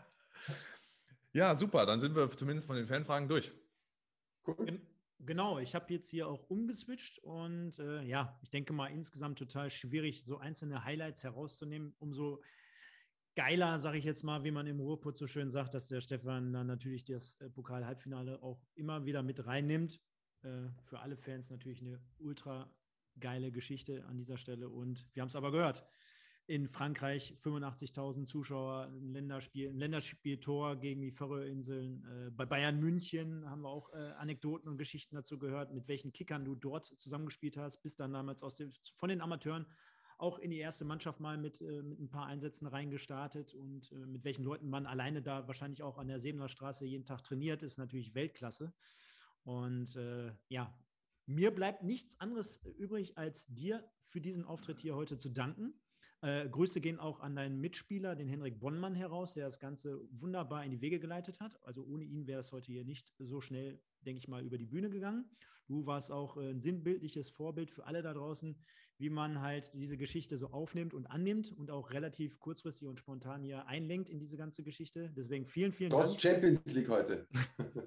ja, 1.34 1.56
super, 1.56 1.86
dann 1.86 2.00
sind 2.00 2.16
wir 2.16 2.30
zumindest 2.30 2.68
von 2.68 2.76
den 2.76 2.86
Fanfragen 2.86 3.28
durch. 3.28 3.52
Cool. 4.46 4.82
Genau, 5.20 5.58
ich 5.60 5.74
habe 5.74 5.94
jetzt 5.94 6.10
hier 6.10 6.28
auch 6.28 6.50
umgeswitcht 6.50 7.20
und 7.20 7.80
äh, 7.80 8.02
ja, 8.02 8.38
ich 8.42 8.50
denke 8.50 8.74
mal 8.74 8.88
insgesamt 8.88 9.40
total 9.40 9.70
schwierig, 9.70 10.26
so 10.26 10.38
einzelne 10.38 10.84
Highlights 10.84 11.24
herauszunehmen. 11.24 11.96
Umso 12.00 12.42
geiler, 13.36 13.80
sage 13.80 13.98
ich 13.98 14.04
jetzt 14.04 14.24
mal, 14.24 14.44
wie 14.44 14.52
man 14.52 14.68
im 14.68 14.82
Ruhrpott 14.82 15.18
so 15.18 15.26
schön 15.28 15.50
sagt, 15.50 15.74
dass 15.76 15.88
der 15.88 16.02
Stefan 16.02 16.52
dann 16.52 16.68
natürlich 16.68 17.06
das 17.06 17.40
äh, 17.40 17.50
Pokal-Halbfinale 17.50 18.44
auch 18.44 18.62
immer 18.76 19.06
wieder 19.06 19.24
mit 19.24 19.46
reinnimmt. 19.46 20.02
Äh, 20.44 20.70
für 20.84 21.00
alle 21.00 21.18
Fans 21.18 21.50
natürlich 21.50 21.82
eine 21.82 22.00
ultra 22.20 22.70
geile 23.20 23.52
Geschichte 23.52 24.06
an 24.06 24.18
dieser 24.18 24.38
Stelle 24.38 24.70
und 24.70 25.08
wir 25.14 25.22
haben 25.22 25.30
es 25.30 25.36
aber 25.36 25.52
gehört 25.52 25.86
in 26.46 26.68
Frankreich 26.68 27.34
85.000 27.42 28.26
Zuschauer, 28.26 28.90
ein 28.92 29.14
Länderspiel, 29.14 29.70
ein 29.70 29.78
Länderspieltor 29.78 30.76
gegen 30.76 31.02
die 31.02 31.12
Färöerinseln. 31.12 32.04
Äh, 32.06 32.32
bei 32.32 32.46
Bayern 32.46 32.80
München 32.80 33.50
haben 33.50 33.62
wir 33.62 33.70
auch 33.70 33.94
äh, 33.94 34.12
Anekdoten 34.18 34.68
und 34.68 34.78
Geschichten 34.78 35.16
dazu 35.16 35.40
gehört, 35.40 35.74
mit 35.74 35.88
welchen 35.88 36.12
Kickern 36.12 36.44
du 36.44 36.56
dort 36.56 36.86
zusammengespielt 37.00 37.56
hast, 37.56 37.82
bis 37.82 37.96
dann 37.96 38.12
damals 38.12 38.44
aus 38.44 38.56
dem, 38.56 38.74
von 38.94 39.10
den 39.10 39.22
Amateuren 39.22 39.66
auch 40.18 40.38
in 40.38 40.52
die 40.52 40.60
erste 40.60 40.86
Mannschaft 40.86 41.22
mal 41.22 41.38
mit, 41.38 41.62
äh, 41.62 41.82
mit 41.82 42.00
ein 42.00 42.10
paar 42.10 42.28
Einsätzen 42.28 42.68
reingestartet 42.68 43.54
und 43.54 43.92
äh, 43.94 44.06
mit 44.06 44.26
welchen 44.26 44.44
Leuten 44.44 44.70
man 44.70 44.86
alleine 44.86 45.22
da 45.22 45.48
wahrscheinlich 45.48 45.82
auch 45.82 45.98
an 45.98 46.08
der 46.08 46.20
Sebener 46.20 46.50
Straße 46.50 46.86
jeden 46.86 47.06
Tag 47.06 47.24
trainiert, 47.24 47.64
ist 47.64 47.78
natürlich 47.78 48.16
Weltklasse. 48.16 48.74
Und 49.44 49.96
äh, 49.96 50.32
ja, 50.50 50.74
mir 51.26 51.52
bleibt 51.52 51.84
nichts 51.84 52.20
anderes 52.20 52.64
übrig, 52.78 53.18
als 53.18 53.46
dir 53.48 53.84
für 54.06 54.22
diesen 54.22 54.46
Auftritt 54.46 54.80
hier 54.80 54.96
heute 54.96 55.18
zu 55.18 55.30
danken. 55.30 55.74
Äh, 56.22 56.48
Grüße 56.48 56.80
gehen 56.80 57.00
auch 57.00 57.20
an 57.20 57.36
deinen 57.36 57.60
Mitspieler, 57.60 58.16
den 58.16 58.30
Henrik 58.30 58.60
Bonnmann, 58.60 58.96
heraus, 58.96 59.34
der 59.34 59.46
das 59.46 59.60
Ganze 59.60 60.00
wunderbar 60.12 60.64
in 60.64 60.72
die 60.72 60.82
Wege 60.82 61.00
geleitet 61.00 61.42
hat. 61.42 61.62
Also 61.64 61.84
ohne 61.84 62.06
ihn 62.06 62.28
wäre 62.28 62.40
es 62.40 62.52
heute 62.54 62.72
hier 62.72 62.86
nicht 62.86 63.14
so 63.20 63.42
schnell, 63.42 63.82
denke 64.06 64.20
ich 64.20 64.28
mal, 64.30 64.44
über 64.44 64.58
die 64.58 64.66
Bühne 64.66 64.90
gegangen. 64.90 65.30
Du 65.68 65.86
warst 65.86 66.12
auch 66.12 66.38
äh, 66.38 66.50
ein 66.50 66.62
sinnbildliches 66.62 67.30
Vorbild 67.30 67.72
für 67.72 67.86
alle 67.86 68.02
da 68.02 68.14
draußen, 68.14 68.58
wie 68.98 69.10
man 69.10 69.42
halt 69.42 69.74
diese 69.74 69.98
Geschichte 69.98 70.38
so 70.38 70.48
aufnimmt 70.52 70.94
und 70.94 71.08
annimmt 71.08 71.52
und 71.52 71.72
auch 71.72 71.92
relativ 71.92 72.40
kurzfristig 72.40 72.88
und 72.88 73.00
spontan 73.00 73.44
hier 73.44 73.68
einlenkt 73.68 74.10
in 74.10 74.20
diese 74.20 74.38
ganze 74.38 74.64
Geschichte. 74.64 75.12
Deswegen 75.18 75.46
vielen, 75.46 75.74
vielen 75.74 75.90
Trotz 75.90 76.18
Dank. 76.18 76.22
Trotz 76.22 76.22
Champions 76.22 76.66
League 76.68 76.90
heute. 76.90 77.28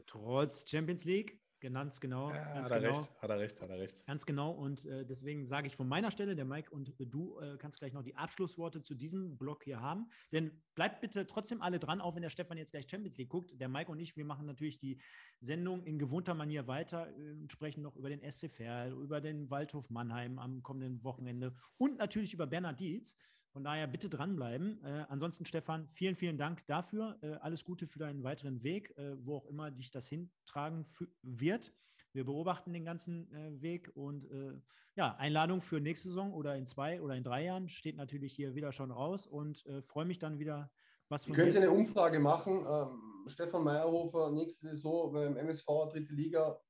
Trotz 0.07 0.69
Champions 0.69 1.05
League. 1.05 1.41
Genannt, 1.61 1.99
genau. 2.01 2.31
Ja, 2.31 2.45
hat 2.55 2.71
er 2.71 2.81
genau. 2.81 2.99
recht, 2.99 3.23
hat 3.23 3.31
er 3.31 3.39
recht, 3.39 3.61
hat 3.63 3.71
er 3.71 3.79
recht. 3.79 4.07
Ganz 4.07 4.27
genau. 4.27 4.51
Und 4.51 4.85
äh, 4.85 5.07
deswegen 5.07 5.47
sage 5.47 5.69
ich 5.69 5.77
von 5.77 5.89
meiner 5.89 6.11
Stelle, 6.11 6.37
der 6.37 6.45
Mike 6.45 6.71
und 6.71 6.93
du 6.99 7.41
äh, 7.41 7.57
kannst 7.57 7.79
gleich 7.79 7.95
noch 7.95 8.03
die 8.03 8.15
Abschlussworte 8.15 8.83
zu 8.83 8.95
diesem 8.95 9.39
Blog 9.39 9.65
hier 9.65 9.81
haben. 9.81 10.11
Denn 10.33 10.51
bleibt 10.75 11.01
bitte 11.01 11.27
trotzdem 11.27 11.63
alle 11.63 11.79
dran, 11.79 12.03
auch 12.03 12.15
wenn 12.15 12.23
der 12.23 12.29
Stefan 12.29 12.59
jetzt 12.59 12.73
gleich 12.73 12.91
Champions 12.91 13.17
League 13.17 13.31
guckt. 13.31 13.59
Der 13.59 13.69
Mike 13.69 13.91
und 13.91 13.99
ich, 13.99 14.17
wir 14.17 14.27
machen 14.27 14.47
natürlich 14.47 14.79
die 14.79 15.01
Sendung 15.41 15.83
in 15.85 15.99
gewohnter 15.99 16.35
Manier 16.35 16.67
weiter, 16.67 17.09
äh, 17.09 17.49
sprechen 17.49 17.83
noch 17.83 17.97
über 17.97 18.11
den 18.11 18.21
SC 18.31 18.51
Verl, 18.51 18.93
über 18.93 19.23
den 19.23 19.51
Waldhof 19.51 19.89
Mannheim 19.89 20.39
am 20.39 20.63
kommenden 20.63 21.03
Wochenende 21.05 21.55
und 21.79 21.97
natürlich 21.99 22.35
über 22.35 22.47
Bernhard 22.47 22.81
Dietz. 22.81 23.17
Von 23.57 23.65
daher 23.65 23.87
bitte 23.87 24.11
dranbleiben. 24.11 24.85
Äh, 24.85 25.07
ansonsten, 25.09 25.47
Stefan, 25.47 25.89
vielen, 25.91 26.15
vielen 26.15 26.37
Dank 26.37 26.67
dafür. 26.67 27.17
Äh, 27.23 27.37
alles 27.37 27.65
Gute 27.65 27.87
für 27.87 27.99
deinen 27.99 28.23
weiteren 28.23 28.63
Weg, 28.63 28.93
äh, 28.99 29.17
wo 29.25 29.37
auch 29.37 29.47
immer 29.47 29.71
dich 29.71 29.91
das 29.91 30.09
hintragen 30.09 30.85
wird. 31.23 31.73
Wir 32.13 32.27
beobachten 32.27 32.75
den 32.75 32.85
ganzen 32.85 33.33
äh, 33.33 33.63
Weg 33.63 33.91
und 33.95 34.31
äh, 34.31 34.61
ja, 34.95 35.17
Einladung 35.17 35.63
für 35.63 35.81
nächste 35.81 36.11
Saison 36.11 36.35
oder 36.35 36.55
in 36.55 36.67
zwei 36.67 37.01
oder 37.01 37.15
in 37.15 37.25
drei 37.25 37.45
Jahren 37.45 37.71
steht 37.71 37.97
natürlich 37.97 38.35
hier 38.35 38.55
wieder 38.55 38.73
schon 38.73 38.91
raus 38.91 39.27
und 39.27 39.65
äh, 39.65 39.81
freue 39.81 40.05
mich 40.05 40.19
dann 40.19 40.39
wieder, 40.39 40.71
was 41.09 41.25
von 41.25 41.35
Können 41.35 41.51
Sie 41.51 41.57
eine 41.57 41.71
Umfrage 41.71 42.19
machen? 42.19 42.63
Ähm, 42.69 43.25
Stefan 43.27 43.65
Meyerhofer, 43.65 44.33
nächste 44.33 44.69
Saison 44.69 45.11
beim 45.15 45.35
MSV 45.39 45.67
dritte 45.93 46.13
Liga, 46.13 46.61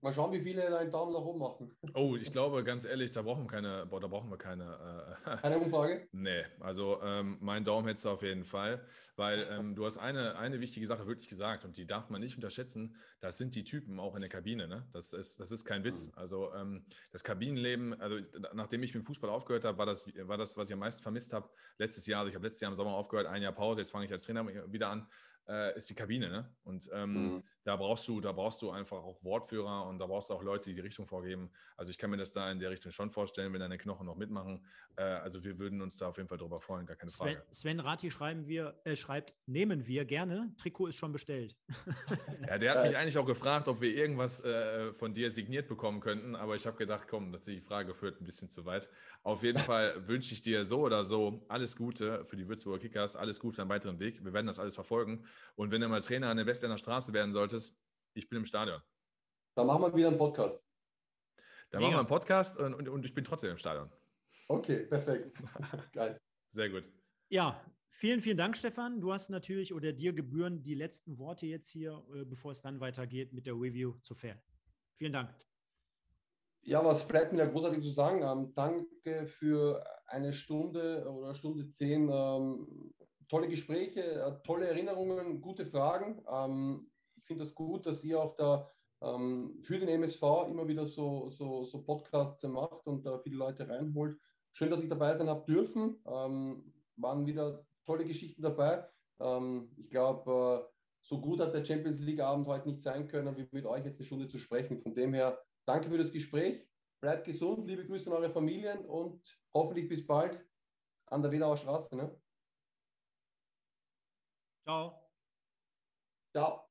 Mal 0.00 0.12
schauen, 0.12 0.32
wie 0.32 0.40
viele 0.40 0.78
einen 0.78 0.92
Daumen 0.92 1.12
nach 1.12 1.20
oben 1.20 1.40
machen. 1.40 1.76
Oh, 1.94 2.14
ich 2.14 2.30
glaube, 2.30 2.62
ganz 2.62 2.84
ehrlich, 2.84 3.10
da 3.10 3.22
brauchen 3.22 3.44
wir 3.44 3.48
keine, 3.48 3.84
boah, 3.86 4.00
da 4.00 4.06
brauchen 4.06 4.30
wir 4.30 4.38
keine. 4.38 5.16
Äh, 5.24 5.36
keine 5.38 5.58
Umfrage? 5.58 6.06
nee, 6.12 6.44
also 6.60 7.00
ähm, 7.02 7.36
mein 7.40 7.64
Daumen 7.64 7.88
hättest 7.88 8.04
du 8.04 8.10
auf 8.10 8.22
jeden 8.22 8.44
Fall, 8.44 8.86
weil 9.16 9.48
ähm, 9.50 9.74
du 9.74 9.84
hast 9.84 9.98
eine, 9.98 10.36
eine 10.36 10.60
wichtige 10.60 10.86
Sache 10.86 11.08
wirklich 11.08 11.28
gesagt 11.28 11.64
und 11.64 11.76
die 11.76 11.86
darf 11.86 12.10
man 12.10 12.20
nicht 12.20 12.36
unterschätzen. 12.36 12.96
Das 13.20 13.38
sind 13.38 13.56
die 13.56 13.64
Typen 13.64 13.98
auch 13.98 14.14
in 14.14 14.20
der 14.20 14.30
Kabine. 14.30 14.68
Ne? 14.68 14.86
Das, 14.92 15.12
ist, 15.12 15.40
das 15.40 15.50
ist 15.50 15.64
kein 15.64 15.82
Witz. 15.82 16.06
Mhm. 16.06 16.12
Also 16.16 16.54
ähm, 16.54 16.84
das 17.10 17.24
Kabinenleben, 17.24 18.00
also 18.00 18.18
nachdem 18.54 18.84
ich 18.84 18.94
mit 18.94 19.02
dem 19.02 19.06
Fußball 19.06 19.30
aufgehört 19.30 19.64
habe, 19.64 19.78
war 19.78 19.86
das, 19.86 20.06
war 20.06 20.36
das, 20.36 20.56
was 20.56 20.68
ich 20.68 20.74
am 20.74 20.80
meisten 20.80 21.02
vermisst 21.02 21.32
habe. 21.32 21.50
Letztes 21.76 22.06
Jahr, 22.06 22.20
also 22.20 22.28
ich 22.28 22.36
habe 22.36 22.46
letztes 22.46 22.60
Jahr 22.60 22.70
im 22.70 22.76
Sommer 22.76 22.92
aufgehört, 22.92 23.26
ein 23.26 23.42
Jahr 23.42 23.52
Pause, 23.52 23.80
jetzt 23.80 23.90
fange 23.90 24.04
ich 24.04 24.12
als 24.12 24.22
Trainer 24.22 24.46
wieder 24.70 24.90
an 24.90 25.08
äh, 25.48 25.76
ist 25.76 25.90
die 25.90 25.94
Kabine. 25.94 26.28
Ne? 26.28 26.54
Und 26.64 26.88
mhm. 26.92 27.42
Da 27.64 27.76
brauchst 27.76 28.08
du, 28.08 28.20
da 28.20 28.32
brauchst 28.32 28.62
du 28.62 28.70
einfach 28.70 28.98
auch 28.98 29.22
Wortführer 29.22 29.86
und 29.86 29.98
da 29.98 30.06
brauchst 30.06 30.30
du 30.30 30.34
auch 30.34 30.42
Leute, 30.42 30.70
die 30.70 30.76
die 30.76 30.80
Richtung 30.80 31.06
vorgeben. 31.06 31.50
Also 31.76 31.90
ich 31.90 31.98
kann 31.98 32.10
mir 32.10 32.16
das 32.16 32.32
da 32.32 32.50
in 32.50 32.58
der 32.58 32.70
Richtung 32.70 32.92
schon 32.92 33.10
vorstellen, 33.10 33.52
wenn 33.52 33.60
deine 33.60 33.78
Knochen 33.78 34.06
noch 34.06 34.16
mitmachen. 34.16 34.64
Äh, 34.96 35.02
also 35.02 35.44
wir 35.44 35.58
würden 35.58 35.82
uns 35.82 35.96
da 35.98 36.08
auf 36.08 36.16
jeden 36.16 36.28
Fall 36.28 36.38
drüber 36.38 36.60
freuen, 36.60 36.86
gar 36.86 36.96
keine 36.96 37.10
Frage. 37.10 37.42
Sven, 37.50 37.76
Sven 37.76 37.80
Rati 37.80 38.10
schreiben 38.10 38.46
wir, 38.46 38.80
äh, 38.84 38.96
schreibt, 38.96 39.34
nehmen 39.46 39.86
wir 39.86 40.04
gerne. 40.04 40.52
Trikot 40.56 40.88
ist 40.88 40.96
schon 40.96 41.12
bestellt. 41.12 41.56
ja, 42.48 42.58
der 42.58 42.74
hat 42.74 42.86
mich 42.86 42.96
eigentlich 42.96 43.18
auch 43.18 43.26
gefragt, 43.26 43.68
ob 43.68 43.80
wir 43.80 43.94
irgendwas 43.94 44.42
äh, 44.44 44.92
von 44.94 45.12
dir 45.12 45.30
signiert 45.30 45.68
bekommen 45.68 46.00
könnten, 46.00 46.36
aber 46.36 46.56
ich 46.56 46.66
habe 46.66 46.76
gedacht, 46.76 47.06
komm, 47.08 47.32
dass 47.32 47.42
die 47.44 47.60
Frage 47.60 47.94
führt 47.94 48.20
ein 48.20 48.24
bisschen 48.24 48.50
zu 48.50 48.64
weit. 48.64 48.88
Auf 49.22 49.42
jeden 49.42 49.58
Fall 49.58 49.94
wünsche 50.08 50.32
ich 50.32 50.42
dir 50.42 50.64
so 50.64 50.80
oder 50.80 51.04
so 51.04 51.44
alles 51.48 51.76
Gute 51.76 52.24
für 52.24 52.36
die 52.36 52.48
Würzburger 52.48 52.78
Kickers, 52.78 53.16
alles 53.16 53.40
Gute 53.40 53.56
für 53.56 53.62
deinen 53.62 53.70
weiteren 53.70 53.98
Weg. 53.98 54.24
Wir 54.24 54.32
werden 54.32 54.46
das 54.46 54.58
alles 54.58 54.74
verfolgen. 54.74 55.24
Und 55.54 55.70
wenn 55.70 55.80
du 55.80 55.88
mal 55.88 56.00
Trainer 56.00 56.28
an 56.28 56.36
der 56.36 56.46
Westender 56.46 56.78
Straße 56.78 57.12
werden 57.12 57.32
solltest, 57.48 57.78
ich 58.14 58.28
bin 58.28 58.38
im 58.38 58.44
Stadion. 58.44 58.80
Dann 59.54 59.66
machen 59.66 59.82
wir 59.82 59.94
wieder 59.94 60.08
einen 60.08 60.18
Podcast. 60.18 60.60
Dann 61.70 61.80
Mega. 61.80 61.80
machen 61.80 61.94
wir 61.94 61.98
einen 62.00 62.08
Podcast 62.08 62.58
und, 62.58 62.74
und, 62.74 62.88
und 62.88 63.04
ich 63.04 63.14
bin 63.14 63.24
trotzdem 63.24 63.50
im 63.50 63.58
Stadion. 63.58 63.90
Okay, 64.48 64.86
perfekt. 64.86 65.36
Geil. 65.92 66.18
Sehr 66.50 66.70
gut. 66.70 66.90
Ja, 67.28 67.60
vielen, 67.90 68.20
vielen 68.20 68.36
Dank, 68.36 68.56
Stefan. 68.56 69.00
Du 69.00 69.12
hast 69.12 69.30
natürlich 69.30 69.74
oder 69.74 69.92
dir 69.92 70.12
gebühren 70.12 70.62
die 70.62 70.74
letzten 70.74 71.18
Worte 71.18 71.46
jetzt 71.46 71.70
hier, 71.70 72.02
äh, 72.14 72.24
bevor 72.24 72.52
es 72.52 72.62
dann 72.62 72.80
weitergeht 72.80 73.32
mit 73.32 73.46
der 73.46 73.54
Review 73.54 73.94
zu 74.02 74.14
Fair. 74.14 74.40
Vielen 74.94 75.12
Dank. 75.12 75.34
Ja, 76.62 76.84
was 76.84 77.06
bleibt 77.06 77.32
mir 77.32 77.38
da 77.38 77.46
großartig 77.46 77.82
zu 77.82 77.90
sagen? 77.90 78.22
Ähm, 78.22 78.52
danke 78.54 79.26
für 79.26 79.84
eine 80.06 80.32
Stunde 80.32 81.06
oder 81.10 81.34
Stunde 81.34 81.68
zehn 81.68 82.10
ähm, 82.10 82.94
tolle 83.28 83.48
Gespräche, 83.48 84.02
äh, 84.02 84.42
tolle 84.44 84.66
Erinnerungen, 84.66 85.40
gute 85.40 85.66
Fragen. 85.66 86.22
Ähm, 86.30 86.90
finde 87.28 87.44
es 87.44 87.50
das 87.50 87.54
gut, 87.54 87.86
dass 87.86 88.02
ihr 88.02 88.20
auch 88.20 88.34
da 88.34 88.68
ähm, 89.00 89.60
für 89.62 89.78
den 89.78 89.88
MSV 89.88 90.22
immer 90.48 90.66
wieder 90.66 90.86
so, 90.86 91.30
so, 91.30 91.62
so 91.62 91.84
Podcasts 91.84 92.42
macht 92.42 92.86
und 92.86 93.06
da 93.06 93.18
viele 93.18 93.36
Leute 93.36 93.68
reinholt. 93.68 94.18
Schön, 94.52 94.70
dass 94.70 94.82
ich 94.82 94.88
dabei 94.88 95.14
sein 95.14 95.28
habe 95.28 95.44
dürfen. 95.44 96.02
Ähm, 96.06 96.72
waren 96.96 97.26
wieder 97.26 97.64
tolle 97.84 98.04
Geschichten 98.04 98.42
dabei. 98.42 98.88
Ähm, 99.20 99.70
ich 99.76 99.90
glaube, 99.90 100.66
äh, 100.66 100.74
so 101.02 101.20
gut 101.20 101.40
hat 101.40 101.54
der 101.54 101.64
Champions 101.64 102.00
League 102.00 102.20
Abend 102.20 102.46
heute 102.48 102.68
nicht 102.68 102.82
sein 102.82 103.06
können, 103.06 103.36
wie 103.36 103.48
mit 103.52 103.66
euch 103.66 103.84
jetzt 103.84 103.98
eine 103.98 104.06
Stunde 104.06 104.26
zu 104.26 104.38
sprechen. 104.38 104.80
Von 104.80 104.94
dem 104.94 105.14
her, 105.14 105.40
danke 105.64 105.88
für 105.88 105.98
das 105.98 106.12
Gespräch. 106.12 106.66
Bleibt 107.00 107.24
gesund, 107.24 107.66
liebe 107.68 107.86
Grüße 107.86 108.10
an 108.10 108.16
eure 108.16 108.30
Familien 108.30 108.84
und 108.84 109.22
hoffentlich 109.54 109.88
bis 109.88 110.04
bald 110.04 110.44
an 111.06 111.22
der 111.22 111.30
Wedauer 111.30 111.56
Straße. 111.56 111.94
Ne? 111.94 112.20
Ciao. 114.64 115.08
Ciao. 116.32 116.68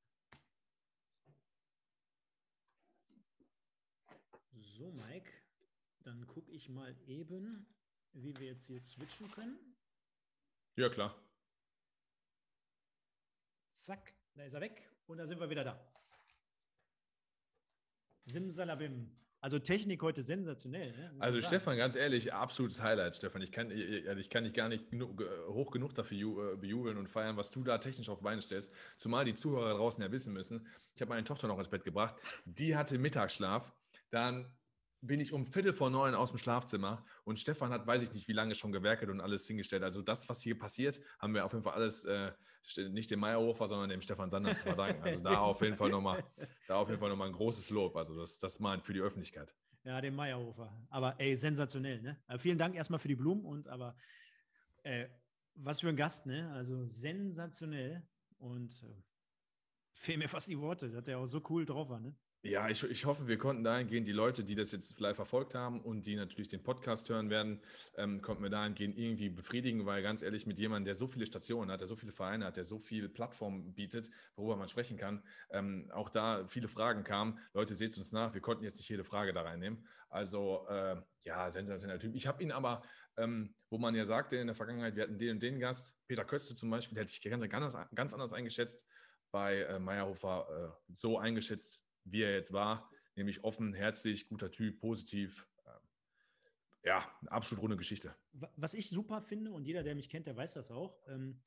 So, 4.78 4.92
Mike, 4.92 5.32
dann 6.08 6.26
gucke 6.26 6.50
ich 6.50 6.70
mal 6.70 6.96
eben, 7.06 7.66
wie 8.12 8.34
wir 8.38 8.46
jetzt 8.46 8.66
hier 8.66 8.80
switchen 8.80 9.30
können. 9.30 9.58
Ja, 10.76 10.88
klar. 10.88 11.14
Zack, 13.72 14.14
da 14.34 14.44
ist 14.44 14.54
er 14.54 14.62
weg 14.62 14.90
und 15.06 15.18
da 15.18 15.26
sind 15.26 15.38
wir 15.38 15.50
wieder 15.50 15.64
da. 15.64 15.92
Simsalabim. 18.24 19.14
Also 19.40 19.58
Technik 19.58 20.02
heute 20.02 20.22
sensationell. 20.22 20.96
Ne? 20.96 21.14
Also 21.20 21.40
Stefan, 21.40 21.76
ganz 21.76 21.94
ehrlich, 21.94 22.32
absolutes 22.32 22.82
Highlight, 22.82 23.16
Stefan. 23.16 23.42
Ich 23.42 23.52
kann, 23.52 23.70
ich 23.70 24.30
kann 24.30 24.44
dich 24.44 24.54
gar 24.54 24.68
nicht 24.68 24.90
genug, 24.90 25.22
hoch 25.46 25.70
genug 25.70 25.94
dafür 25.94 26.54
äh, 26.54 26.56
bejubeln 26.56 26.96
und 26.96 27.08
feiern, 27.08 27.36
was 27.36 27.50
du 27.52 27.62
da 27.62 27.78
technisch 27.78 28.08
auf 28.08 28.22
Beine 28.22 28.42
stellst. 28.42 28.72
Zumal 28.96 29.26
die 29.26 29.34
Zuhörer 29.34 29.74
draußen 29.74 30.02
ja 30.02 30.10
wissen 30.10 30.32
müssen, 30.32 30.66
ich 30.94 31.02
habe 31.02 31.10
meine 31.10 31.24
Tochter 31.24 31.46
noch 31.48 31.58
ins 31.58 31.68
Bett 31.68 31.84
gebracht. 31.84 32.16
Die 32.46 32.74
hatte 32.74 32.98
Mittagsschlaf. 32.98 33.72
Dann 34.10 34.50
bin 35.00 35.20
ich 35.20 35.32
um 35.32 35.46
Viertel 35.46 35.72
vor 35.72 35.90
neun 35.90 36.14
aus 36.14 36.30
dem 36.30 36.38
Schlafzimmer 36.38 37.04
und 37.24 37.38
Stefan 37.38 37.70
hat, 37.70 37.86
weiß 37.86 38.02
ich 38.02 38.12
nicht, 38.12 38.28
wie 38.28 38.32
lange 38.32 38.54
schon 38.54 38.72
gewerkelt 38.72 39.10
und 39.10 39.20
alles 39.20 39.46
hingestellt. 39.46 39.82
Also 39.82 40.02
das, 40.02 40.28
was 40.28 40.42
hier 40.42 40.58
passiert, 40.58 41.00
haben 41.18 41.34
wir 41.34 41.44
auf 41.44 41.52
jeden 41.52 41.62
Fall 41.62 41.74
alles 41.74 42.04
äh, 42.04 42.32
nicht 42.90 43.10
dem 43.10 43.20
Meyerhofer, 43.20 43.68
sondern 43.68 43.88
dem 43.90 44.02
Stefan 44.02 44.30
Sander 44.30 44.54
zu 44.54 44.62
verdanken. 44.62 45.02
Also 45.02 45.20
da 45.20 45.38
auf 45.38 45.60
jeden 45.62 45.76
Fall 45.76 45.90
nochmal, 45.90 46.24
da 46.66 46.76
auf 46.76 46.88
jeden 46.88 47.00
Fall 47.00 47.10
nochmal 47.10 47.28
ein 47.28 47.34
großes 47.34 47.70
Lob. 47.70 47.96
Also 47.96 48.16
das, 48.16 48.38
das 48.38 48.60
mal 48.60 48.80
für 48.80 48.92
die 48.92 49.00
Öffentlichkeit. 49.00 49.54
Ja, 49.84 50.00
dem 50.00 50.16
Meyerhofer. 50.16 50.70
Aber 50.90 51.18
ey, 51.18 51.36
sensationell, 51.36 52.02
ne? 52.02 52.20
Also 52.26 52.42
vielen 52.42 52.58
Dank 52.58 52.74
erstmal 52.74 52.98
für 52.98 53.08
die 53.08 53.14
Blumen 53.14 53.44
und 53.44 53.68
aber 53.68 53.96
äh, 54.82 55.08
was 55.54 55.80
für 55.80 55.88
ein 55.88 55.96
Gast, 55.96 56.26
ne? 56.26 56.50
Also 56.52 56.86
sensationell 56.88 58.06
und 58.38 58.82
äh, 58.82 59.02
fehlen 59.94 60.18
mir 60.18 60.28
fast 60.28 60.48
die 60.48 60.58
Worte, 60.58 60.90
dass 60.90 61.04
der 61.04 61.18
auch 61.18 61.26
so 61.26 61.42
cool 61.48 61.64
drauf 61.64 61.88
war, 61.88 62.00
ne? 62.00 62.14
Ja, 62.42 62.68
ich, 62.68 62.84
ich 62.84 63.04
hoffe, 63.04 63.26
wir 63.26 63.36
konnten 63.36 63.64
dahingehend 63.64 64.06
die 64.06 64.12
Leute, 64.12 64.44
die 64.44 64.54
das 64.54 64.70
jetzt 64.70 65.00
live 65.00 65.16
verfolgt 65.16 65.56
haben 65.56 65.80
und 65.80 66.06
die 66.06 66.14
natürlich 66.14 66.48
den 66.48 66.62
Podcast 66.62 67.08
hören 67.08 67.30
werden, 67.30 67.60
ähm, 67.96 68.22
konnten 68.22 68.44
wir 68.44 68.50
dahingehend 68.50 68.96
irgendwie 68.96 69.28
befriedigen, 69.28 69.86
weil 69.86 70.04
ganz 70.04 70.22
ehrlich, 70.22 70.46
mit 70.46 70.56
jemandem, 70.60 70.84
der 70.84 70.94
so 70.94 71.08
viele 71.08 71.26
Stationen 71.26 71.72
hat, 71.72 71.80
der 71.80 71.88
so 71.88 71.96
viele 71.96 72.12
Vereine 72.12 72.44
hat, 72.44 72.56
der 72.56 72.62
so 72.62 72.78
viele 72.78 73.08
Plattformen 73.08 73.74
bietet, 73.74 74.10
worüber 74.36 74.54
man 74.54 74.68
sprechen 74.68 74.96
kann, 74.96 75.24
ähm, 75.50 75.90
auch 75.92 76.10
da 76.10 76.46
viele 76.46 76.68
Fragen 76.68 77.02
kamen. 77.02 77.40
Leute, 77.54 77.74
seht 77.74 77.98
uns 77.98 78.12
nach, 78.12 78.34
wir 78.34 78.40
konnten 78.40 78.62
jetzt 78.62 78.76
nicht 78.76 78.88
jede 78.88 79.02
Frage 79.02 79.32
da 79.32 79.42
reinnehmen. 79.42 79.84
Also, 80.08 80.64
äh, 80.68 80.94
ja, 81.22 81.50
sensationeller 81.50 81.98
Typ. 81.98 82.14
Ich 82.14 82.28
habe 82.28 82.40
ihn 82.40 82.52
aber, 82.52 82.82
ähm, 83.16 83.52
wo 83.68 83.78
man 83.78 83.96
ja 83.96 84.04
sagte 84.04 84.36
in 84.36 84.46
der 84.46 84.54
Vergangenheit, 84.54 84.94
wir 84.94 85.02
hatten 85.02 85.18
den 85.18 85.32
und 85.32 85.42
den 85.42 85.58
Gast, 85.58 85.98
Peter 86.06 86.24
Köste 86.24 86.54
zum 86.54 86.70
Beispiel, 86.70 86.94
der 86.94 87.02
hätte 87.02 87.12
ich 87.12 87.50
ganz, 87.50 87.76
ganz, 87.94 88.14
anders 88.14 88.32
eingeschätzt, 88.32 88.86
bei 89.32 89.62
äh, 89.62 89.80
Meyerhofer 89.80 90.76
äh, 90.88 90.92
so 90.94 91.18
eingeschätzt, 91.18 91.87
wie 92.10 92.22
er 92.22 92.32
jetzt 92.32 92.52
war, 92.52 92.90
nämlich 93.16 93.44
offen, 93.44 93.74
herzlich, 93.74 94.28
guter 94.28 94.50
Typ, 94.50 94.80
positiv. 94.80 95.48
Ähm, 95.66 95.80
ja, 96.84 97.16
eine 97.20 97.32
absolut 97.32 97.62
runde 97.62 97.76
Geschichte. 97.76 98.14
Was 98.56 98.74
ich 98.74 98.88
super 98.88 99.20
finde, 99.20 99.52
und 99.52 99.64
jeder, 99.64 99.82
der 99.82 99.94
mich 99.94 100.08
kennt, 100.08 100.26
der 100.26 100.36
weiß 100.36 100.54
das 100.54 100.70
auch, 100.70 101.00
ähm, 101.08 101.42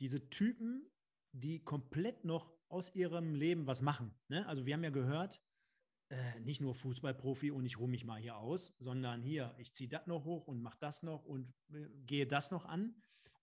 diese 0.00 0.28
Typen, 0.30 0.90
die 1.32 1.62
komplett 1.62 2.24
noch 2.24 2.52
aus 2.68 2.94
ihrem 2.94 3.34
Leben 3.34 3.66
was 3.66 3.82
machen. 3.82 4.14
Ne? 4.28 4.46
Also 4.46 4.66
wir 4.66 4.74
haben 4.74 4.84
ja 4.84 4.90
gehört, 4.90 5.40
äh, 6.10 6.40
nicht 6.40 6.60
nur 6.60 6.74
Fußballprofi 6.74 7.50
und 7.50 7.64
ich 7.64 7.78
ruhe 7.78 7.88
mich 7.88 8.04
mal 8.04 8.20
hier 8.20 8.36
aus, 8.36 8.74
sondern 8.78 9.22
hier, 9.22 9.54
ich 9.58 9.74
ziehe 9.74 9.88
das 9.88 10.06
noch 10.06 10.24
hoch 10.24 10.46
und 10.46 10.60
mache 10.62 10.78
das 10.80 11.02
noch 11.02 11.24
und 11.24 11.52
äh, 11.72 11.88
gehe 12.06 12.26
das 12.26 12.50
noch 12.50 12.64
an 12.64 12.94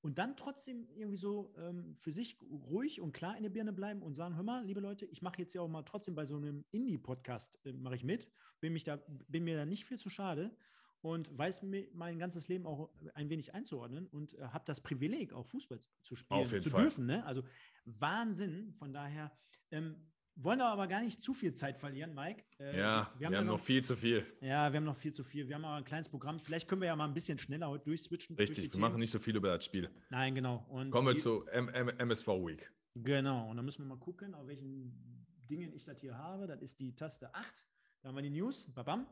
und 0.02 0.18
dann 0.18 0.36
trotzdem 0.36 0.88
irgendwie 0.95 1.18
so 1.18 1.53
ähm, 1.57 1.95
für 1.95 2.11
sich 2.11 2.40
ruhig 2.41 3.02
und 3.02 3.11
klar 3.14 3.38
in 3.38 3.44
der 3.44 3.49
Birne 3.49 3.72
bleiben 3.72 4.02
und 4.02 4.14
sagen, 4.14 4.36
hör 4.36 4.44
mal, 4.44 4.65
liebe 4.65 4.80
Leute, 4.80 5.06
ich 5.06 5.22
mache 5.22 5.40
jetzt 5.40 5.53
ja 5.53 5.61
auch 5.61 5.68
mal 5.68 5.84
trotzdem 5.84 6.15
bei 6.15 6.26
so 6.26 6.36
einem 6.36 6.65
Indie-Podcast, 6.72 7.60
äh, 7.65 7.73
mache 7.73 7.95
ich 7.95 8.03
mit, 8.03 8.28
bin, 8.60 8.73
mich 8.73 8.84
da, 8.84 8.99
bin 9.28 9.44
mir 9.44 9.57
da 9.57 9.65
nicht 9.65 9.86
viel 9.86 9.99
zu 9.99 10.10
schade 10.10 10.56
und 11.02 11.36
weiß 11.36 11.64
mir 11.64 11.88
mein 11.94 12.19
ganzes 12.19 12.48
Leben 12.48 12.65
auch 12.65 12.90
ein 13.14 13.30
wenig 13.30 13.53
einzuordnen 13.53 14.07
und 14.07 14.34
äh, 14.36 14.41
habe 14.48 14.65
das 14.65 14.82
Privileg, 14.82 15.34
auch 15.34 15.45
Fußball 15.45 15.80
zu 16.02 16.15
spielen 16.15 16.45
zu 16.45 16.69
Fall. 16.69 16.84
dürfen. 16.84 17.06
Ne? 17.06 17.26
Also 17.26 17.44
Wahnsinn. 17.86 18.73
Von 18.73 18.94
daher 18.94 19.32
ähm, 19.72 20.11
wollen 20.36 20.60
wir 20.60 20.68
aber 20.68 20.88
gar 20.88 21.02
nicht 21.02 21.24
zu 21.24 21.34
viel 21.34 21.53
Zeit 21.53 21.78
verlieren, 21.78 22.14
Mike. 22.14 22.44
Äh, 22.60 22.78
ja, 22.78 23.12
wir 23.18 23.28
haben, 23.28 23.32
wir 23.32 23.38
haben 23.40 23.45
noch, 23.45 23.53
noch, 23.58 23.60
viel 23.64 23.84
zu 23.84 23.95
viel. 23.95 24.26
Ja, 24.41 24.72
wir 24.72 24.78
haben 24.78 24.86
noch 24.86 24.95
viel 24.95 25.14
zu 25.14 25.24
viel. 25.24 25.48
Wir 25.48 25.56
haben 25.56 25.66
aber 25.66 25.76
ein 25.76 25.84
kleines 25.84 26.10
Programm. 26.10 26.40
Vielleicht 26.40 26.68
können 26.68 26.82
wir 26.82 26.88
ja 26.88 26.95
mal 26.95 27.06
ein 27.06 27.14
bisschen 27.14 27.38
schneller 27.38 27.70
heute 27.70 27.86
durchswitchen. 27.86 28.36
Richtig, 28.36 28.56
durch 28.56 28.66
wir 28.66 28.72
Themen. 28.72 28.82
machen 28.82 28.99
nicht 28.99 29.12
so 29.12 29.20
viel 29.20 29.36
über 29.36 29.56
das 29.56 29.66
Spiel. 29.66 29.90
Nein, 30.10 30.36
genau. 30.36 30.66
Und 30.70 30.91
Kommen 30.91 31.08
wir 31.08 31.16
zu 31.16 31.45
M 31.48 31.70
M 31.70 31.90
MSV 31.90 32.28
Week. 32.28 32.72
Genau, 32.95 33.49
und 33.49 33.58
dann 33.58 33.66
müssen 33.66 33.84
wir 33.84 33.88
mal 33.88 33.99
gucken, 33.99 34.34
auf 34.36 34.48
welchen 34.48 35.26
Dingen 35.49 35.72
ich 35.74 35.86
das 35.86 36.02
hier 36.02 36.18
habe. 36.18 36.48
Das 36.48 36.62
ist 36.62 36.80
die 36.80 36.94
Taste 36.94 37.34
8. 37.34 37.66
Da 38.02 38.10
haben 38.10 38.16
wir 38.16 38.22
die 38.22 38.30
News. 38.30 38.72
Babam. 38.74 39.08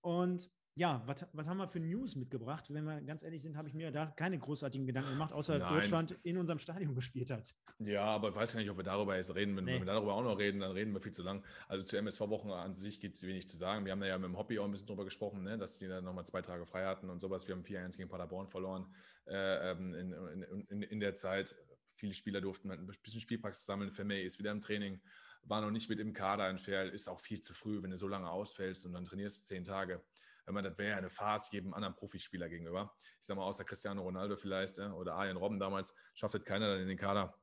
Und 0.00 0.50
ja, 0.74 1.02
was, 1.06 1.26
was 1.32 1.48
haben 1.48 1.56
wir 1.56 1.68
für 1.68 1.80
News 1.80 2.14
mitgebracht? 2.16 2.72
Wenn 2.72 2.84
wir 2.84 3.00
ganz 3.02 3.22
ehrlich 3.22 3.42
sind, 3.42 3.56
habe 3.56 3.68
ich 3.68 3.74
mir 3.74 3.90
da 3.90 4.06
keine 4.06 4.38
großartigen 4.38 4.86
Gedanken 4.86 5.10
gemacht, 5.10 5.32
außer 5.32 5.58
dass 5.58 5.68
Deutschland 5.68 6.16
in 6.22 6.38
unserem 6.38 6.58
Stadion 6.58 6.94
gespielt 6.94 7.30
hat. 7.30 7.54
Ja, 7.80 8.04
aber 8.04 8.28
ich 8.30 8.34
weiß 8.36 8.52
gar 8.52 8.60
nicht, 8.60 8.70
ob 8.70 8.76
wir 8.76 8.84
darüber 8.84 9.16
jetzt 9.16 9.34
reden. 9.34 9.56
Wenn, 9.56 9.64
nee. 9.64 9.74
wenn 9.74 9.82
wir 9.82 9.92
darüber 9.92 10.14
auch 10.14 10.22
noch 10.22 10.38
reden, 10.38 10.60
dann 10.60 10.72
reden 10.72 10.92
wir 10.92 11.00
viel 11.00 11.12
zu 11.12 11.22
lang. 11.22 11.44
Also 11.66 11.84
zu 11.84 11.96
MSV-Wochen 11.96 12.50
an 12.50 12.72
sich 12.72 13.00
gibt 13.00 13.16
es 13.16 13.26
wenig 13.26 13.48
zu 13.48 13.56
sagen. 13.56 13.84
Wir 13.84 13.92
haben 13.92 14.00
da 14.00 14.06
ja 14.06 14.16
mit 14.16 14.28
dem 14.28 14.38
Hobby 14.38 14.58
auch 14.58 14.64
ein 14.64 14.70
bisschen 14.70 14.86
drüber 14.86 15.04
gesprochen, 15.04 15.42
ne? 15.42 15.58
dass 15.58 15.78
die 15.78 15.88
dann 15.88 16.04
nochmal 16.04 16.24
zwei 16.24 16.40
Tage 16.40 16.64
frei 16.66 16.86
hatten 16.86 17.10
und 17.10 17.20
sowas. 17.20 17.48
Wir 17.48 17.56
haben 17.56 17.64
4-1 17.64 17.96
gegen 17.96 18.08
Paderborn 18.08 18.46
verloren 18.46 18.86
äh, 19.26 19.72
ähm, 19.72 19.94
in, 19.94 20.12
in, 20.12 20.66
in, 20.68 20.82
in, 20.82 21.00
der 21.00 21.16
Zeit. 21.16 21.54
Viele 21.90 22.14
Spieler 22.14 22.40
durften 22.40 22.70
ein 22.70 22.86
bisschen 22.86 23.20
Spielpraxis 23.20 23.66
sammeln. 23.66 23.90
Vermey 23.90 24.22
ist 24.22 24.38
wieder 24.38 24.52
im 24.52 24.60
Training, 24.60 25.00
war 25.42 25.60
noch 25.60 25.70
nicht 25.70 25.90
mit 25.90 25.98
im 25.98 26.12
Kader 26.12 26.48
entfernt, 26.48 26.92
ist 26.94 27.08
auch 27.08 27.20
viel 27.20 27.40
zu 27.40 27.54
früh, 27.54 27.82
wenn 27.82 27.90
du 27.90 27.96
so 27.96 28.08
lange 28.08 28.30
ausfällst 28.30 28.86
und 28.86 28.92
dann 28.92 29.04
trainierst 29.04 29.46
zehn 29.46 29.64
Tage 29.64 30.02
wenn 30.50 30.54
man, 30.54 30.64
das 30.64 30.76
wäre 30.78 30.90
ja 30.90 30.96
eine 30.96 31.10
Farce 31.10 31.52
jedem 31.52 31.72
anderen 31.74 31.94
Profispieler 31.94 32.48
gegenüber. 32.48 32.92
Ich 33.20 33.26
sage 33.26 33.38
mal, 33.38 33.46
außer 33.46 33.64
Cristiano 33.64 34.02
Ronaldo 34.02 34.36
vielleicht 34.36 34.78
oder 34.80 35.14
Arjen 35.14 35.36
Robben 35.36 35.60
damals, 35.60 35.94
schafft 36.14 36.34
es 36.34 36.44
keiner 36.44 36.72
dann 36.72 36.80
in 36.80 36.88
den 36.88 36.98
Kader. 36.98 37.38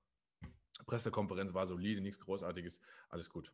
Pressekonferenz 0.86 1.54
war 1.54 1.66
solide, 1.66 2.02
nichts 2.02 2.20
Großartiges, 2.20 2.82
alles 3.08 3.30
gut. 3.30 3.54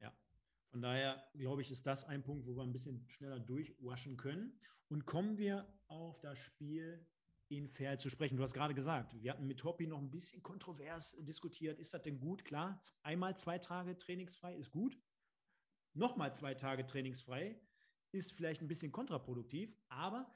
Ja, 0.00 0.12
von 0.70 0.80
daher 0.80 1.22
glaube 1.34 1.60
ich, 1.60 1.70
ist 1.70 1.86
das 1.86 2.04
ein 2.04 2.22
Punkt, 2.22 2.46
wo 2.46 2.56
wir 2.56 2.62
ein 2.62 2.72
bisschen 2.72 3.06
schneller 3.10 3.38
durchwaschen 3.38 4.16
können. 4.16 4.58
Und 4.88 5.04
kommen 5.04 5.36
wir 5.36 5.66
auf 5.88 6.18
das 6.20 6.38
Spiel 6.38 7.06
in 7.48 7.68
Fair 7.68 7.98
zu 7.98 8.08
sprechen. 8.08 8.38
Du 8.38 8.42
hast 8.42 8.54
gerade 8.54 8.74
gesagt, 8.74 9.14
wir 9.22 9.30
hatten 9.30 9.46
mit 9.46 9.62
Hoppi 9.62 9.86
noch 9.86 9.98
ein 9.98 10.10
bisschen 10.10 10.42
kontrovers 10.42 11.14
diskutiert. 11.20 11.78
Ist 11.78 11.92
das 11.92 12.00
denn 12.00 12.18
gut? 12.18 12.44
Klar, 12.46 12.80
einmal 13.02 13.36
zwei 13.36 13.58
Tage 13.58 13.96
trainingsfrei 13.98 14.56
ist 14.56 14.70
gut. 14.70 14.98
Nochmal 15.94 16.34
zwei 16.34 16.54
Tage 16.54 16.86
trainingsfrei 16.86 17.60
ist 18.12 18.32
vielleicht 18.32 18.62
ein 18.62 18.68
bisschen 18.68 18.92
kontraproduktiv, 18.92 19.76
aber 19.88 20.30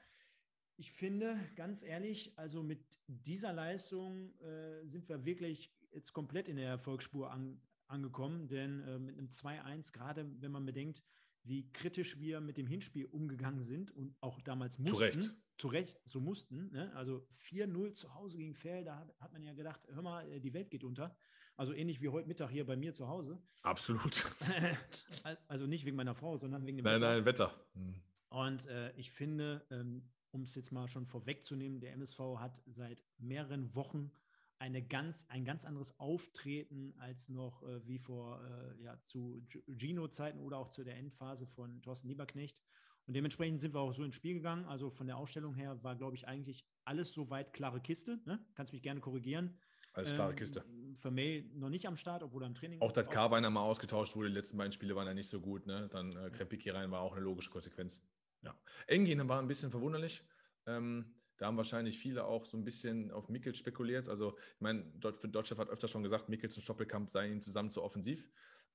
ich 0.77 0.91
finde, 0.91 1.39
ganz 1.55 1.83
ehrlich, 1.83 2.37
also 2.37 2.61
mit 2.61 2.99
dieser 3.07 3.51
Leistung 3.51 4.39
äh, 4.41 4.85
sind 4.85 5.07
wir 5.09 5.25
wirklich 5.25 5.73
jetzt 5.91 6.13
komplett 6.13 6.47
in 6.49 6.57
der 6.57 6.69
Erfolgsspur 6.69 7.31
an, 7.31 7.59
angekommen, 7.87 8.47
denn 8.47 8.81
äh, 8.81 8.99
mit 8.99 9.17
einem 9.17 9.27
2-1, 9.27 9.91
gerade 9.91 10.29
wenn 10.39 10.51
man 10.51 10.65
bedenkt, 10.65 11.01
wie 11.43 11.71
kritisch 11.71 12.19
wir 12.19 12.41
mit 12.41 12.57
dem 12.57 12.67
Hinspiel 12.67 13.05
umgegangen 13.05 13.63
sind 13.63 13.91
und 13.91 14.15
auch 14.21 14.41
damals 14.41 14.77
mussten. 14.77 14.95
Zu 14.95 15.01
Recht. 15.01 15.33
Zu 15.57 15.67
Recht, 15.69 16.01
so 16.05 16.19
mussten. 16.19 16.69
Ne? 16.71 16.93
Also 16.95 17.25
4-0 17.49 17.93
zu 17.93 18.13
Hause 18.13 18.37
gegen 18.37 18.53
Fell, 18.53 18.83
da 18.83 18.99
hat, 18.99 19.15
hat, 19.19 19.33
man 19.33 19.43
ja 19.43 19.53
gedacht, 19.53 19.81
hör 19.87 20.01
mal, 20.01 20.29
äh, 20.29 20.39
die 20.39 20.53
Welt 20.53 20.69
geht 20.69 20.83
unter. 20.83 21.15
Also 21.57 21.73
ähnlich 21.73 22.01
wie 22.01 22.09
heute 22.09 22.27
Mittag 22.27 22.51
hier 22.51 22.65
bei 22.65 22.75
mir 22.75 22.93
zu 22.93 23.07
Hause. 23.07 23.41
Absolut. 23.63 24.25
also 25.47 25.65
nicht 25.65 25.85
wegen 25.85 25.97
meiner 25.97 26.13
Frau, 26.13 26.37
sondern 26.37 26.65
wegen 26.67 26.77
dem 26.77 26.85
nein, 26.85 27.01
Wetter. 27.01 27.13
Nein, 27.15 27.25
Wetter. 27.25 27.53
Hm. 27.73 27.95
Und 28.29 28.65
äh, 28.67 28.91
ich 28.95 29.09
finde, 29.09 29.65
ähm, 29.71 30.03
um 30.31 30.43
es 30.43 30.53
jetzt 30.53 30.71
mal 30.71 30.87
schon 30.87 31.07
vorwegzunehmen, 31.07 31.79
der 31.79 31.93
MSV 31.93 32.19
hat 32.37 32.61
seit 32.67 33.03
mehreren 33.17 33.73
Wochen 33.73 34.11
eine 34.59 34.83
ganz, 34.83 35.25
ein 35.29 35.45
ganz 35.45 35.65
anderes 35.65 35.99
Auftreten 35.99 36.93
als 36.99 37.29
noch 37.29 37.63
äh, 37.63 37.85
wie 37.87 37.97
vor 37.97 38.39
äh, 38.43 38.83
ja, 38.83 38.99
zu 39.05 39.43
Gino-Zeiten 39.67 40.39
oder 40.39 40.57
auch 40.57 40.69
zu 40.69 40.83
der 40.83 40.97
Endphase 40.97 41.47
von 41.47 41.81
Thorsten 41.81 42.07
Lieberknecht. 42.07 42.59
Und 43.07 43.15
dementsprechend 43.15 43.61
sind 43.61 43.73
wir 43.73 43.79
auch 43.79 43.93
so 43.93 44.03
ins 44.03 44.15
Spiel 44.15 44.35
gegangen. 44.35 44.65
Also 44.65 44.89
von 44.89 45.07
der 45.07 45.17
Ausstellung 45.17 45.55
her 45.55 45.81
war, 45.83 45.95
glaube 45.95 46.15
ich, 46.15 46.27
eigentlich 46.27 46.67
alles 46.83 47.13
soweit 47.13 47.53
klare 47.53 47.79
Kiste. 47.79 48.19
Ne? 48.25 48.45
Kannst 48.53 48.73
mich 48.73 48.83
gerne 48.83 48.99
korrigieren. 48.99 49.57
Alles 49.97 50.13
klare 50.13 50.29
ähm, 50.31 50.35
Kiste. 50.35 50.63
Für 50.95 51.11
May 51.11 51.49
noch 51.55 51.69
nicht 51.69 51.87
am 51.87 51.97
Start, 51.97 52.23
obwohl 52.23 52.43
er 52.43 52.47
im 52.47 52.55
Training 52.55 52.81
Auch 52.81 52.91
dass 52.91 53.09
Carweiner 53.09 53.49
mal 53.49 53.61
ausgetauscht 53.61 54.15
wurde, 54.15 54.29
die 54.29 54.35
letzten 54.35 54.57
beiden 54.57 54.71
Spiele 54.71 54.95
waren 54.95 55.07
ja 55.07 55.13
nicht 55.13 55.27
so 55.27 55.41
gut. 55.41 55.65
Ne? 55.65 55.89
Dann 55.91 56.15
äh, 56.15 56.29
Krepiki 56.29 56.69
rein 56.69 56.91
war 56.91 57.01
auch 57.01 57.13
eine 57.13 57.21
logische 57.21 57.49
Konsequenz. 57.49 58.01
Ja. 58.43 58.55
Engin 58.85 59.27
war 59.27 59.39
ein 59.39 59.47
bisschen 59.47 59.71
verwunderlich. 59.71 60.23
Ähm, 60.67 61.15
da 61.37 61.47
haben 61.47 61.57
wahrscheinlich 61.57 61.97
viele 61.97 62.25
auch 62.25 62.45
so 62.45 62.57
ein 62.57 62.63
bisschen 62.63 63.11
auf 63.11 63.29
Mikkel 63.29 63.53
spekuliert. 63.55 64.09
Also, 64.09 64.37
ich 64.37 64.61
meine, 64.61 64.83
Deutschland 64.99 65.59
hat 65.59 65.69
öfter 65.69 65.87
schon 65.87 66.03
gesagt, 66.03 66.29
Mikkels 66.29 66.55
und 66.55 66.63
Stoppelkamp 66.63 67.09
seien 67.09 67.31
ihm 67.31 67.41
zusammen 67.41 67.71
zu 67.71 67.83
offensiv. 67.83 68.27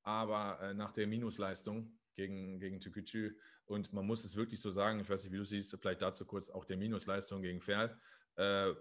Aber 0.03 0.61
äh, 0.61 0.75
nach 0.75 0.93
der 0.93 1.07
Minusleistung 1.07 1.99
gegen, 2.15 2.59
gegen 2.59 2.81
Tükücü 2.81 3.37
und 3.65 3.93
man 3.93 4.07
muss 4.07 4.25
es 4.25 4.37
wirklich 4.37 4.61
so 4.61 4.71
sagen, 4.71 5.01
ich 5.01 5.09
weiß 5.09 5.25
nicht, 5.25 5.33
wie 5.33 5.39
du 5.39 5.45
siehst, 5.45 5.77
vielleicht 5.81 6.03
dazu 6.03 6.27
kurz 6.27 6.51
auch 6.51 6.65
der 6.65 6.77
Minusleistung 6.77 7.43
gegen 7.43 7.61
Ferl, 7.61 7.97
äh, 8.37 8.73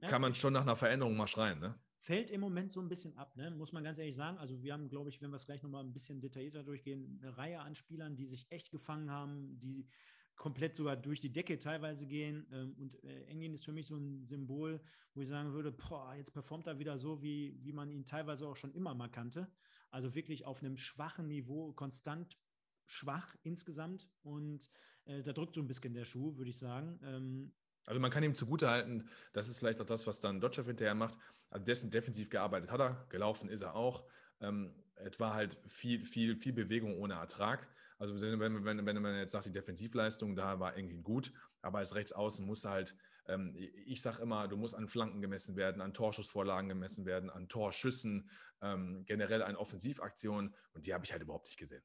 kann 0.00 0.20
man 0.20 0.34
schon 0.34 0.52
nach 0.52 0.62
einer 0.62 0.76
Veränderung 0.76 1.16
mal 1.16 1.26
schreien, 1.26 1.58
ne? 1.58 1.78
Fällt 1.98 2.30
im 2.30 2.40
Moment 2.40 2.70
so 2.70 2.80
ein 2.80 2.88
bisschen 2.88 3.16
ab, 3.16 3.36
ne? 3.36 3.50
muss 3.50 3.72
man 3.72 3.82
ganz 3.82 3.98
ehrlich 3.98 4.14
sagen. 4.14 4.38
Also 4.38 4.62
wir 4.62 4.72
haben, 4.72 4.88
glaube 4.88 5.10
ich, 5.10 5.20
wenn 5.20 5.30
wir 5.30 5.36
es 5.36 5.46
gleich 5.46 5.62
nochmal 5.62 5.82
ein 5.82 5.92
bisschen 5.92 6.20
detaillierter 6.20 6.62
durchgehen, 6.62 7.18
eine 7.20 7.36
Reihe 7.36 7.58
an 7.58 7.74
Spielern, 7.74 8.14
die 8.14 8.26
sich 8.26 8.46
echt 8.50 8.70
gefangen 8.70 9.10
haben, 9.10 9.58
die 9.58 9.88
komplett 10.36 10.76
sogar 10.76 10.96
durch 10.96 11.20
die 11.20 11.32
Decke 11.32 11.58
teilweise 11.58 12.06
gehen. 12.06 12.46
Ähm, 12.52 12.74
und 12.78 13.02
äh, 13.02 13.24
Engin 13.24 13.54
ist 13.54 13.64
für 13.64 13.72
mich 13.72 13.86
so 13.86 13.96
ein 13.96 14.24
Symbol, 14.24 14.80
wo 15.14 15.20
ich 15.22 15.28
sagen 15.28 15.52
würde, 15.52 15.72
boah, 15.72 16.14
jetzt 16.14 16.32
performt 16.32 16.66
er 16.66 16.78
wieder 16.78 16.98
so, 16.98 17.22
wie, 17.22 17.58
wie 17.62 17.72
man 17.72 17.90
ihn 17.90 18.04
teilweise 18.04 18.46
auch 18.46 18.56
schon 18.56 18.72
immer 18.74 18.94
mal 18.94 19.08
kannte. 19.08 19.50
Also 19.90 20.14
wirklich 20.14 20.44
auf 20.44 20.62
einem 20.62 20.76
schwachen 20.76 21.26
Niveau, 21.26 21.72
konstant 21.72 22.38
schwach 22.84 23.34
insgesamt. 23.42 24.08
Und 24.22 24.70
äh, 25.06 25.22
da 25.22 25.32
drückt 25.32 25.54
so 25.54 25.60
ein 25.60 25.66
bisschen 25.66 25.94
der 25.94 26.04
Schuh, 26.04 26.36
würde 26.36 26.50
ich 26.50 26.58
sagen. 26.58 27.00
Ähm, 27.02 27.52
also 27.86 28.00
man 28.00 28.10
kann 28.10 28.22
ihm 28.24 28.34
zugutehalten, 28.34 29.08
das 29.32 29.48
ist 29.48 29.58
vielleicht 29.58 29.80
auch 29.80 29.86
das, 29.86 30.06
was 30.06 30.20
dann 30.20 30.40
Dotschew 30.40 30.64
hinterher 30.64 30.94
macht. 30.94 31.18
Also 31.50 31.64
dessen 31.64 31.90
defensiv 31.90 32.28
gearbeitet 32.28 32.70
hat 32.70 32.80
er, 32.80 33.06
gelaufen 33.08 33.48
ist 33.48 33.62
er 33.62 33.76
auch. 33.76 34.04
Ähm, 34.40 34.74
es 34.96 35.18
war 35.20 35.34
halt 35.34 35.56
viel, 35.68 36.04
viel, 36.04 36.36
viel 36.36 36.52
Bewegung 36.52 36.98
ohne 36.98 37.14
Ertrag. 37.14 37.68
Also 37.98 38.20
wenn, 38.20 38.40
wenn, 38.40 38.84
wenn 38.84 39.02
man 39.02 39.16
jetzt 39.16 39.32
sagt, 39.32 39.46
die 39.46 39.52
Defensivleistung 39.52 40.36
da 40.36 40.60
war 40.60 40.76
irgendwie 40.76 41.00
gut, 41.00 41.32
aber 41.62 41.78
als 41.78 41.94
Rechtsaußen 41.94 42.44
muss 42.44 42.64
halt, 42.64 42.94
ähm, 43.26 43.54
ich 43.56 44.02
sage 44.02 44.20
immer, 44.20 44.48
du 44.48 44.56
musst 44.56 44.74
an 44.74 44.88
Flanken 44.88 45.20
gemessen 45.20 45.56
werden, 45.56 45.80
an 45.80 45.94
Torschussvorlagen 45.94 46.68
gemessen 46.68 47.06
werden, 47.06 47.30
an 47.30 47.48
Torschüssen, 47.48 48.28
ähm, 48.60 49.04
generell 49.06 49.42
an 49.42 49.56
Offensivaktionen 49.56 50.54
und 50.74 50.86
die 50.86 50.92
habe 50.92 51.04
ich 51.04 51.12
halt 51.12 51.22
überhaupt 51.22 51.46
nicht 51.46 51.56
gesehen. 51.56 51.82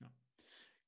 Ja. 0.00 0.12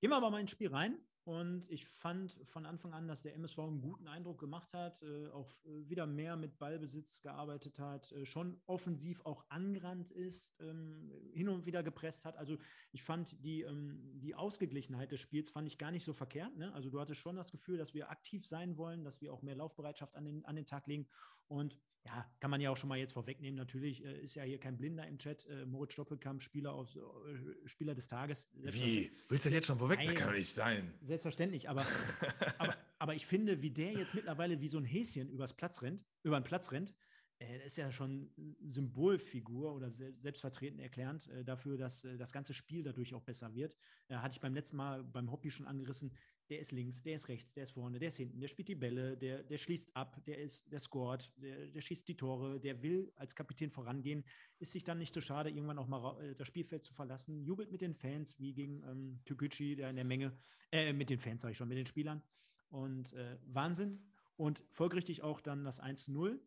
Gehen 0.00 0.10
wir 0.10 0.16
aber 0.16 0.30
mal 0.30 0.40
ins 0.40 0.50
Spiel 0.50 0.68
rein. 0.68 0.98
Und 1.28 1.66
ich 1.68 1.84
fand 1.84 2.40
von 2.44 2.64
Anfang 2.64 2.94
an, 2.94 3.06
dass 3.06 3.20
der 3.20 3.34
MSV 3.34 3.58
einen 3.58 3.82
guten 3.82 4.08
Eindruck 4.08 4.40
gemacht 4.40 4.72
hat, 4.72 5.02
äh, 5.02 5.28
auch 5.28 5.52
äh, 5.66 5.86
wieder 5.86 6.06
mehr 6.06 6.36
mit 6.36 6.58
Ballbesitz 6.58 7.20
gearbeitet 7.20 7.78
hat, 7.78 8.10
äh, 8.12 8.24
schon 8.24 8.58
offensiv 8.64 9.20
auch 9.26 9.44
angerannt 9.50 10.10
ist, 10.10 10.56
ähm, 10.58 11.12
hin 11.34 11.50
und 11.50 11.66
wieder 11.66 11.82
gepresst 11.82 12.24
hat. 12.24 12.38
Also 12.38 12.56
ich 12.92 13.02
fand 13.02 13.44
die, 13.44 13.60
ähm, 13.60 14.00
die 14.14 14.34
Ausgeglichenheit 14.34 15.12
des 15.12 15.20
Spiels 15.20 15.50
fand 15.50 15.68
ich 15.68 15.76
gar 15.76 15.90
nicht 15.90 16.06
so 16.06 16.14
verkehrt. 16.14 16.56
Ne? 16.56 16.72
Also 16.72 16.88
du 16.88 16.98
hattest 16.98 17.20
schon 17.20 17.36
das 17.36 17.50
Gefühl, 17.50 17.76
dass 17.76 17.92
wir 17.92 18.08
aktiv 18.08 18.46
sein 18.46 18.78
wollen, 18.78 19.04
dass 19.04 19.20
wir 19.20 19.30
auch 19.34 19.42
mehr 19.42 19.54
Laufbereitschaft 19.54 20.16
an 20.16 20.24
den, 20.24 20.46
an 20.46 20.56
den 20.56 20.64
Tag 20.64 20.86
legen. 20.86 21.06
Und 21.46 21.78
ja, 22.04 22.26
kann 22.40 22.50
man 22.50 22.60
ja 22.60 22.70
auch 22.70 22.76
schon 22.76 22.88
mal 22.88 22.98
jetzt 22.98 23.12
vorwegnehmen. 23.12 23.56
Natürlich 23.56 24.04
äh, 24.04 24.20
ist 24.20 24.34
ja 24.34 24.42
hier 24.42 24.58
kein 24.58 24.76
Blinder 24.76 25.06
im 25.06 25.18
Chat. 25.18 25.46
Äh, 25.46 25.66
Moritz 25.66 25.92
Stoppelkamp, 25.92 26.42
Spieler, 26.42 26.72
aus, 26.72 26.96
äh, 26.96 27.68
Spieler 27.68 27.94
des 27.94 28.08
Tages. 28.08 28.48
Wie? 28.52 29.10
Willst 29.28 29.44
du 29.44 29.50
denn 29.50 29.56
jetzt 29.56 29.66
schon 29.66 29.78
vorweg? 29.78 29.98
Nein, 29.98 30.08
das 30.08 30.16
kann 30.16 30.28
doch 30.28 30.36
nicht 30.36 30.48
sein. 30.48 30.94
Selbstverständlich, 31.02 31.68
aber, 31.68 31.84
aber, 32.58 32.76
aber 32.98 33.14
ich 33.14 33.26
finde, 33.26 33.62
wie 33.62 33.70
der 33.70 33.92
jetzt 33.92 34.14
mittlerweile 34.14 34.60
wie 34.60 34.68
so 34.68 34.78
ein 34.78 34.84
Häschen 34.84 35.28
übers 35.28 35.54
Platz 35.54 35.82
rennt, 35.82 36.02
über 36.22 36.40
den 36.40 36.44
Platz 36.44 36.72
rennt, 36.72 36.94
äh, 37.40 37.64
ist 37.64 37.76
ja 37.76 37.92
schon 37.92 38.30
Symbolfigur 38.64 39.74
oder 39.74 39.90
selbstvertretend 39.90 40.80
erklärend 40.80 41.28
äh, 41.28 41.44
dafür, 41.44 41.76
dass 41.76 42.04
äh, 42.04 42.16
das 42.16 42.32
ganze 42.32 42.52
Spiel 42.52 42.82
dadurch 42.82 43.14
auch 43.14 43.22
besser 43.22 43.54
wird. 43.54 43.76
Hatte 44.10 44.34
ich 44.34 44.40
beim 44.40 44.54
letzten 44.54 44.76
Mal 44.76 45.04
beim 45.04 45.30
Hobby 45.30 45.50
schon 45.50 45.66
angerissen 45.66 46.12
der 46.48 46.60
ist 46.60 46.72
links, 46.72 47.02
der 47.02 47.16
ist 47.16 47.28
rechts, 47.28 47.54
der 47.54 47.64
ist 47.64 47.72
vorne, 47.72 47.98
der 47.98 48.08
ist 48.08 48.16
hinten, 48.16 48.40
der 48.40 48.48
spielt 48.48 48.68
die 48.68 48.74
Bälle, 48.74 49.16
der, 49.16 49.42
der 49.42 49.58
schließt 49.58 49.94
ab, 49.94 50.22
der 50.26 50.38
ist, 50.38 50.70
der 50.72 50.80
scoret, 50.80 51.30
der, 51.36 51.66
der 51.66 51.80
schießt 51.80 52.08
die 52.08 52.16
Tore, 52.16 52.58
der 52.58 52.82
will 52.82 53.12
als 53.16 53.34
Kapitän 53.34 53.70
vorangehen, 53.70 54.24
ist 54.58 54.72
sich 54.72 54.84
dann 54.84 54.98
nicht 54.98 55.14
so 55.14 55.20
schade, 55.20 55.50
irgendwann 55.50 55.78
auch 55.78 55.88
mal 55.88 56.20
äh, 56.22 56.34
das 56.34 56.48
Spielfeld 56.48 56.84
zu 56.84 56.94
verlassen, 56.94 57.42
jubelt 57.44 57.70
mit 57.70 57.80
den 57.80 57.94
Fans, 57.94 58.38
wie 58.38 58.54
gegen 58.54 58.82
ähm, 58.84 59.20
Toguchi, 59.24 59.76
der 59.76 59.90
in 59.90 59.96
der 59.96 60.04
Menge, 60.04 60.36
äh, 60.72 60.92
mit 60.92 61.10
den 61.10 61.18
Fans 61.18 61.42
sage 61.42 61.52
ich 61.52 61.58
schon, 61.58 61.68
mit 61.68 61.78
den 61.78 61.86
Spielern. 61.86 62.22
Und 62.70 63.12
äh, 63.14 63.38
Wahnsinn. 63.46 64.04
Und 64.36 64.62
folgerichtig 64.70 65.22
auch 65.22 65.40
dann 65.40 65.64
das 65.64 65.82
1-0. 65.82 66.38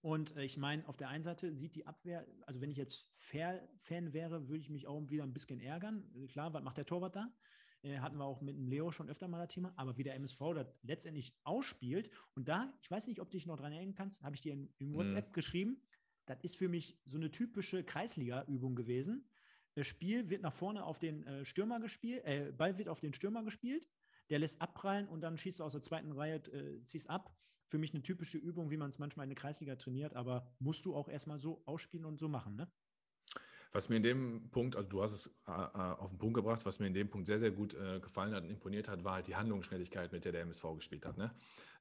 Und 0.00 0.36
äh, 0.36 0.44
ich 0.44 0.56
meine, 0.56 0.86
auf 0.88 0.96
der 0.96 1.08
einen 1.08 1.24
Seite 1.24 1.54
sieht 1.54 1.74
die 1.74 1.86
Abwehr, 1.86 2.26
also 2.46 2.60
wenn 2.60 2.70
ich 2.70 2.76
jetzt 2.76 3.08
Fan 3.14 4.12
wäre, 4.12 4.48
würde 4.48 4.60
ich 4.60 4.70
mich 4.70 4.86
auch 4.86 5.00
wieder 5.08 5.24
ein 5.24 5.32
bisschen 5.32 5.60
ärgern. 5.60 6.04
Klar, 6.28 6.52
was 6.52 6.62
macht 6.62 6.76
der 6.76 6.86
Torwart 6.86 7.16
da? 7.16 7.32
Äh, 7.82 7.98
hatten 7.98 8.18
wir 8.18 8.24
auch 8.24 8.40
mit 8.40 8.56
dem 8.56 8.66
Leo 8.66 8.90
schon 8.90 9.08
öfter 9.08 9.28
mal 9.28 9.38
das 9.38 9.54
Thema, 9.54 9.72
aber 9.76 9.96
wie 9.96 10.02
der 10.02 10.14
MSV 10.16 10.40
das 10.54 10.66
letztendlich 10.82 11.34
ausspielt. 11.44 12.10
Und 12.34 12.48
da, 12.48 12.72
ich 12.82 12.90
weiß 12.90 13.06
nicht, 13.06 13.20
ob 13.20 13.30
du 13.30 13.36
dich 13.36 13.46
noch 13.46 13.56
dran 13.56 13.72
erinnern 13.72 13.94
kannst, 13.94 14.22
habe 14.22 14.34
ich 14.34 14.40
dir 14.40 14.52
in, 14.52 14.72
in 14.78 14.94
WhatsApp 14.94 15.28
mhm. 15.28 15.32
geschrieben. 15.32 15.82
Das 16.26 16.38
ist 16.42 16.56
für 16.56 16.68
mich 16.68 16.98
so 17.06 17.16
eine 17.16 17.30
typische 17.30 17.84
Kreisliga-Übung 17.84 18.74
gewesen. 18.74 19.28
Das 19.74 19.86
Spiel 19.86 20.28
wird 20.28 20.42
nach 20.42 20.52
vorne 20.52 20.84
auf 20.84 20.98
den 20.98 21.24
äh, 21.24 21.44
Stürmer 21.44 21.78
gespielt, 21.78 22.24
äh, 22.24 22.52
Ball 22.52 22.78
wird 22.78 22.88
auf 22.88 23.00
den 23.00 23.14
Stürmer 23.14 23.44
gespielt, 23.44 23.88
der 24.28 24.40
lässt 24.40 24.60
abprallen 24.60 25.06
und 25.08 25.20
dann 25.20 25.38
schießt 25.38 25.60
er 25.60 25.66
aus 25.66 25.72
der 25.72 25.82
zweiten 25.82 26.12
Reihe, 26.12 26.36
äh, 26.52 26.82
ziehst 26.84 27.08
ab. 27.08 27.32
Für 27.66 27.78
mich 27.78 27.92
eine 27.92 28.02
typische 28.02 28.38
Übung, 28.38 28.70
wie 28.70 28.76
man 28.76 28.90
es 28.90 28.98
manchmal 28.98 29.24
in 29.24 29.30
der 29.30 29.38
Kreisliga 29.38 29.76
trainiert, 29.76 30.14
aber 30.14 30.50
musst 30.58 30.84
du 30.84 30.96
auch 30.96 31.08
erstmal 31.08 31.38
so 31.38 31.62
ausspielen 31.66 32.06
und 32.06 32.18
so 32.18 32.28
machen, 32.28 32.56
ne? 32.56 32.70
Was 33.72 33.88
mir 33.88 33.96
in 33.96 34.02
dem 34.02 34.50
Punkt, 34.50 34.76
also 34.76 34.88
du 34.88 35.02
hast 35.02 35.12
es 35.12 35.26
äh, 35.46 35.50
äh, 35.50 35.54
auf 35.54 36.10
den 36.10 36.18
Punkt 36.18 36.34
gebracht, 36.34 36.64
was 36.64 36.78
mir 36.78 36.86
in 36.86 36.94
dem 36.94 37.10
Punkt 37.10 37.26
sehr, 37.26 37.38
sehr 37.38 37.50
gut 37.50 37.74
äh, 37.74 38.00
gefallen 38.00 38.34
hat 38.34 38.42
und 38.44 38.50
imponiert 38.50 38.88
hat, 38.88 39.04
war 39.04 39.14
halt 39.14 39.26
die 39.26 39.36
Handlungsschnelligkeit, 39.36 40.10
mit 40.12 40.24
der 40.24 40.32
der 40.32 40.42
MSV 40.42 40.74
gespielt 40.74 41.06
hat. 41.06 41.16
Ne? 41.16 41.34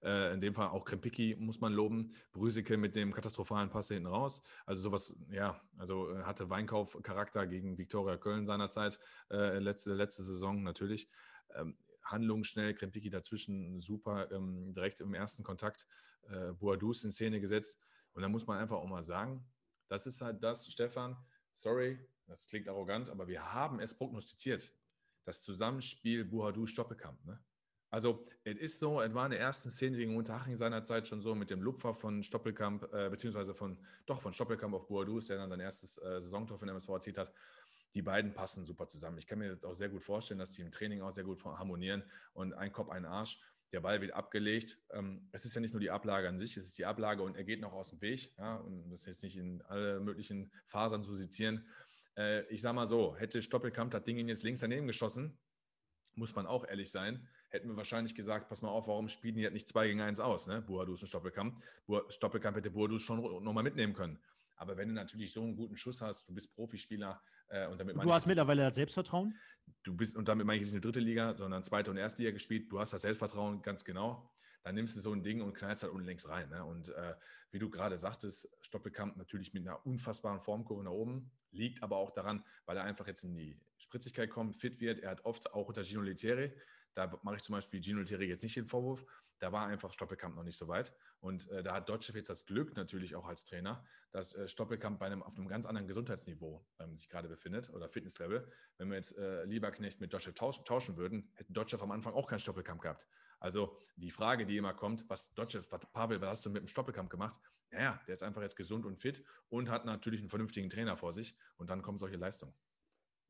In 0.04 0.42
dem 0.42 0.54
Fall 0.54 0.68
auch 0.68 0.86
Krempicki 0.86 1.36
muss 1.40 1.60
man 1.60 1.74
loben, 1.74 2.14
Brüseke 2.32 2.78
mit 2.78 2.96
dem 2.96 3.12
katastrophalen 3.12 3.72
Pass 3.72 3.88
hinten 3.88 4.06
raus. 4.06 4.44
Also 4.68 4.84
sowas, 4.84 5.18
ja, 5.32 5.60
also 5.76 6.16
hatte 6.24 6.52
Weinkauf-Charakter 6.52 7.48
gegen 7.48 7.80
Viktoria 7.80 8.16
Köln 8.16 8.46
seinerzeit, 8.46 9.00
letzte, 9.30 9.96
letzte 9.96 10.22
Saison 10.22 10.62
natürlich. 10.62 11.10
Ähm, 11.56 11.76
handlungsschnell, 12.12 12.74
Krempicki 12.74 13.10
dazwischen, 13.10 13.80
super, 13.80 14.32
ähm, 14.32 14.74
direkt 14.74 15.02
im 15.02 15.14
ersten 15.14 15.44
Kontakt 15.44 15.88
äh, 16.30 16.54
Boadus 16.54 17.04
in 17.04 17.12
Szene 17.12 17.40
gesetzt. 17.40 17.82
Und 18.14 18.22
da 18.22 18.30
muss 18.30 18.48
man 18.48 18.58
einfach 18.58 18.78
auch 18.78 18.88
mal 18.88 19.02
sagen, 19.02 19.46
das 19.88 20.08
ist 20.08 20.22
halt 20.22 20.44
das, 20.44 20.68
Stefan, 20.68 21.18
sorry, 21.58 22.00
das 22.28 22.48
klingt 22.48 22.68
arrogant, 22.68 23.10
aber 23.10 23.28
wir 23.28 23.54
haben 23.54 23.80
es 23.80 23.94
prognostiziert. 23.94 24.72
Das 25.26 25.42
Zusammenspiel 25.42 26.24
Buhadu-Stoppekamp. 26.24 27.26
Ne? 27.26 27.40
Also, 27.90 28.26
es 28.44 28.58
ist 28.58 28.80
so, 28.80 29.02
es 29.02 29.14
war 29.14 29.26
in 29.26 29.32
der 29.32 29.40
ersten 29.40 29.70
Szene 29.70 29.98
gegen 29.98 30.16
Unterhaching 30.16 30.56
seinerzeit 30.56 31.08
schon 31.08 31.22
so 31.22 31.36
mit 31.36 31.50
dem 31.50 31.62
Lupfer 31.62 31.94
von 31.94 32.22
Stoppelkamp, 32.22 32.94
äh, 32.94 33.10
beziehungsweise 33.10 33.54
von, 33.54 33.78
doch 34.06 34.22
von 34.22 34.34
Stoppelkamp 34.34 34.74
auf 34.74 34.88
Buhadus, 34.88 35.28
der 35.28 35.38
dann 35.38 35.50
sein 35.50 35.60
erstes 35.60 35.98
äh, 35.98 36.22
Saisontor 36.22 36.58
von 36.58 36.68
MSV 36.68 36.90
erzielt 36.90 37.18
hat. 37.18 37.34
Die 37.94 38.02
beiden 38.02 38.34
passen 38.34 38.66
super 38.66 38.88
zusammen. 38.88 39.18
Ich 39.18 39.26
kann 39.26 39.40
mir 39.40 39.56
das 39.56 39.64
auch 39.64 39.74
sehr 39.74 39.90
gut 39.90 40.04
vorstellen, 40.04 40.40
dass 40.40 40.52
die 40.52 40.62
im 40.62 40.72
Training 40.72 41.02
auch 41.02 41.12
sehr 41.12 41.24
gut 41.24 41.44
harmonieren 41.44 42.04
und 42.34 42.54
ein 42.54 42.72
Kopf, 42.72 42.90
ein 42.90 43.06
Arsch. 43.06 43.40
Der 43.72 43.82
Ball 43.82 44.02
wird 44.02 44.14
abgelegt. 44.14 44.80
Ähm, 44.92 45.28
es 45.32 45.46
ist 45.46 45.56
ja 45.56 45.62
nicht 45.62 45.74
nur 45.74 45.82
die 45.82 45.92
Ablage 45.92 46.28
an 46.28 46.40
sich, 46.40 46.56
es 46.58 46.66
ist 46.66 46.78
die 46.78 46.86
Ablage 46.86 47.22
und 47.22 47.36
er 47.36 47.44
geht 47.44 47.60
noch 47.60 47.74
aus 47.74 47.90
dem 47.90 48.02
Weg. 48.02 48.34
Ja, 48.38 48.56
und 48.58 48.90
das 48.90 49.06
jetzt 49.06 49.24
nicht 49.24 49.38
in 49.38 49.62
alle 49.64 50.00
möglichen 50.00 50.52
Fasern 50.66 51.04
zu 51.04 51.16
sezieren. 51.16 51.68
Äh, 52.18 52.46
ich 52.48 52.62
sage 52.62 52.76
mal 52.76 52.88
so, 52.88 53.16
hätte 53.18 53.42
Stoppelkamp 53.42 53.92
das 53.92 54.04
Ding 54.04 54.26
jetzt 54.28 54.44
links 54.44 54.62
daneben 54.62 54.88
geschossen, 54.88 55.38
muss 56.16 56.36
man 56.36 56.48
auch 56.48 56.68
ehrlich 56.68 56.92
sein, 56.92 57.28
hätten 57.50 57.70
wir 57.70 57.78
wahrscheinlich 57.78 58.16
gesagt, 58.16 58.50
pass 58.50 58.62
mal 58.62 58.70
auf, 58.70 58.88
warum 58.88 59.08
spielen 59.08 59.36
die 59.36 59.44
halt 59.44 59.54
nicht 59.54 59.68
2 59.68 59.88
gegen 59.88 60.02
1 60.02 60.20
aus, 60.20 60.48
ne? 60.48 60.62
Buadus 60.62 61.02
und 61.02 61.08
Stoppelkamp. 61.08 61.62
Stoppelkamp 62.10 62.58
hätte 62.58 62.72
Buadus 62.72 63.04
schon 63.04 63.22
nochmal 63.44 63.64
mitnehmen 63.64 63.94
können. 63.94 64.20
Aber 64.58 64.76
wenn 64.78 64.90
du 64.90 64.94
natürlich 64.94 65.32
so 65.32 65.44
einen 65.44 65.56
guten 65.56 65.78
Schuss 65.78 66.02
hast, 66.02 66.28
du 66.28 66.34
bist 66.34 66.54
Profispieler 66.54 67.22
äh, 67.50 67.68
und 67.68 67.80
damit 67.80 67.96
Du 67.96 68.12
hast 68.12 68.28
mittlerweile 68.28 68.64
das 68.64 68.76
Selbstvertrauen? 68.76 69.36
Du 69.84 69.96
bist, 69.96 70.16
und 70.16 70.28
damit 70.28 70.46
meine 70.46 70.60
ich 70.60 70.66
nicht 70.66 70.74
eine 70.74 70.82
dritte 70.82 71.00
Liga, 71.00 71.36
sondern 71.36 71.64
zweite 71.64 71.92
und 71.92 71.98
erste 71.98 72.22
Liga 72.22 72.32
gespielt, 72.34 72.72
du 72.72 72.80
hast 72.80 72.94
das 72.94 73.02
Selbstvertrauen 73.02 73.62
ganz 73.62 73.86
genau. 73.86 74.30
Dann 74.64 74.76
nimmst 74.76 74.98
du 74.98 75.00
so 75.00 75.14
ein 75.14 75.24
Ding 75.24 75.42
und 75.42 75.54
knallst 75.54 75.84
halt 75.84 75.94
unlängst 75.94 76.28
rein. 76.28 76.50
Ne? 76.50 76.66
Und 76.66 76.90
äh, 76.90 77.16
wie 77.52 77.60
du 77.60 77.70
gerade 77.70 77.96
sagtest, 77.96 78.50
Stoppelkamp 78.62 79.16
natürlich 79.16 79.54
mit 79.54 79.66
einer 79.66 79.86
unfassbaren 79.86 80.42
Formkurve 80.42 80.84
nach 80.84 80.92
oben, 80.92 81.32
liegt 81.52 81.84
aber 81.84 81.98
auch 81.98 82.12
daran, 82.12 82.44
weil 82.66 82.76
er 82.78 82.84
einfach 82.84 83.08
jetzt 83.08 83.24
in 83.24 83.36
die 83.36 83.58
Spritzigkeit 83.78 84.30
kommt, 84.30 84.58
fit 84.58 84.80
wird. 84.82 85.00
Er 85.00 85.12
hat 85.12 85.24
oft 85.24 85.54
auch 85.54 85.68
unter 85.68 85.84
Gino 85.84 86.02
Lettieri, 86.02 86.54
da 86.94 87.18
mache 87.22 87.38
ich 87.38 87.44
zum 87.44 87.54
Beispiel 87.54 87.82
Gino 87.82 88.00
Lettieri 88.00 88.26
jetzt 88.26 88.44
nicht 88.44 88.58
den 88.58 88.68
Vorwurf, 88.68 89.06
da 89.40 89.52
war 89.52 89.68
einfach 89.68 89.94
Stoppelkamp 89.94 90.36
noch 90.36 90.44
nicht 90.44 90.58
so 90.58 90.68
weit. 90.68 90.94
Und 91.20 91.50
äh, 91.50 91.64
da 91.64 91.74
hat 91.76 91.90
Dotschew 91.90 92.14
jetzt 92.16 92.30
das 92.30 92.46
Glück 92.46 92.76
natürlich 92.76 93.16
auch 93.16 93.26
als 93.26 93.46
Trainer, 93.46 93.86
dass 94.12 94.34
äh, 94.36 94.48
Stoppelkamp 94.48 95.00
bei 95.00 95.08
einem, 95.08 95.24
auf 95.24 95.38
einem 95.38 95.48
ganz 95.48 95.66
anderen 95.66 95.88
Gesundheitsniveau 95.88 96.66
ähm, 96.80 96.96
sich 96.96 97.10
gerade 97.10 97.28
befindet 97.28 97.70
oder 97.70 97.88
Fitnesslevel. 97.88 98.50
Wenn 98.78 98.90
wir 98.90 98.98
jetzt 98.98 99.18
äh, 99.18 99.44
Lieberknecht 99.46 100.02
mit 100.02 100.14
Dotschew 100.14 100.32
tauschen, 100.32 100.66
tauschen 100.66 100.98
würden, 100.98 101.32
hätten 101.36 101.54
Dotschew 101.54 101.82
am 101.82 101.92
Anfang 101.92 102.14
auch 102.14 102.28
keinen 102.28 102.40
Stoppelkamp 102.40 102.82
gehabt. 102.82 103.08
Also 103.40 103.78
die 103.96 104.12
Frage, 104.12 104.46
die 104.46 104.58
immer 104.58 104.74
kommt, 104.74 105.10
was 105.10 105.34
Dotschew, 105.34 105.62
Pavel, 105.94 106.22
was 106.22 106.30
hast 106.30 106.46
du 106.46 106.50
mit 106.50 106.62
dem 106.62 106.68
Stoppelkamp 106.68 107.10
gemacht? 107.10 107.40
Naja, 107.70 108.00
der 108.08 108.14
ist 108.14 108.24
einfach 108.24 108.42
jetzt 108.42 108.56
gesund 108.56 108.86
und 108.86 108.98
fit 108.98 109.24
und 109.50 109.70
hat 109.70 109.86
natürlich 109.86 110.22
einen 110.22 110.30
vernünftigen 110.30 110.70
Trainer 110.70 110.96
vor 110.96 111.14
sich 111.14 111.38
und 111.58 111.70
dann 111.70 111.82
kommen 111.82 111.98
solche 111.98 112.18
Leistungen. 112.18 112.54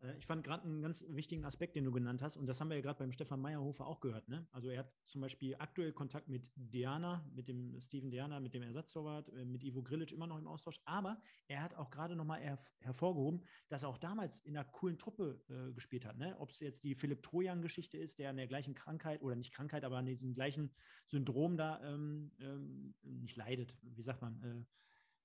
Äh, 0.02 0.18
ich 0.18 0.26
fand 0.26 0.44
gerade 0.44 0.64
einen 0.64 0.82
ganz 0.82 1.06
wichtigen 1.10 1.46
Aspekt, 1.46 1.76
den 1.76 1.86
du 1.86 1.92
genannt 1.92 2.22
hast, 2.22 2.38
und 2.38 2.46
das 2.48 2.60
haben 2.60 2.70
wir 2.70 2.76
ja 2.76 2.82
gerade 2.82 3.00
beim 3.00 3.12
Stefan 3.12 3.42
Meyerhofer 3.42 3.88
auch 3.88 4.00
gehört. 4.00 4.28
Ne? 4.28 4.48
Also 4.52 4.70
er 4.70 4.80
hat 4.80 4.94
zum 5.08 5.22
Beispiel 5.22 5.56
aktuell 5.60 5.94
Kontakt 5.94 6.28
mit 6.28 6.52
Diana, 6.56 7.30
mit 7.34 7.48
dem 7.48 7.80
Steven 7.82 8.12
Diana, 8.12 8.40
mit 8.40 8.54
dem 8.54 8.64
Ersatztorwart, 8.64 9.30
äh, 9.30 9.46
mit 9.46 9.64
Ivo 9.64 9.82
Grillic 9.82 10.12
immer 10.12 10.28
noch 10.28 10.38
im 10.38 10.48
Austausch, 10.48 10.80
aber 10.86 11.22
er 11.48 11.62
hat 11.62 11.76
auch 11.76 11.90
gerade 11.90 12.16
nochmal 12.16 12.42
her 12.42 12.58
hervorgehoben, 12.80 13.44
dass 13.70 13.84
er 13.84 13.90
auch 13.90 13.98
damals 13.98 14.40
in 14.42 14.56
einer 14.56 14.66
coolen 14.66 14.98
Truppe 14.98 15.42
äh, 15.50 15.74
gespielt 15.74 16.06
hat. 16.06 16.18
Ne? 16.18 16.36
Ob 16.40 16.52
es 16.52 16.60
jetzt 16.60 16.84
die 16.84 16.96
Philipp 16.96 17.24
Trojan-Geschichte 17.24 17.98
ist, 17.98 18.20
der 18.20 18.30
an 18.30 18.38
der 18.38 18.48
gleichen 18.48 18.74
Krankheit 18.74 19.22
oder 19.22 19.36
nicht 19.36 19.54
Krankheit, 19.54 19.84
aber 19.84 19.98
an 19.98 20.06
diesem 20.06 20.34
gleichen 20.34 20.72
Syndrom 21.08 21.58
da 21.58 21.82
ähm, 21.84 22.32
ähm, 22.40 22.96
nicht 23.04 23.36
leidet, 23.36 23.76
wie 23.82 24.02
sagt 24.02 24.22
man, 24.22 24.68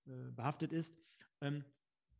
äh, 0.07 0.11
äh 0.11 0.31
behaftet 0.33 0.73
ist. 0.73 0.97
Ähm, 1.41 1.65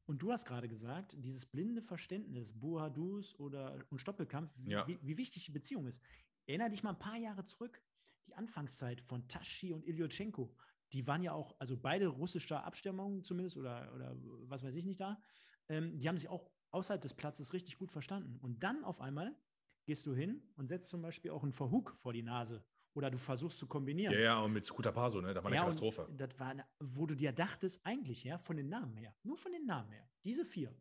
und 0.07 0.19
du 0.19 0.33
hast 0.33 0.45
gerade 0.45 0.69
gesagt, 0.69 1.15
dieses 1.19 1.47
blinde 1.47 1.83
Verständnis, 1.83 2.53
Buhadus 2.53 3.39
oder 3.39 3.79
und 3.91 4.01
Stoppelkampf, 4.01 4.53
wie, 4.59 4.71
ja. 4.73 4.87
wie, 4.87 4.99
wie, 5.03 5.17
wichtig 5.17 5.45
die 5.45 5.53
Beziehung 5.53 5.87
ist. 5.87 6.03
Erinner 6.47 6.69
dich 6.69 6.83
mal 6.83 6.91
ein 6.91 6.99
paar 6.99 7.17
Jahre 7.17 7.45
zurück, 7.45 7.81
die 8.27 8.35
Anfangszeit 8.35 9.01
von 9.01 9.27
Tashi 9.29 9.73
und 9.73 9.87
Ilyochenko. 9.87 10.55
Die 10.93 11.07
waren 11.07 11.23
ja 11.23 11.33
auch, 11.33 11.55
also 11.59 11.77
beide 11.77 12.09
russischer 12.09 12.65
Abstammung 12.65 13.25
zumindest 13.25 13.57
oder, 13.57 13.93
oder 13.95 14.17
was 14.49 14.63
weiß 14.63 14.75
ich 14.75 14.85
nicht 14.85 15.01
da. 15.01 15.23
Ähm, 15.69 15.99
die 15.99 16.09
haben 16.09 16.19
sich 16.19 16.29
auch 16.29 16.51
außerhalb 16.71 17.01
des 17.01 17.15
Platzes 17.15 17.53
richtig 17.53 17.79
gut 17.79 17.93
verstanden. 17.93 18.39
Und 18.41 18.63
dann 18.63 18.85
auf 18.85 19.01
einmal 19.01 19.37
gehst 19.85 20.07
du 20.07 20.15
hin 20.15 20.43
und 20.57 20.69
setzt 20.69 20.91
zum 20.91 21.03
Beispiel 21.03 21.31
auch 21.31 21.43
einen 21.43 21.53
Verhug 21.53 21.97
vor 22.01 22.13
die 22.13 22.23
Nase 22.23 22.65
oder 22.95 23.11
du 23.11 23.19
versuchst 23.19 23.59
zu 23.59 23.67
kombinieren. 23.67 24.15
Ja, 24.15 24.21
ja, 24.21 24.39
und 24.41 24.53
mit 24.53 24.65
Scooter 24.65 24.93
Paso, 24.93 25.21
ne? 25.21 25.33
Da 25.33 25.43
war 25.43 25.47
eine 25.47 25.57
ja, 25.57 25.63
Katastrophe. 25.63 26.09
Das 26.17 26.39
war, 26.39 26.55
wo 26.79 27.07
du 27.07 27.15
dir 27.15 27.33
dachtest, 27.33 27.85
eigentlich, 27.85 28.25
ja, 28.25 28.39
von 28.39 28.57
den 28.57 28.69
Namen 28.69 28.97
her, 28.97 29.15
nur 29.23 29.37
von 29.37 29.53
den 29.53 29.67
Namen 29.67 29.93
her, 29.93 30.09
diese 30.25 30.45
vier, 30.45 30.75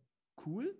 cool, 0.45 0.77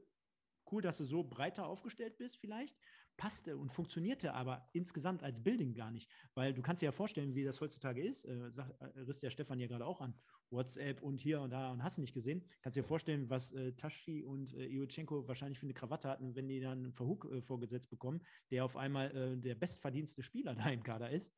cool, 0.71 0.81
dass 0.81 0.97
du 0.97 1.03
so 1.03 1.23
breiter 1.23 1.65
aufgestellt 1.67 2.17
bist, 2.17 2.37
vielleicht. 2.37 2.77
Passte 3.22 3.56
und 3.56 3.72
funktionierte 3.72 4.34
aber 4.34 4.68
insgesamt 4.73 5.22
als 5.22 5.43
Building 5.43 5.76
gar 5.76 5.91
nicht. 5.91 6.10
Weil 6.34 6.56
du 6.56 6.64
kannst 6.64 6.81
dir 6.81 6.88
ja 6.88 6.91
vorstellen, 6.91 7.35
wie 7.35 7.43
das 7.43 7.61
heutzutage 7.61 8.03
ist. 8.03 8.26
Äh, 8.26 8.49
sagt, 8.49 8.81
äh, 8.81 8.99
riss 9.02 9.19
der 9.19 9.30
Stefan 9.30 9.60
ja 9.60 9.68
gerade 9.68 9.85
auch 9.85 10.02
an. 10.02 10.15
WhatsApp 10.49 11.03
und 11.03 11.19
hier 11.19 11.39
und 11.39 11.52
da 11.52 11.72
und 11.72 11.84
hast 11.84 11.99
nicht 11.99 12.15
gesehen. 12.15 12.43
Kannst 12.64 12.77
dir 12.77 12.84
vorstellen, 12.84 13.30
was 13.30 13.52
äh, 13.52 13.73
Tashi 13.73 14.23
und 14.23 14.56
äh, 14.56 14.65
Iochenko 14.65 15.27
wahrscheinlich 15.27 15.60
für 15.60 15.68
eine 15.68 15.76
Krawatte 15.76 16.10
hatten, 16.10 16.34
wenn 16.34 16.48
die 16.48 16.61
dann 16.61 16.80
einen 16.80 16.93
Verhug 16.93 17.31
äh, 17.31 17.43
vorgesetzt 17.43 17.91
bekommen, 17.91 18.22
der 18.49 18.65
auf 18.65 18.76
einmal 18.76 19.15
äh, 19.15 19.38
der 19.38 19.53
bestverdienste 19.53 20.23
Spieler 20.23 20.56
da 20.56 20.72
im 20.72 20.81
Kader 20.81 21.11
ist. 21.11 21.31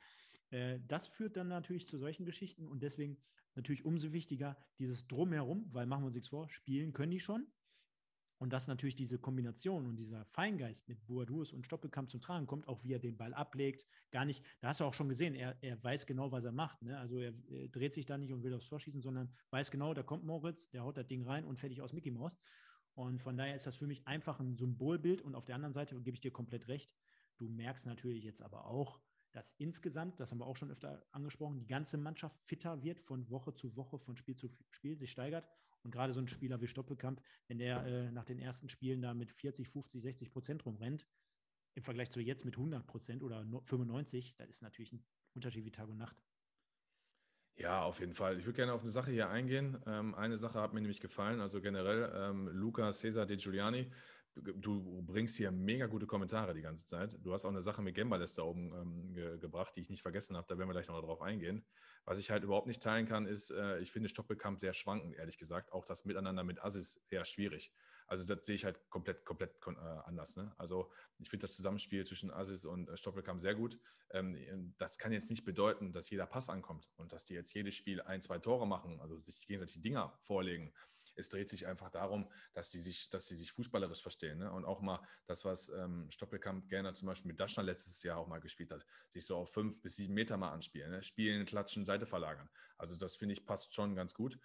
Äh, 0.52 0.80
das 0.88 1.08
führt 1.10 1.36
dann 1.36 1.50
natürlich 1.50 1.90
zu 1.90 1.98
solchen 1.98 2.24
Geschichten 2.24 2.66
und 2.66 2.82
deswegen 2.82 3.18
natürlich 3.56 3.84
umso 3.84 4.14
wichtiger 4.14 4.58
dieses 4.80 5.06
Drumherum, 5.06 5.68
weil 5.74 5.86
machen 5.86 6.04
wir 6.04 6.08
uns 6.08 6.16
nichts 6.16 6.30
vor, 6.30 6.48
spielen 6.48 6.94
können 6.94 7.12
die 7.12 7.20
schon. 7.20 7.46
Und 8.44 8.52
dass 8.52 8.68
natürlich 8.68 8.98
diese 8.98 9.18
Kombination 9.18 9.88
und 9.88 9.96
dieser 9.96 10.26
Feingeist 10.26 10.90
mit 10.90 11.06
Boadus 11.06 11.54
und 11.54 11.66
Stoppelkamp 11.66 12.12
zum 12.12 12.20
Tragen 12.20 12.46
kommt, 12.46 12.68
auch 12.68 12.84
wie 12.84 12.92
er 12.92 13.00
den 13.00 13.16
Ball 13.16 13.34
ablegt, 13.34 13.86
gar 14.12 14.26
nicht, 14.26 14.44
da 14.60 14.68
hast 14.68 14.82
du 14.82 14.84
auch 14.84 14.94
schon 14.94 15.08
gesehen, 15.08 15.34
er, 15.34 15.56
er 15.62 15.82
weiß 15.82 16.06
genau, 16.06 16.30
was 16.30 16.44
er 16.44 16.52
macht. 16.52 16.82
Ne? 16.82 17.00
Also 17.00 17.20
er, 17.20 17.34
er, 17.48 17.70
dreht 17.70 17.94
sich 17.94 18.06
da 18.06 18.18
nicht 18.18 18.34
und 18.34 18.44
will 18.44 18.54
aufs 18.54 18.68
Tor 18.68 18.82
schießen, 18.82 19.02
sondern 19.02 19.34
weiß 19.52 19.72
genau, 19.72 19.94
da 19.94 20.04
kommt 20.04 20.26
Moritz, 20.26 20.70
der 20.70 20.84
haut 20.84 20.98
das 20.98 21.08
Ding 21.08 21.26
rein 21.26 21.46
und 21.46 21.58
fertig 21.58 21.82
aus 21.82 21.94
Mickey 21.94 22.12
Mouse. 22.12 22.36
Und 22.96 23.22
von 23.22 23.38
daher 23.38 23.56
ist 23.56 23.66
das 23.66 23.78
für 23.78 23.88
mich 23.88 24.06
einfach 24.10 24.42
ein 24.42 24.58
Symbolbild. 24.58 25.22
Und 25.22 25.36
auf 25.36 25.46
der 25.46 25.56
anderen 25.56 25.72
Seite 25.72 25.96
gebe 26.02 26.16
ich 26.16 26.20
dir 26.20 26.32
komplett 26.32 26.68
recht. 26.68 26.94
Du 27.38 27.48
merkst 27.48 27.86
natürlich 27.86 28.26
jetzt 28.26 28.42
aber 28.42 28.66
auch, 28.66 29.00
dass 29.32 29.54
insgesamt, 29.58 30.20
das 30.20 30.32
haben 30.32 30.40
wir 30.40 30.48
auch 30.48 30.58
schon 30.58 30.70
öfter 30.70 31.02
angesprochen, 31.14 31.60
die 31.60 31.66
ganze 31.66 31.98
Mannschaft 31.98 32.42
fitter 32.42 32.84
wird 32.84 33.00
von 33.00 33.30
Woche 33.30 33.54
zu 33.54 33.78
Woche, 33.78 34.00
von 34.00 34.18
Spiel 34.18 34.36
zu 34.36 34.50
Spiel, 34.72 34.98
sich 34.98 35.12
steigert. 35.12 35.48
Und 35.84 35.92
gerade 35.92 36.14
so 36.14 36.20
ein 36.20 36.28
Spieler 36.28 36.62
wie 36.62 36.68
Stoppelkamp, 36.68 37.22
wenn 37.48 37.58
der 37.58 37.86
äh, 37.86 38.12
nach 38.12 38.26
den 38.26 38.40
ersten 38.40 38.70
Spielen 38.70 39.02
da 39.02 39.14
mit 39.14 39.32
40, 39.32 39.68
50, 39.68 40.02
60 40.02 40.32
Prozent 40.32 40.66
rumrennt, 40.66 41.08
im 41.76 41.84
Vergleich 41.84 42.12
zu 42.12 42.22
jetzt 42.22 42.46
mit 42.46 42.56
100 42.56 42.86
Prozent 42.86 43.24
oder 43.24 43.46
95, 43.66 44.36
das 44.38 44.50
ist 44.50 44.62
natürlich 44.62 44.94
ein 44.94 45.04
Unterschied 45.34 45.66
wie 45.66 45.72
Tag 45.72 45.90
und 45.90 45.98
Nacht. 45.98 46.16
Ja, 47.56 47.84
auf 47.84 48.00
jeden 48.00 48.14
Fall. 48.14 48.40
Ich 48.40 48.46
würde 48.46 48.58
gerne 48.58 48.74
auf 48.74 48.82
eine 48.82 48.90
Sache 48.90 49.12
hier 49.12 49.30
eingehen. 49.30 49.78
Ähm, 49.86 50.16
eine 50.16 50.38
Sache 50.38 50.60
hat 50.60 50.74
mir 50.74 50.82
nämlich 50.82 51.02
gefallen, 51.02 51.40
also 51.40 51.62
generell 51.62 52.12
ähm, 52.16 52.48
Luca 52.48 52.92
Cesar 52.92 53.26
De 53.26 53.38
Giuliani 53.38 53.92
du 54.36 55.02
bringst 55.04 55.38
hier 55.38 55.52
mega 55.52 55.86
gute 55.88 56.08
Kommentare 56.08 56.54
die 56.54 56.62
ganze 56.62 56.86
Zeit. 56.86 57.18
Du 57.24 57.34
hast 57.34 57.46
auch 57.46 57.50
eine 57.50 57.62
Sache 57.62 57.82
mit 57.82 57.96
Gembales 57.96 58.34
da 58.34 58.44
oben 58.44 58.74
ähm, 58.74 59.14
ge 59.14 59.38
gebracht, 59.38 59.76
die 59.76 59.82
ich 59.82 59.90
nicht 59.90 60.02
vergessen 60.02 60.36
habe. 60.36 60.48
Da 60.48 60.58
werden 60.58 60.70
wir 60.70 60.74
gleich 60.74 60.88
noch 60.88 61.00
drauf 61.02 61.22
eingehen. 61.22 61.66
Was 62.06 62.18
ich 62.18 62.32
halt 62.32 62.44
überhaupt 62.44 62.68
nicht 62.68 62.82
teilen 62.82 63.06
kann, 63.08 63.26
ist, 63.26 63.52
äh, 63.52 63.80
ich 63.80 63.92
finde 63.92 64.10
Stoppelkamp 64.10 64.60
sehr 64.60 64.74
schwankend, 64.74 65.16
ehrlich 65.16 65.38
gesagt. 65.38 65.72
Auch 65.72 65.86
das 65.86 66.06
Miteinander 66.06 66.44
mit 66.44 66.64
Assis 66.64 67.02
sehr 67.10 67.26
schwierig. 67.26 67.72
Also 68.08 68.26
das 68.26 68.46
sehe 68.46 68.56
ich 68.56 68.66
halt 68.66 68.90
komplett, 68.90 69.24
komplett 69.26 69.56
äh, 69.66 69.72
anders. 70.06 70.36
Ne? 70.36 70.54
Also 70.58 70.92
ich 71.20 71.30
finde 71.30 71.46
das 71.46 71.56
Zusammenspiel 71.56 72.06
zwischen 72.06 72.32
Assis 72.32 72.66
und 72.66 72.90
äh, 72.90 72.98
Stoppelkamp 72.98 73.40
sehr 73.40 73.56
gut. 73.56 73.80
Ähm, 74.12 74.74
das 74.78 74.98
kann 74.98 75.12
jetzt 75.12 75.30
nicht 75.30 75.46
bedeuten, 75.46 75.92
dass 75.92 76.10
jeder 76.10 76.26
Pass 76.26 76.50
ankommt 76.50 76.92
und 76.98 77.14
dass 77.14 77.26
die 77.26 77.34
jetzt 77.34 77.54
jedes 77.54 77.76
Spiel 77.76 78.02
ein, 78.02 78.22
zwei 78.22 78.40
Tore 78.40 78.68
machen, 78.68 79.00
also 79.00 79.20
sich 79.20 79.48
gegenseitig 79.48 79.82
Dinger 79.82 80.18
vorlegen 80.20 80.74
es 81.16 81.30
dreht 81.30 81.50
sich 81.50 81.68
einfach 81.68 81.90
darum, 81.90 82.30
dass 82.54 82.70
die 82.70 82.80
sich, 82.80 83.10
dass 83.10 83.28
sie 83.28 83.36
sich 83.36 83.52
fußballerisch 83.52 84.02
verstehen. 84.02 84.40
Ne? 84.40 84.52
Und 84.52 84.66
auch 84.66 84.82
mal 84.82 85.02
das, 85.26 85.46
was 85.46 85.70
ähm, 85.70 86.10
Stoppelkamp 86.12 86.70
gerne 86.70 86.94
zum 86.94 87.08
Beispiel 87.08 87.30
mit 87.30 87.40
Daschner 87.40 87.64
letztes 87.64 88.02
Jahr 88.04 88.18
auch 88.18 88.28
mal 88.28 88.40
gespielt 88.40 88.72
hat, 88.72 88.86
sich 89.10 89.26
so 89.26 89.38
auf 89.38 89.52
fünf 89.52 89.82
bis 89.82 89.96
sieben 89.96 90.14
Meter 90.14 90.38
mal 90.38 90.52
anspielen, 90.52 90.92
ne? 90.92 91.04
spielen, 91.04 91.46
klatschen, 91.46 91.86
Seite 91.86 92.06
verlagern. 92.06 92.50
Also 92.78 92.98
das 92.98 93.16
finde 93.16 93.34
ich 93.34 93.46
passt 93.46 93.74
schon 93.74 93.96
ganz 93.96 94.14
gut 94.14 94.40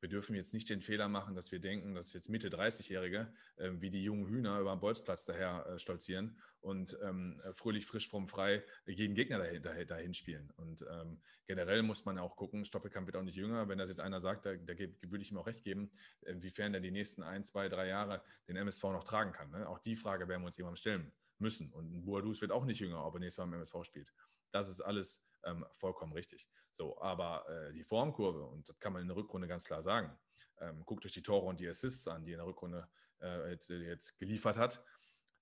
wir 0.00 0.08
dürfen 0.08 0.34
jetzt 0.34 0.52
nicht 0.52 0.68
den 0.68 0.82
Fehler 0.82 1.08
machen, 1.08 1.34
dass 1.34 1.52
wir 1.52 1.60
denken, 1.60 1.94
dass 1.94 2.12
jetzt 2.12 2.28
Mitte 2.28 2.48
30-Jährige 2.48 3.32
äh, 3.56 3.70
wie 3.76 3.90
die 3.90 4.02
jungen 4.02 4.26
Hühner 4.26 4.60
über 4.60 4.74
den 4.74 4.80
Bolzplatz 4.80 5.24
daher 5.24 5.66
äh, 5.66 5.78
stolzieren 5.78 6.38
und 6.60 6.96
ähm, 7.02 7.40
fröhlich 7.52 7.86
frisch 7.86 8.08
vom 8.08 8.28
Frei 8.28 8.64
jeden 8.86 9.14
Gegner 9.14 9.38
dahin, 9.38 9.62
dahin, 9.62 9.86
dahin 9.86 10.14
spielen. 10.14 10.50
Und 10.56 10.84
ähm, 10.90 11.20
generell 11.46 11.82
muss 11.82 12.04
man 12.04 12.18
auch 12.18 12.36
gucken, 12.36 12.64
Stoppelkamp 12.64 13.06
wird 13.06 13.16
auch 13.16 13.22
nicht 13.22 13.36
jünger. 13.36 13.68
Wenn 13.68 13.78
das 13.78 13.88
jetzt 13.88 14.00
einer 14.00 14.20
sagt, 14.20 14.46
da, 14.46 14.54
da 14.54 14.74
würde 14.78 15.22
ich 15.22 15.30
ihm 15.30 15.38
auch 15.38 15.46
recht 15.46 15.62
geben, 15.62 15.90
inwiefern 16.22 16.74
er 16.74 16.80
die 16.80 16.90
nächsten 16.90 17.22
ein, 17.22 17.44
zwei, 17.44 17.68
drei 17.68 17.88
Jahre 17.88 18.22
den 18.48 18.56
MSV 18.56 18.82
noch 18.84 19.04
tragen 19.04 19.32
kann. 19.32 19.50
Ne? 19.50 19.68
Auch 19.68 19.78
die 19.78 19.96
Frage 19.96 20.28
werden 20.28 20.42
wir 20.42 20.46
uns 20.46 20.58
irgendwann 20.58 20.76
stellen 20.76 21.12
müssen. 21.38 21.72
Und 21.72 21.92
ein 21.92 22.04
Boadus 22.04 22.40
wird 22.40 22.52
auch 22.52 22.64
nicht 22.64 22.80
jünger, 22.80 23.04
ob 23.04 23.14
er 23.14 23.20
nächstes 23.20 23.38
Mal 23.38 23.44
im 23.44 23.54
MSV 23.54 23.84
spielt. 23.84 24.12
Das 24.50 24.68
ist 24.68 24.80
alles 24.80 25.24
ähm, 25.44 25.64
vollkommen 25.72 26.12
richtig. 26.12 26.48
So, 26.72 27.00
aber 27.00 27.48
äh, 27.48 27.72
die 27.72 27.84
Formkurve, 27.84 28.44
und 28.44 28.68
das 28.68 28.78
kann 28.80 28.92
man 28.92 29.02
in 29.02 29.08
der 29.08 29.16
Rückrunde 29.16 29.46
ganz 29.46 29.64
klar 29.64 29.82
sagen, 29.82 30.16
ähm, 30.60 30.84
guckt 30.84 31.04
euch 31.06 31.12
die 31.12 31.22
Tore 31.22 31.46
und 31.46 31.60
die 31.60 31.68
Assists 31.68 32.08
an, 32.08 32.24
die 32.24 32.32
in 32.32 32.38
der 32.38 32.46
Rückrunde 32.46 32.88
äh, 33.20 33.50
jetzt, 33.50 33.70
jetzt, 33.70 34.18
geliefert 34.18 34.58
hat. 34.58 34.84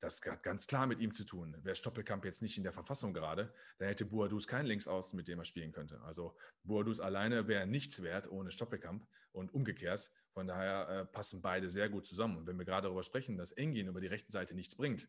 Das 0.01 0.21
hat 0.27 0.43
ganz 0.43 0.67
klar 0.67 0.87
mit 0.87 0.99
ihm 0.99 1.13
zu 1.13 1.25
tun. 1.25 1.57
Wäre 1.63 1.77
Stoppelkamp 1.77 2.25
jetzt 2.25 2.43
nicht 2.43 2.57
in 2.59 2.65
der 2.65 2.73
Verfassung 2.73 3.15
gerade, 3.15 3.55
dann 3.79 3.89
hätte 3.89 4.05
Boadus 4.05 4.49
keinen 4.49 4.67
Linksaußen, 4.67 5.17
mit 5.17 5.29
dem 5.29 5.39
er 5.39 5.45
spielen 5.45 5.71
könnte. 5.71 6.01
Also 6.03 6.37
Boadus 6.65 6.99
alleine 6.99 7.47
wäre 7.47 7.67
nichts 7.69 8.03
wert 8.03 8.31
ohne 8.31 8.51
Stoppelkamp 8.51 9.07
und 9.31 9.55
umgekehrt. 9.55 10.11
Von 10.33 10.49
daher 10.49 10.89
äh, 10.89 11.05
passen 11.07 11.41
beide 11.41 11.71
sehr 11.71 11.89
gut 11.89 12.05
zusammen. 12.05 12.37
Und 12.37 12.47
wenn 12.47 12.59
wir 12.59 12.65
gerade 12.65 12.87
darüber 12.87 13.05
sprechen, 13.05 13.37
dass 13.37 13.53
Engin 13.53 13.87
über 13.87 14.01
die 14.01 14.09
rechte 14.09 14.33
Seite 14.33 14.55
nichts 14.55 14.75
bringt, 14.75 15.09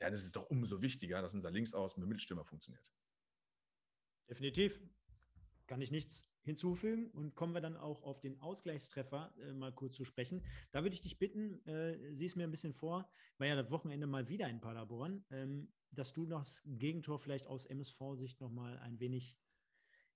dann 0.00 0.12
ist 0.12 0.24
es 0.24 0.32
doch 0.32 0.50
umso 0.50 0.82
wichtiger, 0.82 1.22
dass 1.22 1.34
unser 1.34 1.50
Linksaußen 1.50 2.00
mit 2.00 2.08
Mittelstürmer 2.08 2.44
funktioniert. 2.44 2.90
Definitiv. 4.28 4.80
Kann 5.66 5.80
ich 5.80 5.90
nichts 5.90 6.26
hinzufügen 6.44 7.10
und 7.10 7.34
kommen 7.34 7.54
wir 7.54 7.60
dann 7.60 7.76
auch 7.76 8.02
auf 8.02 8.20
den 8.20 8.40
Ausgleichstreffer 8.40 9.34
äh, 9.38 9.52
mal 9.54 9.72
kurz 9.72 9.96
zu 9.96 10.04
sprechen. 10.04 10.42
Da 10.72 10.82
würde 10.82 10.94
ich 10.94 11.00
dich 11.00 11.18
bitten, 11.18 11.66
äh, 11.66 12.14
sieh 12.14 12.26
es 12.26 12.36
mir 12.36 12.44
ein 12.44 12.50
bisschen 12.50 12.74
vor, 12.74 13.08
war 13.38 13.46
ja 13.46 13.56
das 13.56 13.70
Wochenende 13.70 14.06
mal 14.06 14.28
wieder 14.28 14.48
in 14.48 14.60
Paderborn, 14.60 15.24
ähm, 15.30 15.72
dass 15.90 16.12
du 16.12 16.26
das 16.26 16.62
Gegentor 16.66 17.18
vielleicht 17.18 17.46
aus 17.46 17.64
MSV-Sicht 17.66 18.40
nochmal 18.40 18.78
ein 18.80 19.00
wenig 19.00 19.38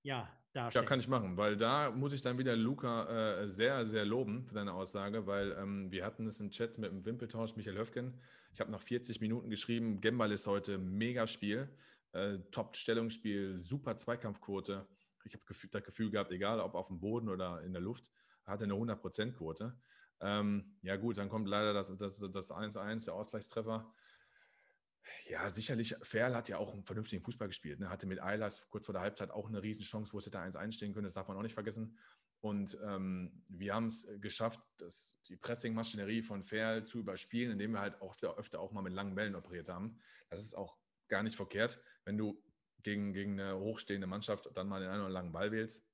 ja, 0.03 0.29
darstellst. 0.53 0.85
Ja, 0.85 0.89
kann 0.89 1.01
ich 1.01 1.09
machen, 1.09 1.37
weil 1.37 1.57
da 1.57 1.91
muss 1.91 2.13
ich 2.13 2.21
dann 2.21 2.39
wieder 2.39 2.57
Luca 2.57 3.41
äh, 3.41 3.49
sehr, 3.49 3.85
sehr 3.85 4.05
loben 4.05 4.47
für 4.47 4.55
deine 4.55 4.75
Aussage, 4.75 5.27
weil 5.27 5.53
ähm, 5.53 5.91
wir 5.91 6.05
hatten 6.05 6.27
es 6.27 6.41
im 6.41 6.51
Chat 6.51 6.79
mit 6.79 6.91
dem 6.91 7.05
Wimpeltausch 7.05 7.57
Michael 7.57 7.79
Höfgen. 7.79 8.21
Ich 8.53 8.61
habe 8.61 8.71
nach 8.71 8.81
40 8.81 9.21
Minuten 9.21 9.51
geschrieben, 9.51 10.01
Gembal 10.01 10.33
ist 10.33 10.47
heute 10.47 10.79
mega 10.79 11.27
Spiel. 11.27 11.69
Äh, 12.13 12.39
Top-Stellungsspiel, 12.51 13.59
super 13.59 13.97
Zweikampfquote. 13.97 14.87
Ich 15.25 15.35
habe 15.35 15.45
das 15.71 15.85
Gefühl 15.85 16.11
gehabt, 16.11 16.33
egal 16.33 16.61
ob 16.61 16.75
auf 16.75 16.89
dem 16.89 17.01
Boden 17.01 17.29
oder 17.29 17.63
in 17.63 17.73
der 17.73 17.83
Luft, 17.83 18.11
hatte 18.45 18.65
eine 18.65 18.75
100%-Quote. 18.75 19.79
Ähm, 20.21 20.79
ja, 20.83 20.97
gut, 20.97 21.19
dann 21.19 21.29
kommt 21.29 21.49
leider 21.49 21.73
das 21.73 21.93
1-1, 21.93 21.99
das, 21.99 22.49
das 22.49 23.05
der 23.05 23.15
Ausgleichstreffer. 23.15 23.93
Ja, 25.29 25.49
sicherlich, 25.49 25.95
Ferl 26.03 26.35
hat 26.35 26.49
ja 26.49 26.59
auch 26.59 26.73
einen 26.73 26.85
vernünftigen 26.85 27.23
Fußball 27.23 27.49
gespielt. 27.49 27.81
Ne? 27.81 27.89
Hatte 27.89 28.07
mit 28.07 28.23
Eilers 28.23 28.69
kurz 28.69 28.87
vor 28.87 28.93
der 28.93 29.03
Halbzeit 29.03 29.31
auch 29.31 29.49
eine 29.49 29.63
Riesenchance, 29.63 30.13
wo 30.13 30.19
es 30.19 30.27
hätte 30.27 30.39
1-1 30.39 30.73
stehen 30.73 30.93
können, 30.93 31.05
das 31.05 31.15
darf 31.15 31.29
man 31.29 31.37
auch 31.37 31.43
nicht 31.43 31.55
vergessen. 31.55 31.99
Und 32.41 32.79
ähm, 32.85 33.43
wir 33.49 33.75
haben 33.75 33.87
es 33.87 34.09
geschafft, 34.21 34.61
das, 34.77 35.21
die 35.27 35.37
Pressing-Maschinerie 35.37 36.23
von 36.23 36.45
Ferl 36.45 36.85
zu 36.85 36.99
überspielen, 36.99 37.53
indem 37.53 37.73
wir 37.73 37.81
halt 37.81 38.01
auch 38.01 38.13
öfter, 38.13 38.37
öfter 38.37 38.61
auch 38.61 38.71
mal 38.71 38.83
mit 38.83 38.93
langen 38.93 39.15
Bällen 39.15 39.35
operiert 39.35 39.69
haben. 39.69 39.99
Das 40.29 40.41
ist 40.41 40.55
auch 40.55 40.77
gar 41.09 41.23
nicht 41.23 41.37
verkehrt, 41.37 41.81
wenn 42.05 42.19
du 42.19 42.43
gegen, 42.83 43.13
gegen 43.13 43.41
eine 43.41 43.59
hochstehende 43.59 44.07
Mannschaft 44.07 44.51
dann 44.55 44.69
mal 44.69 44.81
den 44.81 44.91
einen 44.91 45.03
oder 45.03 45.11
langen 45.11 45.33
Ball 45.33 45.53
wählst. 45.53 45.87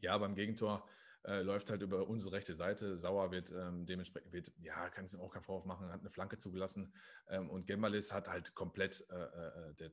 Ja, 0.00 0.16
beim 0.18 0.34
Gegentor 0.34 0.86
äh, 1.26 1.42
läuft 1.42 1.70
halt 1.70 1.82
über 1.82 2.06
unsere 2.06 2.36
rechte 2.36 2.54
Seite. 2.54 2.96
Sauer 2.96 3.32
wird 3.32 3.50
ähm, 3.50 3.84
dementsprechend, 3.84 4.32
wird, 4.32 4.52
ja, 4.58 4.88
kann 4.90 5.06
es 5.06 5.14
ihm 5.14 5.20
auch 5.20 5.32
keinen 5.32 5.42
Vorwurf 5.42 5.64
machen, 5.64 5.90
hat 5.90 6.00
eine 6.00 6.10
Flanke 6.10 6.38
zugelassen. 6.38 6.92
Ähm, 7.28 7.50
und 7.50 7.66
Gembalis 7.66 8.12
hat 8.12 8.28
halt 8.28 8.54
komplett, 8.54 9.04
äh, 9.10 9.14
äh, 9.14 9.74
der, 9.74 9.90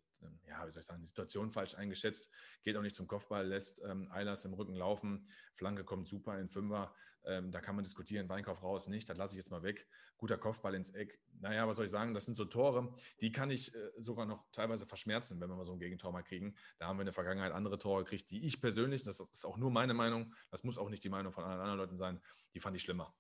ja, 0.48 0.66
wie 0.66 0.72
soll 0.72 0.82
ich 0.82 0.86
sagen, 0.86 1.02
die 1.02 1.08
Situation 1.08 1.50
falsch 1.50 1.76
eingeschätzt, 1.76 2.30
geht 2.62 2.78
auch 2.78 2.82
nicht 2.82 2.96
zum 2.96 3.08
Kopfball, 3.08 3.48
lässt 3.48 3.82
ähm, 3.84 4.12
Eilers 4.12 4.46
im 4.46 4.54
Rücken 4.54 4.76
laufen. 4.76 5.28
Flanke 5.54 5.84
kommt 5.84 6.08
super 6.08 6.38
in 6.40 6.50
Fünfer. 6.50 6.94
Ähm, 7.26 7.52
da 7.52 7.62
kann 7.62 7.76
man 7.76 7.84
diskutieren, 7.84 8.30
Weinkauf 8.30 8.62
raus, 8.62 8.88
nicht, 8.88 9.10
das 9.10 9.18
lasse 9.18 9.34
ich 9.34 9.38
jetzt 9.38 9.50
mal 9.50 9.64
weg. 9.64 9.88
Guter 10.18 10.38
Kopfball 10.38 10.76
ins 10.76 10.92
Eck. 10.92 11.20
Naja, 11.44 11.68
was 11.68 11.76
soll 11.76 11.86
ich 11.86 11.92
sagen, 11.92 12.14
das 12.14 12.24
sind 12.26 12.36
so 12.36 12.46
Tore, 12.46 12.96
die 13.20 13.34
kann 13.34 13.52
ich 13.52 13.76
äh, 13.76 13.92
sogar 13.98 14.26
noch 14.26 14.50
teilweise 14.54 14.86
verschmerzen, 14.86 15.42
wenn 15.42 15.50
wir 15.50 15.58
mal 15.58 15.66
so 15.66 15.74
ein 15.74 15.80
Gegentor 15.80 16.14
mal 16.14 16.24
kriegen. 16.24 16.56
Da 16.78 16.88
haben 16.88 16.96
wir 16.96 17.02
in 17.02 17.08
der 17.08 17.14
Vergangenheit 17.14 17.52
andere 17.52 17.78
Tore 17.78 18.06
gekriegt, 18.06 18.32
die 18.32 18.46
ich 18.46 18.62
persönlich, 18.62 19.04
das 19.04 19.20
ist 19.20 19.46
auch 19.46 19.58
nur 19.58 19.70
meine 19.70 19.94
Meinung, 19.94 20.34
das 20.52 20.64
muss 20.64 20.78
auch 20.78 20.90
nicht 20.90 21.04
die 21.04 21.10
Meinung 21.10 21.34
von 21.34 21.44
allen 21.44 21.60
anderen 21.60 21.80
Leuten 21.80 21.98
sein, 21.98 22.22
die 22.54 22.62
fand 22.62 22.78
ich 22.78 22.84
schlimmer. 22.84 23.14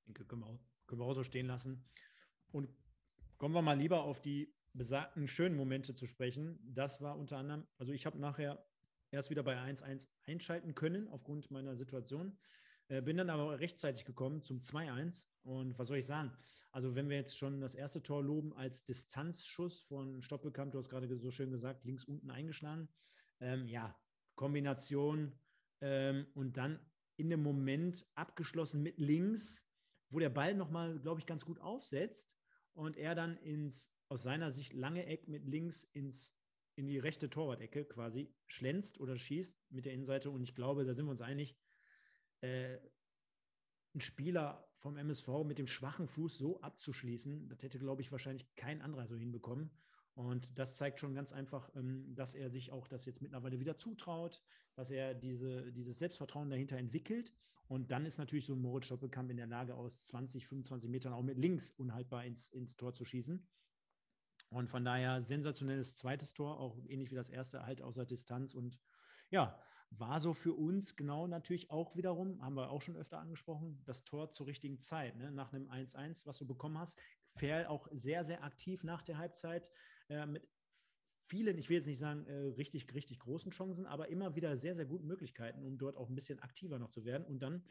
Ich 0.00 0.06
denke, 0.06 0.24
können 0.24 0.42
wir, 0.42 0.48
auch, 0.48 0.58
können 0.88 1.00
wir 1.00 1.04
auch 1.04 1.14
so 1.14 1.22
stehen 1.22 1.46
lassen. 1.46 1.88
Und 2.50 2.74
kommen 3.38 3.54
wir 3.54 3.62
mal 3.62 3.78
lieber 3.78 4.02
auf 4.02 4.20
die 4.20 4.52
besagten 4.72 5.28
schönen 5.28 5.54
Momente 5.54 5.94
zu 5.94 6.08
sprechen. 6.08 6.58
Das 6.74 7.00
war 7.00 7.16
unter 7.16 7.38
anderem, 7.38 7.68
also 7.78 7.92
ich 7.92 8.04
habe 8.04 8.18
nachher 8.18 8.66
erst 9.12 9.30
wieder 9.30 9.44
bei 9.44 9.56
1-1 9.56 10.08
einschalten 10.24 10.74
können 10.74 11.06
aufgrund 11.06 11.52
meiner 11.52 11.76
Situation. 11.76 12.36
Äh, 12.88 13.02
bin 13.02 13.16
dann 13.16 13.30
aber 13.30 13.58
rechtzeitig 13.58 14.04
gekommen 14.04 14.42
zum 14.42 14.60
2-1. 14.60 15.26
Und 15.42 15.78
was 15.78 15.88
soll 15.88 15.98
ich 15.98 16.06
sagen? 16.06 16.32
Also, 16.72 16.94
wenn 16.94 17.08
wir 17.08 17.16
jetzt 17.16 17.38
schon 17.38 17.60
das 17.60 17.74
erste 17.74 18.02
Tor 18.02 18.22
loben 18.22 18.52
als 18.54 18.84
Distanzschuss 18.84 19.80
von 19.80 20.20
Stoppelkamp, 20.22 20.72
du 20.72 20.78
hast 20.78 20.88
gerade 20.88 21.14
so 21.18 21.30
schön 21.30 21.50
gesagt, 21.50 21.84
links 21.84 22.04
unten 22.04 22.30
eingeschlagen. 22.30 22.88
Ähm, 23.40 23.66
ja, 23.66 23.98
Kombination 24.34 25.38
ähm, 25.80 26.26
und 26.34 26.56
dann 26.56 26.78
in 27.16 27.30
dem 27.30 27.42
Moment 27.42 28.06
abgeschlossen 28.14 28.82
mit 28.82 28.98
links 28.98 29.66
wo 30.10 30.18
der 30.18 30.30
Ball 30.30 30.54
nochmal, 30.54 30.98
glaube 30.98 31.20
ich, 31.20 31.26
ganz 31.26 31.44
gut 31.44 31.60
aufsetzt 31.60 32.32
und 32.74 32.96
er 32.96 33.14
dann 33.14 33.36
ins, 33.38 33.92
aus 34.08 34.22
seiner 34.22 34.50
Sicht, 34.50 34.72
lange 34.72 35.06
Eck 35.06 35.28
mit 35.28 35.46
links 35.46 35.84
ins, 35.84 36.34
in 36.76 36.86
die 36.86 36.98
rechte 36.98 37.30
Torwart-Ecke 37.30 37.84
quasi 37.86 38.34
schlänzt 38.46 39.00
oder 39.00 39.18
schießt 39.18 39.58
mit 39.70 39.84
der 39.84 39.92
Innenseite. 39.92 40.30
Und 40.30 40.42
ich 40.42 40.54
glaube, 40.54 40.84
da 40.84 40.94
sind 40.94 41.06
wir 41.06 41.10
uns 41.10 41.22
einig, 41.22 41.56
äh, 42.40 42.78
ein 43.94 44.00
Spieler 44.00 44.68
vom 44.78 44.96
MSV 44.96 45.44
mit 45.44 45.58
dem 45.58 45.66
schwachen 45.66 46.06
Fuß 46.06 46.38
so 46.38 46.60
abzuschließen, 46.60 47.48
das 47.48 47.62
hätte, 47.62 47.78
glaube 47.78 48.02
ich, 48.02 48.12
wahrscheinlich 48.12 48.54
kein 48.56 48.82
anderer 48.82 49.06
so 49.06 49.16
hinbekommen. 49.16 49.70
Und 50.14 50.58
das 50.58 50.76
zeigt 50.76 50.98
schon 50.98 51.14
ganz 51.14 51.32
einfach, 51.32 51.70
ähm, 51.74 52.14
dass 52.14 52.34
er 52.34 52.50
sich 52.50 52.72
auch 52.72 52.88
das 52.88 53.04
jetzt 53.04 53.20
mittlerweile 53.20 53.60
wieder 53.60 53.76
zutraut, 53.76 54.42
dass 54.74 54.90
er 54.90 55.14
diese, 55.14 55.72
dieses 55.72 55.98
Selbstvertrauen 55.98 56.48
dahinter 56.48 56.78
entwickelt. 56.78 57.32
Und 57.68 57.90
dann 57.90 58.06
ist 58.06 58.18
natürlich 58.18 58.46
so 58.46 58.54
ein 58.54 58.60
Moritz 58.60 58.86
Stoppelkamp 58.86 59.30
in 59.30 59.36
der 59.36 59.46
Lage, 59.46 59.74
aus 59.74 60.04
20, 60.04 60.46
25 60.46 60.88
Metern 60.88 61.12
auch 61.12 61.22
mit 61.22 61.36
links 61.36 61.70
unhaltbar 61.70 62.24
ins, 62.24 62.48
ins 62.48 62.76
Tor 62.76 62.94
zu 62.94 63.04
schießen. 63.04 63.46
Und 64.50 64.70
von 64.70 64.84
daher 64.84 65.20
sensationelles 65.20 65.96
zweites 65.96 66.32
Tor, 66.32 66.60
auch 66.60 66.78
ähnlich 66.86 67.10
wie 67.10 67.16
das 67.16 67.28
erste, 67.28 67.66
halt 67.66 67.82
außer 67.82 68.06
Distanz. 68.06 68.54
Und 68.54 68.78
ja, 69.30 69.60
war 69.98 70.20
so 70.20 70.34
für 70.34 70.52
uns 70.52 70.96
genau 70.96 71.26
natürlich 71.26 71.70
auch 71.70 71.96
wiederum, 71.96 72.42
haben 72.42 72.54
wir 72.54 72.70
auch 72.70 72.82
schon 72.82 72.96
öfter 72.96 73.18
angesprochen, 73.18 73.82
das 73.84 74.04
Tor 74.04 74.32
zur 74.32 74.46
richtigen 74.46 74.78
Zeit. 74.78 75.16
Ne? 75.16 75.30
Nach 75.30 75.52
einem 75.52 75.68
1-1, 75.68 76.26
was 76.26 76.38
du 76.38 76.46
bekommen 76.46 76.78
hast. 76.78 76.98
Ferl 77.28 77.66
auch 77.66 77.88
sehr, 77.92 78.24
sehr 78.24 78.42
aktiv 78.42 78.84
nach 78.84 79.02
der 79.02 79.18
Halbzeit 79.18 79.70
äh, 80.08 80.26
mit 80.26 80.48
vielen, 81.26 81.58
ich 81.58 81.68
will 81.68 81.76
jetzt 81.76 81.86
nicht 81.86 81.98
sagen, 81.98 82.24
äh, 82.26 82.34
richtig, 82.56 82.92
richtig 82.94 83.18
großen 83.18 83.50
Chancen, 83.52 83.86
aber 83.86 84.08
immer 84.08 84.36
wieder 84.36 84.56
sehr, 84.56 84.74
sehr 84.74 84.86
guten 84.86 85.06
Möglichkeiten, 85.06 85.64
um 85.64 85.76
dort 85.78 85.96
auch 85.96 86.08
ein 86.08 86.14
bisschen 86.14 86.38
aktiver 86.40 86.78
noch 86.78 86.90
zu 86.90 87.04
werden. 87.04 87.26
Und 87.26 87.40
dann 87.40 87.64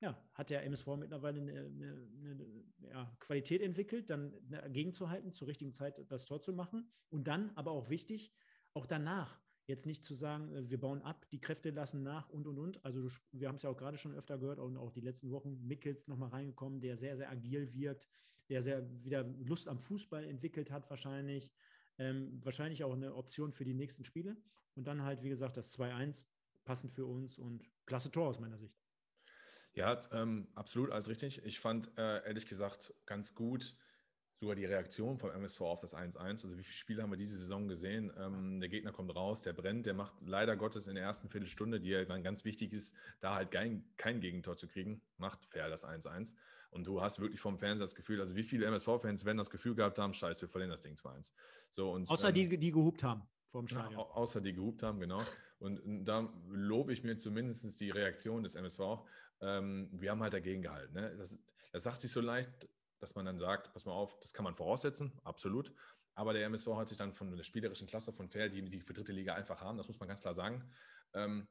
ja, 0.00 0.20
hat 0.34 0.50
der 0.50 0.64
MSV 0.64 0.96
mittlerweile 0.96 1.40
eine, 1.40 1.60
eine, 1.60 2.08
eine 2.18 2.64
ja, 2.90 3.16
Qualität 3.20 3.62
entwickelt, 3.62 4.10
dann 4.10 4.32
dagegen 4.48 4.94
zu 4.94 5.10
halten, 5.10 5.32
zur 5.32 5.48
richtigen 5.48 5.72
Zeit 5.72 5.94
das 6.10 6.24
Tor 6.24 6.40
zu 6.40 6.52
machen. 6.52 6.90
Und 7.10 7.28
dann, 7.28 7.52
aber 7.54 7.70
auch 7.70 7.88
wichtig, 7.88 8.34
auch 8.74 8.86
danach 8.86 9.38
jetzt 9.66 9.86
nicht 9.86 10.04
zu 10.04 10.14
sagen, 10.14 10.52
äh, 10.52 10.70
wir 10.70 10.80
bauen 10.80 11.02
ab, 11.02 11.26
die 11.30 11.40
Kräfte 11.40 11.70
lassen 11.70 12.02
nach 12.02 12.28
und 12.30 12.46
und 12.46 12.58
und. 12.58 12.84
Also 12.84 13.08
wir 13.32 13.48
haben 13.48 13.56
es 13.56 13.62
ja 13.62 13.70
auch 13.70 13.76
gerade 13.76 13.98
schon 13.98 14.14
öfter 14.14 14.38
gehört 14.38 14.58
und 14.58 14.76
auch 14.76 14.90
die 14.90 15.00
letzten 15.00 15.30
Wochen 15.30 15.66
Mickels 15.66 16.08
nochmal 16.08 16.30
reingekommen, 16.30 16.80
der 16.80 16.96
sehr, 16.96 17.16
sehr 17.16 17.30
agil 17.30 17.72
wirkt, 17.74 18.06
der 18.48 18.62
sehr 18.62 18.88
wieder 19.04 19.24
Lust 19.24 19.68
am 19.68 19.78
Fußball 19.78 20.24
entwickelt 20.24 20.70
hat 20.70 20.88
wahrscheinlich. 20.90 21.50
Ähm, 21.98 22.40
wahrscheinlich 22.42 22.84
auch 22.84 22.94
eine 22.94 23.14
Option 23.14 23.52
für 23.52 23.64
die 23.64 23.74
nächsten 23.74 24.04
Spiele. 24.04 24.36
Und 24.74 24.86
dann 24.86 25.02
halt, 25.02 25.22
wie 25.22 25.28
gesagt, 25.28 25.56
das 25.56 25.78
2-1, 25.78 26.24
passend 26.64 26.90
für 26.92 27.06
uns 27.06 27.38
und 27.38 27.62
klasse 27.86 28.10
Tor 28.10 28.28
aus 28.28 28.40
meiner 28.40 28.58
Sicht. 28.58 28.78
Ja, 29.74 30.00
ähm, 30.12 30.48
absolut 30.54 30.90
alles 30.90 31.08
richtig. 31.08 31.44
Ich 31.44 31.60
fand 31.60 31.96
äh, 31.96 32.24
ehrlich 32.26 32.46
gesagt 32.46 32.94
ganz 33.06 33.34
gut 33.34 33.76
sogar 34.42 34.56
die 34.56 34.64
Reaktion 34.64 35.18
vom 35.18 35.30
MSV 35.30 35.60
auf 35.60 35.80
das 35.80 35.96
1-1. 35.96 36.18
Also 36.18 36.58
wie 36.58 36.64
viele 36.64 36.76
Spiele 36.76 37.02
haben 37.02 37.10
wir 37.10 37.16
diese 37.16 37.36
Saison 37.36 37.68
gesehen? 37.68 38.12
Ähm, 38.18 38.58
der 38.58 38.68
Gegner 38.68 38.90
kommt 38.90 39.14
raus, 39.14 39.42
der 39.42 39.52
brennt, 39.52 39.86
der 39.86 39.94
macht 39.94 40.16
leider 40.26 40.56
Gottes 40.56 40.88
in 40.88 40.96
der 40.96 41.04
ersten 41.04 41.28
Viertelstunde, 41.28 41.80
die 41.80 41.90
ja 41.90 42.04
dann 42.04 42.24
ganz 42.24 42.44
wichtig 42.44 42.72
ist, 42.72 42.96
da 43.20 43.36
halt 43.36 43.52
kein, 43.52 43.84
kein 43.96 44.20
Gegentor 44.20 44.56
zu 44.56 44.66
kriegen, 44.66 45.00
macht 45.16 45.46
fair 45.46 45.70
das 45.70 45.86
1-1. 45.86 46.34
Und 46.72 46.88
du 46.88 47.00
hast 47.00 47.20
wirklich 47.20 47.40
vom 47.40 47.56
Fernseher 47.56 47.84
das 47.84 47.94
Gefühl, 47.94 48.20
also 48.20 48.34
wie 48.34 48.42
viele 48.42 48.66
MSV-Fans 48.66 49.24
werden 49.24 49.38
das 49.38 49.50
Gefühl 49.50 49.76
gehabt 49.76 50.00
haben, 50.00 50.12
scheiße, 50.12 50.42
wir 50.42 50.48
verlieren 50.48 50.72
das 50.72 50.80
Ding 50.80 50.96
2-1. 50.96 51.30
So, 51.70 51.96
außer 52.08 52.30
ähm, 52.30 52.34
die, 52.34 52.58
die 52.58 52.72
gehupt 52.72 53.04
haben 53.04 53.22
Stadion. 53.68 53.92
Ja, 53.92 53.98
außer 53.98 54.40
die 54.40 54.54
gehupt 54.54 54.82
haben, 54.82 54.98
genau. 54.98 55.22
Und 55.60 56.04
da 56.04 56.28
lobe 56.50 56.92
ich 56.92 57.04
mir 57.04 57.16
zumindest 57.16 57.78
die 57.80 57.90
Reaktion 57.90 58.42
des 58.42 58.56
MSV. 58.56 58.80
Ähm, 59.40 59.88
wir 59.92 60.10
haben 60.10 60.22
halt 60.22 60.32
dagegen 60.32 60.62
gehalten. 60.62 60.94
Ne? 60.94 61.14
Das, 61.16 61.38
das 61.70 61.82
sagt 61.84 62.00
sich 62.00 62.10
so 62.10 62.20
leicht, 62.20 62.68
dass 63.02 63.16
man 63.16 63.26
dann 63.26 63.38
sagt, 63.38 63.72
pass 63.72 63.84
mal 63.84 63.92
auf, 63.92 64.18
das 64.20 64.32
kann 64.32 64.44
man 64.44 64.54
voraussetzen, 64.54 65.12
absolut. 65.24 65.74
Aber 66.14 66.32
der 66.32 66.46
MSV 66.46 66.68
hat 66.76 66.88
sich 66.88 66.98
dann 66.98 67.12
von 67.12 67.34
der 67.36 67.42
spielerischen 67.42 67.88
Klasse 67.88 68.12
von 68.12 68.28
Fair, 68.28 68.48
die 68.48 68.62
die 68.62 68.80
für 68.80 68.92
dritte 68.92 69.12
Liga 69.12 69.34
einfach 69.34 69.60
haben, 69.60 69.76
das 69.76 69.88
muss 69.88 69.98
man 69.98 70.08
ganz 70.08 70.20
klar 70.20 70.34
sagen, 70.34 70.64
ähm, 71.14 71.48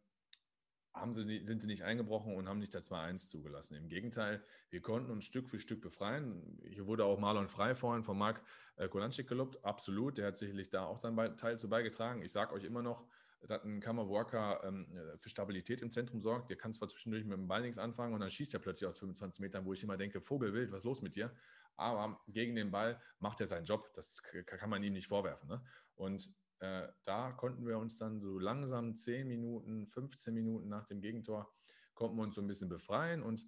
haben 0.93 1.13
sie, 1.13 1.45
sind 1.45 1.61
sie 1.61 1.67
nicht 1.67 1.83
eingebrochen 1.83 2.35
und 2.35 2.47
haben 2.47 2.59
nicht 2.59 2.73
der 2.73 2.81
2-1 2.81 3.29
zugelassen. 3.29 3.75
Im 3.75 3.89
Gegenteil, 3.89 4.43
wir 4.69 4.81
konnten 4.81 5.11
uns 5.11 5.25
Stück 5.25 5.49
für 5.49 5.59
Stück 5.59 5.81
befreien. 5.81 6.59
Hier 6.63 6.85
wurde 6.85 7.05
auch 7.05 7.19
Marlon 7.19 7.47
Frei 7.47 7.75
vorhin 7.75 8.03
von 8.03 8.17
Marc 8.17 8.43
äh, 8.75 8.87
Kolanczyk 8.87 9.27
gelobt. 9.27 9.63
Absolut, 9.63 10.17
der 10.17 10.27
hat 10.27 10.37
sicherlich 10.37 10.69
da 10.69 10.85
auch 10.85 10.99
seinen 10.99 11.37
Teil 11.37 11.57
zu 11.57 11.69
beigetragen. 11.69 12.21
Ich 12.21 12.31
sage 12.31 12.53
euch 12.53 12.63
immer 12.63 12.81
noch, 12.81 13.05
dass 13.47 13.63
ein 13.63 13.79
Kammerwalker 13.79 14.63
ähm, 14.63 14.87
für 15.17 15.29
Stabilität 15.29 15.81
im 15.81 15.91
Zentrum 15.91 16.21
sorgt. 16.21 16.49
Der 16.49 16.57
kann 16.57 16.73
zwar 16.73 16.87
zwischendurch 16.89 17.25
mit 17.25 17.37
dem 17.37 17.47
Ball 17.47 17.61
nichts 17.61 17.77
anfangen 17.77 18.13
und 18.13 18.19
dann 18.19 18.29
schießt 18.29 18.53
er 18.53 18.59
plötzlich 18.59 18.87
aus 18.87 18.99
25 18.99 19.41
Metern, 19.41 19.65
wo 19.65 19.73
ich 19.73 19.83
immer 19.83 19.97
denke, 19.97 20.21
Vogelwild, 20.21 20.71
was 20.71 20.79
ist 20.79 20.85
los 20.85 21.01
mit 21.01 21.15
dir? 21.15 21.33
Aber 21.75 22.21
gegen 22.27 22.55
den 22.55 22.71
Ball 22.71 23.01
macht 23.19 23.41
er 23.41 23.47
seinen 23.47 23.65
Job. 23.65 23.91
Das 23.93 24.21
kann 24.21 24.69
man 24.69 24.83
ihm 24.83 24.93
nicht 24.93 25.07
vorwerfen. 25.07 25.49
Ne? 25.49 25.63
Und 25.95 26.33
äh, 26.59 26.87
da 27.05 27.31
konnten 27.31 27.65
wir 27.65 27.79
uns 27.79 27.97
dann 27.97 28.19
so 28.19 28.37
langsam 28.37 28.95
10 28.95 29.27
Minuten, 29.27 29.87
15 29.87 30.33
Minuten 30.33 30.69
nach 30.69 30.85
dem 30.85 31.01
Gegentor, 31.01 31.51
konnten 31.95 32.17
wir 32.17 32.23
uns 32.23 32.35
so 32.35 32.41
ein 32.41 32.47
bisschen 32.47 32.69
befreien 32.69 33.23
und 33.23 33.45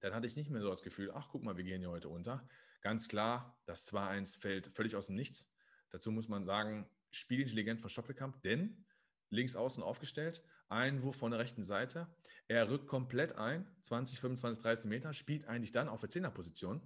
dann 0.00 0.14
hatte 0.14 0.26
ich 0.26 0.36
nicht 0.36 0.50
mehr 0.50 0.60
so 0.60 0.68
das 0.68 0.82
Gefühl, 0.82 1.10
ach 1.14 1.28
guck 1.30 1.42
mal, 1.42 1.56
wir 1.56 1.64
gehen 1.64 1.80
hier 1.80 1.90
heute 1.90 2.10
unter. 2.10 2.46
Ganz 2.82 3.08
klar, 3.08 3.58
das 3.64 3.90
2-1 3.90 4.38
fällt 4.38 4.66
völlig 4.68 4.94
aus 4.94 5.06
dem 5.06 5.16
Nichts. 5.16 5.50
Dazu 5.90 6.10
muss 6.10 6.28
man 6.28 6.44
sagen, 6.44 6.88
Spielintelligenz 7.10 7.80
von 7.80 7.90
Stoppelkamp, 7.90 8.42
denn 8.42 8.85
links 9.30 9.56
außen 9.56 9.82
aufgestellt, 9.82 10.44
Einwurf 10.68 11.16
von 11.16 11.30
der 11.30 11.40
rechten 11.40 11.62
Seite, 11.62 12.08
er 12.48 12.70
rückt 12.70 12.86
komplett 12.86 13.36
ein, 13.36 13.66
20, 13.82 14.20
25, 14.20 14.62
30 14.62 14.88
Meter, 14.88 15.12
spielt 15.12 15.46
eigentlich 15.46 15.72
dann 15.72 15.88
auf 15.88 16.00
der 16.00 16.10
Zehnerposition 16.10 16.80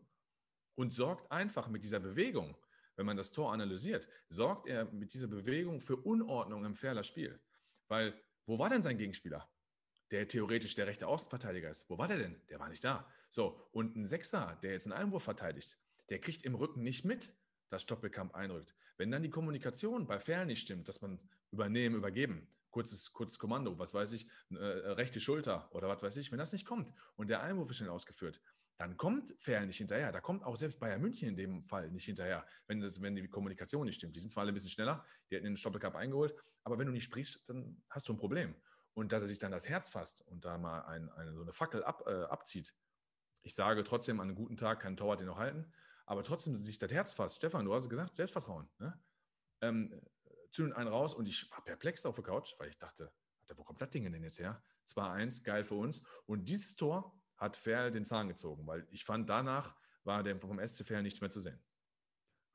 und 0.75 0.93
sorgt 0.95 1.31
einfach 1.31 1.69
mit 1.69 1.85
dieser 1.85 2.01
Bewegung 2.01 2.57
wenn 3.01 3.07
man 3.07 3.17
das 3.17 3.33
Tor 3.33 3.51
analysiert, 3.51 4.07
sorgt 4.29 4.69
er 4.69 4.85
mit 4.93 5.15
dieser 5.15 5.27
Bewegung 5.27 5.81
für 5.81 5.97
Unordnung 5.97 6.67
im 6.67 6.77
Ferler 6.77 7.03
Spiel. 7.03 7.41
Weil, 7.89 8.13
wo 8.45 8.59
war 8.59 8.69
denn 8.69 8.83
sein 8.83 8.99
Gegenspieler? 8.99 9.51
Der 10.11 10.29
theoretisch 10.29 10.75
der 10.75 10.87
rechte 10.87 11.07
Außenverteidiger 11.07 11.71
ist. 11.71 11.89
Wo 11.89 11.97
war 11.97 12.09
der 12.09 12.19
denn? 12.19 12.43
Der 12.51 12.59
war 12.59 12.69
nicht 12.69 12.85
da. 12.85 13.11
So, 13.31 13.67
und 13.73 13.97
ein 13.97 14.05
Sechser, 14.05 14.59
der 14.63 14.73
jetzt 14.73 14.87
einen 14.87 14.93
Einwurf 14.93 15.23
verteidigt, 15.23 15.79
der 16.11 16.21
kriegt 16.21 16.43
im 16.43 16.55
Rücken 16.55 16.83
nicht 16.83 17.07
mit, 17.07 17.33
dass 17.71 17.83
Stoppelkamp 17.83 18.35
einrückt. 18.35 18.75
Wenn 18.99 19.11
dann 19.11 19.23
die 19.23 19.31
Kommunikation 19.31 20.07
bei 20.07 20.21
Ferl 20.21 20.47
nicht 20.47 20.61
stimmt, 20.61 20.89
dass 20.89 21.01
man 21.01 21.19
übernehmen, 21.51 21.97
übergeben, 21.97 22.49
kurzes, 22.71 23.13
kurzes 23.13 23.39
Kommando, 23.39 23.79
was 23.79 23.95
weiß 23.95 24.13
ich, 24.13 24.29
äh, 24.51 24.57
rechte 24.57 25.21
Schulter 25.21 25.69
oder 25.75 25.89
was 25.89 26.03
weiß 26.03 26.17
ich, 26.19 26.31
wenn 26.31 26.39
das 26.39 26.53
nicht 26.53 26.67
kommt 26.67 26.93
und 27.17 27.31
der 27.31 27.43
Einwurf 27.43 27.71
ist 27.71 27.79
schnell 27.79 27.91
ausgeführt, 27.91 28.41
dann 28.81 28.97
kommt 28.97 29.35
Ferl 29.39 29.67
nicht 29.67 29.77
hinterher. 29.77 30.11
Da 30.11 30.21
kommt 30.21 30.43
auch 30.43 30.57
selbst 30.57 30.81
Bayern 30.81 31.03
München 31.03 31.29
in 31.29 31.37
dem 31.37 31.65
Fall 31.65 31.91
nicht 31.91 32.07
hinterher, 32.07 32.47
wenn, 32.67 32.81
das, 32.81 33.03
wenn 33.03 33.15
die 33.15 33.29
Kommunikation 33.29 33.85
nicht 33.85 33.97
stimmt. 33.97 34.17
Die 34.17 34.21
sind 34.21 34.31
zwar 34.31 34.41
alle 34.41 34.53
ein 34.53 34.55
bisschen 34.55 34.71
schneller, 34.71 35.05
die 35.31 35.37
hätten 35.37 35.45
den 35.45 35.57
Stoppelcup 35.59 35.95
eingeholt, 35.95 36.35
aber 36.65 36.79
wenn 36.79 36.87
du 36.87 36.93
nicht 36.93 37.05
sprichst, 37.05 37.47
dann 37.49 37.83
hast 37.91 38.09
du 38.09 38.15
ein 38.15 38.17
Problem. 38.17 38.55
Und 38.95 39.13
dass 39.13 39.21
er 39.21 39.29
sich 39.29 39.39
dann 39.39 39.53
das 39.53 39.69
Herz 39.69 39.91
fasst 39.91 40.27
und 40.29 40.47
da 40.47 40.57
mal 40.57 40.81
ein, 40.87 41.11
eine, 41.11 41.35
so 41.35 41.43
eine 41.43 41.53
Fackel 41.53 41.85
ab, 41.85 42.05
äh, 42.07 42.23
abzieht. 42.25 42.75
Ich 43.43 43.55
sage 43.55 43.85
trotzdem, 43.85 44.19
an 44.19 44.29
einem 44.29 44.37
guten 44.37 44.57
Tag 44.57 44.81
kann 44.81 44.97
Torwart 44.97 45.21
den 45.21 45.27
noch 45.27 45.39
halten, 45.39 45.71
aber 46.11 46.25
trotzdem 46.25 46.57
sich 46.57 46.77
das 46.77 46.91
Herz 46.91 47.13
fasst. 47.13 47.37
Stefan, 47.37 47.65
du 47.65 47.73
hast 47.73 47.89
gesagt, 47.89 48.17
Selbstvertrauen. 48.17 48.69
Ne? 48.79 49.01
Ähm, 49.61 50.03
zünden 50.51 50.73
einen 50.73 50.89
raus 50.89 51.15
und 51.15 51.29
ich 51.29 51.49
war 51.53 51.63
perplex 51.63 52.05
auf 52.05 52.17
der 52.17 52.25
Couch, 52.25 52.53
weil 52.59 52.69
ich 52.69 52.79
dachte, 52.79 53.13
wo 53.55 53.63
kommt 53.63 53.81
das 53.81 53.91
Ding 53.91 54.11
denn 54.11 54.25
jetzt 54.25 54.41
her? 54.41 54.61
2-1, 54.89 55.45
geil 55.45 55.63
für 55.63 55.77
uns. 55.77 56.03
Und 56.27 56.49
dieses 56.49 56.75
Tor 56.75 57.17
hat 57.37 57.57
Ferl 57.57 57.93
den 57.93 58.05
Zahn 58.05 58.27
gezogen, 58.27 58.67
weil 58.67 58.89
ich 58.91 59.05
fand, 59.05 59.31
danach 59.31 59.77
war 60.03 60.25
der 60.25 60.37
vom 60.41 60.59
SC 60.59 60.85
Ferl 60.85 61.05
nichts 61.05 61.21
mehr 61.21 61.31
zu 61.31 61.39
sehen. 61.39 61.63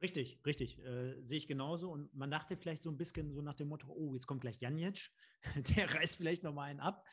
Richtig, 0.01 0.41
richtig. 0.45 0.79
Äh, 0.79 1.21
sehe 1.23 1.37
ich 1.37 1.47
genauso. 1.47 1.91
Und 1.91 2.13
man 2.13 2.29
dachte 2.29 2.57
vielleicht 2.57 2.83
so 2.83 2.89
ein 2.89 2.97
bisschen 2.97 3.31
so 3.31 3.41
nach 3.41 3.55
dem 3.55 3.69
Motto, 3.69 3.87
oh, 3.87 4.15
jetzt 4.15 4.27
kommt 4.27 4.41
gleich 4.41 4.59
Janjic, 4.59 5.11
der 5.77 5.95
reißt 5.95 6.17
vielleicht 6.17 6.43
nochmal 6.43 6.71
einen 6.71 6.81
ab. 6.81 7.07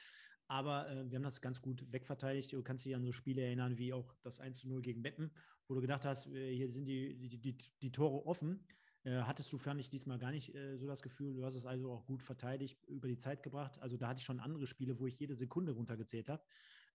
Aber 0.53 0.87
äh, 0.91 1.11
wir 1.11 1.17
haben 1.17 1.23
das 1.23 1.41
ganz 1.41 1.63
gut 1.63 1.91
wegverteidigt. 1.91 2.53
Du 2.53 2.63
kannst 2.63 2.85
dich 2.85 2.95
an 2.95 3.03
so 3.03 3.11
Spiele 3.11 3.41
erinnern 3.41 3.79
wie 3.79 3.95
auch 3.95 4.15
das 4.21 4.39
1 4.39 4.65
0 4.65 4.83
gegen 4.83 5.03
Beppen, 5.03 5.31
wo 5.67 5.75
du 5.75 5.81
gedacht 5.81 6.05
hast, 6.05 6.27
äh, 6.27 6.55
hier 6.55 6.71
sind 6.71 6.85
die, 6.85 7.17
die, 7.17 7.39
die, 7.39 7.57
die 7.81 7.91
Tore 7.91 8.27
offen. 8.27 8.63
Äh, 9.05 9.23
hattest 9.23 9.51
du, 9.51 9.57
fand 9.57 9.81
ich, 9.81 9.89
diesmal 9.89 10.19
gar 10.19 10.31
nicht 10.31 10.55
äh, 10.55 10.77
so 10.77 10.87
das 10.87 11.01
Gefühl. 11.01 11.33
Du 11.33 11.43
hast 11.43 11.57
es 11.57 11.65
also 11.65 11.91
auch 11.91 12.05
gut 12.05 12.23
verteidigt, 12.23 12.85
über 12.87 13.09
die 13.09 13.17
Zeit 13.17 13.43
gebracht. 13.43 13.81
Also 13.81 13.97
da 13.97 14.09
hatte 14.09 14.19
ich 14.19 14.27
schon 14.27 14.41
andere 14.41 14.67
Spiele, 14.67 15.01
wo 15.01 15.07
ich 15.07 15.19
jede 15.19 15.37
Sekunde 15.37 15.73
runtergezählt 15.73 16.29
habe 16.29 16.43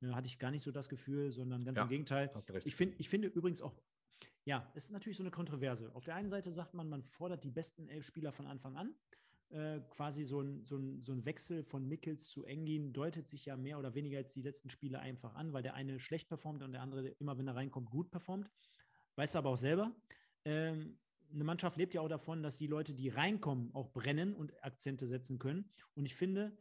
äh, 0.03 0.09
hatte 0.09 0.27
ich 0.27 0.37
gar 0.37 0.51
nicht 0.51 0.63
so 0.63 0.69
das 0.69 0.87
Gefühl, 0.87 1.31
sondern 1.31 1.65
ganz 1.65 1.77
ja, 1.77 1.83
im 1.83 1.89
Gegenteil. 1.89 2.29
Ich, 2.63 2.75
find, 2.75 2.93
ich 2.99 3.09
finde 3.09 3.27
übrigens 3.27 3.63
auch, 3.63 3.73
ja, 4.45 4.71
es 4.75 4.85
ist 4.85 4.91
natürlich 4.91 5.17
so 5.17 5.23
eine 5.23 5.31
Kontroverse. 5.31 5.89
Auf 5.95 6.05
der 6.05 6.13
einen 6.13 6.29
Seite 6.29 6.51
sagt 6.51 6.75
man, 6.75 6.87
man 6.87 7.01
fordert 7.01 7.43
die 7.43 7.49
besten 7.49 7.89
elf 7.89 8.05
Spieler 8.05 8.31
von 8.31 8.45
Anfang 8.45 8.77
an. 8.77 8.93
Äh, 9.49 9.79
quasi 9.91 10.25
so 10.25 10.41
ein, 10.41 10.65
so, 10.65 10.75
ein, 10.75 11.01
so 11.01 11.13
ein 11.13 11.23
Wechsel 11.23 11.63
von 11.63 11.87
Mickels 11.87 12.27
zu 12.27 12.43
Engin 12.43 12.91
deutet 12.91 13.29
sich 13.29 13.45
ja 13.45 13.55
mehr 13.55 13.79
oder 13.79 13.95
weniger 13.95 14.17
jetzt 14.17 14.35
die 14.35 14.41
letzten 14.41 14.69
Spiele 14.69 14.99
einfach 14.99 15.35
an, 15.35 15.53
weil 15.53 15.63
der 15.63 15.73
eine 15.73 15.99
schlecht 15.99 16.27
performt 16.27 16.63
und 16.63 16.73
der 16.73 16.81
andere 16.81 17.07
immer, 17.07 17.37
wenn 17.37 17.47
er 17.47 17.55
reinkommt, 17.55 17.89
gut 17.89 18.11
performt. 18.11 18.51
Weißt 19.15 19.35
du 19.35 19.39
aber 19.39 19.51
auch 19.51 19.57
selber. 19.57 19.95
Ähm, 20.43 20.97
eine 21.33 21.45
Mannschaft 21.45 21.77
lebt 21.77 21.93
ja 21.93 22.01
auch 22.01 22.09
davon, 22.09 22.43
dass 22.43 22.57
die 22.57 22.67
Leute, 22.67 22.93
die 22.93 23.07
reinkommen, 23.07 23.73
auch 23.73 23.91
brennen 23.91 24.33
und 24.33 24.61
Akzente 24.63 25.07
setzen 25.07 25.39
können. 25.39 25.69
Und 25.95 26.05
ich 26.05 26.15
finde, 26.15 26.57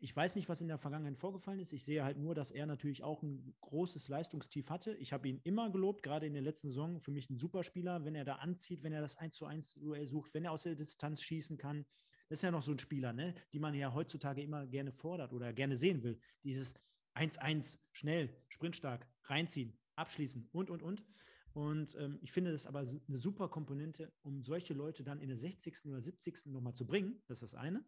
ich 0.00 0.16
weiß 0.16 0.36
nicht, 0.36 0.48
was 0.48 0.62
in 0.62 0.68
der 0.68 0.78
Vergangenheit 0.78 1.18
vorgefallen 1.18 1.60
ist. 1.60 1.72
Ich 1.72 1.84
sehe 1.84 2.02
halt 2.02 2.18
nur, 2.18 2.34
dass 2.34 2.50
er 2.50 2.66
natürlich 2.66 3.04
auch 3.04 3.22
ein 3.22 3.54
großes 3.60 4.08
Leistungstief 4.08 4.70
hatte. 4.70 4.94
Ich 4.96 5.12
habe 5.12 5.28
ihn 5.28 5.40
immer 5.44 5.70
gelobt, 5.70 6.02
gerade 6.02 6.26
in 6.26 6.32
der 6.32 6.42
letzten 6.42 6.68
Saison. 6.68 6.98
Für 6.98 7.10
mich 7.10 7.28
ein 7.28 7.36
Superspieler, 7.36 8.04
wenn 8.04 8.14
er 8.14 8.24
da 8.24 8.36
anzieht, 8.36 8.82
wenn 8.82 8.92
er 8.92 9.02
das 9.02 9.16
1 9.16 9.36
zu 9.36 9.44
1 9.44 9.74
Duell 9.74 10.08
sucht, 10.08 10.32
wenn 10.32 10.44
er 10.44 10.52
aus 10.52 10.62
der 10.62 10.74
Distanz 10.74 11.20
schießen 11.22 11.58
kann. 11.58 11.84
Das 12.28 12.38
ist 12.38 12.42
ja 12.42 12.50
noch 12.50 12.62
so 12.62 12.72
ein 12.72 12.78
Spieler, 12.78 13.12
ne? 13.12 13.34
die 13.52 13.58
man 13.58 13.74
ja 13.74 13.92
heutzutage 13.92 14.42
immer 14.42 14.66
gerne 14.66 14.92
fordert 14.92 15.32
oder 15.32 15.52
gerne 15.52 15.76
sehen 15.76 16.02
will. 16.02 16.18
Dieses 16.42 16.74
1-1, 17.14 17.78
schnell, 17.92 18.34
sprintstark, 18.48 19.06
reinziehen, 19.24 19.78
abschließen 19.94 20.48
und, 20.52 20.70
und, 20.70 20.82
und. 20.82 21.04
Und 21.52 21.94
ähm, 21.96 22.18
ich 22.22 22.32
finde 22.32 22.50
das 22.50 22.66
aber 22.66 22.80
eine 22.80 23.18
super 23.18 23.48
Komponente, 23.48 24.12
um 24.22 24.42
solche 24.42 24.74
Leute 24.74 25.04
dann 25.04 25.20
in 25.20 25.28
der 25.28 25.38
60. 25.38 25.86
oder 25.86 26.00
70. 26.00 26.46
nochmal 26.46 26.74
zu 26.74 26.86
bringen. 26.86 27.22
Das 27.28 27.42
ist 27.42 27.52
das 27.52 27.60
eine. 27.60 27.84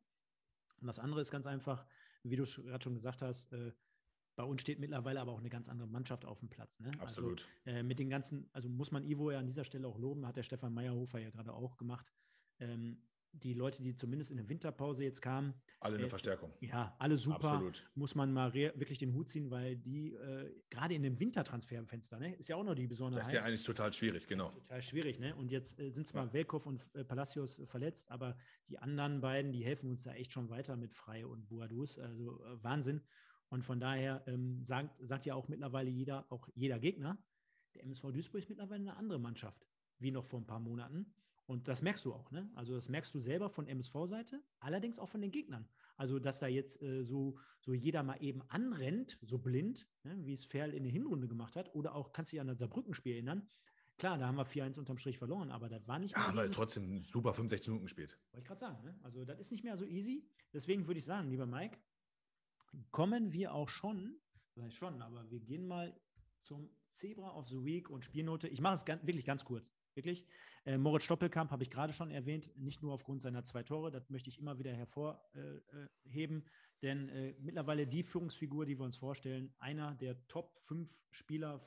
Und 0.80 0.86
das 0.86 0.98
andere 0.98 1.20
ist 1.20 1.30
ganz 1.30 1.46
einfach, 1.46 1.86
wie 2.22 2.36
du 2.36 2.44
gerade 2.44 2.82
schon 2.82 2.94
gesagt 2.94 3.22
hast, 3.22 3.52
äh, 3.52 3.72
bei 4.36 4.44
uns 4.44 4.60
steht 4.60 4.78
mittlerweile 4.78 5.20
aber 5.20 5.32
auch 5.32 5.38
eine 5.38 5.48
ganz 5.48 5.68
andere 5.68 5.88
Mannschaft 5.88 6.24
auf 6.24 6.40
dem 6.40 6.50
Platz. 6.50 6.78
Ne? 6.78 6.88
Also, 6.88 7.02
Absolut. 7.02 7.48
Also, 7.64 7.78
äh, 7.78 7.82
mit 7.82 7.98
den 7.98 8.10
ganzen, 8.10 8.48
also 8.52 8.68
muss 8.68 8.90
man 8.90 9.04
Ivo 9.04 9.30
ja 9.30 9.38
an 9.38 9.46
dieser 9.46 9.64
Stelle 9.64 9.88
auch 9.88 9.98
loben, 9.98 10.26
hat 10.26 10.36
der 10.36 10.42
Stefan 10.42 10.74
Meyerhofer 10.74 11.18
ja 11.18 11.30
gerade 11.30 11.52
auch 11.54 11.78
gemacht. 11.78 12.12
Ähm, 12.58 13.02
die 13.32 13.54
Leute, 13.54 13.82
die 13.82 13.94
zumindest 13.94 14.30
in 14.30 14.38
der 14.38 14.48
Winterpause 14.48 15.04
jetzt 15.04 15.20
kamen. 15.20 15.54
Alle 15.80 15.96
eine 15.96 16.06
äh, 16.06 16.08
Verstärkung. 16.08 16.52
Ja, 16.60 16.94
alle 16.98 17.16
super. 17.16 17.50
Absolut. 17.50 17.90
Muss 17.94 18.14
man 18.14 18.32
mal 18.32 18.54
wirklich 18.54 18.98
den 18.98 19.12
Hut 19.14 19.28
ziehen, 19.28 19.50
weil 19.50 19.76
die 19.76 20.14
äh, 20.14 20.52
gerade 20.70 20.94
in 20.94 21.02
dem 21.02 21.18
Wintertransferfenster, 21.18 22.18
ne, 22.18 22.34
ist 22.34 22.48
ja 22.48 22.56
auch 22.56 22.64
noch 22.64 22.74
die 22.74 22.86
Besonderheit. 22.86 23.22
Das 23.22 23.28
ist 23.28 23.34
ja 23.34 23.42
eigentlich 23.42 23.64
total 23.64 23.92
schwierig, 23.92 24.26
genau. 24.26 24.50
Total 24.50 24.82
schwierig, 24.82 25.18
ne? 25.18 25.34
Und 25.36 25.50
jetzt 25.50 25.78
äh, 25.78 25.90
sind 25.90 26.08
zwar 26.08 26.26
ja. 26.26 26.32
Welkow 26.32 26.64
und 26.66 26.88
äh, 26.94 27.04
Palacios 27.04 27.60
verletzt, 27.64 28.10
aber 28.10 28.36
die 28.68 28.78
anderen 28.78 29.20
beiden, 29.20 29.52
die 29.52 29.64
helfen 29.64 29.90
uns 29.90 30.04
da 30.04 30.14
echt 30.14 30.32
schon 30.32 30.48
weiter 30.48 30.76
mit 30.76 30.94
Frei 30.94 31.26
und 31.26 31.48
Boadus. 31.48 31.98
Also 31.98 32.42
äh, 32.42 32.62
Wahnsinn. 32.62 33.02
Und 33.48 33.62
von 33.62 33.78
daher 33.78 34.24
ähm, 34.26 34.64
sagt, 34.64 34.96
sagt 35.06 35.24
ja 35.24 35.34
auch 35.34 35.48
mittlerweile 35.48 35.90
jeder, 35.90 36.26
auch 36.30 36.48
jeder 36.54 36.78
Gegner, 36.78 37.18
der 37.74 37.84
MSV 37.84 38.10
Duisburg 38.12 38.40
ist 38.40 38.48
mittlerweile 38.48 38.80
eine 38.80 38.96
andere 38.96 39.18
Mannschaft, 39.18 39.66
wie 39.98 40.10
noch 40.10 40.24
vor 40.24 40.40
ein 40.40 40.46
paar 40.46 40.60
Monaten. 40.60 41.12
Und 41.46 41.68
das 41.68 41.80
merkst 41.80 42.04
du 42.04 42.12
auch, 42.12 42.30
ne? 42.32 42.50
Also 42.54 42.74
das 42.74 42.88
merkst 42.88 43.14
du 43.14 43.20
selber 43.20 43.48
von 43.48 43.68
MSV-Seite, 43.68 44.42
allerdings 44.58 44.98
auch 44.98 45.08
von 45.08 45.20
den 45.20 45.30
Gegnern. 45.30 45.68
Also, 45.96 46.18
dass 46.18 46.40
da 46.40 46.48
jetzt 46.48 46.82
äh, 46.82 47.04
so, 47.04 47.38
so 47.60 47.72
jeder 47.72 48.02
mal 48.02 48.20
eben 48.20 48.42
anrennt, 48.48 49.18
so 49.22 49.38
blind, 49.38 49.88
ne? 50.02 50.18
wie 50.24 50.34
es 50.34 50.44
Ferl 50.44 50.74
in 50.74 50.82
der 50.82 50.92
Hinrunde 50.92 51.28
gemacht 51.28 51.56
hat, 51.56 51.74
oder 51.74 51.94
auch, 51.94 52.12
kannst 52.12 52.32
du 52.32 52.36
dich 52.36 52.40
an 52.40 52.48
das 52.48 52.58
Saarbrücken-Spiel 52.58 53.14
erinnern, 53.14 53.48
Klar, 53.98 54.18
da 54.18 54.26
haben 54.26 54.36
wir 54.36 54.46
4-1 54.46 54.78
unterm 54.78 54.98
Strich 54.98 55.16
verloren, 55.16 55.50
aber 55.50 55.70
das 55.70 55.88
war 55.88 55.98
nicht 55.98 56.14
mehr. 56.14 56.24
Ja, 56.24 56.30
aber 56.30 56.50
trotzdem 56.50 57.00
super 57.00 57.32
65 57.32 57.68
Minuten 57.68 57.86
gespielt. 57.86 58.18
Wollte 58.30 58.42
ich 58.42 58.46
gerade 58.46 58.60
sagen. 58.60 58.84
Ne? 58.84 58.94
Also, 59.02 59.24
das 59.24 59.38
ist 59.40 59.50
nicht 59.50 59.64
mehr 59.64 59.78
so 59.78 59.86
easy. 59.86 60.28
Deswegen 60.52 60.86
würde 60.86 60.98
ich 60.98 61.06
sagen, 61.06 61.30
lieber 61.30 61.46
Mike, 61.46 61.78
kommen 62.90 63.32
wir 63.32 63.54
auch 63.54 63.70
schon, 63.70 64.20
das 64.54 64.64
heißt 64.64 64.76
schon, 64.76 65.00
aber 65.00 65.30
wir 65.30 65.40
gehen 65.40 65.66
mal 65.66 65.98
zum 66.42 66.68
Zebra 66.90 67.34
of 67.36 67.46
the 67.48 67.64
Week 67.64 67.88
und 67.88 68.04
Spielnote. 68.04 68.48
Ich 68.48 68.60
mache 68.60 68.74
es 68.74 68.84
ganz, 68.84 69.06
wirklich 69.06 69.24
ganz 69.24 69.46
kurz. 69.46 69.72
Wirklich. 69.96 70.26
Äh, 70.66 70.76
Moritz 70.76 71.04
Stoppelkamp 71.04 71.50
habe 71.50 71.62
ich 71.62 71.70
gerade 71.70 71.94
schon 71.94 72.10
erwähnt, 72.10 72.50
nicht 72.56 72.82
nur 72.82 72.92
aufgrund 72.92 73.22
seiner 73.22 73.44
zwei 73.44 73.62
Tore, 73.62 73.90
das 73.90 74.10
möchte 74.10 74.28
ich 74.28 74.38
immer 74.38 74.58
wieder 74.58 74.72
hervorheben, 74.72 76.44
denn 76.82 77.08
äh, 77.08 77.34
mittlerweile 77.40 77.86
die 77.86 78.02
Führungsfigur, 78.02 78.66
die 78.66 78.78
wir 78.78 78.84
uns 78.84 78.98
vorstellen, 78.98 79.54
einer 79.58 79.94
der 79.94 80.26
Top 80.28 80.54
5 80.54 81.06
Spieler 81.10 81.64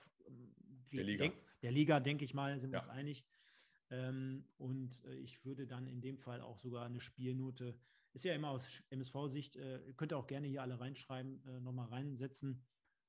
der 0.93 1.03
Liga, 1.03 1.23
denk, 1.23 1.35
der 1.63 1.71
Liga 1.71 1.99
denke 1.99 2.23
ich 2.23 2.35
mal, 2.35 2.59
sind 2.59 2.71
wir 2.71 2.77
ja. 2.77 2.83
uns 2.83 2.89
einig. 2.89 3.25
Ähm, 3.89 4.45
und 4.57 5.03
äh, 5.05 5.15
ich 5.15 5.43
würde 5.43 5.65
dann 5.65 5.87
in 5.87 6.01
dem 6.01 6.19
Fall 6.19 6.41
auch 6.41 6.59
sogar 6.59 6.85
eine 6.85 7.01
Spielnote, 7.01 7.79
ist 8.13 8.25
ja 8.25 8.35
immer 8.35 8.49
aus 8.49 8.83
MSV-Sicht, 8.91 9.55
äh, 9.55 9.93
könnt 9.97 10.11
ihr 10.11 10.17
auch 10.17 10.27
gerne 10.27 10.45
hier 10.45 10.61
alle 10.61 10.79
reinschreiben, 10.79 11.43
äh, 11.47 11.59
nochmal 11.61 11.87
reinsetzen. 11.87 12.63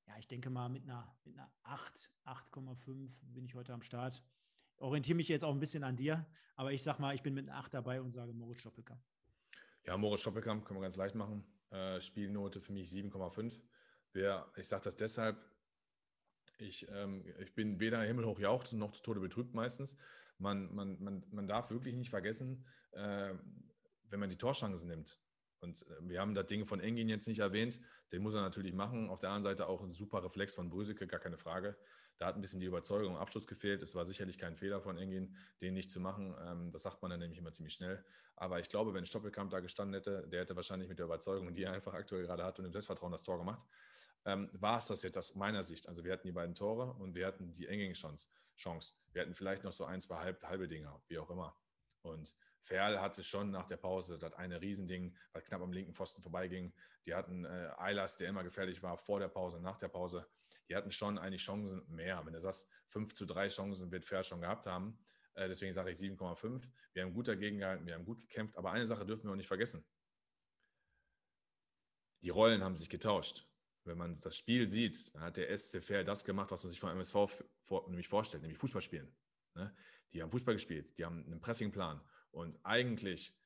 Ja, 0.07 0.17
ich 0.17 0.27
denke 0.27 0.49
mal 0.49 0.69
mit 0.69 0.83
einer, 0.83 1.15
mit 1.25 1.37
einer 1.37 1.53
8, 1.61 2.11
8,5 2.25 3.11
bin 3.21 3.45
ich 3.45 3.53
heute 3.53 3.73
am 3.73 3.83
Start 3.83 4.23
orientiere 4.81 5.15
mich 5.15 5.27
jetzt 5.27 5.43
auch 5.43 5.53
ein 5.53 5.59
bisschen 5.59 5.83
an 5.83 5.95
dir, 5.95 6.25
aber 6.55 6.71
ich 6.71 6.83
sag 6.83 6.99
mal, 6.99 7.15
ich 7.15 7.21
bin 7.21 7.33
mit 7.33 7.47
einer 7.47 7.57
8 7.57 7.73
dabei 7.73 8.01
und 8.01 8.13
sage 8.13 8.33
Moritz 8.33 8.61
Stoppelkamp. 8.61 9.01
Ja, 9.85 9.97
Moritz 9.97 10.21
Stoppelkamp 10.21 10.65
können 10.65 10.79
wir 10.79 10.83
ganz 10.83 10.95
leicht 10.95 11.15
machen. 11.15 11.43
Äh, 11.71 12.01
Spielnote 12.01 12.59
für 12.59 12.73
mich 12.73 12.89
7,5. 12.89 13.61
Ich 14.57 14.67
sage 14.67 14.83
das 14.83 14.97
deshalb, 14.97 15.37
ich, 16.57 16.87
ähm, 16.89 17.23
ich 17.39 17.55
bin 17.55 17.79
weder 17.79 18.01
himmelhoch 18.01 18.39
jauchzend 18.39 18.79
noch 18.79 18.91
zu 18.91 19.01
Tode 19.01 19.19
betrübt 19.19 19.53
meistens. 19.53 19.97
Man, 20.37 20.73
man, 20.73 21.01
man, 21.01 21.23
man 21.31 21.47
darf 21.47 21.71
wirklich 21.71 21.95
nicht 21.95 22.09
vergessen, 22.09 22.65
äh, 22.91 23.33
wenn 24.09 24.19
man 24.19 24.29
die 24.29 24.37
Torchancen 24.37 24.89
nimmt. 24.89 25.19
Und 25.61 25.85
äh, 25.87 26.09
wir 26.09 26.19
haben 26.19 26.35
das 26.35 26.47
Ding 26.47 26.65
von 26.65 26.79
Engin 26.79 27.09
jetzt 27.09 27.27
nicht 27.27 27.39
erwähnt, 27.39 27.79
den 28.11 28.21
muss 28.21 28.35
er 28.35 28.41
natürlich 28.41 28.73
machen. 28.73 29.09
Auf 29.09 29.19
der 29.19 29.29
anderen 29.29 29.55
Seite 29.55 29.67
auch 29.67 29.81
ein 29.81 29.93
super 29.93 30.23
Reflex 30.23 30.55
von 30.55 30.69
Brüseke, 30.69 31.07
gar 31.07 31.19
keine 31.19 31.37
Frage. 31.37 31.77
Da 32.17 32.27
hat 32.27 32.35
ein 32.35 32.41
bisschen 32.41 32.59
die 32.59 32.67
Überzeugung, 32.67 33.17
Abschluss 33.17 33.47
gefehlt. 33.47 33.81
Es 33.81 33.95
war 33.95 34.05
sicherlich 34.05 34.37
kein 34.37 34.55
Fehler 34.55 34.81
von 34.81 34.97
Engin, 34.97 35.35
den 35.61 35.73
nicht 35.73 35.89
zu 35.89 35.99
machen. 35.99 36.35
Ähm, 36.45 36.71
das 36.71 36.83
sagt 36.83 37.01
man 37.01 37.11
dann 37.11 37.19
nämlich 37.19 37.39
immer 37.39 37.51
ziemlich 37.51 37.73
schnell. 37.73 38.03
Aber 38.35 38.59
ich 38.59 38.69
glaube, 38.69 38.93
wenn 38.93 39.05
Stoppelkamp 39.05 39.51
da 39.51 39.59
gestanden 39.59 39.95
hätte, 39.95 40.27
der 40.27 40.41
hätte 40.41 40.55
wahrscheinlich 40.55 40.87
mit 40.87 40.99
der 40.99 41.05
Überzeugung, 41.05 41.53
die 41.53 41.63
er 41.63 41.73
einfach 41.73 41.93
aktuell 41.93 42.23
gerade 42.23 42.43
hat 42.43 42.59
und 42.59 42.65
dem 42.65 42.71
Selbstvertrauen 42.71 43.11
das 43.11 43.23
Tor 43.23 43.37
gemacht. 43.37 43.65
Ähm, 44.25 44.49
war 44.53 44.77
es 44.77 44.87
das 44.87 45.01
jetzt 45.03 45.17
aus 45.17 45.35
meiner 45.35 45.63
Sicht. 45.63 45.87
Also 45.87 46.03
wir 46.03 46.13
hatten 46.13 46.27
die 46.27 46.31
beiden 46.31 46.53
Tore 46.53 46.93
und 46.93 47.15
wir 47.15 47.25
hatten 47.25 47.53
die 47.53 47.67
Engin-Chance. 47.67 48.27
Wir 49.13 49.21
hatten 49.21 49.33
vielleicht 49.33 49.63
noch 49.63 49.73
so 49.73 49.85
ein, 49.85 49.99
zwei 49.99 50.17
halb, 50.17 50.43
halbe 50.43 50.67
Dinger, 50.67 51.01
wie 51.07 51.17
auch 51.17 51.29
immer. 51.29 51.55
Und 52.03 52.35
Ferl 52.61 53.01
hatte 53.01 53.23
schon 53.23 53.51
nach 53.51 53.65
der 53.65 53.77
Pause 53.77 54.19
das 54.19 54.33
eine 54.33 54.61
Riesending, 54.61 55.15
was 55.33 55.43
knapp 55.43 55.61
am 55.61 55.73
linken 55.73 55.93
Pfosten 55.93 56.21
vorbeiging. 56.21 56.73
Die 57.05 57.15
hatten 57.15 57.45
äh, 57.45 57.71
Eilers, 57.77 58.17
der 58.17 58.29
immer 58.29 58.43
gefährlich 58.43 58.83
war, 58.83 58.97
vor 58.97 59.19
der 59.19 59.29
Pause, 59.29 59.59
nach 59.59 59.77
der 59.77 59.87
Pause 59.87 60.27
die 60.71 60.75
hatten 60.77 60.91
schon 60.91 61.17
eigentlich 61.17 61.43
Chancen 61.43 61.83
mehr. 61.89 62.25
Wenn 62.25 62.31
du 62.31 62.39
sagst, 62.39 62.69
5 62.87 63.13
zu 63.13 63.25
3 63.25 63.49
Chancen 63.49 63.91
wird 63.91 64.05
Fair 64.05 64.23
schon 64.23 64.39
gehabt 64.39 64.67
haben. 64.67 64.97
Äh, 65.33 65.49
deswegen 65.49 65.73
sage 65.73 65.91
ich 65.91 65.97
7,5. 65.97 66.63
Wir 66.93 67.03
haben 67.03 67.13
gut 67.13 67.27
dagegen 67.27 67.57
gehalten, 67.57 67.85
wir 67.85 67.93
haben 67.93 68.05
gut 68.05 68.21
gekämpft. 68.21 68.55
Aber 68.55 68.71
eine 68.71 68.87
Sache 68.87 69.05
dürfen 69.05 69.25
wir 69.25 69.31
auch 69.31 69.35
nicht 69.35 69.49
vergessen. 69.49 69.83
Die 72.21 72.29
Rollen 72.29 72.63
haben 72.63 72.77
sich 72.77 72.89
getauscht. 72.89 73.45
Wenn 73.83 73.97
man 73.97 74.17
das 74.17 74.37
Spiel 74.37 74.69
sieht, 74.69 75.13
dann 75.13 75.23
hat 75.23 75.35
der 75.35 75.57
SC 75.57 75.83
Fair 75.83 76.05
das 76.05 76.23
gemacht, 76.23 76.51
was 76.51 76.63
man 76.63 76.69
sich 76.69 76.79
vom 76.79 76.91
MSV 76.91 77.43
vor, 77.63 77.89
nämlich 77.89 78.07
vorstellt, 78.07 78.43
nämlich 78.43 78.59
Fußball 78.59 78.81
spielen. 78.81 79.13
Ne? 79.55 79.75
Die 80.13 80.21
haben 80.21 80.31
Fußball 80.31 80.53
gespielt, 80.53 80.97
die 80.97 81.03
haben 81.03 81.25
einen 81.25 81.41
Pressingplan. 81.41 81.99
Und 82.31 82.57
eigentlich 82.63 83.37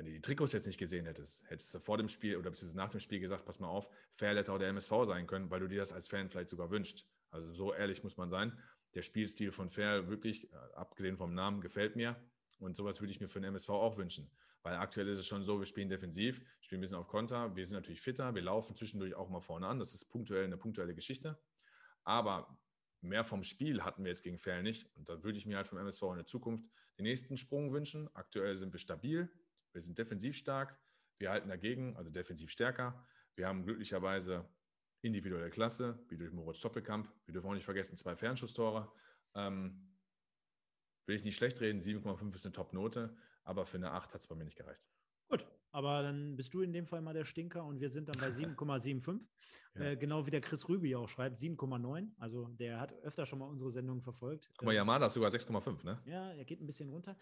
wenn 0.00 0.06
du 0.06 0.12
die 0.12 0.22
Trikots 0.22 0.54
jetzt 0.54 0.66
nicht 0.66 0.78
gesehen 0.78 1.04
hättest, 1.04 1.44
hättest 1.50 1.74
du 1.74 1.78
vor 1.78 1.98
dem 1.98 2.08
Spiel 2.08 2.38
oder 2.38 2.48
beziehungsweise 2.48 2.78
nach 2.78 2.88
dem 2.88 3.00
Spiel 3.00 3.20
gesagt, 3.20 3.44
pass 3.44 3.60
mal 3.60 3.68
auf, 3.68 3.86
Fair 4.12 4.34
hätte 4.34 4.58
der 4.58 4.68
MSV 4.68 5.04
sein 5.04 5.26
können, 5.26 5.50
weil 5.50 5.60
du 5.60 5.68
dir 5.68 5.78
das 5.78 5.92
als 5.92 6.08
Fan 6.08 6.30
vielleicht 6.30 6.48
sogar 6.48 6.70
wünscht. 6.70 7.06
Also 7.30 7.50
so 7.50 7.74
ehrlich 7.74 8.02
muss 8.02 8.16
man 8.16 8.30
sein. 8.30 8.58
Der 8.94 9.02
Spielstil 9.02 9.52
von 9.52 9.68
Fair 9.68 10.08
wirklich, 10.08 10.50
äh, 10.50 10.56
abgesehen 10.74 11.18
vom 11.18 11.34
Namen, 11.34 11.60
gefällt 11.60 11.96
mir. 11.96 12.16
Und 12.60 12.76
sowas 12.76 13.02
würde 13.02 13.12
ich 13.12 13.20
mir 13.20 13.28
für 13.28 13.40
den 13.40 13.48
MSV 13.48 13.68
auch 13.68 13.98
wünschen. 13.98 14.30
Weil 14.62 14.76
aktuell 14.76 15.06
ist 15.06 15.18
es 15.18 15.26
schon 15.26 15.44
so, 15.44 15.58
wir 15.58 15.66
spielen 15.66 15.90
defensiv, 15.90 16.40
spielen 16.62 16.78
ein 16.78 16.80
bisschen 16.80 16.96
auf 16.96 17.06
Konter, 17.06 17.54
wir 17.54 17.66
sind 17.66 17.74
natürlich 17.74 18.00
fitter, 18.00 18.34
wir 18.34 18.40
laufen 18.40 18.74
zwischendurch 18.74 19.14
auch 19.14 19.28
mal 19.28 19.42
vorne 19.42 19.66
an. 19.66 19.78
Das 19.78 19.92
ist 19.92 20.06
punktuell 20.06 20.44
eine 20.44 20.56
punktuelle 20.56 20.94
Geschichte. 20.94 21.38
Aber 22.04 22.58
mehr 23.02 23.22
vom 23.22 23.42
Spiel 23.42 23.82
hatten 23.82 24.02
wir 24.02 24.08
jetzt 24.08 24.22
gegen 24.22 24.38
Fair 24.38 24.62
nicht. 24.62 24.88
Und 24.96 25.10
da 25.10 25.22
würde 25.22 25.36
ich 25.36 25.44
mir 25.44 25.58
halt 25.58 25.68
vom 25.68 25.76
MSV 25.76 26.02
in 26.04 26.16
der 26.16 26.26
Zukunft 26.26 26.64
den 26.96 27.02
nächsten 27.02 27.36
Sprung 27.36 27.70
wünschen. 27.70 28.08
Aktuell 28.14 28.56
sind 28.56 28.72
wir 28.72 28.80
stabil, 28.80 29.30
wir 29.72 29.80
sind 29.80 29.98
defensiv 29.98 30.36
stark, 30.36 30.78
wir 31.18 31.30
halten 31.30 31.48
dagegen, 31.48 31.96
also 31.96 32.10
defensiv 32.10 32.50
stärker. 32.50 33.06
Wir 33.36 33.46
haben 33.46 33.62
glücklicherweise 33.62 34.48
individuelle 35.02 35.50
Klasse, 35.50 35.98
wie 36.08 36.16
durch 36.16 36.32
Moritz 36.32 36.58
Stoppelkamp. 36.58 37.10
Wir 37.26 37.32
dürfen 37.32 37.48
auch 37.48 37.54
nicht 37.54 37.64
vergessen, 37.64 37.96
zwei 37.96 38.16
Fernschusstore. 38.16 38.90
Ähm, 39.34 39.96
will 41.06 41.16
ich 41.16 41.24
nicht 41.24 41.36
schlecht 41.36 41.60
reden, 41.60 41.80
7,5 41.80 42.34
ist 42.34 42.46
eine 42.46 42.52
Top-Note, 42.52 43.16
aber 43.44 43.66
für 43.66 43.76
eine 43.76 43.92
8 43.92 44.14
hat 44.14 44.20
es 44.20 44.26
bei 44.26 44.34
mir 44.34 44.44
nicht 44.44 44.56
gereicht. 44.56 44.88
Gut, 45.28 45.46
aber 45.72 46.02
dann 46.02 46.36
bist 46.36 46.52
du 46.54 46.60
in 46.62 46.72
dem 46.72 46.86
Fall 46.86 47.00
mal 47.00 47.14
der 47.14 47.24
Stinker 47.24 47.64
und 47.64 47.80
wir 47.80 47.90
sind 47.90 48.08
dann 48.08 48.18
bei 48.18 48.28
7,75. 48.30 49.20
ja. 49.74 49.80
äh, 49.82 49.96
genau 49.96 50.26
wie 50.26 50.30
der 50.30 50.40
Chris 50.40 50.68
Rübi 50.68 50.96
auch 50.96 51.08
schreibt, 51.08 51.36
7,9. 51.36 52.10
Also 52.18 52.48
der 52.48 52.80
hat 52.80 52.92
öfter 53.02 53.26
schon 53.26 53.38
mal 53.38 53.46
unsere 53.46 53.70
Sendung 53.70 54.02
verfolgt. 54.02 54.50
Guck 54.56 54.66
mal, 54.66 54.74
Yamada 54.74 55.06
ist 55.06 55.14
sogar 55.14 55.30
6,5, 55.30 55.84
ne? 55.84 56.00
Ja, 56.06 56.32
er 56.32 56.44
geht 56.44 56.60
ein 56.60 56.66
bisschen 56.66 56.88
runter. 56.88 57.16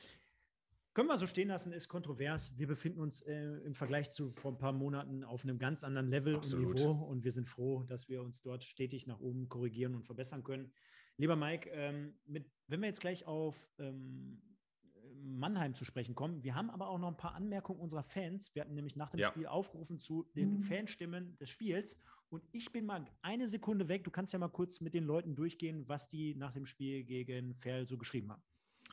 Können 0.98 1.10
wir 1.10 1.18
so 1.18 1.28
stehen 1.28 1.46
lassen, 1.46 1.70
ist 1.70 1.86
kontrovers. 1.86 2.58
Wir 2.58 2.66
befinden 2.66 2.98
uns 2.98 3.20
äh, 3.20 3.40
im 3.64 3.72
Vergleich 3.76 4.10
zu 4.10 4.32
vor 4.32 4.50
ein 4.50 4.58
paar 4.58 4.72
Monaten 4.72 5.22
auf 5.22 5.44
einem 5.44 5.56
ganz 5.60 5.84
anderen 5.84 6.08
Level 6.08 6.34
Absolut. 6.34 6.70
und 6.70 6.74
Niveau 6.74 7.04
und 7.04 7.22
wir 7.22 7.30
sind 7.30 7.48
froh, 7.48 7.84
dass 7.84 8.08
wir 8.08 8.20
uns 8.20 8.42
dort 8.42 8.64
stetig 8.64 9.06
nach 9.06 9.20
oben 9.20 9.48
korrigieren 9.48 9.94
und 9.94 10.02
verbessern 10.02 10.42
können. 10.42 10.72
Lieber 11.16 11.36
Mike, 11.36 11.70
ähm, 11.70 12.18
mit, 12.26 12.50
wenn 12.66 12.80
wir 12.80 12.88
jetzt 12.88 13.00
gleich 13.00 13.28
auf 13.28 13.68
ähm, 13.78 14.42
Mannheim 15.22 15.76
zu 15.76 15.84
sprechen 15.84 16.16
kommen, 16.16 16.42
wir 16.42 16.56
haben 16.56 16.68
aber 16.68 16.88
auch 16.88 16.98
noch 16.98 17.06
ein 17.06 17.16
paar 17.16 17.36
Anmerkungen 17.36 17.78
unserer 17.78 18.02
Fans. 18.02 18.52
Wir 18.56 18.62
hatten 18.62 18.74
nämlich 18.74 18.96
nach 18.96 19.10
dem 19.10 19.20
ja. 19.20 19.28
Spiel 19.28 19.46
aufgerufen 19.46 20.00
zu 20.00 20.24
den 20.34 20.54
mhm. 20.54 20.60
Fanstimmen 20.62 21.38
des 21.38 21.48
Spiels 21.48 21.96
und 22.28 22.42
ich 22.50 22.72
bin 22.72 22.86
mal 22.86 23.06
eine 23.22 23.46
Sekunde 23.46 23.86
weg. 23.86 24.02
Du 24.02 24.10
kannst 24.10 24.32
ja 24.32 24.40
mal 24.40 24.48
kurz 24.48 24.80
mit 24.80 24.94
den 24.94 25.04
Leuten 25.04 25.36
durchgehen, 25.36 25.86
was 25.86 26.08
die 26.08 26.34
nach 26.34 26.50
dem 26.50 26.66
Spiel 26.66 27.04
gegen 27.04 27.54
Ferl 27.54 27.86
so 27.86 27.96
geschrieben 27.98 28.32
haben. 28.32 28.42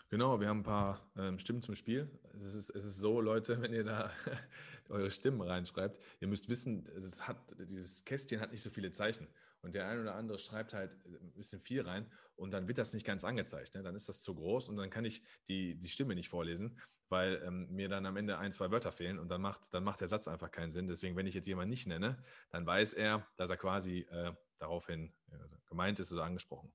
Genau, 0.10 0.40
wir 0.40 0.48
haben 0.48 0.60
ein 0.60 0.64
paar 0.64 1.02
ähm, 1.18 1.40
Stimmen 1.40 1.64
zum 1.64 1.76
Spiel. 1.76 2.08
Es 2.34 2.54
ist, 2.54 2.70
es 2.70 2.86
ist 2.86 2.98
so, 2.98 3.20
Leute, 3.22 3.60
wenn 3.62 3.74
ihr 3.74 3.84
da 3.84 4.12
eure 4.90 5.10
Stimmen 5.10 5.42
reinschreibt, 5.42 6.00
ihr 6.20 6.28
müsst 6.28 6.48
wissen, 6.48 6.88
es 6.96 7.28
hat, 7.28 7.38
dieses 7.58 8.06
Kästchen 8.06 8.40
hat 8.40 8.52
nicht 8.52 8.62
so 8.62 8.70
viele 8.70 8.92
Zeichen. 8.92 9.28
Und 9.62 9.74
der 9.74 9.88
eine 9.88 10.02
oder 10.02 10.14
andere 10.14 10.38
schreibt 10.38 10.74
halt 10.74 10.96
ein 11.06 11.34
bisschen 11.34 11.60
viel 11.60 11.82
rein 11.82 12.06
und 12.36 12.52
dann 12.52 12.68
wird 12.68 12.78
das 12.78 12.94
nicht 12.94 13.06
ganz 13.06 13.24
angezeigt. 13.24 13.74
Ne? 13.74 13.82
Dann 13.82 13.96
ist 13.96 14.08
das 14.08 14.22
zu 14.22 14.36
groß 14.36 14.70
und 14.70 14.78
dann 14.78 14.92
kann 14.92 15.06
ich 15.06 15.24
die, 15.48 15.74
die 15.74 15.88
Stimme 15.88 16.14
nicht 16.14 16.30
vorlesen, 16.30 16.80
weil 17.10 17.42
ähm, 17.44 17.68
mir 17.72 17.90
dann 17.90 18.06
am 18.06 18.16
Ende 18.16 18.38
ein, 18.38 18.52
zwei 18.52 18.70
Wörter 18.70 18.92
fehlen 18.92 19.18
und 19.18 19.30
dann 19.30 19.42
macht, 19.42 19.74
dann 19.74 19.84
macht 19.84 20.02
der 20.02 20.08
Satz 20.08 20.28
einfach 20.28 20.52
keinen 20.52 20.70
Sinn. 20.70 20.88
Deswegen, 20.88 21.16
wenn 21.16 21.26
ich 21.26 21.34
jetzt 21.34 21.48
jemanden 21.48 21.72
nicht 21.72 21.88
nenne, 21.88 22.24
dann 22.52 22.64
weiß 22.64 22.94
er, 22.94 23.26
dass 23.38 23.50
er 23.50 23.58
quasi 23.58 24.02
äh, 24.12 24.34
daraufhin 24.60 25.12
äh, 25.32 25.38
gemeint 25.68 26.00
ist 26.00 26.14
oder 26.14 26.26
angesprochen. 26.26 26.72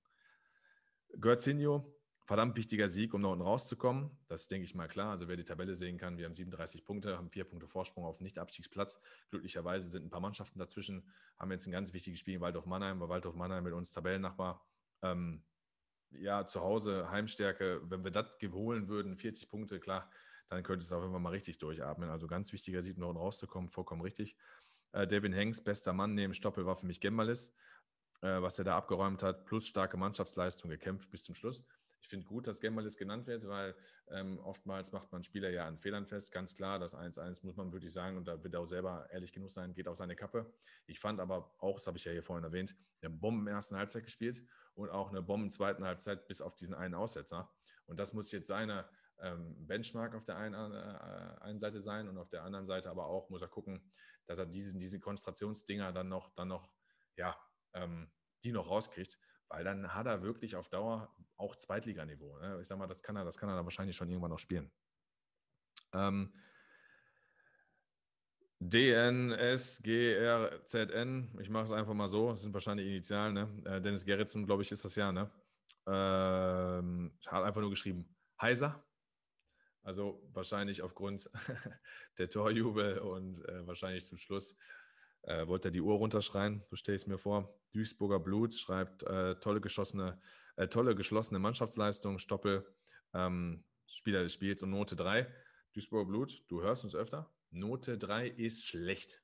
Götzinho, 1.20 1.94
verdammt 2.30 2.56
wichtiger 2.56 2.86
Sieg, 2.86 3.12
um 3.12 3.22
da 3.22 3.28
unten 3.28 3.42
rauszukommen. 3.42 4.08
Das 4.28 4.46
denke 4.46 4.62
ich 4.62 4.76
mal 4.76 4.86
klar. 4.86 5.10
Also 5.10 5.26
wer 5.26 5.36
die 5.36 5.42
Tabelle 5.42 5.74
sehen 5.74 5.98
kann, 5.98 6.16
wir 6.16 6.26
haben 6.26 6.32
37 6.32 6.84
Punkte, 6.84 7.16
haben 7.16 7.28
vier 7.28 7.42
Punkte 7.42 7.66
Vorsprung 7.66 8.04
auf 8.04 8.20
Nicht-Abstiegsplatz. 8.20 9.00
Glücklicherweise 9.30 9.90
sind 9.90 10.04
ein 10.04 10.10
paar 10.10 10.20
Mannschaften 10.20 10.60
dazwischen, 10.60 11.02
haben 11.40 11.50
jetzt 11.50 11.66
ein 11.66 11.72
ganz 11.72 11.92
wichtiges 11.92 12.20
Spiel 12.20 12.34
in 12.34 12.40
Waldorf 12.40 12.66
Mannheim, 12.66 13.00
weil 13.00 13.08
Waldorf 13.08 13.34
Mannheim 13.34 13.64
mit 13.64 13.72
uns 13.72 13.90
Tabellennachbar. 13.90 14.64
Ähm, 15.02 15.42
ja, 16.12 16.46
zu 16.46 16.60
Hause 16.60 17.10
Heimstärke, 17.10 17.80
wenn 17.90 18.04
wir 18.04 18.12
das 18.12 18.26
holen 18.52 18.86
würden, 18.86 19.16
40 19.16 19.48
Punkte, 19.48 19.80
klar, 19.80 20.08
dann 20.50 20.62
könnte 20.62 20.84
es 20.84 20.92
auch 20.92 21.00
irgendwann 21.00 21.22
mal 21.22 21.30
richtig 21.30 21.58
durchatmen. 21.58 22.10
Also 22.10 22.28
ganz 22.28 22.52
wichtiger 22.52 22.80
Sieg, 22.80 22.96
da 22.96 23.06
unten 23.06 23.18
rauszukommen, 23.18 23.68
vollkommen 23.68 24.02
richtig. 24.02 24.36
Äh, 24.92 25.08
Devin 25.08 25.34
Hanks, 25.34 25.64
bester 25.64 25.92
Mann 25.92 26.14
neben 26.14 26.34
Stoppel 26.34 26.64
war 26.64 26.76
für 26.76 26.86
mich 26.86 27.00
Gembalis, 27.00 27.56
äh, 28.20 28.40
was 28.40 28.56
er 28.60 28.66
da 28.66 28.76
abgeräumt 28.76 29.24
hat, 29.24 29.46
plus 29.46 29.66
starke 29.66 29.96
Mannschaftsleistung, 29.96 30.70
gekämpft 30.70 31.10
bis 31.10 31.24
zum 31.24 31.34
Schluss. 31.34 31.66
Ich 32.00 32.08
finde 32.08 32.26
gut, 32.26 32.46
dass 32.46 32.60
Gemmalis 32.60 32.96
genannt 32.96 33.26
wird, 33.26 33.46
weil 33.46 33.74
ähm, 34.08 34.38
oftmals 34.38 34.92
macht 34.92 35.12
man 35.12 35.22
Spieler 35.22 35.50
ja 35.50 35.66
an 35.66 35.78
Fehlern 35.78 36.06
fest. 36.06 36.32
Ganz 36.32 36.54
klar, 36.54 36.78
das 36.78 36.96
1-1 36.96 37.44
muss 37.44 37.56
man 37.56 37.72
wirklich 37.72 37.92
sagen, 37.92 38.16
und 38.16 38.26
da 38.26 38.42
wird 38.42 38.54
er 38.54 38.60
auch 38.60 38.66
selber 38.66 39.08
ehrlich 39.10 39.32
genug 39.32 39.50
sein, 39.50 39.74
geht 39.74 39.86
auf 39.86 39.96
seine 39.96 40.16
Kappe. 40.16 40.52
Ich 40.86 40.98
fand 40.98 41.20
aber 41.20 41.54
auch, 41.58 41.76
das 41.76 41.86
habe 41.86 41.98
ich 41.98 42.04
ja 42.04 42.12
hier 42.12 42.22
vorhin 42.22 42.44
erwähnt, 42.44 42.74
eine 43.02 43.10
Bomben 43.10 43.46
ersten 43.46 43.76
Halbzeit 43.76 44.04
gespielt 44.04 44.42
und 44.74 44.90
auch 44.90 45.10
eine 45.10 45.22
Bomben 45.22 45.50
zweiten 45.50 45.84
Halbzeit 45.84 46.26
bis 46.26 46.40
auf 46.40 46.54
diesen 46.54 46.74
einen 46.74 46.94
Aussetzer. 46.94 47.52
Und 47.86 47.98
das 47.98 48.12
muss 48.12 48.32
jetzt 48.32 48.48
seine 48.48 48.88
ähm, 49.18 49.66
Benchmark 49.66 50.14
auf 50.14 50.24
der 50.24 50.36
einen, 50.36 50.54
äh, 50.54 51.42
einen 51.42 51.60
Seite 51.60 51.80
sein 51.80 52.08
und 52.08 52.16
auf 52.18 52.30
der 52.30 52.44
anderen 52.44 52.64
Seite 52.66 52.90
aber 52.90 53.06
auch 53.06 53.28
muss 53.28 53.42
er 53.42 53.48
gucken, 53.48 53.90
dass 54.26 54.38
er 54.38 54.46
diesen, 54.46 54.78
diese 54.78 55.00
Konzentrationsdinger 55.00 55.92
dann 55.92 56.08
noch, 56.08 56.34
dann 56.34 56.48
noch, 56.48 56.70
ja, 57.16 57.36
ähm, 57.74 58.10
die 58.42 58.52
noch 58.52 58.68
rauskriegt 58.68 59.18
weil 59.50 59.64
dann 59.64 59.92
hat 59.94 60.06
er 60.06 60.22
wirklich 60.22 60.56
auf 60.56 60.70
Dauer 60.70 61.12
auch 61.36 61.56
Zweitliganiveau. 61.56 62.38
Ne? 62.38 62.58
Ich 62.62 62.68
sag 62.68 62.78
mal, 62.78 62.86
das 62.86 63.02
kann 63.02 63.16
er, 63.16 63.24
das 63.24 63.36
kann 63.36 63.48
er 63.48 63.56
dann 63.56 63.64
wahrscheinlich 63.66 63.96
schon 63.96 64.08
irgendwann 64.08 64.30
noch 64.30 64.38
spielen. 64.38 64.70
Ähm, 65.92 66.32
DNSGRZN, 68.60 69.88
ich 71.40 71.50
mache 71.50 71.64
es 71.64 71.72
einfach 71.72 71.94
mal 71.94 72.06
so, 72.08 72.30
das 72.30 72.42
sind 72.42 72.54
wahrscheinlich 72.54 72.86
Initialen, 72.86 73.34
ne? 73.34 73.48
Äh, 73.64 73.80
Dennis 73.80 74.04
Gerritsen, 74.04 74.46
glaube 74.46 74.62
ich, 74.62 74.70
ist 74.70 74.84
das 74.84 74.94
ja, 74.94 75.10
ne? 75.10 75.28
Ähm, 75.86 77.18
hat 77.26 77.42
einfach 77.42 77.60
nur 77.60 77.70
geschrieben, 77.70 78.14
heiser. 78.40 78.84
Also 79.82 80.22
wahrscheinlich 80.32 80.82
aufgrund 80.82 81.28
der 82.18 82.28
Torjubel 82.28 82.98
und 82.98 83.44
äh, 83.48 83.66
wahrscheinlich 83.66 84.04
zum 84.04 84.18
Schluss 84.18 84.56
äh, 85.22 85.46
wollte 85.46 85.68
er 85.68 85.72
die 85.72 85.80
Uhr 85.80 85.96
runterschreien, 85.96 86.62
so 86.68 86.76
stelle 86.76 86.96
ich 86.96 87.02
es 87.02 87.06
mir 87.06 87.18
vor. 87.18 87.54
Duisburger 87.72 88.20
Blut 88.20 88.54
schreibt 88.54 89.02
äh, 89.04 89.36
tolle, 89.36 89.60
geschossene, 89.60 90.20
äh, 90.56 90.68
tolle 90.68 90.94
geschlossene 90.94 91.38
Mannschaftsleistung, 91.38 92.18
Stoppel, 92.18 92.66
ähm, 93.14 93.64
Spieler 93.86 94.22
des 94.22 94.34
Spiels 94.34 94.62
und 94.62 94.70
Note 94.70 94.96
3. 94.96 95.26
Duisburger 95.74 96.06
Blut, 96.06 96.44
du 96.48 96.62
hörst 96.62 96.84
uns 96.84 96.94
öfter. 96.94 97.30
Note 97.50 97.98
3 97.98 98.28
ist 98.28 98.66
schlecht. 98.66 99.22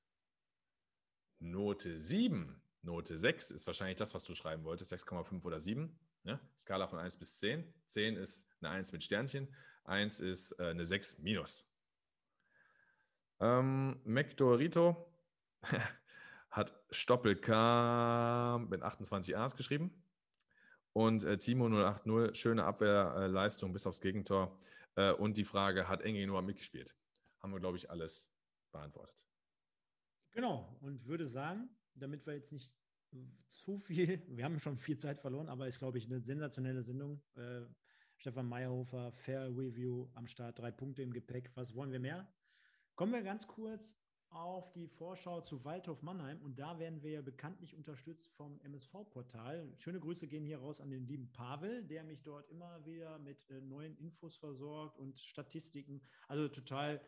Note 1.38 1.98
7, 1.98 2.60
Note 2.82 3.16
6 3.16 3.50
ist 3.50 3.66
wahrscheinlich 3.66 3.96
das, 3.96 4.14
was 4.14 4.24
du 4.24 4.34
schreiben 4.34 4.64
wolltest, 4.64 4.92
6,5 4.92 5.44
oder 5.44 5.58
7. 5.58 5.98
Ne? 6.24 6.40
Skala 6.58 6.86
von 6.86 6.98
1 6.98 7.16
bis 7.18 7.38
10. 7.38 7.72
10 7.86 8.16
ist 8.16 8.48
eine 8.60 8.70
1 8.70 8.92
mit 8.92 9.02
Sternchen, 9.02 9.54
1 9.84 10.20
ist 10.20 10.52
äh, 10.58 10.70
eine 10.70 10.84
6 10.84 11.18
minus. 11.18 11.66
Ähm, 13.38 14.00
McDorito, 14.04 15.12
hat 16.50 16.74
Stoppel 16.90 17.36
K 17.36 18.58
mit 18.68 18.82
28 18.82 19.36
A's 19.36 19.56
geschrieben. 19.56 19.90
Und 20.92 21.24
äh, 21.24 21.36
Timo 21.36 21.68
080, 21.68 22.34
schöne 22.34 22.64
Abwehrleistung 22.64 23.72
bis 23.72 23.86
aufs 23.86 24.00
Gegentor. 24.00 24.58
Äh, 24.94 25.12
und 25.12 25.36
die 25.36 25.44
Frage, 25.44 25.88
hat 25.88 26.00
Enge 26.00 26.26
nur 26.26 26.40
mitgespielt? 26.40 26.96
Haben 27.42 27.52
wir, 27.52 27.60
glaube 27.60 27.76
ich, 27.76 27.90
alles 27.90 28.32
beantwortet. 28.72 29.22
Genau, 30.32 30.76
und 30.80 31.06
würde 31.06 31.26
sagen, 31.26 31.68
damit 31.94 32.26
wir 32.26 32.34
jetzt 32.34 32.52
nicht 32.52 32.74
zu 33.46 33.78
viel, 33.78 34.22
wir 34.28 34.44
haben 34.44 34.58
schon 34.58 34.78
viel 34.78 34.98
Zeit 34.98 35.20
verloren, 35.20 35.48
aber 35.48 35.66
ist, 35.66 35.78
glaube 35.78 35.98
ich, 35.98 36.06
eine 36.06 36.20
sensationelle 36.20 36.82
Sendung. 36.82 37.22
Äh, 37.34 37.62
Stefan 38.16 38.48
Meyerhofer, 38.48 39.12
Fair 39.12 39.48
Review 39.48 40.08
am 40.14 40.26
Start, 40.26 40.58
drei 40.58 40.70
Punkte 40.70 41.02
im 41.02 41.12
Gepäck. 41.12 41.50
Was 41.54 41.74
wollen 41.74 41.92
wir 41.92 42.00
mehr? 42.00 42.26
Kommen 42.94 43.12
wir 43.12 43.22
ganz 43.22 43.46
kurz 43.46 43.98
auf 44.30 44.72
die 44.72 44.88
Vorschau 44.88 45.40
zu 45.40 45.64
Waldhof 45.64 46.02
Mannheim 46.02 46.40
und 46.42 46.58
da 46.58 46.78
werden 46.78 47.02
wir 47.02 47.10
ja 47.12 47.22
bekanntlich 47.22 47.74
unterstützt 47.74 48.32
vom 48.34 48.60
MSV-Portal. 48.60 49.72
Schöne 49.76 50.00
Grüße 50.00 50.26
gehen 50.26 50.44
hier 50.44 50.58
raus 50.58 50.80
an 50.80 50.90
den 50.90 51.06
lieben 51.06 51.32
Pavel, 51.32 51.84
der 51.84 52.04
mich 52.04 52.22
dort 52.22 52.48
immer 52.50 52.84
wieder 52.84 53.18
mit 53.18 53.48
äh, 53.50 53.60
neuen 53.60 53.96
Infos 53.96 54.36
versorgt 54.36 54.98
und 54.98 55.18
Statistiken. 55.18 56.00
Also 56.28 56.48
total 56.48 57.00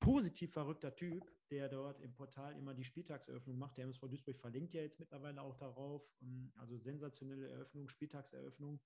positiv 0.00 0.52
verrückter 0.52 0.94
Typ, 0.96 1.30
der 1.50 1.68
dort 1.68 2.00
im 2.00 2.12
Portal 2.12 2.56
immer 2.56 2.74
die 2.74 2.84
Spieltagseröffnung 2.84 3.56
macht. 3.56 3.76
Der 3.76 3.84
MSV 3.84 4.08
Duisburg 4.08 4.36
verlinkt 4.36 4.74
ja 4.74 4.82
jetzt 4.82 4.98
mittlerweile 4.98 5.40
auch 5.40 5.56
darauf. 5.56 6.02
Ähm, 6.22 6.52
also 6.56 6.76
sensationelle 6.76 7.48
Eröffnung, 7.48 7.88
Spieltagseröffnung. 7.88 8.80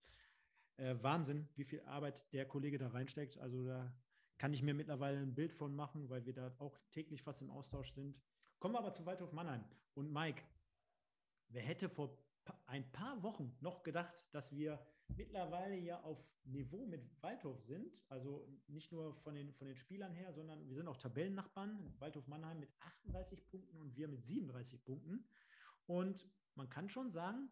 Äh, 0.77 0.97
Wahnsinn, 1.01 1.49
wie 1.55 1.65
viel 1.65 1.81
Arbeit 1.83 2.31
der 2.33 2.47
Kollege 2.47 2.77
da 2.77 2.89
reinsteckt. 2.89 3.39
Also 3.39 3.65
da 3.65 3.93
kann 4.39 4.53
ich 4.53 4.63
mir 4.63 4.75
mittlerweile 4.75 5.19
ein 5.19 5.35
Bild 5.35 5.53
von 5.53 5.75
machen, 5.75 6.09
weil 6.09 6.25
wir 6.27 6.35
da 6.35 6.55
auch 6.59 6.79
täglich 6.91 7.23
fast 7.23 7.43
im 7.43 7.51
Austausch 7.51 7.93
sind. 7.93 8.21
Kommen 8.59 8.75
wir 8.75 8.79
aber 8.79 8.93
zu 8.93 9.07
Waldhof 9.07 9.33
Mannheim. 9.33 9.65
Und 9.95 10.13
Mike, 10.13 10.43
wer 11.49 11.63
hätte 11.63 11.89
vor 11.89 12.19
ein 12.67 12.91
paar 12.93 13.23
Wochen 13.23 13.57
noch 13.61 13.83
gedacht, 13.83 14.29
dass 14.33 14.55
wir 14.55 14.79
mittlerweile 15.09 15.77
ja 15.77 16.01
auf 16.03 16.19
Niveau 16.45 16.87
mit 16.87 17.03
Waldhof 17.23 17.63
sind. 17.63 18.05
Also 18.09 18.49
nicht 18.69 18.93
nur 18.93 19.15
von 19.17 19.35
den, 19.35 19.53
von 19.55 19.67
den 19.67 19.77
Spielern 19.77 20.15
her, 20.15 20.33
sondern 20.33 20.67
wir 20.69 20.77
sind 20.77 20.89
auch 20.89 20.97
Tabellennachbarn. 20.97 21.95
Waldhof 21.99 22.27
Mannheim 22.27 22.61
mit 22.61 22.71
38 22.81 23.47
Punkten 23.49 23.77
und 23.79 23.97
wir 23.97 24.09
mit 24.09 24.25
37 24.25 24.85
Punkten. 24.85 25.27
Und 25.87 26.29
man 26.55 26.69
kann 26.69 26.89
schon 26.89 27.11
sagen, 27.11 27.51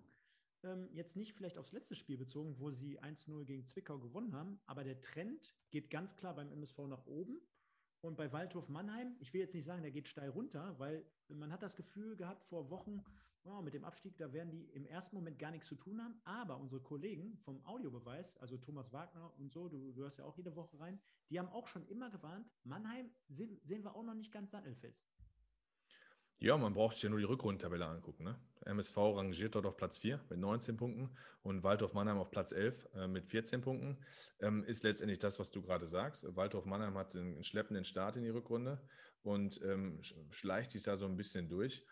ähm, 0.64 0.88
jetzt 0.92 1.16
nicht 1.16 1.34
vielleicht 1.34 1.58
aufs 1.58 1.72
letzte 1.72 1.94
Spiel 1.94 2.16
bezogen, 2.16 2.58
wo 2.58 2.70
sie 2.70 3.00
1-0 3.00 3.44
gegen 3.44 3.64
Zwickau 3.64 3.98
gewonnen 3.98 4.34
haben, 4.34 4.60
aber 4.66 4.84
der 4.84 5.00
Trend 5.00 5.54
geht 5.70 5.90
ganz 5.90 6.16
klar 6.16 6.34
beim 6.34 6.50
MSV 6.50 6.78
nach 6.88 7.06
oben. 7.06 7.40
Und 8.00 8.16
bei 8.16 8.32
Waldhof 8.32 8.68
Mannheim, 8.68 9.16
ich 9.20 9.32
will 9.32 9.40
jetzt 9.40 9.54
nicht 9.54 9.64
sagen, 9.64 9.82
der 9.82 9.90
geht 9.90 10.08
steil 10.08 10.28
runter, 10.28 10.78
weil 10.78 11.06
man 11.28 11.50
hat 11.52 11.62
das 11.62 11.74
Gefühl 11.74 12.16
gehabt 12.16 12.44
vor 12.44 12.68
Wochen, 12.68 13.02
oh, 13.44 13.62
mit 13.62 13.74
dem 13.74 13.84
Abstieg, 13.84 14.16
da 14.18 14.32
werden 14.32 14.50
die 14.50 14.64
im 14.72 14.86
ersten 14.86 15.16
Moment 15.16 15.38
gar 15.38 15.50
nichts 15.50 15.68
zu 15.68 15.74
tun 15.74 16.02
haben. 16.02 16.20
Aber 16.24 16.58
unsere 16.58 16.82
Kollegen 16.82 17.38
vom 17.38 17.64
Audiobeweis, 17.64 18.36
also 18.38 18.56
Thomas 18.58 18.92
Wagner 18.92 19.32
und 19.38 19.52
so, 19.52 19.68
du, 19.68 19.92
du 19.92 20.02
hörst 20.02 20.18
ja 20.18 20.24
auch 20.24 20.36
jede 20.36 20.54
Woche 20.56 20.78
rein, 20.78 21.00
die 21.30 21.38
haben 21.38 21.48
auch 21.48 21.66
schon 21.66 21.86
immer 21.86 22.10
gewarnt, 22.10 22.50
Mannheim 22.64 23.10
sehen, 23.28 23.58
sehen 23.64 23.84
wir 23.84 23.94
auch 23.94 24.02
noch 24.02 24.14
nicht 24.14 24.32
ganz 24.32 24.50
sattelfest. 24.50 25.06
Ja, 26.38 26.56
man 26.56 26.74
braucht 26.74 26.94
sich 26.94 27.04
ja 27.04 27.10
nur 27.10 27.18
die 27.18 27.24
Rückrundentabelle 27.24 27.86
angucken. 27.86 28.24
Ne? 28.24 28.38
MSV 28.66 28.96
rangiert 28.96 29.54
dort 29.54 29.66
auf 29.66 29.76
Platz 29.76 29.98
4 29.98 30.20
mit 30.28 30.38
19 30.38 30.76
Punkten 30.76 31.10
und 31.42 31.62
Waldorf 31.62 31.94
Mannheim 31.94 32.18
auf 32.18 32.30
Platz 32.30 32.52
11 32.52 32.88
äh, 32.94 33.06
mit 33.06 33.26
14 33.26 33.60
Punkten. 33.60 33.98
Ähm, 34.40 34.64
ist 34.64 34.82
letztendlich 34.84 35.18
das, 35.18 35.38
was 35.38 35.50
du 35.50 35.62
gerade 35.62 35.86
sagst. 35.86 36.26
Waldorf 36.36 36.64
Mannheim 36.64 36.96
hat 36.98 37.14
einen 37.14 37.42
schleppenden 37.42 37.84
Start 37.84 38.16
in 38.16 38.24
die 38.24 38.30
Rückrunde 38.30 38.82
und 39.22 39.60
ähm, 39.62 40.00
schleicht 40.30 40.70
sich 40.70 40.82
da 40.82 40.96
so 40.96 41.06
ein 41.06 41.16
bisschen 41.16 41.48
durch. 41.48 41.84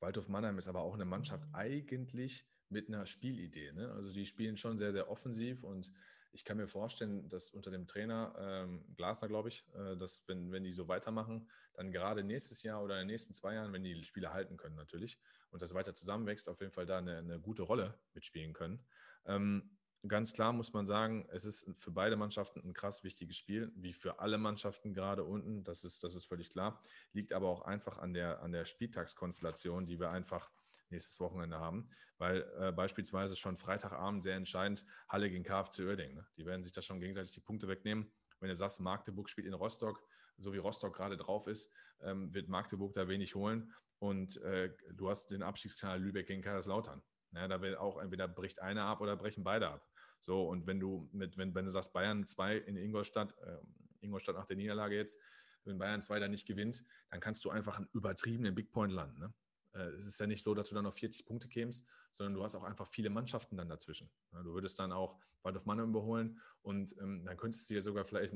Waldorf 0.00 0.28
Mannheim 0.28 0.58
ist 0.58 0.68
aber 0.68 0.80
auch 0.80 0.94
eine 0.94 1.04
Mannschaft 1.04 1.44
eigentlich 1.52 2.46
mit 2.68 2.88
einer 2.88 3.06
Spielidee. 3.06 3.72
Ne? 3.72 3.90
Also 3.92 4.12
die 4.12 4.26
spielen 4.26 4.56
schon 4.56 4.78
sehr, 4.78 4.92
sehr 4.92 5.10
offensiv 5.10 5.62
und 5.62 5.92
ich 6.36 6.44
kann 6.44 6.58
mir 6.58 6.68
vorstellen, 6.68 7.30
dass 7.30 7.48
unter 7.48 7.70
dem 7.70 7.86
Trainer 7.86 8.34
ähm, 8.38 8.84
Glasner, 8.94 9.26
glaube 9.26 9.48
ich, 9.48 9.64
äh, 9.74 9.96
dass 9.96 10.22
wenn, 10.28 10.52
wenn 10.52 10.64
die 10.64 10.72
so 10.72 10.86
weitermachen, 10.86 11.48
dann 11.72 11.90
gerade 11.90 12.22
nächstes 12.22 12.62
Jahr 12.62 12.82
oder 12.84 12.96
in 12.96 13.08
den 13.08 13.14
nächsten 13.14 13.32
zwei 13.32 13.54
Jahren, 13.54 13.72
wenn 13.72 13.82
die 13.82 14.02
Spiele 14.04 14.34
halten 14.34 14.58
können 14.58 14.76
natürlich 14.76 15.18
und 15.50 15.62
das 15.62 15.72
weiter 15.72 15.94
zusammenwächst, 15.94 16.50
auf 16.50 16.60
jeden 16.60 16.72
Fall 16.72 16.84
da 16.84 16.98
eine, 16.98 17.16
eine 17.18 17.40
gute 17.40 17.62
Rolle 17.62 17.98
mitspielen 18.12 18.52
können. 18.52 18.84
Ähm, 19.24 19.78
ganz 20.06 20.34
klar 20.34 20.52
muss 20.52 20.74
man 20.74 20.86
sagen, 20.86 21.26
es 21.32 21.46
ist 21.46 21.74
für 21.74 21.90
beide 21.90 22.16
Mannschaften 22.16 22.60
ein 22.60 22.74
krass 22.74 23.02
wichtiges 23.02 23.38
Spiel, 23.38 23.72
wie 23.74 23.94
für 23.94 24.20
alle 24.20 24.36
Mannschaften 24.36 24.92
gerade 24.92 25.24
unten, 25.24 25.64
das 25.64 25.84
ist, 25.84 26.04
das 26.04 26.14
ist 26.14 26.26
völlig 26.26 26.50
klar. 26.50 26.82
Liegt 27.14 27.32
aber 27.32 27.48
auch 27.48 27.62
einfach 27.62 27.96
an 27.96 28.12
der, 28.12 28.42
an 28.42 28.52
der 28.52 28.66
Spieltagskonstellation, 28.66 29.86
die 29.86 29.98
wir 29.98 30.10
einfach 30.10 30.50
nächstes 30.90 31.20
Wochenende 31.20 31.58
haben, 31.58 31.88
weil 32.18 32.42
äh, 32.58 32.72
beispielsweise 32.72 33.36
schon 33.36 33.56
Freitagabend 33.56 34.22
sehr 34.22 34.36
entscheidend 34.36 34.84
Halle 35.08 35.30
gegen 35.30 35.44
KFC 35.44 35.80
Oerding. 35.80 36.14
Ne? 36.14 36.26
Die 36.36 36.46
werden 36.46 36.62
sich 36.62 36.72
da 36.72 36.82
schon 36.82 37.00
gegenseitig 37.00 37.32
die 37.32 37.40
Punkte 37.40 37.68
wegnehmen. 37.68 38.10
Wenn 38.40 38.48
du 38.48 38.56
sagst, 38.56 38.80
Magdeburg 38.80 39.28
spielt 39.28 39.46
in 39.46 39.54
Rostock, 39.54 40.02
so 40.38 40.52
wie 40.52 40.58
Rostock 40.58 40.94
gerade 40.94 41.16
drauf 41.16 41.46
ist, 41.46 41.72
ähm, 42.00 42.32
wird 42.34 42.48
Magdeburg 42.48 42.92
da 42.94 43.08
wenig 43.08 43.34
holen. 43.34 43.72
Und 43.98 44.36
äh, 44.42 44.74
du 44.92 45.08
hast 45.08 45.30
den 45.30 45.42
Abstiegsknall 45.42 46.00
Lübeck 46.00 46.26
gegen 46.26 46.42
Kaiserslautern. 46.42 47.02
Ja, 47.32 47.48
da 47.48 47.60
will 47.60 47.76
auch 47.76 47.98
entweder 47.98 48.28
bricht 48.28 48.60
einer 48.60 48.84
ab 48.84 49.00
oder 49.00 49.16
brechen 49.16 49.42
beide 49.42 49.68
ab. 49.68 49.88
So, 50.20 50.48
und 50.48 50.66
wenn 50.66 50.80
du 50.80 51.08
mit, 51.12 51.36
wenn, 51.36 51.54
wenn 51.54 51.64
du 51.64 51.70
sagst, 51.70 51.92
Bayern 51.92 52.26
2 52.26 52.56
in 52.56 52.76
Ingolstadt, 52.76 53.36
äh, 53.38 53.58
Ingolstadt 54.00 54.36
nach 54.36 54.46
der 54.46 54.56
Niederlage 54.56 54.96
jetzt, 54.96 55.20
wenn 55.64 55.78
Bayern 55.78 56.00
2 56.00 56.20
da 56.20 56.28
nicht 56.28 56.46
gewinnt, 56.46 56.84
dann 57.10 57.20
kannst 57.20 57.44
du 57.44 57.50
einfach 57.50 57.76
einen 57.76 57.88
übertriebenen 57.92 58.54
Big 58.54 58.70
Point 58.70 58.92
landen. 58.92 59.18
Ne? 59.18 59.34
Äh, 59.76 59.90
es 59.90 60.06
ist 60.06 60.18
ja 60.18 60.26
nicht 60.26 60.42
so, 60.42 60.54
dass 60.54 60.68
du 60.68 60.74
dann 60.74 60.86
auf 60.86 60.96
40 60.96 61.26
Punkte 61.26 61.48
kämst, 61.48 61.86
sondern 62.12 62.34
du 62.34 62.42
hast 62.42 62.54
auch 62.54 62.64
einfach 62.64 62.86
viele 62.86 63.10
Mannschaften 63.10 63.56
dann 63.56 63.68
dazwischen. 63.68 64.10
Du 64.32 64.54
würdest 64.54 64.78
dann 64.78 64.92
auch 64.92 65.18
Waldorf 65.42 65.66
Mannheim 65.66 65.90
überholen 65.90 66.40
und 66.62 66.96
ähm, 66.98 67.24
dann 67.24 67.36
könntest 67.36 67.68
du 67.68 67.74
ja 67.74 67.80
sogar 67.80 68.04
vielleicht, 68.04 68.34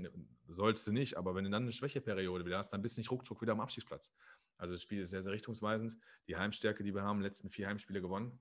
sollst 0.48 0.86
du 0.86 0.92
nicht, 0.92 1.16
aber 1.16 1.34
wenn 1.34 1.44
du 1.44 1.50
dann 1.50 1.62
eine 1.62 1.72
Schwächeperiode 1.72 2.44
wieder 2.44 2.58
hast, 2.58 2.72
dann 2.72 2.82
bist 2.82 2.96
du 2.96 3.00
nicht 3.00 3.10
ruckzuck 3.10 3.40
wieder 3.42 3.52
am 3.52 3.60
Abstiegsplatz. 3.60 4.12
Also 4.56 4.74
das 4.74 4.82
Spiel 4.82 5.00
ist 5.00 5.10
sehr, 5.10 5.22
sehr 5.22 5.32
richtungsweisend. 5.32 5.96
Die 6.28 6.36
Heimstärke, 6.36 6.84
die 6.84 6.94
wir 6.94 7.02
haben, 7.02 7.20
letzten 7.20 7.50
vier 7.50 7.68
Heimspiele 7.68 8.00
gewonnen. 8.00 8.38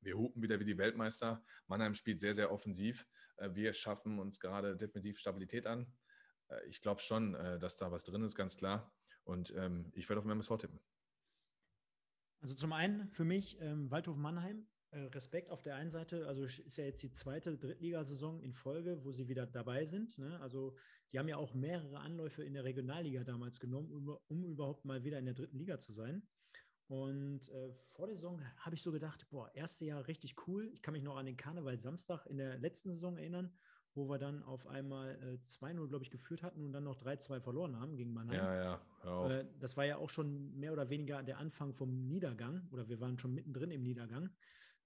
Wir 0.00 0.16
hupen 0.16 0.42
wieder 0.42 0.58
wie 0.58 0.64
die 0.64 0.76
Weltmeister. 0.78 1.44
Mannheim 1.68 1.94
spielt 1.94 2.18
sehr, 2.18 2.34
sehr 2.34 2.50
offensiv. 2.50 3.06
Äh, 3.36 3.50
wir 3.54 3.72
schaffen 3.72 4.18
uns 4.18 4.40
gerade 4.40 4.76
defensiv 4.76 5.18
Stabilität 5.18 5.66
an. 5.66 5.86
Äh, 6.48 6.66
ich 6.66 6.80
glaube 6.80 7.00
schon, 7.00 7.34
dass 7.60 7.76
da 7.76 7.92
was 7.92 8.04
drin 8.04 8.22
ist, 8.24 8.34
ganz 8.34 8.56
klar. 8.56 8.92
Und 9.24 9.54
ähm, 9.56 9.92
ich 9.94 10.08
werde 10.08 10.18
auf 10.18 10.24
den 10.24 10.32
MSV 10.32 10.56
tippen. 10.58 10.80
Also 12.42 12.56
zum 12.56 12.72
einen 12.72 13.08
für 13.12 13.24
mich 13.24 13.56
ähm, 13.60 13.88
Waldhof 13.92 14.16
Mannheim, 14.16 14.66
äh, 14.90 14.98
Respekt 14.98 15.48
auf 15.48 15.62
der 15.62 15.76
einen 15.76 15.92
Seite, 15.92 16.26
also 16.26 16.44
ist 16.44 16.76
ja 16.76 16.84
jetzt 16.84 17.02
die 17.04 17.12
zweite 17.12 17.56
Drittligasaison 17.56 18.40
in 18.40 18.52
Folge, 18.52 19.04
wo 19.04 19.12
sie 19.12 19.28
wieder 19.28 19.46
dabei 19.46 19.86
sind. 19.86 20.18
Ne? 20.18 20.40
Also 20.40 20.76
die 21.12 21.20
haben 21.20 21.28
ja 21.28 21.36
auch 21.36 21.54
mehrere 21.54 22.00
Anläufe 22.00 22.42
in 22.42 22.54
der 22.54 22.64
Regionalliga 22.64 23.22
damals 23.22 23.60
genommen, 23.60 23.92
um, 23.92 24.18
um 24.26 24.44
überhaupt 24.44 24.84
mal 24.84 25.04
wieder 25.04 25.20
in 25.20 25.24
der 25.24 25.34
dritten 25.34 25.56
Liga 25.56 25.78
zu 25.78 25.92
sein. 25.92 26.26
Und 26.88 27.48
äh, 27.48 27.72
vor 27.92 28.08
der 28.08 28.16
Saison 28.16 28.42
habe 28.56 28.74
ich 28.74 28.82
so 28.82 28.90
gedacht, 28.90 29.24
boah, 29.30 29.48
erste 29.54 29.84
Jahr 29.84 30.08
richtig 30.08 30.34
cool. 30.48 30.68
Ich 30.74 30.82
kann 30.82 30.92
mich 30.92 31.04
noch 31.04 31.16
an 31.16 31.26
den 31.26 31.36
Karneval 31.36 31.78
Samstag 31.78 32.26
in 32.26 32.38
der 32.38 32.58
letzten 32.58 32.90
Saison 32.90 33.16
erinnern, 33.16 33.56
wo 33.94 34.08
wir 34.08 34.18
dann 34.18 34.42
auf 34.42 34.66
einmal 34.66 35.10
äh, 35.22 35.38
2-0, 35.48 35.88
glaube 35.88 36.04
ich, 36.04 36.10
geführt 36.10 36.42
hatten 36.42 36.64
und 36.64 36.72
dann 36.72 36.84
noch 36.84 36.96
3-2 36.96 37.40
verloren 37.40 37.78
haben 37.78 37.96
gegen 37.96 38.12
Mannheim. 38.12 38.38
Ja, 38.38 38.54
ja, 38.54 38.80
hör 39.02 39.12
auf. 39.12 39.30
Äh, 39.30 39.44
das 39.58 39.76
war 39.76 39.84
ja 39.84 39.96
auch 39.96 40.10
schon 40.10 40.58
mehr 40.58 40.72
oder 40.72 40.88
weniger 40.88 41.22
der 41.22 41.38
Anfang 41.38 41.72
vom 41.72 42.06
Niedergang 42.06 42.66
oder 42.70 42.88
wir 42.88 43.00
waren 43.00 43.18
schon 43.18 43.34
mittendrin 43.34 43.70
im 43.70 43.82
Niedergang. 43.82 44.30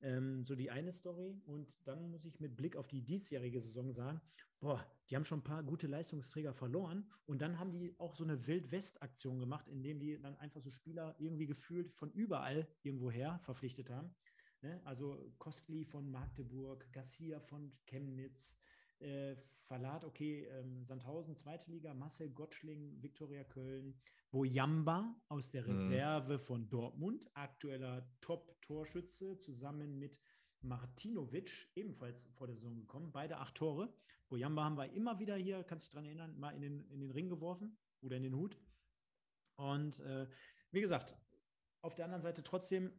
Ähm, 0.02 0.44
so 0.44 0.54
die 0.54 0.70
eine 0.70 0.92
Story. 0.92 1.40
Und 1.46 1.68
dann 1.84 2.10
muss 2.10 2.24
ich 2.24 2.40
mit 2.40 2.56
Blick 2.56 2.76
auf 2.76 2.88
die 2.88 3.02
diesjährige 3.02 3.60
Saison 3.60 3.92
sagen, 3.92 4.20
boah, 4.60 4.84
die 5.08 5.16
haben 5.16 5.24
schon 5.24 5.40
ein 5.40 5.44
paar 5.44 5.62
gute 5.62 5.86
Leistungsträger 5.86 6.52
verloren. 6.52 7.10
Und 7.26 7.40
dann 7.40 7.58
haben 7.58 7.72
die 7.72 7.94
auch 7.98 8.14
so 8.14 8.24
eine 8.24 8.46
Wild-West-Aktion 8.46 9.38
gemacht, 9.38 9.68
indem 9.68 10.00
die 10.00 10.20
dann 10.20 10.36
einfach 10.36 10.60
so 10.60 10.70
Spieler 10.70 11.14
irgendwie 11.18 11.46
gefühlt 11.46 11.92
von 11.92 12.10
überall 12.10 12.66
irgendwoher 12.82 13.38
verpflichtet 13.40 13.90
haben. 13.90 14.14
Ne? 14.62 14.80
Also 14.84 15.32
Kostli 15.38 15.84
von 15.84 16.10
Magdeburg, 16.10 16.92
Garcia 16.92 17.40
von 17.40 17.72
Chemnitz, 17.86 18.56
äh, 19.00 19.36
Verlat, 19.66 20.04
okay, 20.04 20.44
ähm, 20.44 20.84
Sandhausen, 20.84 21.36
zweite 21.36 21.70
Liga, 21.70 21.92
Marcel 21.92 22.30
Gottschling, 22.30 23.02
Viktoria 23.02 23.44
Köln, 23.44 24.00
Bojamba 24.30 25.14
aus 25.28 25.50
der 25.50 25.62
mhm. 25.62 25.70
Reserve 25.70 26.34
mhm. 26.34 26.40
von 26.40 26.68
Dortmund, 26.68 27.30
aktueller 27.34 28.08
Top-Torschütze, 28.20 29.38
zusammen 29.38 29.98
mit 29.98 30.20
Martinovic, 30.60 31.70
ebenfalls 31.74 32.26
vor 32.34 32.46
der 32.46 32.56
Saison 32.56 32.76
gekommen, 32.76 33.12
beide 33.12 33.38
acht 33.38 33.56
Tore. 33.56 33.92
Bojamba 34.28 34.64
haben 34.64 34.76
wir 34.76 34.92
immer 34.92 35.18
wieder 35.18 35.36
hier, 35.36 35.62
kannst 35.64 35.86
du 35.86 35.88
dich 35.88 35.92
daran 35.94 36.06
erinnern, 36.06 36.38
mal 36.38 36.54
in 36.54 36.62
den, 36.62 36.88
in 36.90 37.00
den 37.00 37.10
Ring 37.10 37.28
geworfen 37.28 37.78
oder 38.00 38.16
in 38.16 38.22
den 38.22 38.34
Hut. 38.34 38.58
Und 39.56 40.00
äh, 40.00 40.28
wie 40.70 40.80
gesagt, 40.80 41.16
auf 41.82 41.94
der 41.94 42.04
anderen 42.04 42.22
Seite 42.22 42.42
trotzdem 42.42 42.92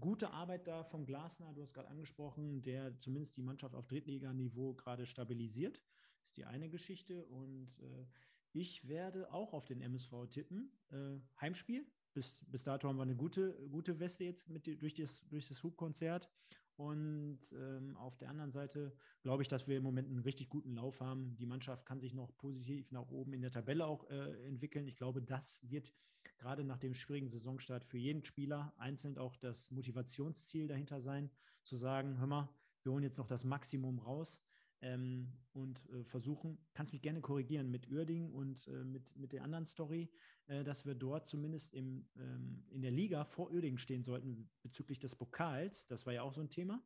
gute 0.00 0.30
Arbeit 0.30 0.66
da 0.66 0.84
vom 0.84 1.04
Glasner, 1.06 1.52
du 1.54 1.62
hast 1.62 1.74
gerade 1.74 1.88
angesprochen, 1.88 2.62
der 2.62 2.98
zumindest 2.98 3.36
die 3.36 3.42
Mannschaft 3.42 3.74
auf 3.74 3.86
Drittliganiveau 3.86 4.74
gerade 4.74 5.06
stabilisiert. 5.06 5.80
Ist 6.24 6.36
die 6.36 6.44
eine 6.44 6.68
Geschichte. 6.68 7.24
Und 7.26 7.78
äh, 7.80 8.06
ich 8.52 8.86
werde 8.88 9.32
auch 9.32 9.52
auf 9.52 9.64
den 9.64 9.80
MSV 9.80 10.26
tippen. 10.30 10.72
Äh, 10.90 11.18
Heimspiel. 11.40 11.86
Bis, 12.14 12.44
bis 12.46 12.64
dato 12.64 12.88
haben 12.88 12.96
wir 12.96 13.02
eine 13.02 13.16
gute, 13.16 13.54
gute 13.70 13.98
Weste 13.98 14.24
jetzt 14.24 14.48
mit, 14.48 14.66
durch 14.82 14.94
das, 14.94 15.26
durch 15.28 15.48
das 15.48 15.62
Hubkonzert. 15.62 16.30
Und 16.76 17.40
ähm, 17.52 17.96
auf 17.96 18.16
der 18.16 18.30
anderen 18.30 18.50
Seite 18.50 18.94
glaube 19.22 19.42
ich, 19.42 19.48
dass 19.48 19.68
wir 19.68 19.76
im 19.76 19.82
Moment 19.82 20.08
einen 20.08 20.18
richtig 20.18 20.48
guten 20.48 20.74
Lauf 20.74 21.00
haben. 21.00 21.36
Die 21.36 21.46
Mannschaft 21.46 21.86
kann 21.86 22.00
sich 22.00 22.14
noch 22.14 22.36
positiv 22.36 22.90
nach 22.90 23.10
oben 23.10 23.32
in 23.34 23.42
der 23.42 23.50
Tabelle 23.50 23.86
auch 23.86 24.08
äh, 24.10 24.46
entwickeln. 24.46 24.86
Ich 24.86 24.96
glaube, 24.96 25.22
das 25.22 25.60
wird 25.62 25.92
gerade 26.38 26.64
nach 26.64 26.78
dem 26.78 26.94
schwierigen 26.94 27.28
Saisonstart 27.28 27.84
für 27.84 27.98
jeden 27.98 28.24
Spieler 28.24 28.72
einzeln 28.78 29.18
auch 29.18 29.36
das 29.36 29.70
Motivationsziel 29.70 30.66
dahinter 30.66 31.00
sein, 31.00 31.30
zu 31.62 31.76
sagen, 31.76 32.18
hör 32.18 32.26
mal, 32.26 32.48
wir 32.82 32.92
holen 32.92 33.04
jetzt 33.04 33.18
noch 33.18 33.26
das 33.26 33.44
Maximum 33.44 33.98
raus 33.98 34.42
ähm, 34.82 35.32
und 35.52 35.88
äh, 35.90 36.04
versuchen, 36.04 36.58
kannst 36.74 36.92
mich 36.92 37.02
gerne 37.02 37.20
korrigieren 37.20 37.70
mit 37.70 37.90
Uerding 37.90 38.30
und 38.30 38.66
äh, 38.68 38.84
mit, 38.84 39.16
mit 39.16 39.32
der 39.32 39.44
anderen 39.44 39.64
Story, 39.64 40.10
äh, 40.46 40.64
dass 40.64 40.84
wir 40.84 40.94
dort 40.94 41.26
zumindest 41.26 41.72
im, 41.74 42.06
ähm, 42.16 42.64
in 42.70 42.82
der 42.82 42.90
Liga 42.90 43.24
vor 43.24 43.50
Uerding 43.50 43.78
stehen 43.78 44.02
sollten 44.02 44.50
bezüglich 44.62 44.98
des 44.98 45.14
Pokals. 45.14 45.86
Das 45.86 46.04
war 46.06 46.12
ja 46.12 46.22
auch 46.22 46.32
so 46.32 46.40
ein 46.40 46.50
Thema. 46.50 46.82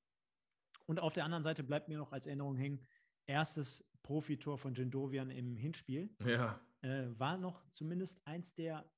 Und 0.87 1.01
auf 1.01 1.15
der 1.15 1.25
anderen 1.25 1.43
Seite 1.43 1.65
bleibt 1.65 1.89
mir 1.89 1.99
noch 1.99 2.13
als 2.13 2.27
Erinnerung 2.27 2.57
hängen, 2.57 2.81
erstes 3.27 3.85
Profitor 4.03 4.57
von 4.57 4.75
Jendovian 4.75 5.31
im 5.31 5.57
Hinspiel. 5.57 6.15
Ja. 6.25 6.61
Äh, 6.83 7.19
war 7.19 7.37
noch 7.39 7.69
zumindest 7.71 8.25
eins 8.27 8.55
der 8.55 8.89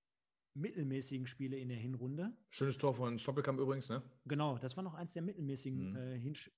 mittelmäßigen 0.58 1.26
Spiele 1.26 1.56
in 1.56 1.68
der 1.68 1.78
Hinrunde. 1.78 2.36
Schönes 2.48 2.78
Tor 2.78 2.94
von 2.94 3.18
Stoppelkamp 3.18 3.58
übrigens, 3.60 3.88
ne? 3.88 4.02
Genau, 4.26 4.58
das 4.58 4.76
war 4.76 4.84
noch 4.84 4.94
eins 4.94 5.12
der 5.12 5.22
mittelmäßigen 5.22 5.90
mhm. 5.90 5.96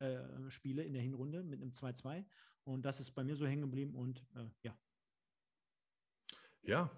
äh, 0.00 0.14
äh, 0.14 0.50
Spiele 0.50 0.82
in 0.82 0.92
der 0.92 1.02
Hinrunde 1.02 1.42
mit 1.42 1.60
einem 1.60 1.70
2-2. 1.70 2.24
Und 2.64 2.82
das 2.84 3.00
ist 3.00 3.12
bei 3.12 3.24
mir 3.24 3.36
so 3.36 3.46
hängen 3.46 3.62
geblieben 3.62 3.94
und 3.94 4.24
äh, 4.34 4.46
ja. 4.62 4.76
Ja, 6.62 6.90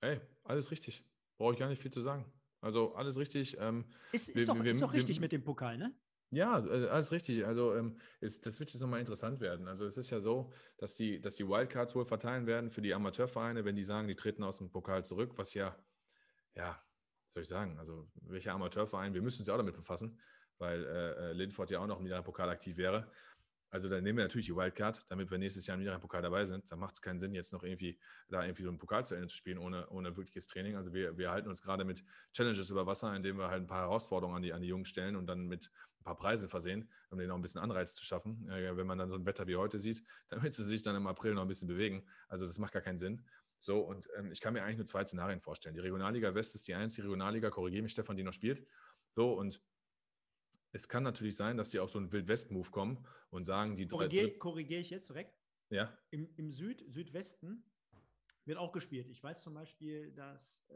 ey, 0.00 0.20
alles 0.44 0.70
richtig. 0.70 1.04
Brauche 1.36 1.52
ich 1.52 1.58
gar 1.58 1.68
nicht 1.68 1.80
viel 1.80 1.92
zu 1.92 2.00
sagen. 2.00 2.24
Also 2.60 2.94
alles 2.94 3.18
richtig. 3.18 3.56
Ähm, 3.60 3.84
ist, 4.12 4.28
ist, 4.28 4.36
wir, 4.36 4.46
doch, 4.46 4.64
wir, 4.64 4.70
ist 4.70 4.82
doch 4.82 4.92
richtig 4.92 5.20
mit 5.20 5.32
dem 5.32 5.44
Pokal, 5.44 5.76
ne? 5.76 5.94
Ja, 6.30 6.58
äh, 6.66 6.88
alles 6.88 7.12
richtig. 7.12 7.46
Also 7.46 7.74
ähm, 7.74 7.98
ist, 8.20 8.46
das 8.46 8.58
wird 8.58 8.70
jetzt 8.70 8.80
nochmal 8.80 9.00
interessant 9.00 9.40
werden. 9.40 9.68
Also 9.68 9.86
es 9.86 9.96
ist 9.96 10.10
ja 10.10 10.20
so, 10.20 10.52
dass 10.76 10.96
die, 10.96 11.20
dass 11.20 11.36
die 11.36 11.46
Wildcards 11.46 11.94
wohl 11.94 12.04
verteilen 12.04 12.46
werden 12.46 12.70
für 12.70 12.82
die 12.82 12.94
Amateurvereine, 12.94 13.64
wenn 13.64 13.76
die 13.76 13.84
sagen, 13.84 14.08
die 14.08 14.16
treten 14.16 14.42
aus 14.42 14.58
dem 14.58 14.70
Pokal 14.70 15.04
zurück, 15.04 15.34
was 15.36 15.54
ja, 15.54 15.76
ja, 16.54 16.82
soll 17.28 17.42
ich 17.42 17.48
sagen, 17.48 17.78
also 17.78 18.08
welcher 18.22 18.52
Amateurverein, 18.54 19.14
wir 19.14 19.22
müssen 19.22 19.40
uns 19.40 19.48
ja 19.48 19.54
auch 19.54 19.58
damit 19.58 19.76
befassen, 19.76 20.20
weil 20.58 20.84
äh, 20.84 21.30
äh 21.30 21.32
Lindford 21.32 21.70
ja 21.70 21.80
auch 21.80 21.86
noch 21.86 22.00
im 22.00 22.24
Pokal 22.24 22.50
aktiv 22.50 22.76
wäre. 22.76 23.10
Also 23.70 23.88
dann 23.88 24.04
nehmen 24.04 24.18
wir 24.18 24.24
natürlich 24.24 24.46
die 24.46 24.56
Wildcard, 24.56 25.10
damit 25.10 25.30
wir 25.30 25.38
nächstes 25.38 25.66
Jahr 25.66 25.74
im 25.74 25.80
Niederrhein-Pokal 25.80 26.22
dabei 26.22 26.44
sind. 26.44 26.70
Da 26.70 26.76
macht 26.76 26.94
es 26.94 27.02
keinen 27.02 27.18
Sinn, 27.18 27.34
jetzt 27.34 27.52
noch 27.52 27.62
irgendwie 27.62 27.98
da 28.28 28.44
irgendwie 28.44 28.62
so 28.62 28.68
einen 28.68 28.78
Pokal 28.78 29.04
zu 29.04 29.14
Ende 29.14 29.26
zu 29.26 29.36
spielen, 29.36 29.58
ohne, 29.58 29.88
ohne 29.90 30.16
wirkliches 30.16 30.46
Training. 30.46 30.76
Also 30.76 30.92
wir, 30.94 31.18
wir 31.18 31.30
halten 31.30 31.48
uns 31.48 31.62
gerade 31.62 31.84
mit 31.84 32.04
Challenges 32.32 32.70
über 32.70 32.86
Wasser, 32.86 33.14
indem 33.14 33.38
wir 33.38 33.48
halt 33.48 33.64
ein 33.64 33.66
paar 33.66 33.82
Herausforderungen 33.82 34.36
an 34.36 34.42
die, 34.42 34.52
an 34.52 34.62
die 34.62 34.68
Jungs 34.68 34.88
stellen 34.88 35.16
und 35.16 35.26
dann 35.26 35.46
mit 35.46 35.70
paar 36.06 36.16
Preise 36.16 36.48
versehen, 36.48 36.88
um 37.10 37.18
denen 37.18 37.30
auch 37.30 37.36
ein 37.36 37.42
bisschen 37.42 37.60
Anreiz 37.60 37.94
zu 37.94 38.04
schaffen, 38.04 38.48
äh, 38.48 38.76
wenn 38.76 38.86
man 38.86 38.96
dann 38.96 39.10
so 39.10 39.16
ein 39.16 39.26
Wetter 39.26 39.46
wie 39.46 39.56
heute 39.56 39.78
sieht, 39.78 40.02
damit 40.30 40.54
sie 40.54 40.64
sich 40.64 40.80
dann 40.80 40.96
im 40.96 41.06
April 41.06 41.34
noch 41.34 41.42
ein 41.42 41.48
bisschen 41.48 41.68
bewegen. 41.68 42.06
Also 42.28 42.46
das 42.46 42.58
macht 42.58 42.72
gar 42.72 42.82
keinen 42.82 42.98
Sinn. 42.98 43.26
So, 43.60 43.80
und 43.80 44.08
ähm, 44.16 44.30
ich 44.30 44.40
kann 44.40 44.54
mir 44.54 44.62
eigentlich 44.62 44.76
nur 44.78 44.86
zwei 44.86 45.04
Szenarien 45.04 45.40
vorstellen. 45.40 45.74
Die 45.74 45.80
Regionalliga 45.80 46.34
West 46.34 46.54
ist 46.54 46.68
die 46.68 46.74
einzige 46.74 47.08
Regionalliga, 47.08 47.50
korrigiere 47.50 47.82
mich 47.82 47.92
Stefan, 47.92 48.16
die 48.16 48.22
noch 48.22 48.32
spielt. 48.32 48.64
So, 49.14 49.32
und 49.32 49.60
es 50.72 50.88
kann 50.88 51.02
natürlich 51.02 51.36
sein, 51.36 51.56
dass 51.56 51.70
die 51.70 51.80
auf 51.80 51.90
so 51.90 51.98
einen 51.98 52.12
Wild-West-Move 52.12 52.70
kommen 52.70 53.04
und 53.30 53.44
sagen, 53.44 53.74
die 53.74 53.88
Korrigiere 53.88 54.32
korrigier 54.38 54.78
ich 54.78 54.90
jetzt 54.90 55.10
direkt? 55.10 55.36
Ja. 55.70 55.92
Im, 56.10 56.28
im 56.36 56.52
Süd, 56.52 56.84
Südwesten 56.86 57.64
wird 58.46 58.58
auch 58.58 58.72
gespielt. 58.72 59.08
Ich 59.08 59.22
weiß 59.22 59.42
zum 59.42 59.54
Beispiel, 59.54 60.12
dass 60.12 60.64
äh, 60.68 60.74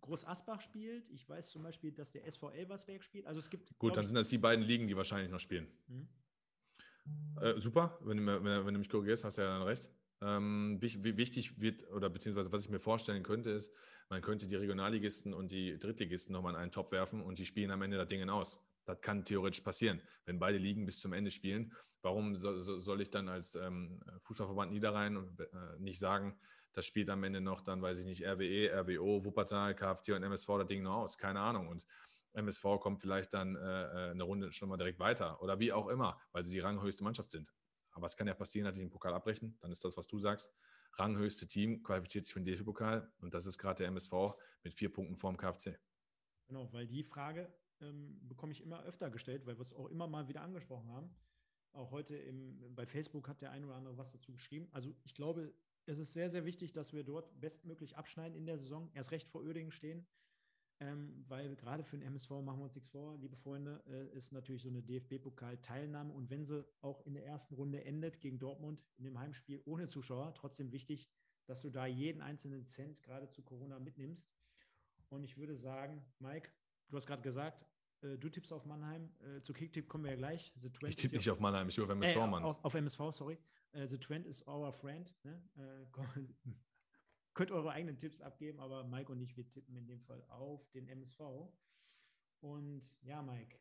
Groß 0.00 0.26
Asbach 0.26 0.60
spielt. 0.60 1.08
Ich 1.10 1.28
weiß 1.28 1.50
zum 1.50 1.62
Beispiel, 1.62 1.92
dass 1.92 2.12
der 2.12 2.26
SV 2.26 2.50
Elversberg 2.50 3.02
spielt. 3.02 3.26
Also 3.26 3.40
es 3.40 3.50
gibt. 3.50 3.76
Gut, 3.78 3.96
dann 3.96 4.04
sind 4.04 4.14
das 4.14 4.28
die 4.28 4.38
beiden 4.38 4.64
Ligen, 4.64 4.86
die 4.86 4.96
wahrscheinlich 4.96 5.30
noch 5.30 5.40
spielen. 5.40 5.66
Mhm. 5.88 6.08
Äh, 7.40 7.60
super, 7.60 7.98
wenn 8.02 8.18
du, 8.18 8.26
wenn, 8.26 8.66
wenn 8.66 8.74
du 8.74 8.78
mich 8.78 8.88
korrigierst, 8.88 9.24
hast 9.24 9.38
du 9.38 9.42
ja 9.42 9.58
dann 9.58 9.66
recht. 9.66 9.90
Ähm, 10.22 10.78
wichtig 10.80 11.60
wird, 11.60 11.90
oder 11.90 12.08
beziehungsweise 12.08 12.50
was 12.50 12.64
ich 12.64 12.70
mir 12.70 12.78
vorstellen 12.78 13.22
könnte, 13.22 13.50
ist, 13.50 13.74
man 14.08 14.22
könnte 14.22 14.46
die 14.46 14.56
Regionalligisten 14.56 15.34
und 15.34 15.52
die 15.52 15.78
Drittligisten 15.78 16.32
nochmal 16.32 16.54
in 16.54 16.60
einen 16.60 16.72
Topf 16.72 16.92
werfen 16.92 17.20
und 17.20 17.38
die 17.38 17.44
spielen 17.44 17.70
am 17.70 17.82
Ende 17.82 17.98
das 17.98 18.08
Ding 18.08 18.26
aus. 18.30 18.64
Das 18.86 19.00
kann 19.00 19.24
theoretisch 19.24 19.60
passieren. 19.60 20.00
Wenn 20.24 20.38
beide 20.38 20.56
Ligen 20.56 20.86
bis 20.86 21.00
zum 21.00 21.12
Ende 21.12 21.30
spielen, 21.30 21.72
warum 22.00 22.36
so, 22.36 22.58
so, 22.60 22.78
soll 22.78 23.00
ich 23.00 23.10
dann 23.10 23.28
als 23.28 23.54
ähm, 23.54 24.00
Fußballverband 24.20 24.72
Niederrhein 24.72 25.16
äh, 25.16 25.80
nicht 25.80 25.98
sagen, 25.98 26.38
das 26.74 26.86
spielt 26.86 27.08
am 27.08 27.24
Ende 27.24 27.40
noch 27.40 27.62
dann, 27.62 27.80
weiß 27.80 27.98
ich 27.98 28.04
nicht, 28.04 28.22
RWE, 28.24 28.70
RWO, 28.72 29.24
Wuppertal, 29.24 29.74
KFT 29.74 30.10
und 30.10 30.22
MSV 30.22 30.48
das 30.58 30.66
Ding 30.66 30.82
noch 30.82 30.96
aus? 30.96 31.16
Keine 31.16 31.40
Ahnung. 31.40 31.68
Und 31.68 31.86
MSV 32.34 32.64
kommt 32.80 33.00
vielleicht 33.00 33.32
dann 33.32 33.56
äh, 33.56 33.60
äh, 33.60 34.10
eine 34.10 34.24
Runde 34.24 34.52
schon 34.52 34.68
mal 34.68 34.76
direkt 34.76 34.98
weiter 34.98 35.40
oder 35.40 35.58
wie 35.60 35.72
auch 35.72 35.88
immer, 35.88 36.20
weil 36.32 36.44
sie 36.44 36.52
die 36.52 36.60
ranghöchste 36.60 37.04
Mannschaft 37.04 37.30
sind. 37.30 37.54
Aber 37.92 38.06
es 38.06 38.16
kann 38.16 38.26
ja 38.26 38.34
passieren, 38.34 38.64
dass 38.66 38.74
die 38.74 38.80
den 38.80 38.90
Pokal 38.90 39.14
abbrechen, 39.14 39.56
dann 39.60 39.70
ist 39.70 39.84
das, 39.84 39.96
was 39.96 40.08
du 40.08 40.18
sagst. 40.18 40.52
Ranghöchste 40.94 41.46
Team 41.46 41.82
qualifiziert 41.82 42.24
sich 42.24 42.34
für 42.34 42.40
den 42.40 42.44
DFB-Pokal 42.44 43.12
und 43.18 43.34
das 43.34 43.46
ist 43.46 43.58
gerade 43.58 43.78
der 43.78 43.88
MSV 43.88 44.12
mit 44.62 44.74
vier 44.74 44.92
Punkten 44.92 45.16
vorm 45.16 45.36
KfC. 45.36 45.78
Genau, 46.46 46.72
weil 46.72 46.86
die 46.86 47.04
Frage 47.04 47.52
ähm, 47.80 48.20
bekomme 48.28 48.52
ich 48.52 48.62
immer 48.62 48.82
öfter 48.84 49.10
gestellt, 49.10 49.46
weil 49.46 49.56
wir 49.56 49.62
es 49.62 49.72
auch 49.72 49.86
immer 49.86 50.06
mal 50.06 50.28
wieder 50.28 50.42
angesprochen 50.42 50.90
haben. 50.90 51.14
Auch 51.72 51.90
heute 51.90 52.16
im, 52.16 52.74
bei 52.74 52.86
Facebook 52.86 53.28
hat 53.28 53.40
der 53.40 53.50
ein 53.50 53.64
oder 53.64 53.74
andere 53.74 53.96
was 53.96 54.10
dazu 54.10 54.32
geschrieben. 54.32 54.68
Also 54.72 54.94
ich 55.04 55.14
glaube, 55.14 55.52
es 55.86 55.98
ist 55.98 56.12
sehr, 56.12 56.30
sehr 56.30 56.44
wichtig, 56.44 56.72
dass 56.72 56.92
wir 56.92 57.04
dort 57.04 57.40
bestmöglich 57.40 57.96
abschneiden 57.96 58.36
in 58.36 58.46
der 58.46 58.58
Saison, 58.58 58.90
erst 58.94 59.10
recht 59.10 59.28
vor 59.28 59.42
Uerdingen 59.42 59.72
stehen. 59.72 60.06
Ähm, 60.80 61.24
weil 61.28 61.54
gerade 61.54 61.84
für 61.84 61.96
den 61.96 62.06
MSV 62.06 62.30
machen 62.30 62.58
wir 62.58 62.64
uns 62.64 62.74
nichts 62.74 62.88
vor, 62.88 63.16
liebe 63.18 63.36
Freunde, 63.36 63.82
äh, 63.86 64.16
ist 64.16 64.32
natürlich 64.32 64.62
so 64.62 64.68
eine 64.68 64.82
DFB-Pokal-Teilnahme. 64.82 66.12
Und 66.12 66.30
wenn 66.30 66.44
sie 66.44 66.66
auch 66.80 67.06
in 67.06 67.14
der 67.14 67.24
ersten 67.24 67.54
Runde 67.54 67.84
endet 67.84 68.20
gegen 68.20 68.38
Dortmund 68.38 68.82
in 68.96 69.04
dem 69.04 69.18
Heimspiel 69.18 69.62
ohne 69.66 69.88
Zuschauer, 69.88 70.34
trotzdem 70.34 70.72
wichtig, 70.72 71.08
dass 71.46 71.60
du 71.60 71.70
da 71.70 71.86
jeden 71.86 72.22
einzelnen 72.22 72.64
Cent 72.66 73.02
gerade 73.02 73.30
zu 73.30 73.42
Corona 73.42 73.78
mitnimmst. 73.78 74.28
Und 75.10 75.22
ich 75.22 75.36
würde 75.36 75.54
sagen, 75.54 76.04
Mike, 76.18 76.50
du 76.88 76.96
hast 76.96 77.06
gerade 77.06 77.22
gesagt, 77.22 77.64
du 78.18 78.28
tippst 78.28 78.52
auf 78.52 78.64
Mannheim. 78.66 79.10
Äh, 79.20 79.42
zu 79.42 79.52
Kicktipp 79.52 79.88
kommen 79.88 80.04
wir 80.04 80.12
ja 80.12 80.16
gleich. 80.16 80.52
ich 80.86 80.96
tippe 80.96 81.16
nicht 81.16 81.30
auf 81.30 81.40
Mannheim, 81.40 81.68
ich 81.68 81.74
tippe 81.74 81.86
auf 81.86 81.92
MSV, 81.92 82.16
äh, 82.16 82.26
Mann. 82.26 82.44
Auf, 82.44 82.64
auf, 82.64 82.74
MSV, 82.74 83.00
sorry. 83.12 83.38
Uh, 83.74 83.86
the 83.86 83.98
Trend 83.98 84.26
is 84.26 84.46
our 84.46 84.72
friend. 84.72 85.12
Ne? 85.24 85.42
Äh, 85.56 85.86
könnt 87.34 87.50
eure 87.50 87.70
eigenen 87.70 87.98
Tipps 87.98 88.20
abgeben, 88.20 88.60
aber 88.60 88.84
Mike 88.84 89.10
und 89.10 89.20
ich, 89.20 89.36
wir 89.36 89.48
tippen 89.48 89.76
in 89.76 89.86
dem 89.86 90.00
Fall 90.00 90.22
auf 90.28 90.70
den 90.70 90.88
MSV. 90.88 91.20
Und 92.40 92.82
ja, 93.02 93.22
Mike, 93.22 93.58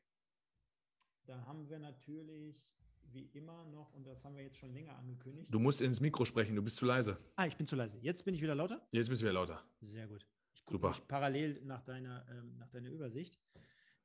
da 1.25 1.45
haben 1.45 1.67
wir 1.69 1.79
natürlich 1.79 2.75
wie 3.11 3.29
immer 3.33 3.65
noch, 3.65 3.93
und 3.93 4.05
das 4.05 4.23
haben 4.23 4.35
wir 4.35 4.43
jetzt 4.43 4.57
schon 4.57 4.73
länger 4.73 4.97
angekündigt. 4.97 5.53
Du 5.53 5.59
musst 5.59 5.81
ins 5.81 5.99
Mikro 5.99 6.25
sprechen, 6.25 6.55
du 6.55 6.61
bist 6.61 6.77
zu 6.77 6.85
leise. 6.85 7.17
Ah, 7.35 7.45
ich 7.45 7.55
bin 7.55 7.67
zu 7.67 7.75
leise. 7.75 7.97
Jetzt 7.99 8.25
bin 8.25 8.33
ich 8.33 8.41
wieder 8.41 8.55
lauter? 8.55 8.85
Jetzt 8.91 9.09
bist 9.09 9.21
du 9.21 9.25
wieder 9.25 9.33
lauter. 9.33 9.63
Sehr 9.81 10.07
gut. 10.07 10.25
Ich 10.53 10.65
gucke 10.65 11.01
parallel 11.07 11.61
nach 11.63 11.81
deiner, 11.81 12.25
ähm, 12.29 12.57
nach 12.57 12.69
deiner 12.69 12.89
Übersicht. 12.89 13.39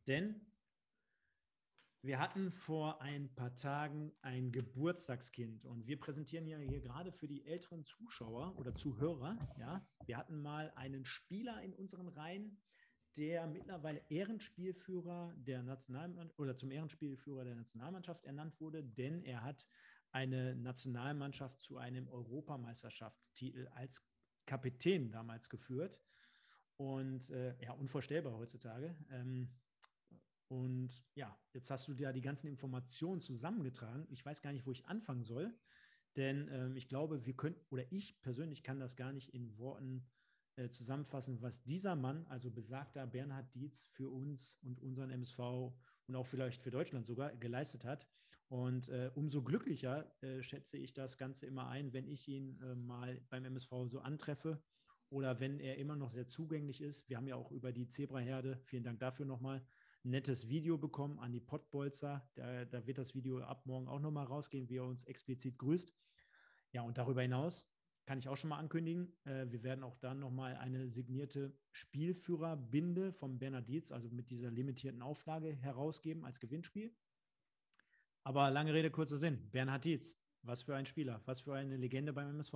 Denn 0.09 0.41
wir 2.03 2.19
hatten 2.19 2.51
vor 2.51 3.03
ein 3.03 3.35
paar 3.35 3.55
Tagen 3.55 4.13
ein 4.23 4.51
Geburtstagskind 4.53 5.67
und 5.67 5.87
wir 5.87 6.01
präsentieren 6.01 6.47
ja 6.47 6.57
hier 6.57 6.81
gerade 6.81 7.13
für 7.13 7.29
die 7.29 7.45
älteren 7.45 7.85
Zuschauer 7.85 8.57
oder 8.59 8.75
Zuhörer, 8.75 9.39
ja, 9.59 9.87
wir 10.07 10.17
hatten 10.17 10.41
mal 10.41 10.73
einen 10.77 11.05
Spieler 11.05 11.61
in 11.63 11.75
unseren 11.75 12.09
Reihen, 12.09 12.63
der 13.19 13.47
mittlerweile 13.49 14.01
Ehrenspielführer 14.09 15.35
der 15.37 15.63
Nationalmannschaft 15.63 16.39
oder 16.39 16.57
zum 16.57 16.71
Ehrenspielführer 16.71 17.45
der 17.45 17.57
Nationalmannschaft 17.57 18.25
ernannt 18.25 18.59
wurde, 18.61 18.83
denn 18.83 19.23
er 19.25 19.43
hat 19.43 19.69
eine 20.11 20.55
Nationalmannschaft 20.57 21.61
zu 21.61 21.77
einem 21.77 22.09
Europameisterschaftstitel 22.09 23.69
als 23.73 24.03
Kapitän 24.47 25.11
damals 25.11 25.51
geführt. 25.51 26.01
Und 26.77 27.29
äh, 27.31 27.61
ja, 27.61 27.73
unvorstellbar 27.73 28.39
heutzutage. 28.39 28.97
Ähm, 29.11 29.51
und 30.49 31.03
ja, 31.15 31.39
jetzt 31.53 31.71
hast 31.71 31.87
du 31.89 31.93
ja 31.93 32.13
die 32.13 32.23
ganzen 32.23 32.49
Informationen 32.49 33.21
zusammengetragen. 33.21 34.07
Ich 34.11 34.25
weiß 34.25 34.43
gar 34.43 34.53
nicht, 34.53 34.67
wo 34.67 34.73
ich 34.73 34.87
anfangen 34.87 35.25
soll, 35.25 35.55
denn 36.17 36.49
ähm, 36.51 36.77
ich 36.77 36.89
glaube, 36.89 37.27
wir 37.27 37.35
können, 37.35 37.57
oder 37.71 37.91
ich 37.93 38.21
persönlich 38.23 38.63
kann 38.63 38.81
das 38.81 38.97
gar 38.97 39.13
nicht 39.13 39.35
in 39.35 39.57
Worten 39.59 40.09
äh, 40.57 40.71
zusammenfassen, 40.71 41.41
was 41.43 41.63
dieser 41.63 41.95
Mann, 41.95 42.27
also 42.27 42.51
besagter 42.51 43.07
Bernhard 43.07 43.55
Dietz, 43.55 43.87
für 43.93 44.09
uns 44.09 44.59
und 44.63 44.81
unseren 44.81 45.11
MSV 45.11 45.39
und 45.39 46.17
auch 46.17 46.27
vielleicht 46.27 46.63
für 46.63 46.71
Deutschland 46.71 47.07
sogar 47.07 47.37
geleistet 47.37 47.85
hat. 47.85 48.09
Und 48.49 48.89
äh, 48.89 49.11
umso 49.15 49.43
glücklicher 49.43 50.11
äh, 50.23 50.43
schätze 50.43 50.79
ich 50.79 50.95
das 50.95 51.19
Ganze 51.19 51.47
immer 51.47 51.69
ein, 51.69 51.93
wenn 51.93 52.09
ich 52.09 52.27
ihn 52.27 52.59
äh, 52.63 52.75
mal 52.75 53.21
beim 53.29 53.45
MSV 53.45 53.71
so 53.87 54.01
antreffe 54.01 54.63
oder 55.11 55.39
wenn 55.39 55.61
er 55.61 55.77
immer 55.77 55.97
noch 55.97 56.11
sehr 56.11 56.27
zugänglich 56.27 56.81
ist. 56.81 57.09
Wir 57.09 57.19
haben 57.19 57.29
ja 57.29 57.37
auch 57.37 57.53
über 57.53 57.73
die 57.73 57.89
Zebraherde, 57.89 58.59
vielen 58.65 58.85
Dank 58.85 58.99
dafür 59.01 59.27
nochmal, 59.27 59.65
nettes 60.03 60.49
Video 60.49 60.79
bekommen 60.79 61.19
an 61.19 61.33
die 61.33 61.41
Pottbolzer. 61.41 62.29
Da, 62.35 62.65
da 62.65 62.87
wird 62.87 62.99
das 62.99 63.15
Video 63.15 63.41
ab 63.41 63.67
morgen 63.67 63.89
auch 63.89 64.01
nochmal 64.01 64.27
rausgehen, 64.27 64.69
wie 64.69 64.77
er 64.77 64.85
uns 64.85 65.05
explizit 65.05 65.59
grüßt. 65.59 65.93
Ja, 66.73 66.83
und 66.83 66.99
darüber 66.99 67.23
hinaus 67.23 67.71
kann 68.09 68.19
ich 68.19 68.29
auch 68.29 68.37
schon 68.39 68.49
mal 68.49 68.59
ankündigen, 68.59 69.13
äh, 69.25 69.51
wir 69.51 69.63
werden 69.63 69.85
auch 69.85 69.95
dann 69.97 70.19
nochmal 70.19 70.57
eine 70.57 70.89
signierte 70.89 71.55
Spielführerbinde 71.73 73.13
vom 73.13 73.39
Bernhard 73.39 73.69
Dietz, 73.69 73.93
also 73.93 74.09
mit 74.09 74.31
dieser 74.31 74.51
limitierten 74.51 75.03
Auflage, 75.03 75.55
herausgeben 75.55 76.25
als 76.25 76.41
Gewinnspiel. 76.41 76.97
Aber 78.25 78.51
lange 78.51 78.73
Rede, 78.73 78.91
kurzer 78.91 79.19
Sinn. 79.19 79.51
Bernhard 79.51 79.85
Dietz, 79.85 80.17
was 80.41 80.63
für 80.63 80.75
ein 80.75 80.87
Spieler, 80.87 81.21
was 81.27 81.41
für 81.41 81.53
eine 81.55 81.77
Legende 81.77 82.15
beim 82.15 82.31
MSV. 82.31 82.55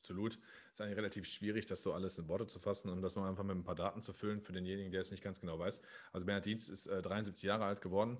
Absolut. 0.00 0.34
Es 0.34 0.74
ist 0.74 0.80
eigentlich 0.80 0.96
relativ 0.96 1.26
schwierig, 1.26 1.66
das 1.66 1.82
so 1.82 1.92
alles 1.92 2.18
in 2.18 2.28
Worte 2.28 2.46
zu 2.46 2.58
fassen 2.58 2.88
und 2.88 3.02
das 3.02 3.16
nur 3.16 3.26
einfach 3.26 3.44
mit 3.44 3.56
ein 3.56 3.64
paar 3.64 3.74
Daten 3.74 4.00
zu 4.00 4.12
füllen 4.12 4.40
für 4.40 4.52
denjenigen, 4.52 4.92
der 4.92 5.00
es 5.00 5.10
nicht 5.10 5.22
ganz 5.22 5.40
genau 5.40 5.58
weiß. 5.58 5.80
Also 6.12 6.24
Bernhard 6.24 6.46
Dietz 6.46 6.68
ist 6.68 6.86
äh, 6.86 7.02
73 7.02 7.42
Jahre 7.42 7.64
alt 7.64 7.80
geworden, 7.80 8.18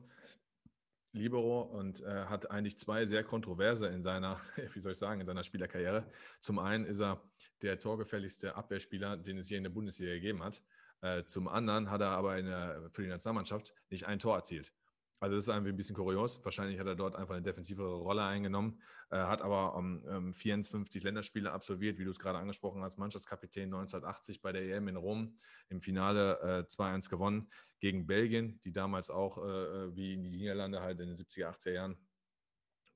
Libero 1.12 1.62
und 1.62 2.00
äh, 2.02 2.24
hat 2.26 2.50
eigentlich 2.50 2.78
zwei 2.78 3.04
sehr 3.04 3.24
kontroverse 3.24 3.86
in 3.86 4.02
seiner, 4.02 4.40
wie 4.74 4.80
soll 4.80 4.92
ich 4.92 4.98
sagen, 4.98 5.20
in 5.20 5.26
seiner 5.26 5.44
Spielerkarriere. 5.44 6.10
Zum 6.40 6.58
einen 6.58 6.84
ist 6.84 7.00
er 7.00 7.22
der 7.62 7.78
torgefälligste 7.78 8.56
Abwehrspieler, 8.56 9.16
den 9.16 9.38
es 9.38 9.48
hier 9.48 9.58
in 9.58 9.64
der 9.64 9.70
Bundesliga 9.70 10.12
gegeben 10.14 10.42
hat. 10.42 10.62
Äh, 11.00 11.24
zum 11.24 11.48
anderen 11.48 11.90
hat 11.90 12.00
er 12.00 12.10
aber 12.10 12.42
der, 12.42 12.90
für 12.92 13.02
die 13.02 13.08
Nationalmannschaft 13.08 13.72
nicht 13.90 14.06
ein 14.06 14.18
Tor 14.18 14.36
erzielt. 14.36 14.72
Also 15.20 15.34
das 15.34 15.44
ist 15.44 15.48
irgendwie 15.48 15.70
ein 15.70 15.76
bisschen 15.76 15.96
kurios. 15.96 16.44
Wahrscheinlich 16.44 16.78
hat 16.78 16.86
er 16.86 16.94
dort 16.94 17.16
einfach 17.16 17.34
eine 17.34 17.42
defensivere 17.42 17.96
Rolle 17.96 18.22
eingenommen, 18.22 18.80
äh, 19.10 19.16
hat 19.16 19.42
aber 19.42 19.74
ähm, 19.76 20.32
54 20.32 21.02
Länderspiele 21.02 21.50
absolviert, 21.50 21.98
wie 21.98 22.04
du 22.04 22.10
es 22.10 22.18
gerade 22.18 22.38
angesprochen 22.38 22.82
hast, 22.82 22.98
Mannschaftskapitän 22.98 23.64
1980 23.64 24.40
bei 24.42 24.52
der 24.52 24.62
EM 24.62 24.88
in 24.88 24.96
Rom, 24.96 25.38
im 25.70 25.80
Finale 25.80 26.38
äh, 26.40 26.70
2-1 26.70 27.10
gewonnen 27.10 27.50
gegen 27.80 28.06
Belgien, 28.06 28.60
die 28.64 28.72
damals 28.72 29.10
auch, 29.10 29.38
äh, 29.38 29.50
äh 29.50 29.96
wie 29.96 30.14
in 30.14 30.22
die 30.22 30.30
Niederlande 30.30 30.80
halt 30.80 31.00
in 31.00 31.08
den 31.08 31.16
70er, 31.16 31.48
80er 31.48 31.72
Jahren 31.72 31.96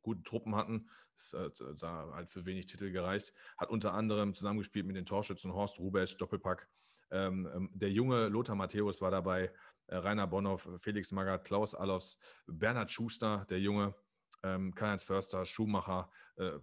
gute 0.02 0.22
Truppen 0.22 0.54
hatten. 0.54 0.88
Es 1.16 1.32
äh, 1.32 1.50
da 1.80 2.10
halt 2.12 2.28
für 2.28 2.44
wenig 2.44 2.66
Titel 2.66 2.90
gereicht. 2.90 3.32
Hat 3.56 3.70
unter 3.70 3.94
anderem 3.94 4.34
zusammengespielt 4.34 4.86
mit 4.86 4.96
den 4.96 5.06
Torschützen 5.06 5.54
Horst 5.54 5.78
Rubesch, 5.78 6.16
Doppelpack. 6.16 6.68
Ähm, 7.12 7.48
ähm, 7.54 7.70
der 7.74 7.90
junge 7.90 8.28
Lothar 8.28 8.56
Matthäus 8.56 9.00
war 9.00 9.10
dabei, 9.10 9.52
äh, 9.86 9.96
Rainer 9.96 10.26
Bonhoff, 10.26 10.68
Felix 10.78 11.12
Magath, 11.12 11.44
Klaus 11.44 11.74
Allofs, 11.74 12.18
Bernhard 12.46 12.90
Schuster, 12.90 13.46
der 13.50 13.60
Junge, 13.60 13.94
ähm, 14.42 14.74
Karl-Heinz 14.74 15.02
Förster, 15.04 15.44
Schumacher, 15.44 16.10
äh, 16.36 16.46
äh, 16.46 16.60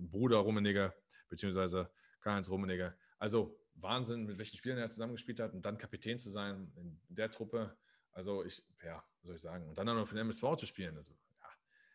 Bruder 0.00 0.38
Rummenigge, 0.38 0.92
beziehungsweise 1.28 1.90
Karl-Heinz 2.20 2.50
Rummenigge. 2.50 2.94
Also 3.18 3.58
Wahnsinn, 3.74 4.24
mit 4.24 4.38
welchen 4.38 4.56
Spielern 4.56 4.78
er 4.78 4.90
zusammengespielt 4.90 5.40
hat 5.40 5.54
und 5.54 5.64
dann 5.64 5.78
Kapitän 5.78 6.18
zu 6.18 6.30
sein 6.30 6.72
in 6.76 7.00
der 7.08 7.30
Truppe. 7.30 7.76
Also 8.12 8.44
ich, 8.44 8.64
ja, 8.84 9.02
soll 9.22 9.36
ich 9.36 9.42
sagen? 9.42 9.68
Und 9.68 9.78
dann 9.78 9.88
auch 9.88 9.94
noch 9.94 10.06
für 10.06 10.14
den 10.14 10.22
MSV 10.22 10.56
zu 10.56 10.66
spielen, 10.66 10.96
also, 10.96 11.12
ja, 11.40 11.48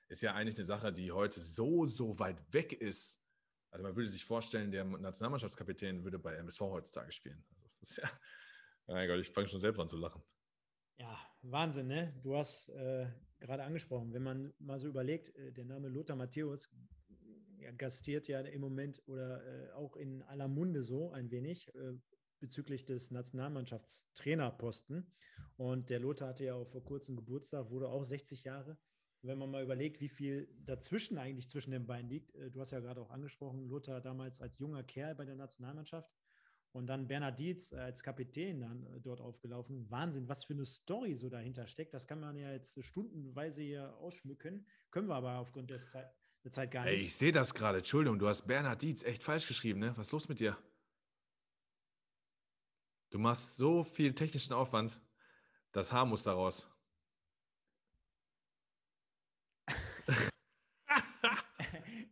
ist 0.07 0.21
ja 0.21 0.33
eigentlich 0.33 0.55
eine 0.55 0.65
Sache, 0.65 0.93
die 0.93 1.11
heute 1.11 1.39
so, 1.39 1.85
so 1.85 2.17
weit 2.19 2.41
weg 2.53 2.73
ist. 2.73 3.22
Also 3.73 3.83
man 3.83 3.95
würde 3.95 4.07
sich 4.07 4.23
vorstellen, 4.23 4.69
der 4.69 4.85
Nationalmannschaftskapitän 4.85 6.03
würde 6.03 6.19
bei 6.19 6.35
MSV 6.35 6.61
heutzutage 6.61 7.11
spielen. 7.11 7.43
Also 7.49 7.65
das 7.65 7.75
ist 7.77 7.97
ja, 7.97 8.03
mein 8.85 9.07
Gott, 9.07 9.19
ich 9.19 9.31
fange 9.31 9.47
schon 9.47 9.59
selbst 9.59 9.79
an 9.79 9.89
zu 9.89 9.97
lachen. 9.97 10.21
Ja, 10.99 11.17
Wahnsinn, 11.41 11.87
ne? 11.87 12.13
Du 12.21 12.37
hast 12.37 12.69
äh, 12.69 13.07
gerade 13.39 13.63
angesprochen, 13.63 14.13
wenn 14.13 14.21
man 14.21 14.53
mal 14.59 14.79
so 14.79 14.87
überlegt, 14.87 15.35
äh, 15.35 15.51
der 15.51 15.65
Name 15.65 15.89
Lothar 15.89 16.15
Matthäus 16.15 16.69
ja, 17.57 17.71
gastiert 17.71 18.27
ja 18.27 18.41
im 18.41 18.61
Moment 18.61 19.01
oder 19.07 19.43
äh, 19.43 19.71
auch 19.71 19.95
in 19.95 20.21
aller 20.21 20.47
Munde 20.47 20.83
so 20.83 21.11
ein 21.11 21.31
wenig 21.31 21.73
äh, 21.73 21.93
bezüglich 22.39 22.85
des 22.85 23.09
Nationalmannschaftstrainerposten. 23.09 25.11
Und 25.57 25.89
der 25.89 25.99
Lothar 25.99 26.27
hatte 26.27 26.45
ja 26.45 26.53
auch 26.53 26.67
vor 26.67 26.83
kurzem 26.83 27.15
Geburtstag, 27.15 27.71
wurde 27.71 27.89
auch 27.89 28.03
60 28.03 28.43
Jahre. 28.43 28.77
Wenn 29.23 29.37
man 29.37 29.49
mal 29.49 29.63
überlegt, 29.63 30.01
wie 30.01 30.09
viel 30.09 30.49
dazwischen 30.65 31.17
eigentlich 31.17 31.49
zwischen 31.49 31.71
den 31.71 31.85
beiden 31.85 32.09
liegt, 32.09 32.35
äh, 32.35 32.51
du 32.51 32.59
hast 32.59 32.71
ja 32.71 32.81
gerade 32.81 33.01
auch 33.01 33.09
angesprochen, 33.09 33.67
Lothar 33.69 34.01
damals 34.01 34.41
als 34.41 34.59
junger 34.59 34.83
Kerl 34.83 35.15
bei 35.15 35.23
der 35.23 35.35
Nationalmannschaft 35.35 36.11
und 36.73 36.87
dann 36.87 37.07
Bernhard 37.07 37.39
Dietz 37.39 37.71
als 37.71 38.03
Kapitän 38.03 38.59
dann 38.59 38.85
äh, 38.85 38.99
dort 38.99 39.21
aufgelaufen. 39.21 39.89
Wahnsinn, 39.89 40.27
was 40.27 40.43
für 40.43 40.53
eine 40.53 40.65
Story 40.65 41.15
so 41.15 41.29
dahinter 41.29 41.67
steckt. 41.67 41.93
Das 41.93 42.05
kann 42.05 42.19
man 42.19 42.35
ja 42.35 42.51
jetzt 42.51 42.83
stundenweise 42.83 43.61
hier 43.61 43.95
ausschmücken. 43.97 44.67
Können 44.91 45.07
wir 45.07 45.15
aber 45.15 45.37
aufgrund 45.37 45.69
der 45.69 45.81
Zeit, 45.81 46.11
der 46.43 46.51
Zeit 46.51 46.71
gar 46.71 46.83
nicht. 46.83 46.93
Ey, 46.93 47.05
ich 47.05 47.15
sehe 47.15 47.31
das 47.31 47.53
gerade. 47.53 47.77
Entschuldigung, 47.77 48.19
du 48.19 48.27
hast 48.27 48.45
Bernhard 48.45 48.81
Dietz 48.81 49.03
echt 49.03 49.23
falsch 49.23 49.47
geschrieben, 49.47 49.79
ne? 49.79 49.95
Was 49.95 50.07
ist 50.07 50.11
los 50.11 50.27
mit 50.27 50.41
dir? 50.41 50.57
Du 53.11 53.19
machst 53.19 53.55
so 53.55 53.83
viel 53.83 54.13
technischen 54.15 54.53
Aufwand. 54.53 54.99
Das 55.71 55.91
Haar 55.93 56.05
muss 56.05 56.23
daraus. 56.23 56.72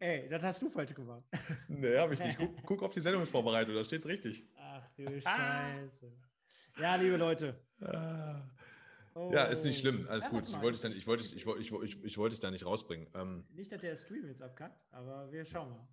Ey, 0.02 0.28
das 0.28 0.42
hast 0.42 0.60
du 0.64 0.70
falsch 0.72 0.96
gemacht. 0.96 1.24
Nee, 1.68 1.96
habe 1.96 2.16
ich 2.16 2.20
nicht. 2.20 2.36
Guck, 2.40 2.66
guck, 2.66 2.82
auf 2.82 2.94
die 2.94 3.02
Sendungsvorbereitung, 3.02 3.76
da 3.76 3.84
steht 3.84 4.00
es 4.00 4.08
richtig. 4.08 4.44
Ach 4.58 4.90
du 4.98 5.22
Scheiße. 5.22 6.12
Ja, 6.80 6.96
liebe 6.96 7.18
Leute. 7.18 7.56
Oh. 9.14 9.30
Ja, 9.32 9.44
ist 9.44 9.64
nicht 9.64 9.80
schlimm. 9.80 10.08
Alles 10.10 10.24
ja, 10.24 10.30
gut. 10.32 10.48
Ich 10.48 10.60
wollte, 10.60 10.90
dich 10.90 10.98
ich, 10.98 11.06
wollte, 11.06 11.24
ich, 11.24 11.46
wollte, 11.46 11.62
ich, 11.62 11.72
ich, 11.72 12.04
ich 12.04 12.18
wollte 12.18 12.34
dich 12.34 12.40
da 12.40 12.50
nicht 12.50 12.66
rausbringen. 12.66 13.10
Ähm, 13.14 13.46
nicht, 13.54 13.72
dass 13.72 13.82
der 13.82 13.96
Stream 13.96 14.26
jetzt 14.26 14.42
abkackt, 14.42 14.82
aber 14.90 15.32
wir 15.32 15.46
schauen 15.46 15.70
mal. 15.70 15.88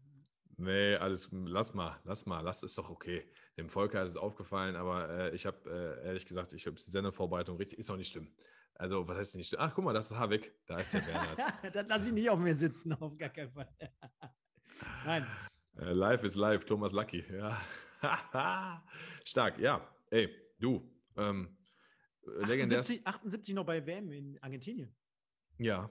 Nee, 0.57 0.95
alles, 0.95 1.29
lass 1.31 1.75
mal, 1.75 2.01
lass 2.05 2.25
mal, 2.25 2.41
lass 2.41 2.63
ist 2.63 2.79
doch 2.79 2.89
okay. 2.89 3.31
Dem 3.59 3.69
Volker 3.69 4.03
ist 4.03 4.11
es 4.11 4.17
aufgefallen, 4.17 4.75
aber 4.75 5.09
äh, 5.11 5.35
ich 5.35 5.45
habe 5.45 5.69
äh, 5.71 6.07
ehrlich 6.07 6.25
gesagt, 6.25 6.55
ich 6.55 6.67
habe 6.67 6.77
die 6.77 6.91
Sendevorbereitung 6.91 7.59
richtig, 7.59 7.79
ist 7.79 7.91
auch 7.91 7.97
nicht 7.97 8.11
schlimm. 8.11 8.33
Also, 8.79 9.07
was 9.09 9.19
heißt 9.19 9.37
nicht 9.37 9.49
schlimm? 9.49 9.61
Ach, 9.61 9.75
guck 9.75 9.85
mal, 9.85 9.93
das 9.93 10.11
ist 10.11 10.17
Habeck, 10.17 10.55
da 10.67 10.79
ist 10.79 10.95
der 10.95 11.01
Bernhard. 11.01 11.39
das 11.75 11.89
lasse 11.89 12.09
ich 12.09 12.15
nicht 12.15 12.31
auf 12.31 12.39
mir 12.39 12.55
sitzen, 12.55 12.93
auf 12.93 13.19
gar 13.19 13.29
keinen 13.29 13.51
Fall. 13.51 13.69
Nein. 15.05 15.27
Äh, 15.77 15.93
live 15.93 16.23
ist 16.23 16.37
live, 16.37 16.65
Thomas 16.65 16.93
Lucky, 16.93 17.25
ja. 17.33 17.61
Stark, 19.25 19.59
ja. 19.59 19.87
Ey, 20.11 20.31
du, 20.61 20.89
ähm, 21.17 21.57
78, 22.41 23.05
78 23.05 23.55
noch 23.55 23.67
bei 23.67 23.85
WM 23.85 24.13
in 24.13 24.39
Argentinien. 24.41 24.95
Ja, 25.59 25.91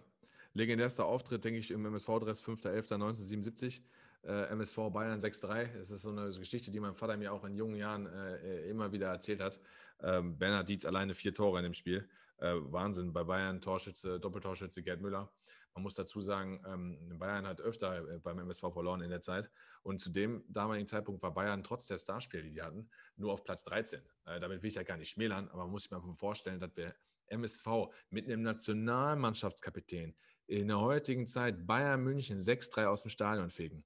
legendärster 0.54 1.06
Auftritt, 1.06 1.44
denke 1.44 1.60
ich, 1.60 1.72
im 1.72 1.86
MSV-Dress 1.86 2.42
5.11.1977 2.42 3.82
äh, 4.24 4.50
MSV 4.52 4.76
Bayern 4.92 5.20
6-3. 5.20 5.78
Das 5.78 5.92
ist 5.92 6.04
so 6.04 6.12
eine 6.12 6.32
Geschichte, 6.32 6.72
die 6.72 6.80
mein 6.80 6.96
Vater 6.96 7.18
mir 7.18 7.34
auch 7.34 7.44
in 7.44 7.56
jungen 7.56 7.76
Jahren 7.76 8.06
äh, 8.06 8.38
äh, 8.38 8.70
immer 8.70 8.92
wieder 8.92 9.08
erzählt 9.08 9.42
hat. 9.42 9.60
Ähm, 10.02 10.38
Bernhard 10.38 10.70
Dietz 10.70 10.86
alleine 10.86 11.14
vier 11.14 11.34
Tore 11.34 11.60
in 11.60 11.64
dem 11.64 11.74
Spiel. 11.74 12.08
Äh, 12.38 12.56
Wahnsinn. 12.72 13.14
Bei 13.14 13.24
Bayern 13.24 13.62
Torschütze, 13.62 14.20
Doppeltorschütze 14.20 14.84
Gerd 14.84 15.02
Müller. 15.02 15.32
Man 15.74 15.84
muss 15.84 15.96
dazu 15.96 16.22
sagen, 16.22 16.64
ähm, 16.68 17.20
Bayern 17.20 17.46
hat 17.46 17.62
öfter 17.62 18.08
äh, 18.10 18.20
beim 18.20 18.40
MSV 18.40 18.74
verloren 18.74 19.02
in 19.02 19.10
der 19.10 19.22
Zeit. 19.22 19.52
Und 19.84 20.02
zu 20.02 20.12
dem 20.12 20.44
damaligen 20.48 20.88
Zeitpunkt 20.88 21.22
war 21.22 21.34
Bayern 21.34 21.64
trotz 21.64 21.86
der 21.88 21.98
Starspiele, 21.98 22.44
die 22.44 22.54
die 22.54 22.62
hatten, 22.62 22.90
nur 23.16 23.32
auf 23.32 23.44
Platz 23.44 23.64
13. 23.64 24.02
Äh, 24.26 24.40
damit 24.40 24.64
will 24.64 24.70
ich 24.70 24.76
ja 24.76 24.84
gar 24.84 24.98
nicht 24.98 25.10
schmälern, 25.10 25.48
aber 25.50 25.64
man 25.64 25.72
muss 25.72 25.84
sich 25.84 25.92
mal 25.92 26.02
vorstellen, 26.16 26.60
dass 26.60 26.76
wir 26.76 26.96
MSV 27.28 27.68
mit 28.10 28.26
einem 28.26 28.42
Nationalmannschaftskapitän 28.42 30.16
in 30.48 30.68
der 30.68 30.80
heutigen 30.80 31.28
Zeit 31.28 31.68
Bayern 31.68 32.04
München 32.04 32.40
6-3 32.40 32.86
aus 32.86 33.04
dem 33.04 33.10
Stadion 33.10 33.52
fegen. 33.52 33.84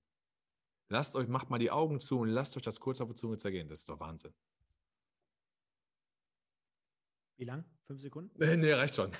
Lasst 0.89 1.15
euch, 1.15 1.27
macht 1.27 1.49
mal 1.49 1.57
die 1.57 1.71
Augen 1.71 1.99
zu 1.99 2.19
und 2.19 2.29
lasst 2.29 2.55
euch 2.55 2.63
das 2.63 2.79
kurz 2.79 3.01
auf 3.01 3.09
die 3.09 3.15
Zunge 3.15 3.37
zergehen. 3.37 3.67
Das 3.67 3.79
ist 3.79 3.89
doch 3.89 3.99
Wahnsinn. 3.99 4.33
Wie 7.37 7.45
lang? 7.45 7.65
Fünf 7.91 8.03
Sekunden? 8.03 8.59
nee, 8.61 8.71
reicht 8.71 8.95
schon. 8.95 9.11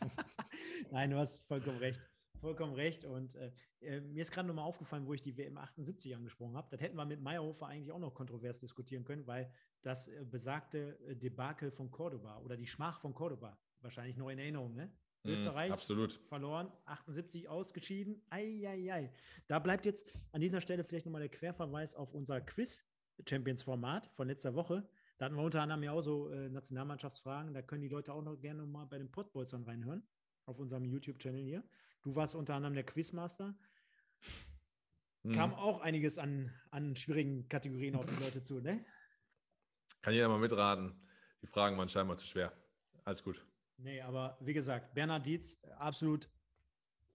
Nein, 0.90 1.10
du 1.10 1.16
hast 1.16 1.46
vollkommen 1.46 1.78
recht. 1.78 2.00
Vollkommen 2.40 2.74
recht. 2.74 3.04
Und 3.04 3.36
äh, 3.36 3.52
äh 3.80 4.00
mir 4.00 4.22
ist 4.22 4.32
gerade 4.32 4.48
nochmal 4.48 4.64
aufgefallen, 4.64 5.06
wo 5.06 5.14
ich 5.14 5.22
die 5.22 5.36
WM 5.38 5.56
78 5.56 6.12
angesprochen 6.16 6.56
habe. 6.56 6.66
Das 6.72 6.80
hätten 6.80 6.96
wir 6.96 7.04
mit 7.04 7.20
Meyerhofer 7.20 7.68
eigentlich 7.68 7.92
auch 7.92 8.00
noch 8.00 8.14
kontrovers 8.14 8.58
diskutieren 8.58 9.04
können, 9.04 9.28
weil 9.28 9.48
das 9.82 10.08
äh, 10.08 10.24
besagte 10.28 10.98
äh, 11.06 11.14
Debakel 11.14 11.70
von 11.70 11.88
Cordoba 11.92 12.38
oder 12.38 12.56
die 12.56 12.66
Schmach 12.66 12.98
von 12.98 13.14
Cordoba 13.14 13.56
wahrscheinlich 13.80 14.16
noch 14.16 14.28
in 14.28 14.40
Erinnerung, 14.40 14.74
ne? 14.74 14.90
Mhm, 15.22 15.30
Österreich 15.30 15.70
absolut. 15.70 16.14
verloren, 16.24 16.72
78 16.86 17.48
ausgeschieden. 17.48 18.20
Eieiei. 18.28 19.12
Da 19.46 19.60
bleibt 19.60 19.86
jetzt 19.86 20.04
an 20.32 20.40
dieser 20.40 20.60
Stelle 20.60 20.82
vielleicht 20.82 21.06
nochmal 21.06 21.20
der 21.20 21.30
Querverweis 21.30 21.94
auf 21.94 22.12
unser 22.12 22.40
Quiz-Champions-Format 22.40 24.10
von 24.16 24.26
letzter 24.26 24.56
Woche. 24.56 24.88
Da 25.18 25.26
hatten 25.26 25.36
wir 25.36 25.42
unter 25.42 25.62
anderem 25.62 25.82
ja 25.82 25.92
auch 25.92 26.02
so 26.02 26.30
äh, 26.30 26.48
Nationalmannschaftsfragen. 26.48 27.54
Da 27.54 27.62
können 27.62 27.82
die 27.82 27.88
Leute 27.88 28.12
auch 28.12 28.22
noch 28.22 28.38
gerne 28.38 28.66
mal 28.66 28.84
bei 28.84 28.98
den 28.98 29.10
Podbolzern 29.10 29.62
reinhören, 29.64 30.06
auf 30.44 30.58
unserem 30.58 30.84
YouTube-Channel 30.84 31.42
hier. 31.42 31.64
Du 32.02 32.14
warst 32.14 32.34
unter 32.34 32.54
anderem 32.54 32.74
der 32.74 32.84
Quizmaster. 32.84 33.56
Mhm. 35.22 35.32
Kam 35.32 35.54
auch 35.54 35.80
einiges 35.80 36.18
an, 36.18 36.52
an 36.70 36.94
schwierigen 36.96 37.48
Kategorien 37.48 37.96
auf 37.96 38.06
die 38.06 38.22
Leute 38.22 38.42
zu, 38.42 38.60
ne? 38.60 38.84
Kann 40.02 40.14
jeder 40.14 40.28
mal 40.28 40.38
mitraten. 40.38 40.94
Die 41.42 41.46
Fragen 41.46 41.76
waren 41.78 41.88
scheinbar 41.88 42.16
zu 42.16 42.26
schwer. 42.26 42.52
Alles 43.04 43.22
gut. 43.22 43.44
Nee, 43.78 44.00
aber 44.00 44.38
wie 44.40 44.52
gesagt, 44.52 44.94
Bernhard 44.94 45.26
Dietz, 45.26 45.60
absolut, 45.78 46.30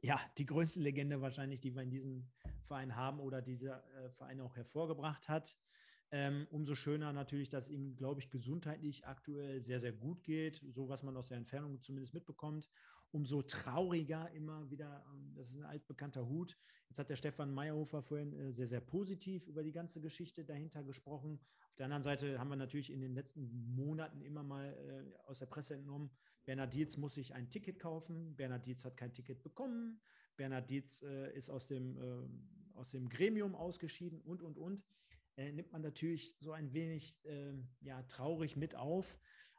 ja, 0.02 0.20
die 0.38 0.46
größte 0.46 0.80
Legende 0.80 1.22
wahrscheinlich, 1.22 1.62
die 1.62 1.74
wir 1.74 1.84
in 1.84 1.90
diesem 1.90 2.32
Verein 2.64 2.96
haben 2.96 3.20
oder 3.20 3.42
dieser 3.42 3.84
äh, 3.96 4.10
Verein 4.10 4.42
auch 4.42 4.56
hervorgebracht 4.56 5.30
hat. 5.30 5.58
Ähm, 6.12 6.48
umso 6.52 6.76
schöner 6.76 7.14
natürlich, 7.14 7.50
dass 7.50 7.70
ihm, 7.70 7.96
glaube 7.96 8.20
ich, 8.20 8.30
gesundheitlich 8.30 9.06
aktuell 9.08 9.62
sehr, 9.62 9.80
sehr 9.80 9.94
gut 9.94 10.24
geht, 10.24 10.62
so 10.70 10.90
was 10.90 11.04
man 11.04 11.16
aus 11.16 11.30
der 11.30 11.38
Entfernung 11.38 11.82
zumindest 11.82 12.14
mitbekommt. 12.14 12.70
Umso 13.12 13.42
trauriger 13.42 14.30
immer 14.32 14.70
wieder, 14.70 15.06
ähm, 15.14 15.34
das 15.36 15.50
ist 15.50 15.56
ein 15.56 15.64
altbekannter 15.64 16.28
Hut. 16.28 16.58
Jetzt 16.90 17.00
hat 17.00 17.10
der 17.10 17.16
Stefan 17.16 17.54
Meyerhofer 17.54 18.02
vorhin 18.02 18.34
äh, 18.34 18.52
sehr, 18.52 18.68
sehr 18.68 18.82
positiv 18.82 19.48
über 19.48 19.64
die 19.64 19.72
ganze 19.72 20.02
Geschichte 20.02 20.44
dahinter 20.44 20.84
gesprochen. 20.84 21.40
Auf 21.70 21.76
der 21.78 21.86
anderen 21.86 22.04
Seite 22.04 22.40
haben 22.40 22.50
wir 22.50 22.58
natürlich 22.58 22.92
in 22.92 23.00
den 23.00 23.14
letzten 23.14 23.74
Monaten 23.74 24.22
immer 24.22 24.44
mal 24.44 24.74
äh, 24.74 25.30
aus 25.30 25.40
der 25.40 25.46
Presse 25.46 25.76
entnommen, 25.76 26.12
Bernhard 26.46 26.74
Dietz 26.74 26.98
muss 26.98 27.16
sich 27.16 27.34
ein 27.34 27.50
Ticket 27.50 27.80
kaufen. 27.80 28.36
Bernhard 28.36 28.66
Dietz 28.66 28.84
hat 28.84 28.98
kein 28.98 29.14
Ticket 29.14 29.44
bekommen. 29.44 30.02
Bernhard 30.38 30.70
Dietz 30.70 31.04
äh, 31.04 31.36
ist 31.36 31.50
aus 31.50 31.68
dem, 31.68 31.98
äh, 31.98 32.78
aus 32.78 32.92
dem 32.92 33.10
Gremium 33.10 33.56
ausgeschieden 33.56 34.22
und, 34.22 34.42
und, 34.42 34.58
und. 34.58 34.84
Äh, 35.38 35.52
nimmt 35.52 35.72
man 35.72 35.82
natürlich 35.82 36.36
so 36.40 36.52
ein 36.52 36.74
wenig 36.74 37.20
ähm, 37.26 37.70
ja, 37.82 38.02
traurig 38.04 38.56
mit 38.56 38.76
auf. 38.76 39.18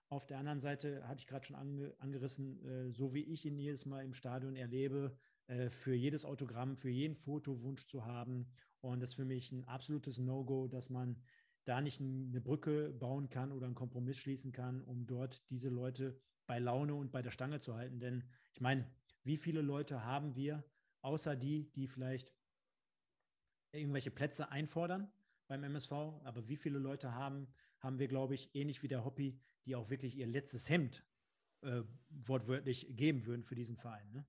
Auf 0.08 0.26
der 0.26 0.38
anderen 0.38 0.60
Seite 0.60 1.08
hatte 1.08 1.20
ich 1.20 1.26
gerade 1.26 1.46
schon 1.46 1.56
ange 1.56 1.94
angerissen, 1.98 2.62
äh, 2.66 2.90
so 2.92 3.14
wie 3.14 3.22
ich 3.22 3.46
ihn 3.46 3.58
jedes 3.58 3.86
Mal 3.86 4.04
im 4.04 4.12
Stadion 4.12 4.56
erlebe, 4.56 5.16
äh, 5.46 5.70
für 5.70 5.94
jedes 5.94 6.24
Autogramm, 6.24 6.76
für 6.76 6.90
jeden 6.90 7.16
Fotowunsch 7.16 7.86
zu 7.86 8.04
haben. 8.04 8.46
Und 8.80 9.00
das 9.00 9.10
ist 9.10 9.16
für 9.16 9.24
mich 9.24 9.52
ein 9.52 9.64
absolutes 9.64 10.18
No-Go, 10.18 10.68
dass 10.68 10.90
man 10.90 11.22
da 11.64 11.80
nicht 11.80 12.00
eine 12.00 12.40
Brücke 12.40 12.92
bauen 12.92 13.28
kann 13.28 13.52
oder 13.52 13.66
einen 13.66 13.74
Kompromiss 13.74 14.18
schließen 14.18 14.52
kann, 14.52 14.82
um 14.82 15.06
dort 15.06 15.48
diese 15.50 15.68
Leute 15.68 16.20
bei 16.46 16.58
Laune 16.58 16.94
und 16.94 17.12
bei 17.12 17.22
der 17.22 17.30
Stange 17.30 17.60
zu 17.60 17.74
halten. 17.74 18.00
Denn 18.00 18.24
ich 18.52 18.60
meine, 18.60 18.90
wie 19.24 19.36
viele 19.36 19.62
Leute 19.62 20.04
haben 20.04 20.34
wir, 20.34 20.64
außer 21.00 21.36
die, 21.36 21.72
die 21.72 21.86
vielleicht 21.86 22.30
irgendwelche 23.72 24.10
Plätze 24.10 24.50
einfordern 24.50 25.10
beim 25.46 25.64
MSV, 25.64 25.92
aber 25.92 26.48
wie 26.48 26.56
viele 26.56 26.78
Leute 26.78 27.14
haben, 27.14 27.48
haben 27.80 27.98
wir, 27.98 28.08
glaube 28.08 28.34
ich, 28.34 28.54
ähnlich 28.54 28.82
wie 28.82 28.88
der 28.88 29.04
Hobby, 29.04 29.40
die 29.66 29.76
auch 29.76 29.90
wirklich 29.90 30.16
ihr 30.16 30.26
letztes 30.26 30.68
Hemd 30.68 31.04
äh, 31.62 31.82
wortwörtlich 32.10 32.86
geben 32.90 33.26
würden 33.26 33.44
für 33.44 33.54
diesen 33.54 33.76
Verein. 33.76 34.10
Ne? 34.12 34.26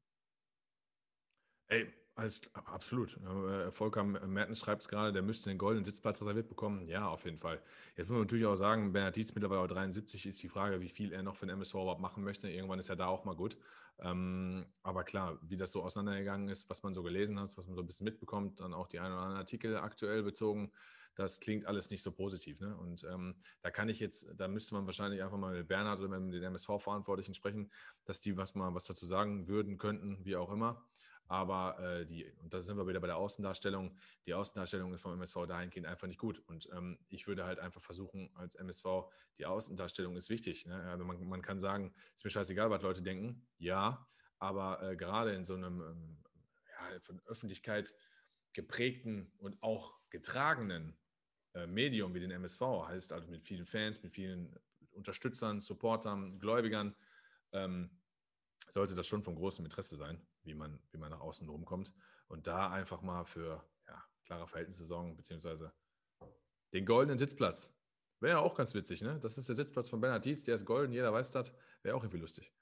Ey, 1.68 1.92
alles, 2.16 2.42
absolut. 2.54 3.18
Äh, 3.18 3.72
Volker 3.72 4.04
Mertens 4.04 4.60
schreibt 4.60 4.84
es 4.84 4.88
gerade, 4.88 5.12
der 5.12 5.24
müsste 5.24 5.50
den 5.50 5.58
goldenen 5.58 5.86
Sitzplatz 5.86 6.22
reserviert 6.22 6.48
bekommen. 6.48 6.88
Ja, 6.88 7.08
auf 7.08 7.26
jeden 7.26 7.40
Fall. 7.40 7.62
Jetzt 7.96 8.08
muss 8.08 8.16
man 8.16 8.22
natürlich 8.22 8.46
auch 8.46 8.56
sagen, 8.56 8.94
Bernhard 8.94 9.16
Dietz 9.16 9.34
mittlerweile 9.34 9.68
73 9.68 10.28
ist 10.28 10.44
die 10.44 10.50
Frage, 10.50 10.80
wie 10.82 10.90
viel 10.90 11.12
er 11.12 11.24
noch 11.24 11.36
für 11.36 11.48
den 11.48 11.54
MSV 11.54 11.74
überhaupt 11.74 12.02
machen 12.02 12.24
möchte. 12.24 12.50
Irgendwann 12.50 12.78
ist 12.78 12.90
er 12.90 12.96
da 12.96 13.08
auch 13.08 13.26
mal 13.26 13.36
gut. 13.36 13.58
Ähm, 14.00 14.66
aber 14.84 15.04
klar, 15.04 15.40
wie 15.42 15.58
das 15.58 15.72
so 15.72 15.82
auseinandergegangen 15.82 16.50
ist, 16.50 16.70
was 16.70 16.84
man 16.84 16.94
so 16.94 17.02
gelesen 17.02 17.40
hat, 17.40 17.58
was 17.58 17.66
man 17.66 17.76
so 17.76 17.82
ein 17.82 17.88
bisschen 17.88 18.06
mitbekommt, 18.06 18.60
dann 18.60 18.74
auch 18.74 18.88
die 18.88 19.00
ein 19.00 19.12
oder 19.12 19.22
anderen 19.22 19.40
Artikel 19.40 19.78
aktuell 19.78 20.22
bezogen, 20.22 20.72
das 21.16 21.40
klingt 21.40 21.66
alles 21.66 21.90
nicht 21.90 22.02
so 22.02 22.12
positiv. 22.12 22.60
Ne? 22.60 22.76
Und 22.78 23.04
ähm, 23.04 23.36
da 23.62 23.72
kann 23.72 23.90
ich 23.90 24.00
jetzt, 24.00 24.28
da 24.36 24.48
müsste 24.48 24.76
man 24.76 24.86
wahrscheinlich 24.86 25.22
einfach 25.22 25.38
mal 25.38 25.54
mit 25.54 25.68
Bernhard 25.68 26.00
oder 26.00 26.20
mit 26.20 26.34
den 26.34 26.44
MSV-Verantwortlichen 26.44 27.34
sprechen, 27.34 27.72
dass 28.06 28.22
die 28.22 28.38
was 28.38 28.56
mal 28.56 28.74
was 28.74 28.86
dazu 28.86 29.06
sagen 29.06 29.48
würden, 29.48 29.78
könnten, 29.78 30.24
wie 30.26 30.36
auch 30.36 30.52
immer. 30.52 30.84
Aber 31.28 31.80
äh, 31.80 32.06
die, 32.06 32.26
und 32.42 32.54
da 32.54 32.60
sind 32.60 32.78
wir 32.78 32.88
wieder 32.88 33.00
bei 33.00 33.08
der 33.08 33.18
Außendarstellung, 33.18 33.98
die 34.26 34.34
Außendarstellung 34.34 34.94
ist 34.94 35.02
vom 35.02 35.14
MSV 35.14 35.46
dahingehend 35.48 35.88
einfach 35.88 36.08
nicht 36.08 36.20
gut. 36.20 36.40
Und 36.48 36.70
ähm, 36.74 37.00
ich 37.10 37.28
würde 37.28 37.46
halt 37.46 37.60
einfach 37.60 37.82
versuchen, 37.82 38.30
als 38.36 38.56
MSV, 38.56 38.86
die 39.38 39.46
Außendarstellung 39.46 40.16
ist 40.16 40.30
wichtig. 40.30 40.66
Ne? 40.66 40.76
Also 40.90 41.06
man, 41.06 41.24
man 41.28 41.42
kann 41.42 41.60
sagen, 41.60 41.94
ist 42.16 42.26
mir 42.26 42.30
scheißegal, 42.30 42.70
was 42.70 42.84
Leute 42.84 43.02
denken. 43.02 43.48
Ja, 43.58 44.08
aber 44.40 44.84
äh, 44.84 44.96
gerade 44.96 45.34
in 45.34 45.46
so 45.46 45.54
einem 45.54 45.82
ähm, 45.82 46.18
ja, 46.68 47.00
von 47.00 47.22
Öffentlichkeit 47.26 47.96
geprägten 48.52 49.32
und 49.40 49.62
auch 49.64 49.96
getragenen 50.10 50.96
Medium 51.68 52.14
wie 52.14 52.20
den 52.20 52.32
MSV, 52.32 52.62
heißt 52.88 53.14
also 53.14 53.30
mit 53.30 53.44
vielen 53.44 53.66
Fans, 53.66 54.02
mit 54.02 54.12
vielen 54.12 54.56
Unterstützern, 54.92 55.62
Supportern, 55.62 56.40
Gläubigern, 56.40 56.96
ähm, 57.52 57.90
sollte 58.70 58.96
das 58.96 59.08
schon 59.08 59.24
vom 59.24 59.36
großen 59.36 59.64
Interesse 59.64 59.96
sein 59.96 60.22
wie 60.44 60.54
man, 60.54 60.80
wie 60.92 60.98
man 60.98 61.12
nach 61.12 61.22
außen 61.22 61.48
rumkommt. 61.48 61.94
Und 62.28 62.48
da 62.48 62.72
einfach 62.72 63.02
mal 63.02 63.26
für 63.26 63.64
ja, 63.88 64.04
klare 64.26 64.48
Verhältnisse 64.48 64.84
sorgen, 64.84 65.16
beziehungsweise 65.16 65.74
den 66.74 66.86
goldenen 66.86 67.18
Sitzplatz. 67.18 67.74
Wäre 68.20 68.38
ja 68.38 68.40
auch 68.40 68.56
ganz 68.56 68.74
witzig, 68.74 69.02
ne? 69.02 69.20
Das 69.20 69.38
ist 69.38 69.50
der 69.50 69.56
Sitzplatz 69.56 69.90
von 69.90 70.00
Bernhard 70.00 70.24
Dietz, 70.26 70.44
der 70.44 70.56
ist 70.56 70.66
golden, 70.66 70.94
jeder 70.94 71.12
weiß 71.12 71.32
das. 71.32 71.52
Wäre 71.82 71.96
auch 71.96 72.04
irgendwie 72.04 72.20
lustig. 72.20 72.54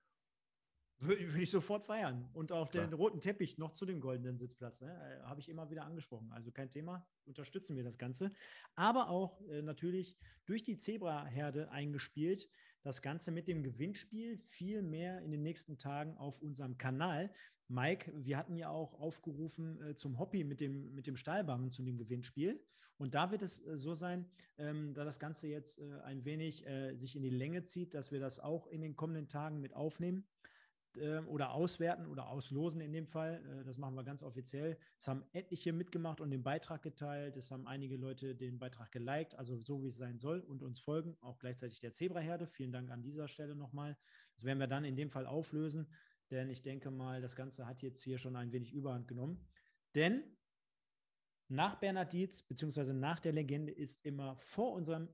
Würde, 1.02 1.41
ich 1.41 1.49
sofort 1.49 1.84
feiern. 1.84 2.30
Und 2.34 2.52
auch 2.52 2.69
Klar. 2.69 2.86
den 2.86 2.94
roten 2.94 3.19
Teppich 3.22 3.57
noch 3.57 3.73
zu 3.73 3.86
dem 3.86 3.99
goldenen 3.99 4.38
Sitzplatz. 4.38 4.82
Ne? 4.82 4.90
Äh, 4.90 5.23
Habe 5.23 5.40
ich 5.40 5.49
immer 5.49 5.69
wieder 5.72 5.84
angesprochen. 5.84 6.32
Also 6.32 6.52
kein 6.52 6.69
Thema. 6.69 7.07
Unterstützen 7.26 7.76
wir 7.76 7.84
das 7.84 7.98
Ganze. 7.98 8.32
Aber 8.76 9.10
auch 9.10 9.41
äh, 9.49 9.64
natürlich 9.64 10.15
durch 10.45 10.61
die 10.61 10.78
Zebra-Herde 10.78 11.72
eingespielt. 11.72 12.48
Das 12.84 13.02
Ganze 13.02 13.32
mit 13.32 13.48
dem 13.48 13.64
Gewinnspiel 13.64 14.38
viel 14.38 14.84
mehr 14.84 15.22
in 15.22 15.32
den 15.32 15.41
nächsten 15.41 15.80
Tagen 15.80 16.18
auf 16.18 16.40
unserem 16.40 16.78
Kanal. 16.78 17.34
Mike, 17.68 18.11
wir 18.15 18.38
hatten 18.38 18.56
ja 18.56 18.69
auch 18.69 18.94
aufgerufen 18.99 19.82
äh, 19.82 19.95
zum 19.95 20.19
Hobby 20.19 20.44
mit 20.44 20.60
dem, 20.60 20.94
mit 20.94 21.07
dem 21.07 21.15
Stahlbangen 21.15 21.72
zu 21.72 21.84
dem 21.84 21.98
Gewinnspiel. 21.98 22.64
Und 22.98 23.15
da 23.15 23.32
wird 23.32 23.41
es 23.41 23.65
äh, 23.65 23.76
so 23.76 23.95
sein, 23.95 24.30
ähm, 24.60 24.94
da 24.94 25.03
das 25.03 25.19
Ganze 25.19 25.48
jetzt 25.48 25.80
äh, 25.80 26.02
ein 26.03 26.26
wenig 26.26 26.68
äh, 26.68 26.95
sich 26.95 27.15
in 27.15 27.23
die 27.23 27.32
Länge 27.32 27.64
zieht, 27.64 27.95
dass 27.95 28.11
wir 28.11 28.19
das 28.19 28.40
auch 28.40 28.68
in 28.68 28.82
den 28.82 28.95
kommenden 28.95 29.28
Tagen 29.28 29.60
mit 29.60 29.73
aufnehmen 29.73 30.28
oder 31.27 31.51
auswerten 31.51 32.05
oder 32.05 32.27
auslosen 32.27 32.81
in 32.81 32.91
dem 32.91 33.07
Fall. 33.07 33.43
Äh, 33.45 33.63
das 33.63 33.77
machen 33.77 33.95
wir 33.95 34.03
ganz 34.03 34.23
offiziell. 34.23 34.77
Es 34.97 35.07
haben 35.07 35.23
etliche 35.34 35.73
mitgemacht 35.73 36.22
und 36.22 36.31
den 36.31 36.43
Beitrag 36.43 36.81
geteilt. 36.81 37.38
Es 37.38 37.51
haben 37.51 37.68
einige 37.68 37.97
Leute 37.97 38.35
den 38.35 38.59
Beitrag 38.59 38.91
geliked, 38.91 39.35
also 39.35 39.57
so 39.57 39.84
wie 39.84 39.88
es 39.88 39.97
sein 39.97 40.19
soll 40.19 40.41
und 40.41 40.63
uns 40.63 40.80
folgen. 40.80 41.18
Auch 41.22 41.39
gleichzeitig 41.39 41.80
der 41.80 41.93
Zebraherde. 41.93 42.47
Vielen 42.47 42.72
Dank 42.72 42.91
an 42.91 43.01
dieser 43.01 43.27
Stelle 43.27 43.55
nochmal. 43.55 43.97
Das 44.35 44.43
werden 44.43 44.59
wir 44.59 44.68
dann 44.68 44.85
in 44.85 44.95
dem 44.95 45.09
Fall 45.09 45.26
auflösen, 45.26 45.88
denn 46.30 46.49
ich 46.49 46.61
denke 46.61 46.91
mal, 46.91 47.22
das 47.22 47.35
Ganze 47.35 47.68
hat 47.68 47.81
jetzt 47.81 48.03
hier 48.03 48.18
schon 48.18 48.35
ein 48.35 48.51
wenig 48.51 48.73
Überhand 48.73 49.07
genommen. 49.07 49.47
Denn 49.95 50.23
nach 51.47 51.76
Bernhard 51.76 52.13
Dietz, 52.13 52.43
beziehungsweise 52.43 52.93
nach 52.93 53.19
der 53.19 53.34
Legende, 53.34 53.72
ist 53.72 54.05
immer 54.05 54.38
vor 54.38 54.72
unserem 54.72 55.09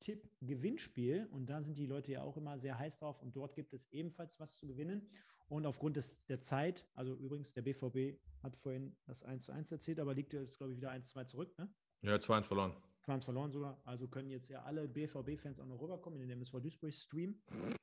Kick-Tipp-Gewinnspiel. 0.00 1.28
Und 1.30 1.46
da 1.46 1.62
sind 1.62 1.78
die 1.78 1.86
Leute 1.86 2.12
ja 2.12 2.22
auch 2.22 2.36
immer 2.36 2.58
sehr 2.58 2.78
heiß 2.78 2.98
drauf. 2.98 3.20
Und 3.22 3.36
dort 3.36 3.54
gibt 3.54 3.72
es 3.72 3.90
ebenfalls 3.92 4.38
was 4.40 4.56
zu 4.56 4.66
gewinnen. 4.66 5.08
Und 5.48 5.66
aufgrund 5.66 5.96
des, 5.96 6.14
der 6.26 6.40
Zeit, 6.40 6.86
also 6.94 7.14
übrigens, 7.14 7.54
der 7.54 7.62
BVB 7.62 8.20
hat 8.42 8.56
vorhin 8.56 8.96
das 9.06 9.22
1 9.22 9.46
zu 9.46 9.52
1 9.52 9.72
erzählt, 9.72 9.98
aber 9.98 10.14
liegt 10.14 10.32
jetzt, 10.32 10.58
glaube 10.58 10.72
ich, 10.72 10.78
wieder 10.78 10.90
1 10.90 11.08
zu 11.08 11.14
2 11.14 11.24
zurück. 11.24 11.58
Ne? 11.58 11.72
Ja, 12.02 12.20
2 12.20 12.36
1 12.36 12.46
verloren. 12.46 12.74
2 13.02 13.14
1 13.14 13.24
verloren 13.24 13.50
sogar. 13.50 13.80
Also 13.84 14.08
können 14.08 14.30
jetzt 14.30 14.48
ja 14.48 14.62
alle 14.62 14.86
BVB-Fans 14.88 15.58
auch 15.60 15.66
noch 15.66 15.80
rüberkommen 15.80 16.20
in 16.20 16.28
den 16.28 16.38
MSV 16.38 16.60
Duisburg-Stream. 16.60 17.40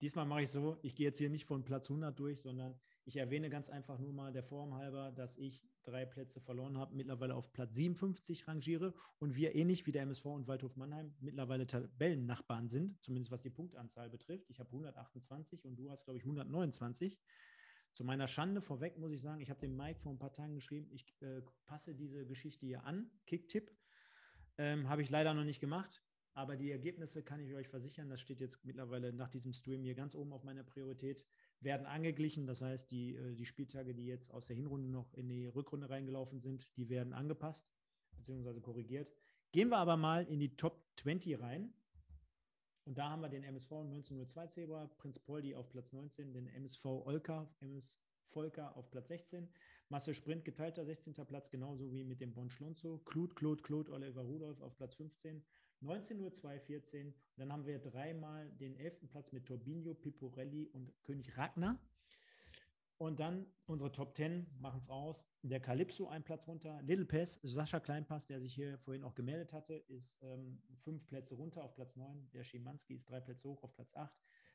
Diesmal 0.00 0.26
mache 0.26 0.42
ich 0.42 0.50
so, 0.50 0.76
ich 0.82 0.96
gehe 0.96 1.06
jetzt 1.06 1.18
hier 1.18 1.30
nicht 1.30 1.44
von 1.44 1.64
Platz 1.64 1.88
100 1.88 2.18
durch, 2.18 2.40
sondern 2.40 2.78
ich 3.04 3.16
erwähne 3.16 3.48
ganz 3.48 3.70
einfach 3.70 3.98
nur 3.98 4.12
mal 4.12 4.32
der 4.32 4.42
Form 4.42 4.74
halber, 4.74 5.12
dass 5.12 5.36
ich 5.36 5.62
drei 5.84 6.04
Plätze 6.04 6.40
verloren 6.40 6.78
habe, 6.78 6.94
mittlerweile 6.94 7.34
auf 7.34 7.52
Platz 7.52 7.74
57 7.74 8.48
rangiere 8.48 8.94
und 9.18 9.36
wir 9.36 9.54
ähnlich 9.54 9.86
wie 9.86 9.92
der 9.92 10.02
MSV 10.02 10.26
und 10.26 10.48
Waldhof 10.48 10.76
Mannheim 10.76 11.14
mittlerweile 11.20 11.66
Tabellennachbarn 11.66 12.68
sind, 12.68 13.02
zumindest 13.02 13.30
was 13.30 13.42
die 13.42 13.50
Punktanzahl 13.50 14.10
betrifft. 14.10 14.50
Ich 14.50 14.60
habe 14.60 14.70
128 14.70 15.64
und 15.64 15.76
du 15.76 15.90
hast, 15.90 16.04
glaube 16.04 16.18
ich, 16.18 16.24
129. 16.24 17.18
Zu 17.92 18.04
meiner 18.04 18.26
Schande 18.26 18.60
vorweg 18.60 18.98
muss 18.98 19.12
ich 19.12 19.20
sagen, 19.20 19.40
ich 19.40 19.50
habe 19.50 19.60
dem 19.60 19.76
Mike 19.76 20.00
vor 20.00 20.12
ein 20.12 20.18
paar 20.18 20.32
Tagen 20.32 20.54
geschrieben, 20.54 20.88
ich 20.90 21.06
äh, 21.22 21.42
passe 21.66 21.94
diese 21.94 22.26
Geschichte 22.26 22.66
hier 22.66 22.84
an, 22.84 23.10
Kicktipp. 23.26 23.70
Ähm, 24.58 24.88
habe 24.88 25.02
ich 25.02 25.10
leider 25.10 25.32
noch 25.34 25.44
nicht 25.44 25.60
gemacht. 25.60 26.02
Aber 26.36 26.56
die 26.56 26.72
Ergebnisse 26.72 27.22
kann 27.22 27.38
ich 27.38 27.54
euch 27.54 27.68
versichern, 27.68 28.08
das 28.08 28.20
steht 28.20 28.40
jetzt 28.40 28.64
mittlerweile 28.64 29.12
nach 29.12 29.28
diesem 29.28 29.52
Stream 29.52 29.84
hier 29.84 29.94
ganz 29.94 30.16
oben 30.16 30.32
auf 30.32 30.42
meiner 30.42 30.64
Priorität, 30.64 31.24
werden 31.60 31.86
angeglichen. 31.86 32.46
Das 32.46 32.60
heißt, 32.60 32.90
die, 32.90 33.14
äh, 33.14 33.34
die 33.34 33.46
Spieltage, 33.46 33.94
die 33.94 34.06
jetzt 34.06 34.32
aus 34.32 34.46
der 34.46 34.56
Hinrunde 34.56 34.88
noch 34.88 35.14
in 35.14 35.28
die 35.28 35.46
Rückrunde 35.46 35.88
reingelaufen 35.90 36.40
sind, 36.40 36.76
die 36.76 36.88
werden 36.88 37.12
angepasst 37.12 37.68
bzw. 38.16 38.60
korrigiert. 38.60 39.12
Gehen 39.52 39.68
wir 39.68 39.78
aber 39.78 39.96
mal 39.96 40.24
in 40.26 40.40
die 40.40 40.56
Top 40.56 40.84
20 40.96 41.40
rein. 41.40 41.72
Und 42.84 42.98
da 42.98 43.08
haben 43.08 43.22
wir 43.22 43.30
den 43.30 43.44
MSV 43.44 43.72
1902 43.72 44.46
Zebra, 44.48 44.86
Prinz 44.98 45.18
Poldi 45.18 45.54
auf 45.54 45.70
Platz 45.70 45.92
19, 45.92 46.34
den 46.34 46.48
MSV 46.48 46.84
Olka, 46.84 47.48
MS 47.60 47.98
Volker 48.34 48.76
auf 48.76 48.90
Platz 48.90 49.08
16, 49.08 49.48
Marcel 49.88 50.14
Sprint 50.14 50.44
geteilter 50.44 50.84
16. 50.84 51.14
Platz, 51.26 51.50
genauso 51.50 51.92
wie 51.92 52.04
mit 52.04 52.20
dem 52.20 52.34
Bon 52.34 52.50
Schlonzo, 52.50 52.98
Klut, 53.04 53.36
Klut, 53.36 53.62
Klut, 53.62 53.88
Oliver 53.88 54.22
Rudolf 54.22 54.60
auf 54.60 54.76
Platz 54.76 54.94
15, 54.94 55.42
19 55.84 56.20
Uhr 56.20 56.32
214. 56.32 57.08
Und 57.08 57.14
dann 57.36 57.52
haben 57.52 57.66
wir 57.66 57.78
dreimal 57.78 58.50
den 58.52 58.76
11. 58.76 59.08
Platz 59.10 59.32
mit 59.32 59.46
Torbinho, 59.46 59.94
Piporelli 59.94 60.68
und 60.72 60.92
König 61.02 61.36
Ragnar. 61.36 61.78
Und 62.96 63.20
dann 63.20 63.46
unsere 63.66 63.90
Top 63.90 64.16
10 64.16 64.46
machen 64.60 64.78
es 64.78 64.88
aus. 64.88 65.28
Der 65.42 65.60
Calypso 65.60 66.08
ein 66.08 66.22
Platz 66.22 66.46
runter. 66.46 66.80
Little 66.82 67.04
Pass, 67.04 67.40
Sascha 67.42 67.80
Kleinpass, 67.80 68.26
der 68.26 68.40
sich 68.40 68.54
hier 68.54 68.78
vorhin 68.78 69.02
auch 69.02 69.14
gemeldet 69.14 69.52
hatte, 69.52 69.74
ist 69.74 70.16
ähm, 70.22 70.62
fünf 70.76 71.06
Plätze 71.06 71.34
runter 71.34 71.62
auf 71.64 71.74
Platz 71.74 71.96
9. 71.96 72.30
Der 72.32 72.44
Schimanski 72.44 72.94
ist 72.94 73.10
drei 73.10 73.20
Plätze 73.20 73.48
hoch 73.48 73.62
auf 73.62 73.74
Platz 73.74 73.94
8. 73.94 74.12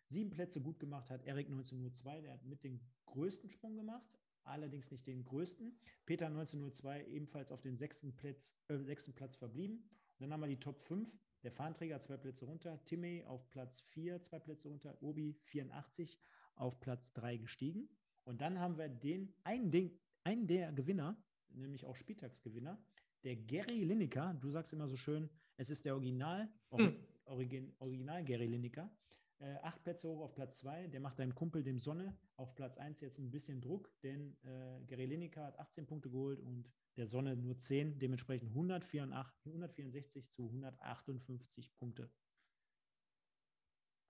Sieben 0.08 0.32
Plätze 0.32 0.60
gut 0.60 0.80
gemacht 0.80 1.12
hat 1.12 1.24
Erik 1.26 1.48
1902, 1.48 2.22
der 2.22 2.34
hat 2.34 2.44
mit 2.44 2.64
den 2.64 2.82
größten 3.06 3.52
Sprung 3.52 3.76
gemacht, 3.76 4.10
allerdings 4.44 4.90
nicht 4.90 5.06
den 5.06 5.24
größten. 5.24 5.78
Peter 6.08 6.26
1902 6.26 7.06
ebenfalls 7.06 7.52
auf 7.52 7.62
den 7.62 7.78
sechsten 7.78 8.16
Platz, 8.16 8.56
äh, 8.70 8.80
sechsten 8.80 9.14
Platz 9.14 9.36
verblieben. 9.36 9.88
Dann 10.20 10.34
haben 10.34 10.42
wir 10.42 10.48
die 10.48 10.60
Top 10.60 10.80
5. 10.80 11.10
Der 11.44 11.52
Fahnenträger 11.52 12.02
zwei 12.02 12.18
Plätze 12.18 12.46
runter. 12.46 12.84
Timmy 12.84 13.24
auf 13.24 13.50
Platz 13.50 13.80
4, 13.82 14.22
zwei 14.22 14.40
Plätze 14.40 14.68
runter. 14.68 15.02
Obi 15.02 15.34
84 15.46 16.20
auf 16.56 16.80
Platz 16.82 17.14
3 17.14 17.38
gestiegen. 17.38 17.90
Und 18.26 18.42
dann 18.42 18.60
haben 18.60 18.78
wir 18.78 18.90
den, 18.90 19.34
einen, 19.44 19.72
den, 19.72 19.98
einen 20.24 20.46
der 20.46 20.72
Gewinner, 20.74 21.18
nämlich 21.50 21.86
auch 21.86 21.96
Spieltagsgewinner, 21.96 22.78
der 23.24 23.38
Gary 23.38 23.84
Lineker. 23.86 24.34
Du 24.42 24.52
sagst 24.52 24.74
immer 24.74 24.88
so 24.88 24.98
schön, 24.98 25.30
es 25.56 25.70
ist 25.70 25.86
der 25.86 25.96
Original, 25.96 26.50
hm. 26.72 26.96
Origin, 27.26 27.74
Original 27.80 28.24
Gary 28.24 28.48
Lineker. 28.48 28.92
Äh, 29.40 29.56
acht 29.62 29.82
Plätze 29.84 30.10
hoch 30.10 30.22
auf 30.22 30.36
Platz 30.36 30.60
2. 30.60 30.88
Der 30.88 31.00
macht 31.00 31.18
deinem 31.18 31.34
Kumpel 31.34 31.64
dem 31.64 31.80
Sonne 31.80 32.18
auf 32.36 32.56
Platz 32.56 32.78
1 32.78 33.00
jetzt 33.00 33.20
ein 33.20 33.32
bisschen 33.32 33.62
Druck, 33.62 33.90
denn 34.04 34.36
äh, 34.44 34.84
Gary 34.86 35.06
Lineker 35.06 35.46
hat 35.46 35.58
18 35.58 35.88
Punkte 35.88 36.10
geholt 36.10 36.42
und 36.42 36.70
der 37.00 37.08
Sonne 37.08 37.38
nur 37.38 37.58
10, 37.58 37.98
dementsprechend 37.98 38.50
184, 38.50 39.54
164 39.54 40.30
zu 40.32 40.48
158 40.48 41.74
Punkte. 41.78 42.12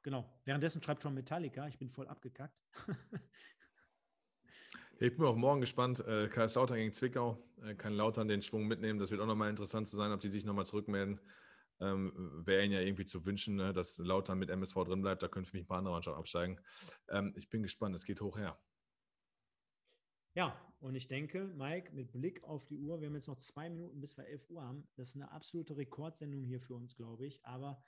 Genau. 0.01 0.27
Währenddessen 0.43 0.81
schreibt 0.81 1.03
schon 1.03 1.13
Metallica, 1.13 1.67
ich 1.67 1.77
bin 1.77 1.91
voll 1.91 2.07
abgekackt. 2.07 2.59
ich 4.99 5.15
bin 5.15 5.23
auch 5.23 5.35
morgen 5.35 5.61
gespannt. 5.61 5.99
Äh, 5.99 6.29
Kaiserslautern 6.29 6.77
gegen 6.77 6.93
Zwickau. 6.93 7.37
Äh, 7.61 7.75
kann 7.75 7.93
Lautern 7.93 8.27
den 8.27 8.41
Schwung 8.41 8.65
mitnehmen. 8.65 8.97
Das 8.97 9.11
wird 9.11 9.21
auch 9.21 9.27
nochmal 9.27 9.51
interessant 9.51 9.87
zu 9.87 9.95
sein, 9.95 10.11
ob 10.11 10.21
die 10.21 10.29
sich 10.29 10.43
nochmal 10.43 10.65
zurückmelden. 10.65 11.19
Ähm, 11.81 12.41
Wäre 12.43 12.65
ihnen 12.65 12.73
ja 12.73 12.81
irgendwie 12.81 13.05
zu 13.05 13.23
wünschen, 13.23 13.55
ne, 13.55 13.71
dass 13.71 13.99
Lautern 13.99 14.39
mit 14.39 14.49
MSV 14.49 14.73
drin 14.85 15.03
bleibt. 15.03 15.21
Da 15.21 15.27
können 15.27 15.45
für 15.45 15.55
mich 15.55 15.65
ein 15.65 15.67
paar 15.67 15.77
andere 15.77 15.93
Mannschaften 15.93 16.19
absteigen. 16.19 16.59
Ähm, 17.09 17.35
ich 17.37 17.49
bin 17.49 17.61
gespannt. 17.61 17.93
Es 17.93 18.03
geht 18.03 18.19
hoch 18.19 18.39
her. 18.39 18.59
Ja, 20.33 20.59
und 20.79 20.95
ich 20.95 21.07
denke, 21.07 21.45
Mike, 21.57 21.93
mit 21.93 22.11
Blick 22.11 22.43
auf 22.43 22.65
die 22.65 22.77
Uhr, 22.77 23.01
wir 23.01 23.07
haben 23.07 23.15
jetzt 23.15 23.27
noch 23.27 23.37
zwei 23.37 23.69
Minuten, 23.69 23.99
bis 23.99 24.17
wir 24.17 24.25
11 24.25 24.49
Uhr 24.49 24.63
haben. 24.63 24.87
Das 24.95 25.09
ist 25.09 25.15
eine 25.15 25.31
absolute 25.31 25.75
Rekordsendung 25.75 26.43
hier 26.43 26.61
für 26.61 26.75
uns, 26.75 26.95
glaube 26.95 27.25
ich. 27.25 27.43
Aber 27.45 27.83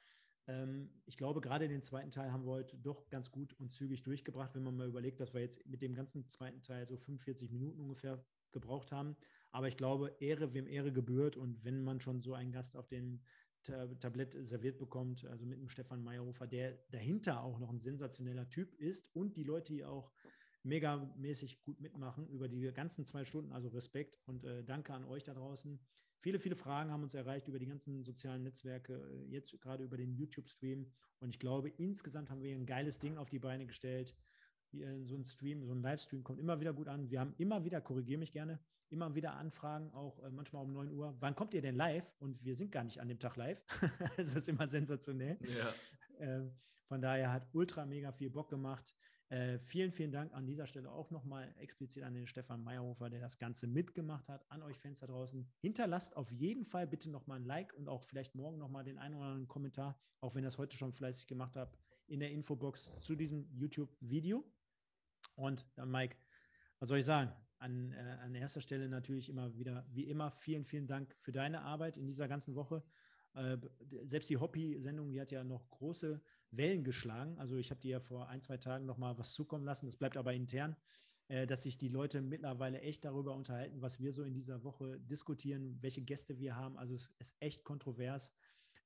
ähm, 0.48 0.90
ich 1.06 1.16
glaube, 1.18 1.40
gerade 1.40 1.70
den 1.70 1.82
zweiten 1.82 2.12
Teil 2.12 2.34
haben 2.34 2.46
wir 2.46 2.52
heute 2.52 2.78
doch 2.78 3.08
ganz 3.10 3.32
gut 3.32 3.54
und 3.60 3.74
zügig 3.74 4.04
durchgebracht, 4.04 4.56
wenn 4.56 4.64
man 4.64 4.76
mal 4.76 4.90
überlegt, 4.90 5.22
dass 5.22 5.34
wir 5.34 5.40
jetzt 5.40 5.66
mit 5.66 5.82
dem 5.82 5.96
ganzen 5.96 6.28
zweiten 6.30 6.62
Teil 6.64 6.86
so 6.86 6.98
45 6.98 7.50
Minuten 7.52 7.80
ungefähr 7.80 8.26
gebraucht 8.52 8.92
haben. 8.92 9.16
Aber 9.52 9.70
ich 9.70 9.78
glaube, 9.78 10.16
Ehre, 10.20 10.54
wem 10.54 10.68
Ehre 10.68 10.92
gebührt. 10.92 11.38
Und 11.38 11.64
wenn 11.64 11.84
man 11.84 12.02
schon 12.02 12.22
so 12.22 12.34
einen 12.34 12.52
Gast 12.52 12.76
auf 12.76 12.88
dem 12.90 13.22
Tablett 13.64 14.36
serviert 14.48 14.80
bekommt, 14.80 15.26
also 15.26 15.46
mit 15.46 15.60
dem 15.60 15.70
Stefan 15.70 16.04
Meyerhofer, 16.04 16.48
der 16.48 16.80
dahinter 16.90 17.44
auch 17.44 17.60
noch 17.60 17.70
ein 17.70 17.80
sensationeller 17.80 18.50
Typ 18.50 18.74
ist 18.76 19.16
und 19.16 19.38
die 19.38 19.44
Leute 19.44 19.74
hier 19.74 19.90
auch 19.90 20.12
megamäßig 20.64 21.62
gut 21.64 21.80
mitmachen 21.80 22.28
über 22.28 22.48
die 22.48 22.72
ganzen 22.72 23.06
zwei 23.06 23.26
Stunden. 23.26 23.52
Also 23.52 23.70
Respekt 23.70 24.20
und 24.26 24.44
äh, 24.44 24.64
danke 24.64 24.94
an 24.94 25.06
euch 25.06 25.24
da 25.24 25.34
draußen. 25.34 25.80
Viele, 26.20 26.40
viele 26.40 26.56
Fragen 26.56 26.92
haben 26.92 27.02
uns 27.02 27.16
erreicht 27.16 27.48
über 27.48 27.58
die 27.58 27.66
ganzen 27.66 28.04
sozialen 28.04 28.44
Netzwerke, 28.44 28.94
äh, 28.94 29.32
jetzt 29.32 29.60
gerade 29.60 29.84
über 29.84 29.98
den 29.98 30.14
YouTube-Stream. 30.14 30.92
Und 31.20 31.30
ich 31.30 31.40
glaube, 31.40 31.70
insgesamt 31.70 32.30
haben 32.30 32.42
wir 32.42 32.56
ein 32.56 32.66
geiles 32.66 33.00
Ding 33.00 33.18
auf 33.18 33.30
die 33.30 33.40
Beine 33.40 33.66
gestellt. 33.66 34.16
Äh, 34.74 35.04
so 35.04 35.16
ein 35.16 35.26
Stream, 35.26 35.66
so 35.66 35.74
ein 35.74 35.82
Livestream 35.82 36.24
kommt 36.24 36.40
immer 36.40 36.60
wieder 36.60 36.74
gut 36.74 36.88
an. 36.88 37.10
Wir 37.10 37.20
haben 37.20 37.34
immer 37.38 37.64
wieder, 37.66 37.82
korrigiere 37.82 38.20
mich 38.20 38.32
gerne, 38.32 38.60
immer 38.90 39.16
wieder 39.16 39.34
Anfragen, 39.34 39.92
auch 39.92 40.20
äh, 40.24 40.30
manchmal 40.30 40.64
um 40.64 40.74
9 40.74 40.92
Uhr. 40.92 41.16
Wann 41.20 41.36
kommt 41.36 41.54
ihr 41.54 41.62
denn 41.62 41.76
live? 41.76 42.14
Und 42.20 42.44
wir 42.44 42.56
sind 42.56 42.72
gar 42.72 42.84
nicht 42.84 43.00
an 43.00 43.08
dem 43.08 43.20
Tag 43.20 43.36
live. 43.36 43.64
das 44.18 44.36
ist 44.36 44.48
immer 44.48 44.68
sensationell. 44.68 45.40
Ja. 45.58 46.26
Äh, 46.26 46.52
von 46.88 47.02
daher 47.02 47.32
hat 47.32 47.48
ultra 47.54 47.86
mega 47.86 48.12
viel 48.12 48.30
Bock 48.30 48.50
gemacht. 48.50 48.94
Äh, 49.32 49.60
vielen, 49.60 49.94
vielen 49.94 50.12
Dank 50.12 50.34
an 50.34 50.46
dieser 50.46 50.68
Stelle 50.68 50.92
auch 50.92 51.10
nochmal 51.10 51.56
explizit 51.58 52.04
an 52.04 52.14
den 52.14 52.28
Stefan 52.28 52.62
Meyerhofer, 52.66 53.10
der 53.10 53.22
das 53.22 53.40
Ganze 53.40 53.66
mitgemacht 53.66 54.28
hat. 54.28 54.44
An 54.52 54.62
euch 54.62 54.76
da 54.82 55.08
draußen. 55.08 55.50
Hinterlasst 55.62 56.18
auf 56.18 56.30
jeden 56.34 56.66
Fall 56.66 56.86
bitte 56.86 57.10
nochmal 57.10 57.40
ein 57.40 57.46
Like 57.46 57.74
und 57.76 57.88
auch 57.88 58.04
vielleicht 58.04 58.36
morgen 58.36 58.58
nochmal 58.58 58.84
den 58.84 58.98
einen 58.98 59.16
oder 59.16 59.28
anderen 59.28 59.48
Kommentar, 59.48 59.98
auch 60.20 60.36
wenn 60.36 60.44
ihr 60.44 60.48
das 60.48 60.58
heute 60.58 60.76
schon 60.76 60.92
fleißig 60.92 61.28
gemacht 61.28 61.56
habt, 61.56 61.80
in 62.08 62.20
der 62.20 62.30
Infobox 62.30 62.94
zu 63.00 63.16
diesem 63.16 63.48
YouTube-Video. 63.54 64.44
Und 65.36 65.66
dann, 65.76 65.90
Mike, 65.90 66.18
was 66.80 66.90
soll 66.90 67.00
ich 67.00 67.06
sagen? 67.06 67.32
An, 67.58 67.94
äh, 67.94 68.18
an 68.22 68.36
erster 68.36 68.60
Stelle 68.60 68.90
natürlich 68.90 69.30
immer 69.30 69.56
wieder, 69.56 69.86
wie 69.94 70.10
immer, 70.10 70.32
vielen, 70.32 70.66
vielen 70.66 70.88
Dank 70.88 71.16
für 71.22 71.32
deine 71.32 71.62
Arbeit 71.62 71.96
in 71.96 72.06
dieser 72.06 72.28
ganzen 72.28 72.54
Woche. 72.56 72.84
Äh, 73.34 73.58
selbst 74.04 74.30
die 74.30 74.36
Hobby-Sendung, 74.36 75.10
die 75.10 75.22
hat 75.22 75.32
ja 75.32 75.46
noch 75.46 75.70
große 75.70 76.22
Wellen 76.52 76.84
geschlagen. 76.84 77.38
Also 77.40 77.58
ich 77.58 77.72
habe 77.72 77.82
dir 77.82 77.92
ja 77.92 78.00
vor 78.00 78.28
ein, 78.28 78.42
zwei 78.42 78.58
Tagen 78.58 78.86
nochmal 78.86 79.18
was 79.18 79.34
zukommen 79.34 79.66
lassen. 79.66 79.86
Das 79.86 79.96
bleibt 79.96 80.18
aber 80.18 80.34
intern, 80.34 80.76
äh, 81.28 81.48
dass 81.48 81.64
sich 81.64 81.78
die 81.78 81.88
Leute 81.88 82.22
mittlerweile 82.22 82.82
echt 82.82 83.06
darüber 83.06 83.34
unterhalten, 83.36 83.82
was 83.82 84.00
wir 84.00 84.14
so 84.14 84.24
in 84.24 84.34
dieser 84.34 84.64
Woche 84.64 85.00
diskutieren, 85.00 85.78
welche 85.82 86.02
Gäste 86.02 86.38
wir 86.40 86.56
haben. 86.56 86.78
Also 86.78 86.96
es 86.96 87.10
ist 87.20 87.36
echt 87.40 87.64
kontrovers. 87.64 88.34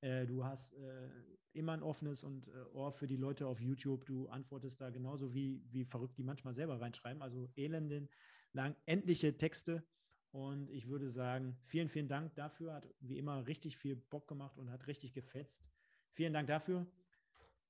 Äh, 0.00 0.26
du 0.26 0.44
hast 0.44 0.74
äh, 0.74 1.10
immer 1.52 1.72
ein 1.72 1.82
offenes 1.82 2.22
und 2.22 2.48
äh, 2.48 2.52
Ohr 2.72 2.92
für 2.92 3.06
die 3.06 3.16
Leute 3.16 3.46
auf 3.46 3.60
YouTube. 3.60 4.04
Du 4.04 4.28
antwortest 4.28 4.80
da 4.80 4.90
genauso 4.90 5.34
wie, 5.34 5.64
wie 5.70 5.84
verrückt 5.84 6.18
die 6.18 6.22
manchmal 6.22 6.54
selber 6.54 6.80
reinschreiben. 6.80 7.22
Also 7.22 7.48
elenden, 7.56 8.08
lang, 8.52 8.76
endliche 8.86 9.36
Texte. 9.36 9.84
Und 10.30 10.70
ich 10.70 10.86
würde 10.86 11.08
sagen, 11.08 11.56
vielen, 11.64 11.88
vielen 11.88 12.08
Dank 12.08 12.34
dafür. 12.34 12.74
Hat 12.74 12.86
wie 13.00 13.18
immer 13.18 13.46
richtig 13.46 13.76
viel 13.78 13.96
Bock 13.96 14.28
gemacht 14.28 14.58
und 14.58 14.70
hat 14.70 14.86
richtig 14.86 15.14
gefetzt. 15.14 15.66
Vielen 16.12 16.32
Dank 16.32 16.46
dafür. 16.48 16.86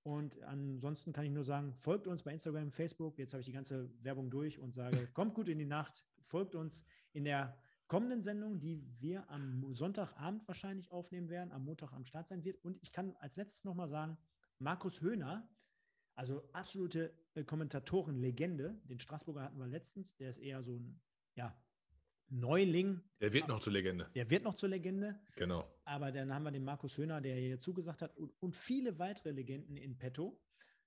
Und 0.06 0.40
ansonsten 0.44 1.12
kann 1.12 1.24
ich 1.24 1.32
nur 1.32 1.42
sagen, 1.42 1.74
folgt 1.74 2.06
uns 2.06 2.22
bei 2.22 2.30
Instagram, 2.32 2.70
Facebook. 2.70 3.18
Jetzt 3.18 3.32
habe 3.32 3.40
ich 3.40 3.46
die 3.46 3.52
ganze 3.52 3.90
Werbung 4.04 4.30
durch 4.30 4.60
und 4.60 4.72
sage, 4.72 5.08
kommt 5.14 5.34
gut 5.34 5.48
in 5.48 5.58
die 5.58 5.66
Nacht. 5.66 6.04
Folgt 6.26 6.54
uns 6.54 6.84
in 7.12 7.24
der 7.24 7.58
kommenden 7.88 8.22
Sendung, 8.22 8.60
die 8.60 8.86
wir 9.00 9.28
am 9.28 9.74
Sonntagabend 9.74 10.46
wahrscheinlich 10.46 10.92
aufnehmen 10.92 11.28
werden, 11.28 11.50
am 11.50 11.64
Montag 11.64 11.92
am 11.92 12.04
Start 12.04 12.28
sein 12.28 12.44
wird. 12.44 12.64
Und 12.64 12.78
ich 12.84 12.92
kann 12.92 13.16
als 13.16 13.34
letztes 13.34 13.64
nochmal 13.64 13.88
sagen, 13.88 14.16
Markus 14.60 15.00
Höhner, 15.00 15.50
also 16.14 16.48
absolute 16.52 17.12
äh, 17.34 17.42
Kommentatoren-Legende, 17.42 18.80
den 18.84 19.00
Straßburger 19.00 19.42
hatten 19.42 19.58
wir 19.58 19.66
letztens, 19.66 20.14
der 20.14 20.30
ist 20.30 20.38
eher 20.38 20.62
so 20.62 20.76
ein, 20.76 21.00
ja, 21.34 21.52
Neuling. 22.28 23.00
Der 23.20 23.32
wird 23.32 23.48
noch 23.48 23.60
zur 23.60 23.72
Legende. 23.72 24.10
Der 24.14 24.28
wird 24.30 24.44
noch 24.44 24.54
zur 24.54 24.68
Legende. 24.68 25.18
Genau. 25.36 25.64
Aber 25.84 26.12
dann 26.12 26.32
haben 26.32 26.42
wir 26.42 26.50
den 26.50 26.64
Markus 26.64 26.98
Höhner, 26.98 27.20
der 27.20 27.36
hier 27.36 27.58
zugesagt 27.58 28.02
hat, 28.02 28.16
und, 28.16 28.32
und 28.40 28.56
viele 28.56 28.98
weitere 28.98 29.30
Legenden 29.30 29.76
in 29.76 29.96
petto. 29.96 30.40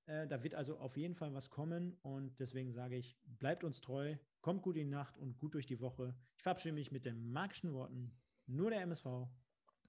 Äh, 0.05 0.27
da 0.27 0.43
wird 0.43 0.55
also 0.55 0.77
auf 0.77 0.97
jeden 0.97 1.15
Fall 1.15 1.33
was 1.33 1.49
kommen. 1.49 1.97
Und 2.01 2.39
deswegen 2.39 2.73
sage 2.73 2.97
ich, 2.97 3.17
bleibt 3.23 3.63
uns 3.63 3.79
treu, 3.79 4.15
kommt 4.41 4.63
gut 4.63 4.75
in 4.75 4.87
die 4.87 4.91
Nacht 4.91 5.17
und 5.17 5.37
gut 5.37 5.53
durch 5.53 5.65
die 5.65 5.79
Woche. 5.79 6.15
Ich 6.35 6.43
verabschiede 6.43 6.73
mich 6.73 6.91
mit 6.91 7.05
den 7.05 7.31
magischen 7.31 7.73
Worten. 7.73 8.11
Nur 8.47 8.71
der 8.71 8.81
MSV. 8.81 9.05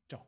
Ciao. 0.08 0.26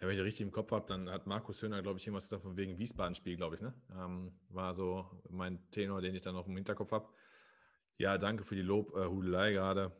Ja, 0.00 0.08
wenn 0.08 0.16
ich 0.16 0.22
richtig 0.22 0.46
im 0.46 0.52
Kopf 0.52 0.72
habe, 0.72 0.86
dann 0.88 1.08
hat 1.08 1.26
Markus 1.26 1.62
Höhner, 1.62 1.82
glaube 1.82 1.98
ich, 1.98 2.06
irgendwas 2.06 2.28
davon 2.28 2.56
wegen 2.56 2.78
Wiesbaden-Spiel, 2.78 3.36
glaube 3.36 3.56
ich, 3.56 3.60
ne? 3.60 3.74
Ähm, 3.94 4.32
war 4.48 4.74
so 4.74 5.22
mein 5.28 5.70
Tenor, 5.70 6.00
den 6.00 6.14
ich 6.14 6.22
dann 6.22 6.34
noch 6.34 6.48
im 6.48 6.56
Hinterkopf 6.56 6.90
habe. 6.90 7.08
Ja, 7.98 8.18
danke 8.18 8.44
für 8.44 8.56
die 8.56 8.62
Lobhudelei 8.62 9.50
äh, 9.50 9.52
gerade. 9.52 9.92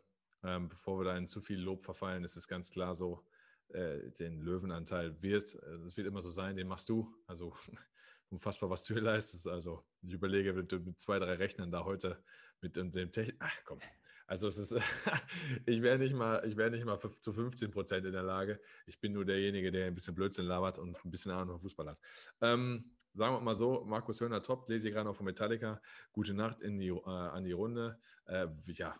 Ähm, 0.44 0.68
bevor 0.68 0.98
wir 1.00 1.04
da 1.04 1.16
in 1.16 1.28
zu 1.28 1.40
viel 1.40 1.60
Lob 1.60 1.84
verfallen, 1.84 2.24
ist 2.24 2.36
es 2.36 2.48
ganz 2.48 2.70
klar 2.70 2.94
so, 2.94 3.24
äh, 3.68 4.10
den 4.18 4.40
Löwenanteil 4.40 5.22
wird, 5.22 5.54
äh, 5.54 5.86
es 5.86 5.96
wird 5.96 6.06
immer 6.06 6.20
so 6.20 6.30
sein, 6.30 6.56
den 6.56 6.68
machst 6.68 6.88
du. 6.88 7.14
Also 7.26 7.54
unfassbar, 8.30 8.70
was 8.70 8.84
du 8.84 8.94
hier 8.94 9.02
leistest. 9.02 9.48
Also 9.48 9.84
ich 10.02 10.12
überlege 10.12 10.52
mit, 10.52 10.72
mit 10.84 11.00
zwei, 11.00 11.18
drei 11.18 11.34
Rechnern 11.34 11.70
da 11.70 11.84
heute 11.84 12.22
mit 12.60 12.76
dem 12.76 12.92
Technik. 12.92 13.36
Ach 13.38 13.56
komm. 13.64 13.78
Also 14.26 14.48
es 14.48 14.56
ist, 14.56 14.72
ich 15.66 15.82
wäre 15.82 15.98
nicht 15.98 16.14
mal, 16.14 16.42
ich 16.46 16.56
wäre 16.56 16.70
nicht 16.70 16.84
mal 16.84 16.98
zu 16.98 17.32
15 17.32 17.70
Prozent 17.70 18.06
in 18.06 18.12
der 18.12 18.22
Lage. 18.22 18.60
Ich 18.86 19.00
bin 19.00 19.12
nur 19.12 19.24
derjenige, 19.24 19.70
der 19.70 19.86
ein 19.86 19.94
bisschen 19.94 20.14
Blödsinn 20.14 20.46
labert 20.46 20.78
und 20.78 20.96
ein 21.04 21.10
bisschen 21.10 21.32
Ahnung 21.32 21.50
von 21.50 21.60
Fußball 21.60 21.90
hat. 21.90 21.98
Ähm, 22.40 22.92
sagen 23.14 23.34
wir 23.34 23.40
mal 23.40 23.54
so, 23.54 23.84
Markus 23.84 24.20
Höhner 24.20 24.42
top, 24.42 24.68
lese 24.68 24.88
ich 24.88 24.94
gerade 24.94 25.08
noch 25.08 25.16
von 25.16 25.26
Metallica. 25.26 25.80
Gute 26.12 26.34
Nacht 26.34 26.60
in 26.60 26.78
die, 26.78 26.88
äh, 26.88 27.04
an 27.04 27.44
die 27.44 27.52
Runde. 27.52 27.98
Äh, 28.26 28.46
ja, 28.66 28.94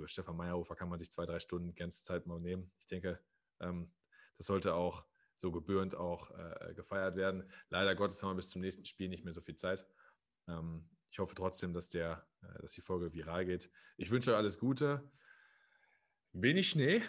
für 0.00 0.08
Stefan 0.08 0.36
Meyerhofer 0.36 0.76
kann 0.76 0.88
man 0.88 0.98
sich 0.98 1.10
zwei, 1.10 1.24
drei 1.24 1.38
Stunden 1.38 1.74
ganze 1.74 2.04
Zeit 2.04 2.26
mal 2.26 2.38
nehmen. 2.38 2.70
Ich 2.78 2.86
denke, 2.86 3.18
ähm, 3.60 3.90
das 4.36 4.46
sollte 4.46 4.74
auch 4.74 5.04
so 5.36 5.50
gebührend 5.50 5.94
auch 5.94 6.30
äh, 6.30 6.74
gefeiert 6.74 7.16
werden. 7.16 7.50
Leider 7.70 7.94
Gottes 7.94 8.22
haben 8.22 8.30
wir 8.30 8.36
bis 8.36 8.50
zum 8.50 8.62
nächsten 8.62 8.84
Spiel 8.84 9.08
nicht 9.08 9.24
mehr 9.24 9.32
so 9.32 9.40
viel 9.40 9.56
Zeit. 9.56 9.86
Ähm, 10.48 10.88
ich 11.10 11.18
hoffe 11.18 11.34
trotzdem, 11.34 11.72
dass, 11.72 11.88
der, 11.88 12.26
äh, 12.42 12.60
dass 12.60 12.72
die 12.72 12.80
Folge 12.80 13.12
viral 13.12 13.46
geht. 13.46 13.70
Ich 13.96 14.10
wünsche 14.10 14.32
euch 14.32 14.36
alles 14.36 14.58
Gute, 14.58 15.10
wenig 16.32 16.68
Schnee 16.68 17.02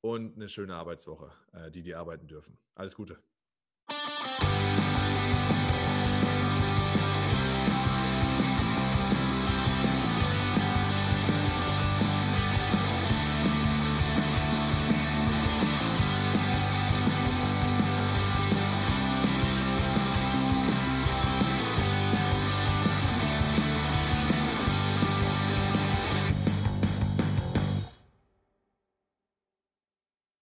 und 0.00 0.36
eine 0.36 0.48
schöne 0.48 0.76
Arbeitswoche, 0.76 1.32
äh, 1.52 1.70
die 1.70 1.82
die 1.82 1.94
arbeiten 1.94 2.28
dürfen. 2.28 2.58
Alles 2.74 2.94
Gute. 2.94 3.22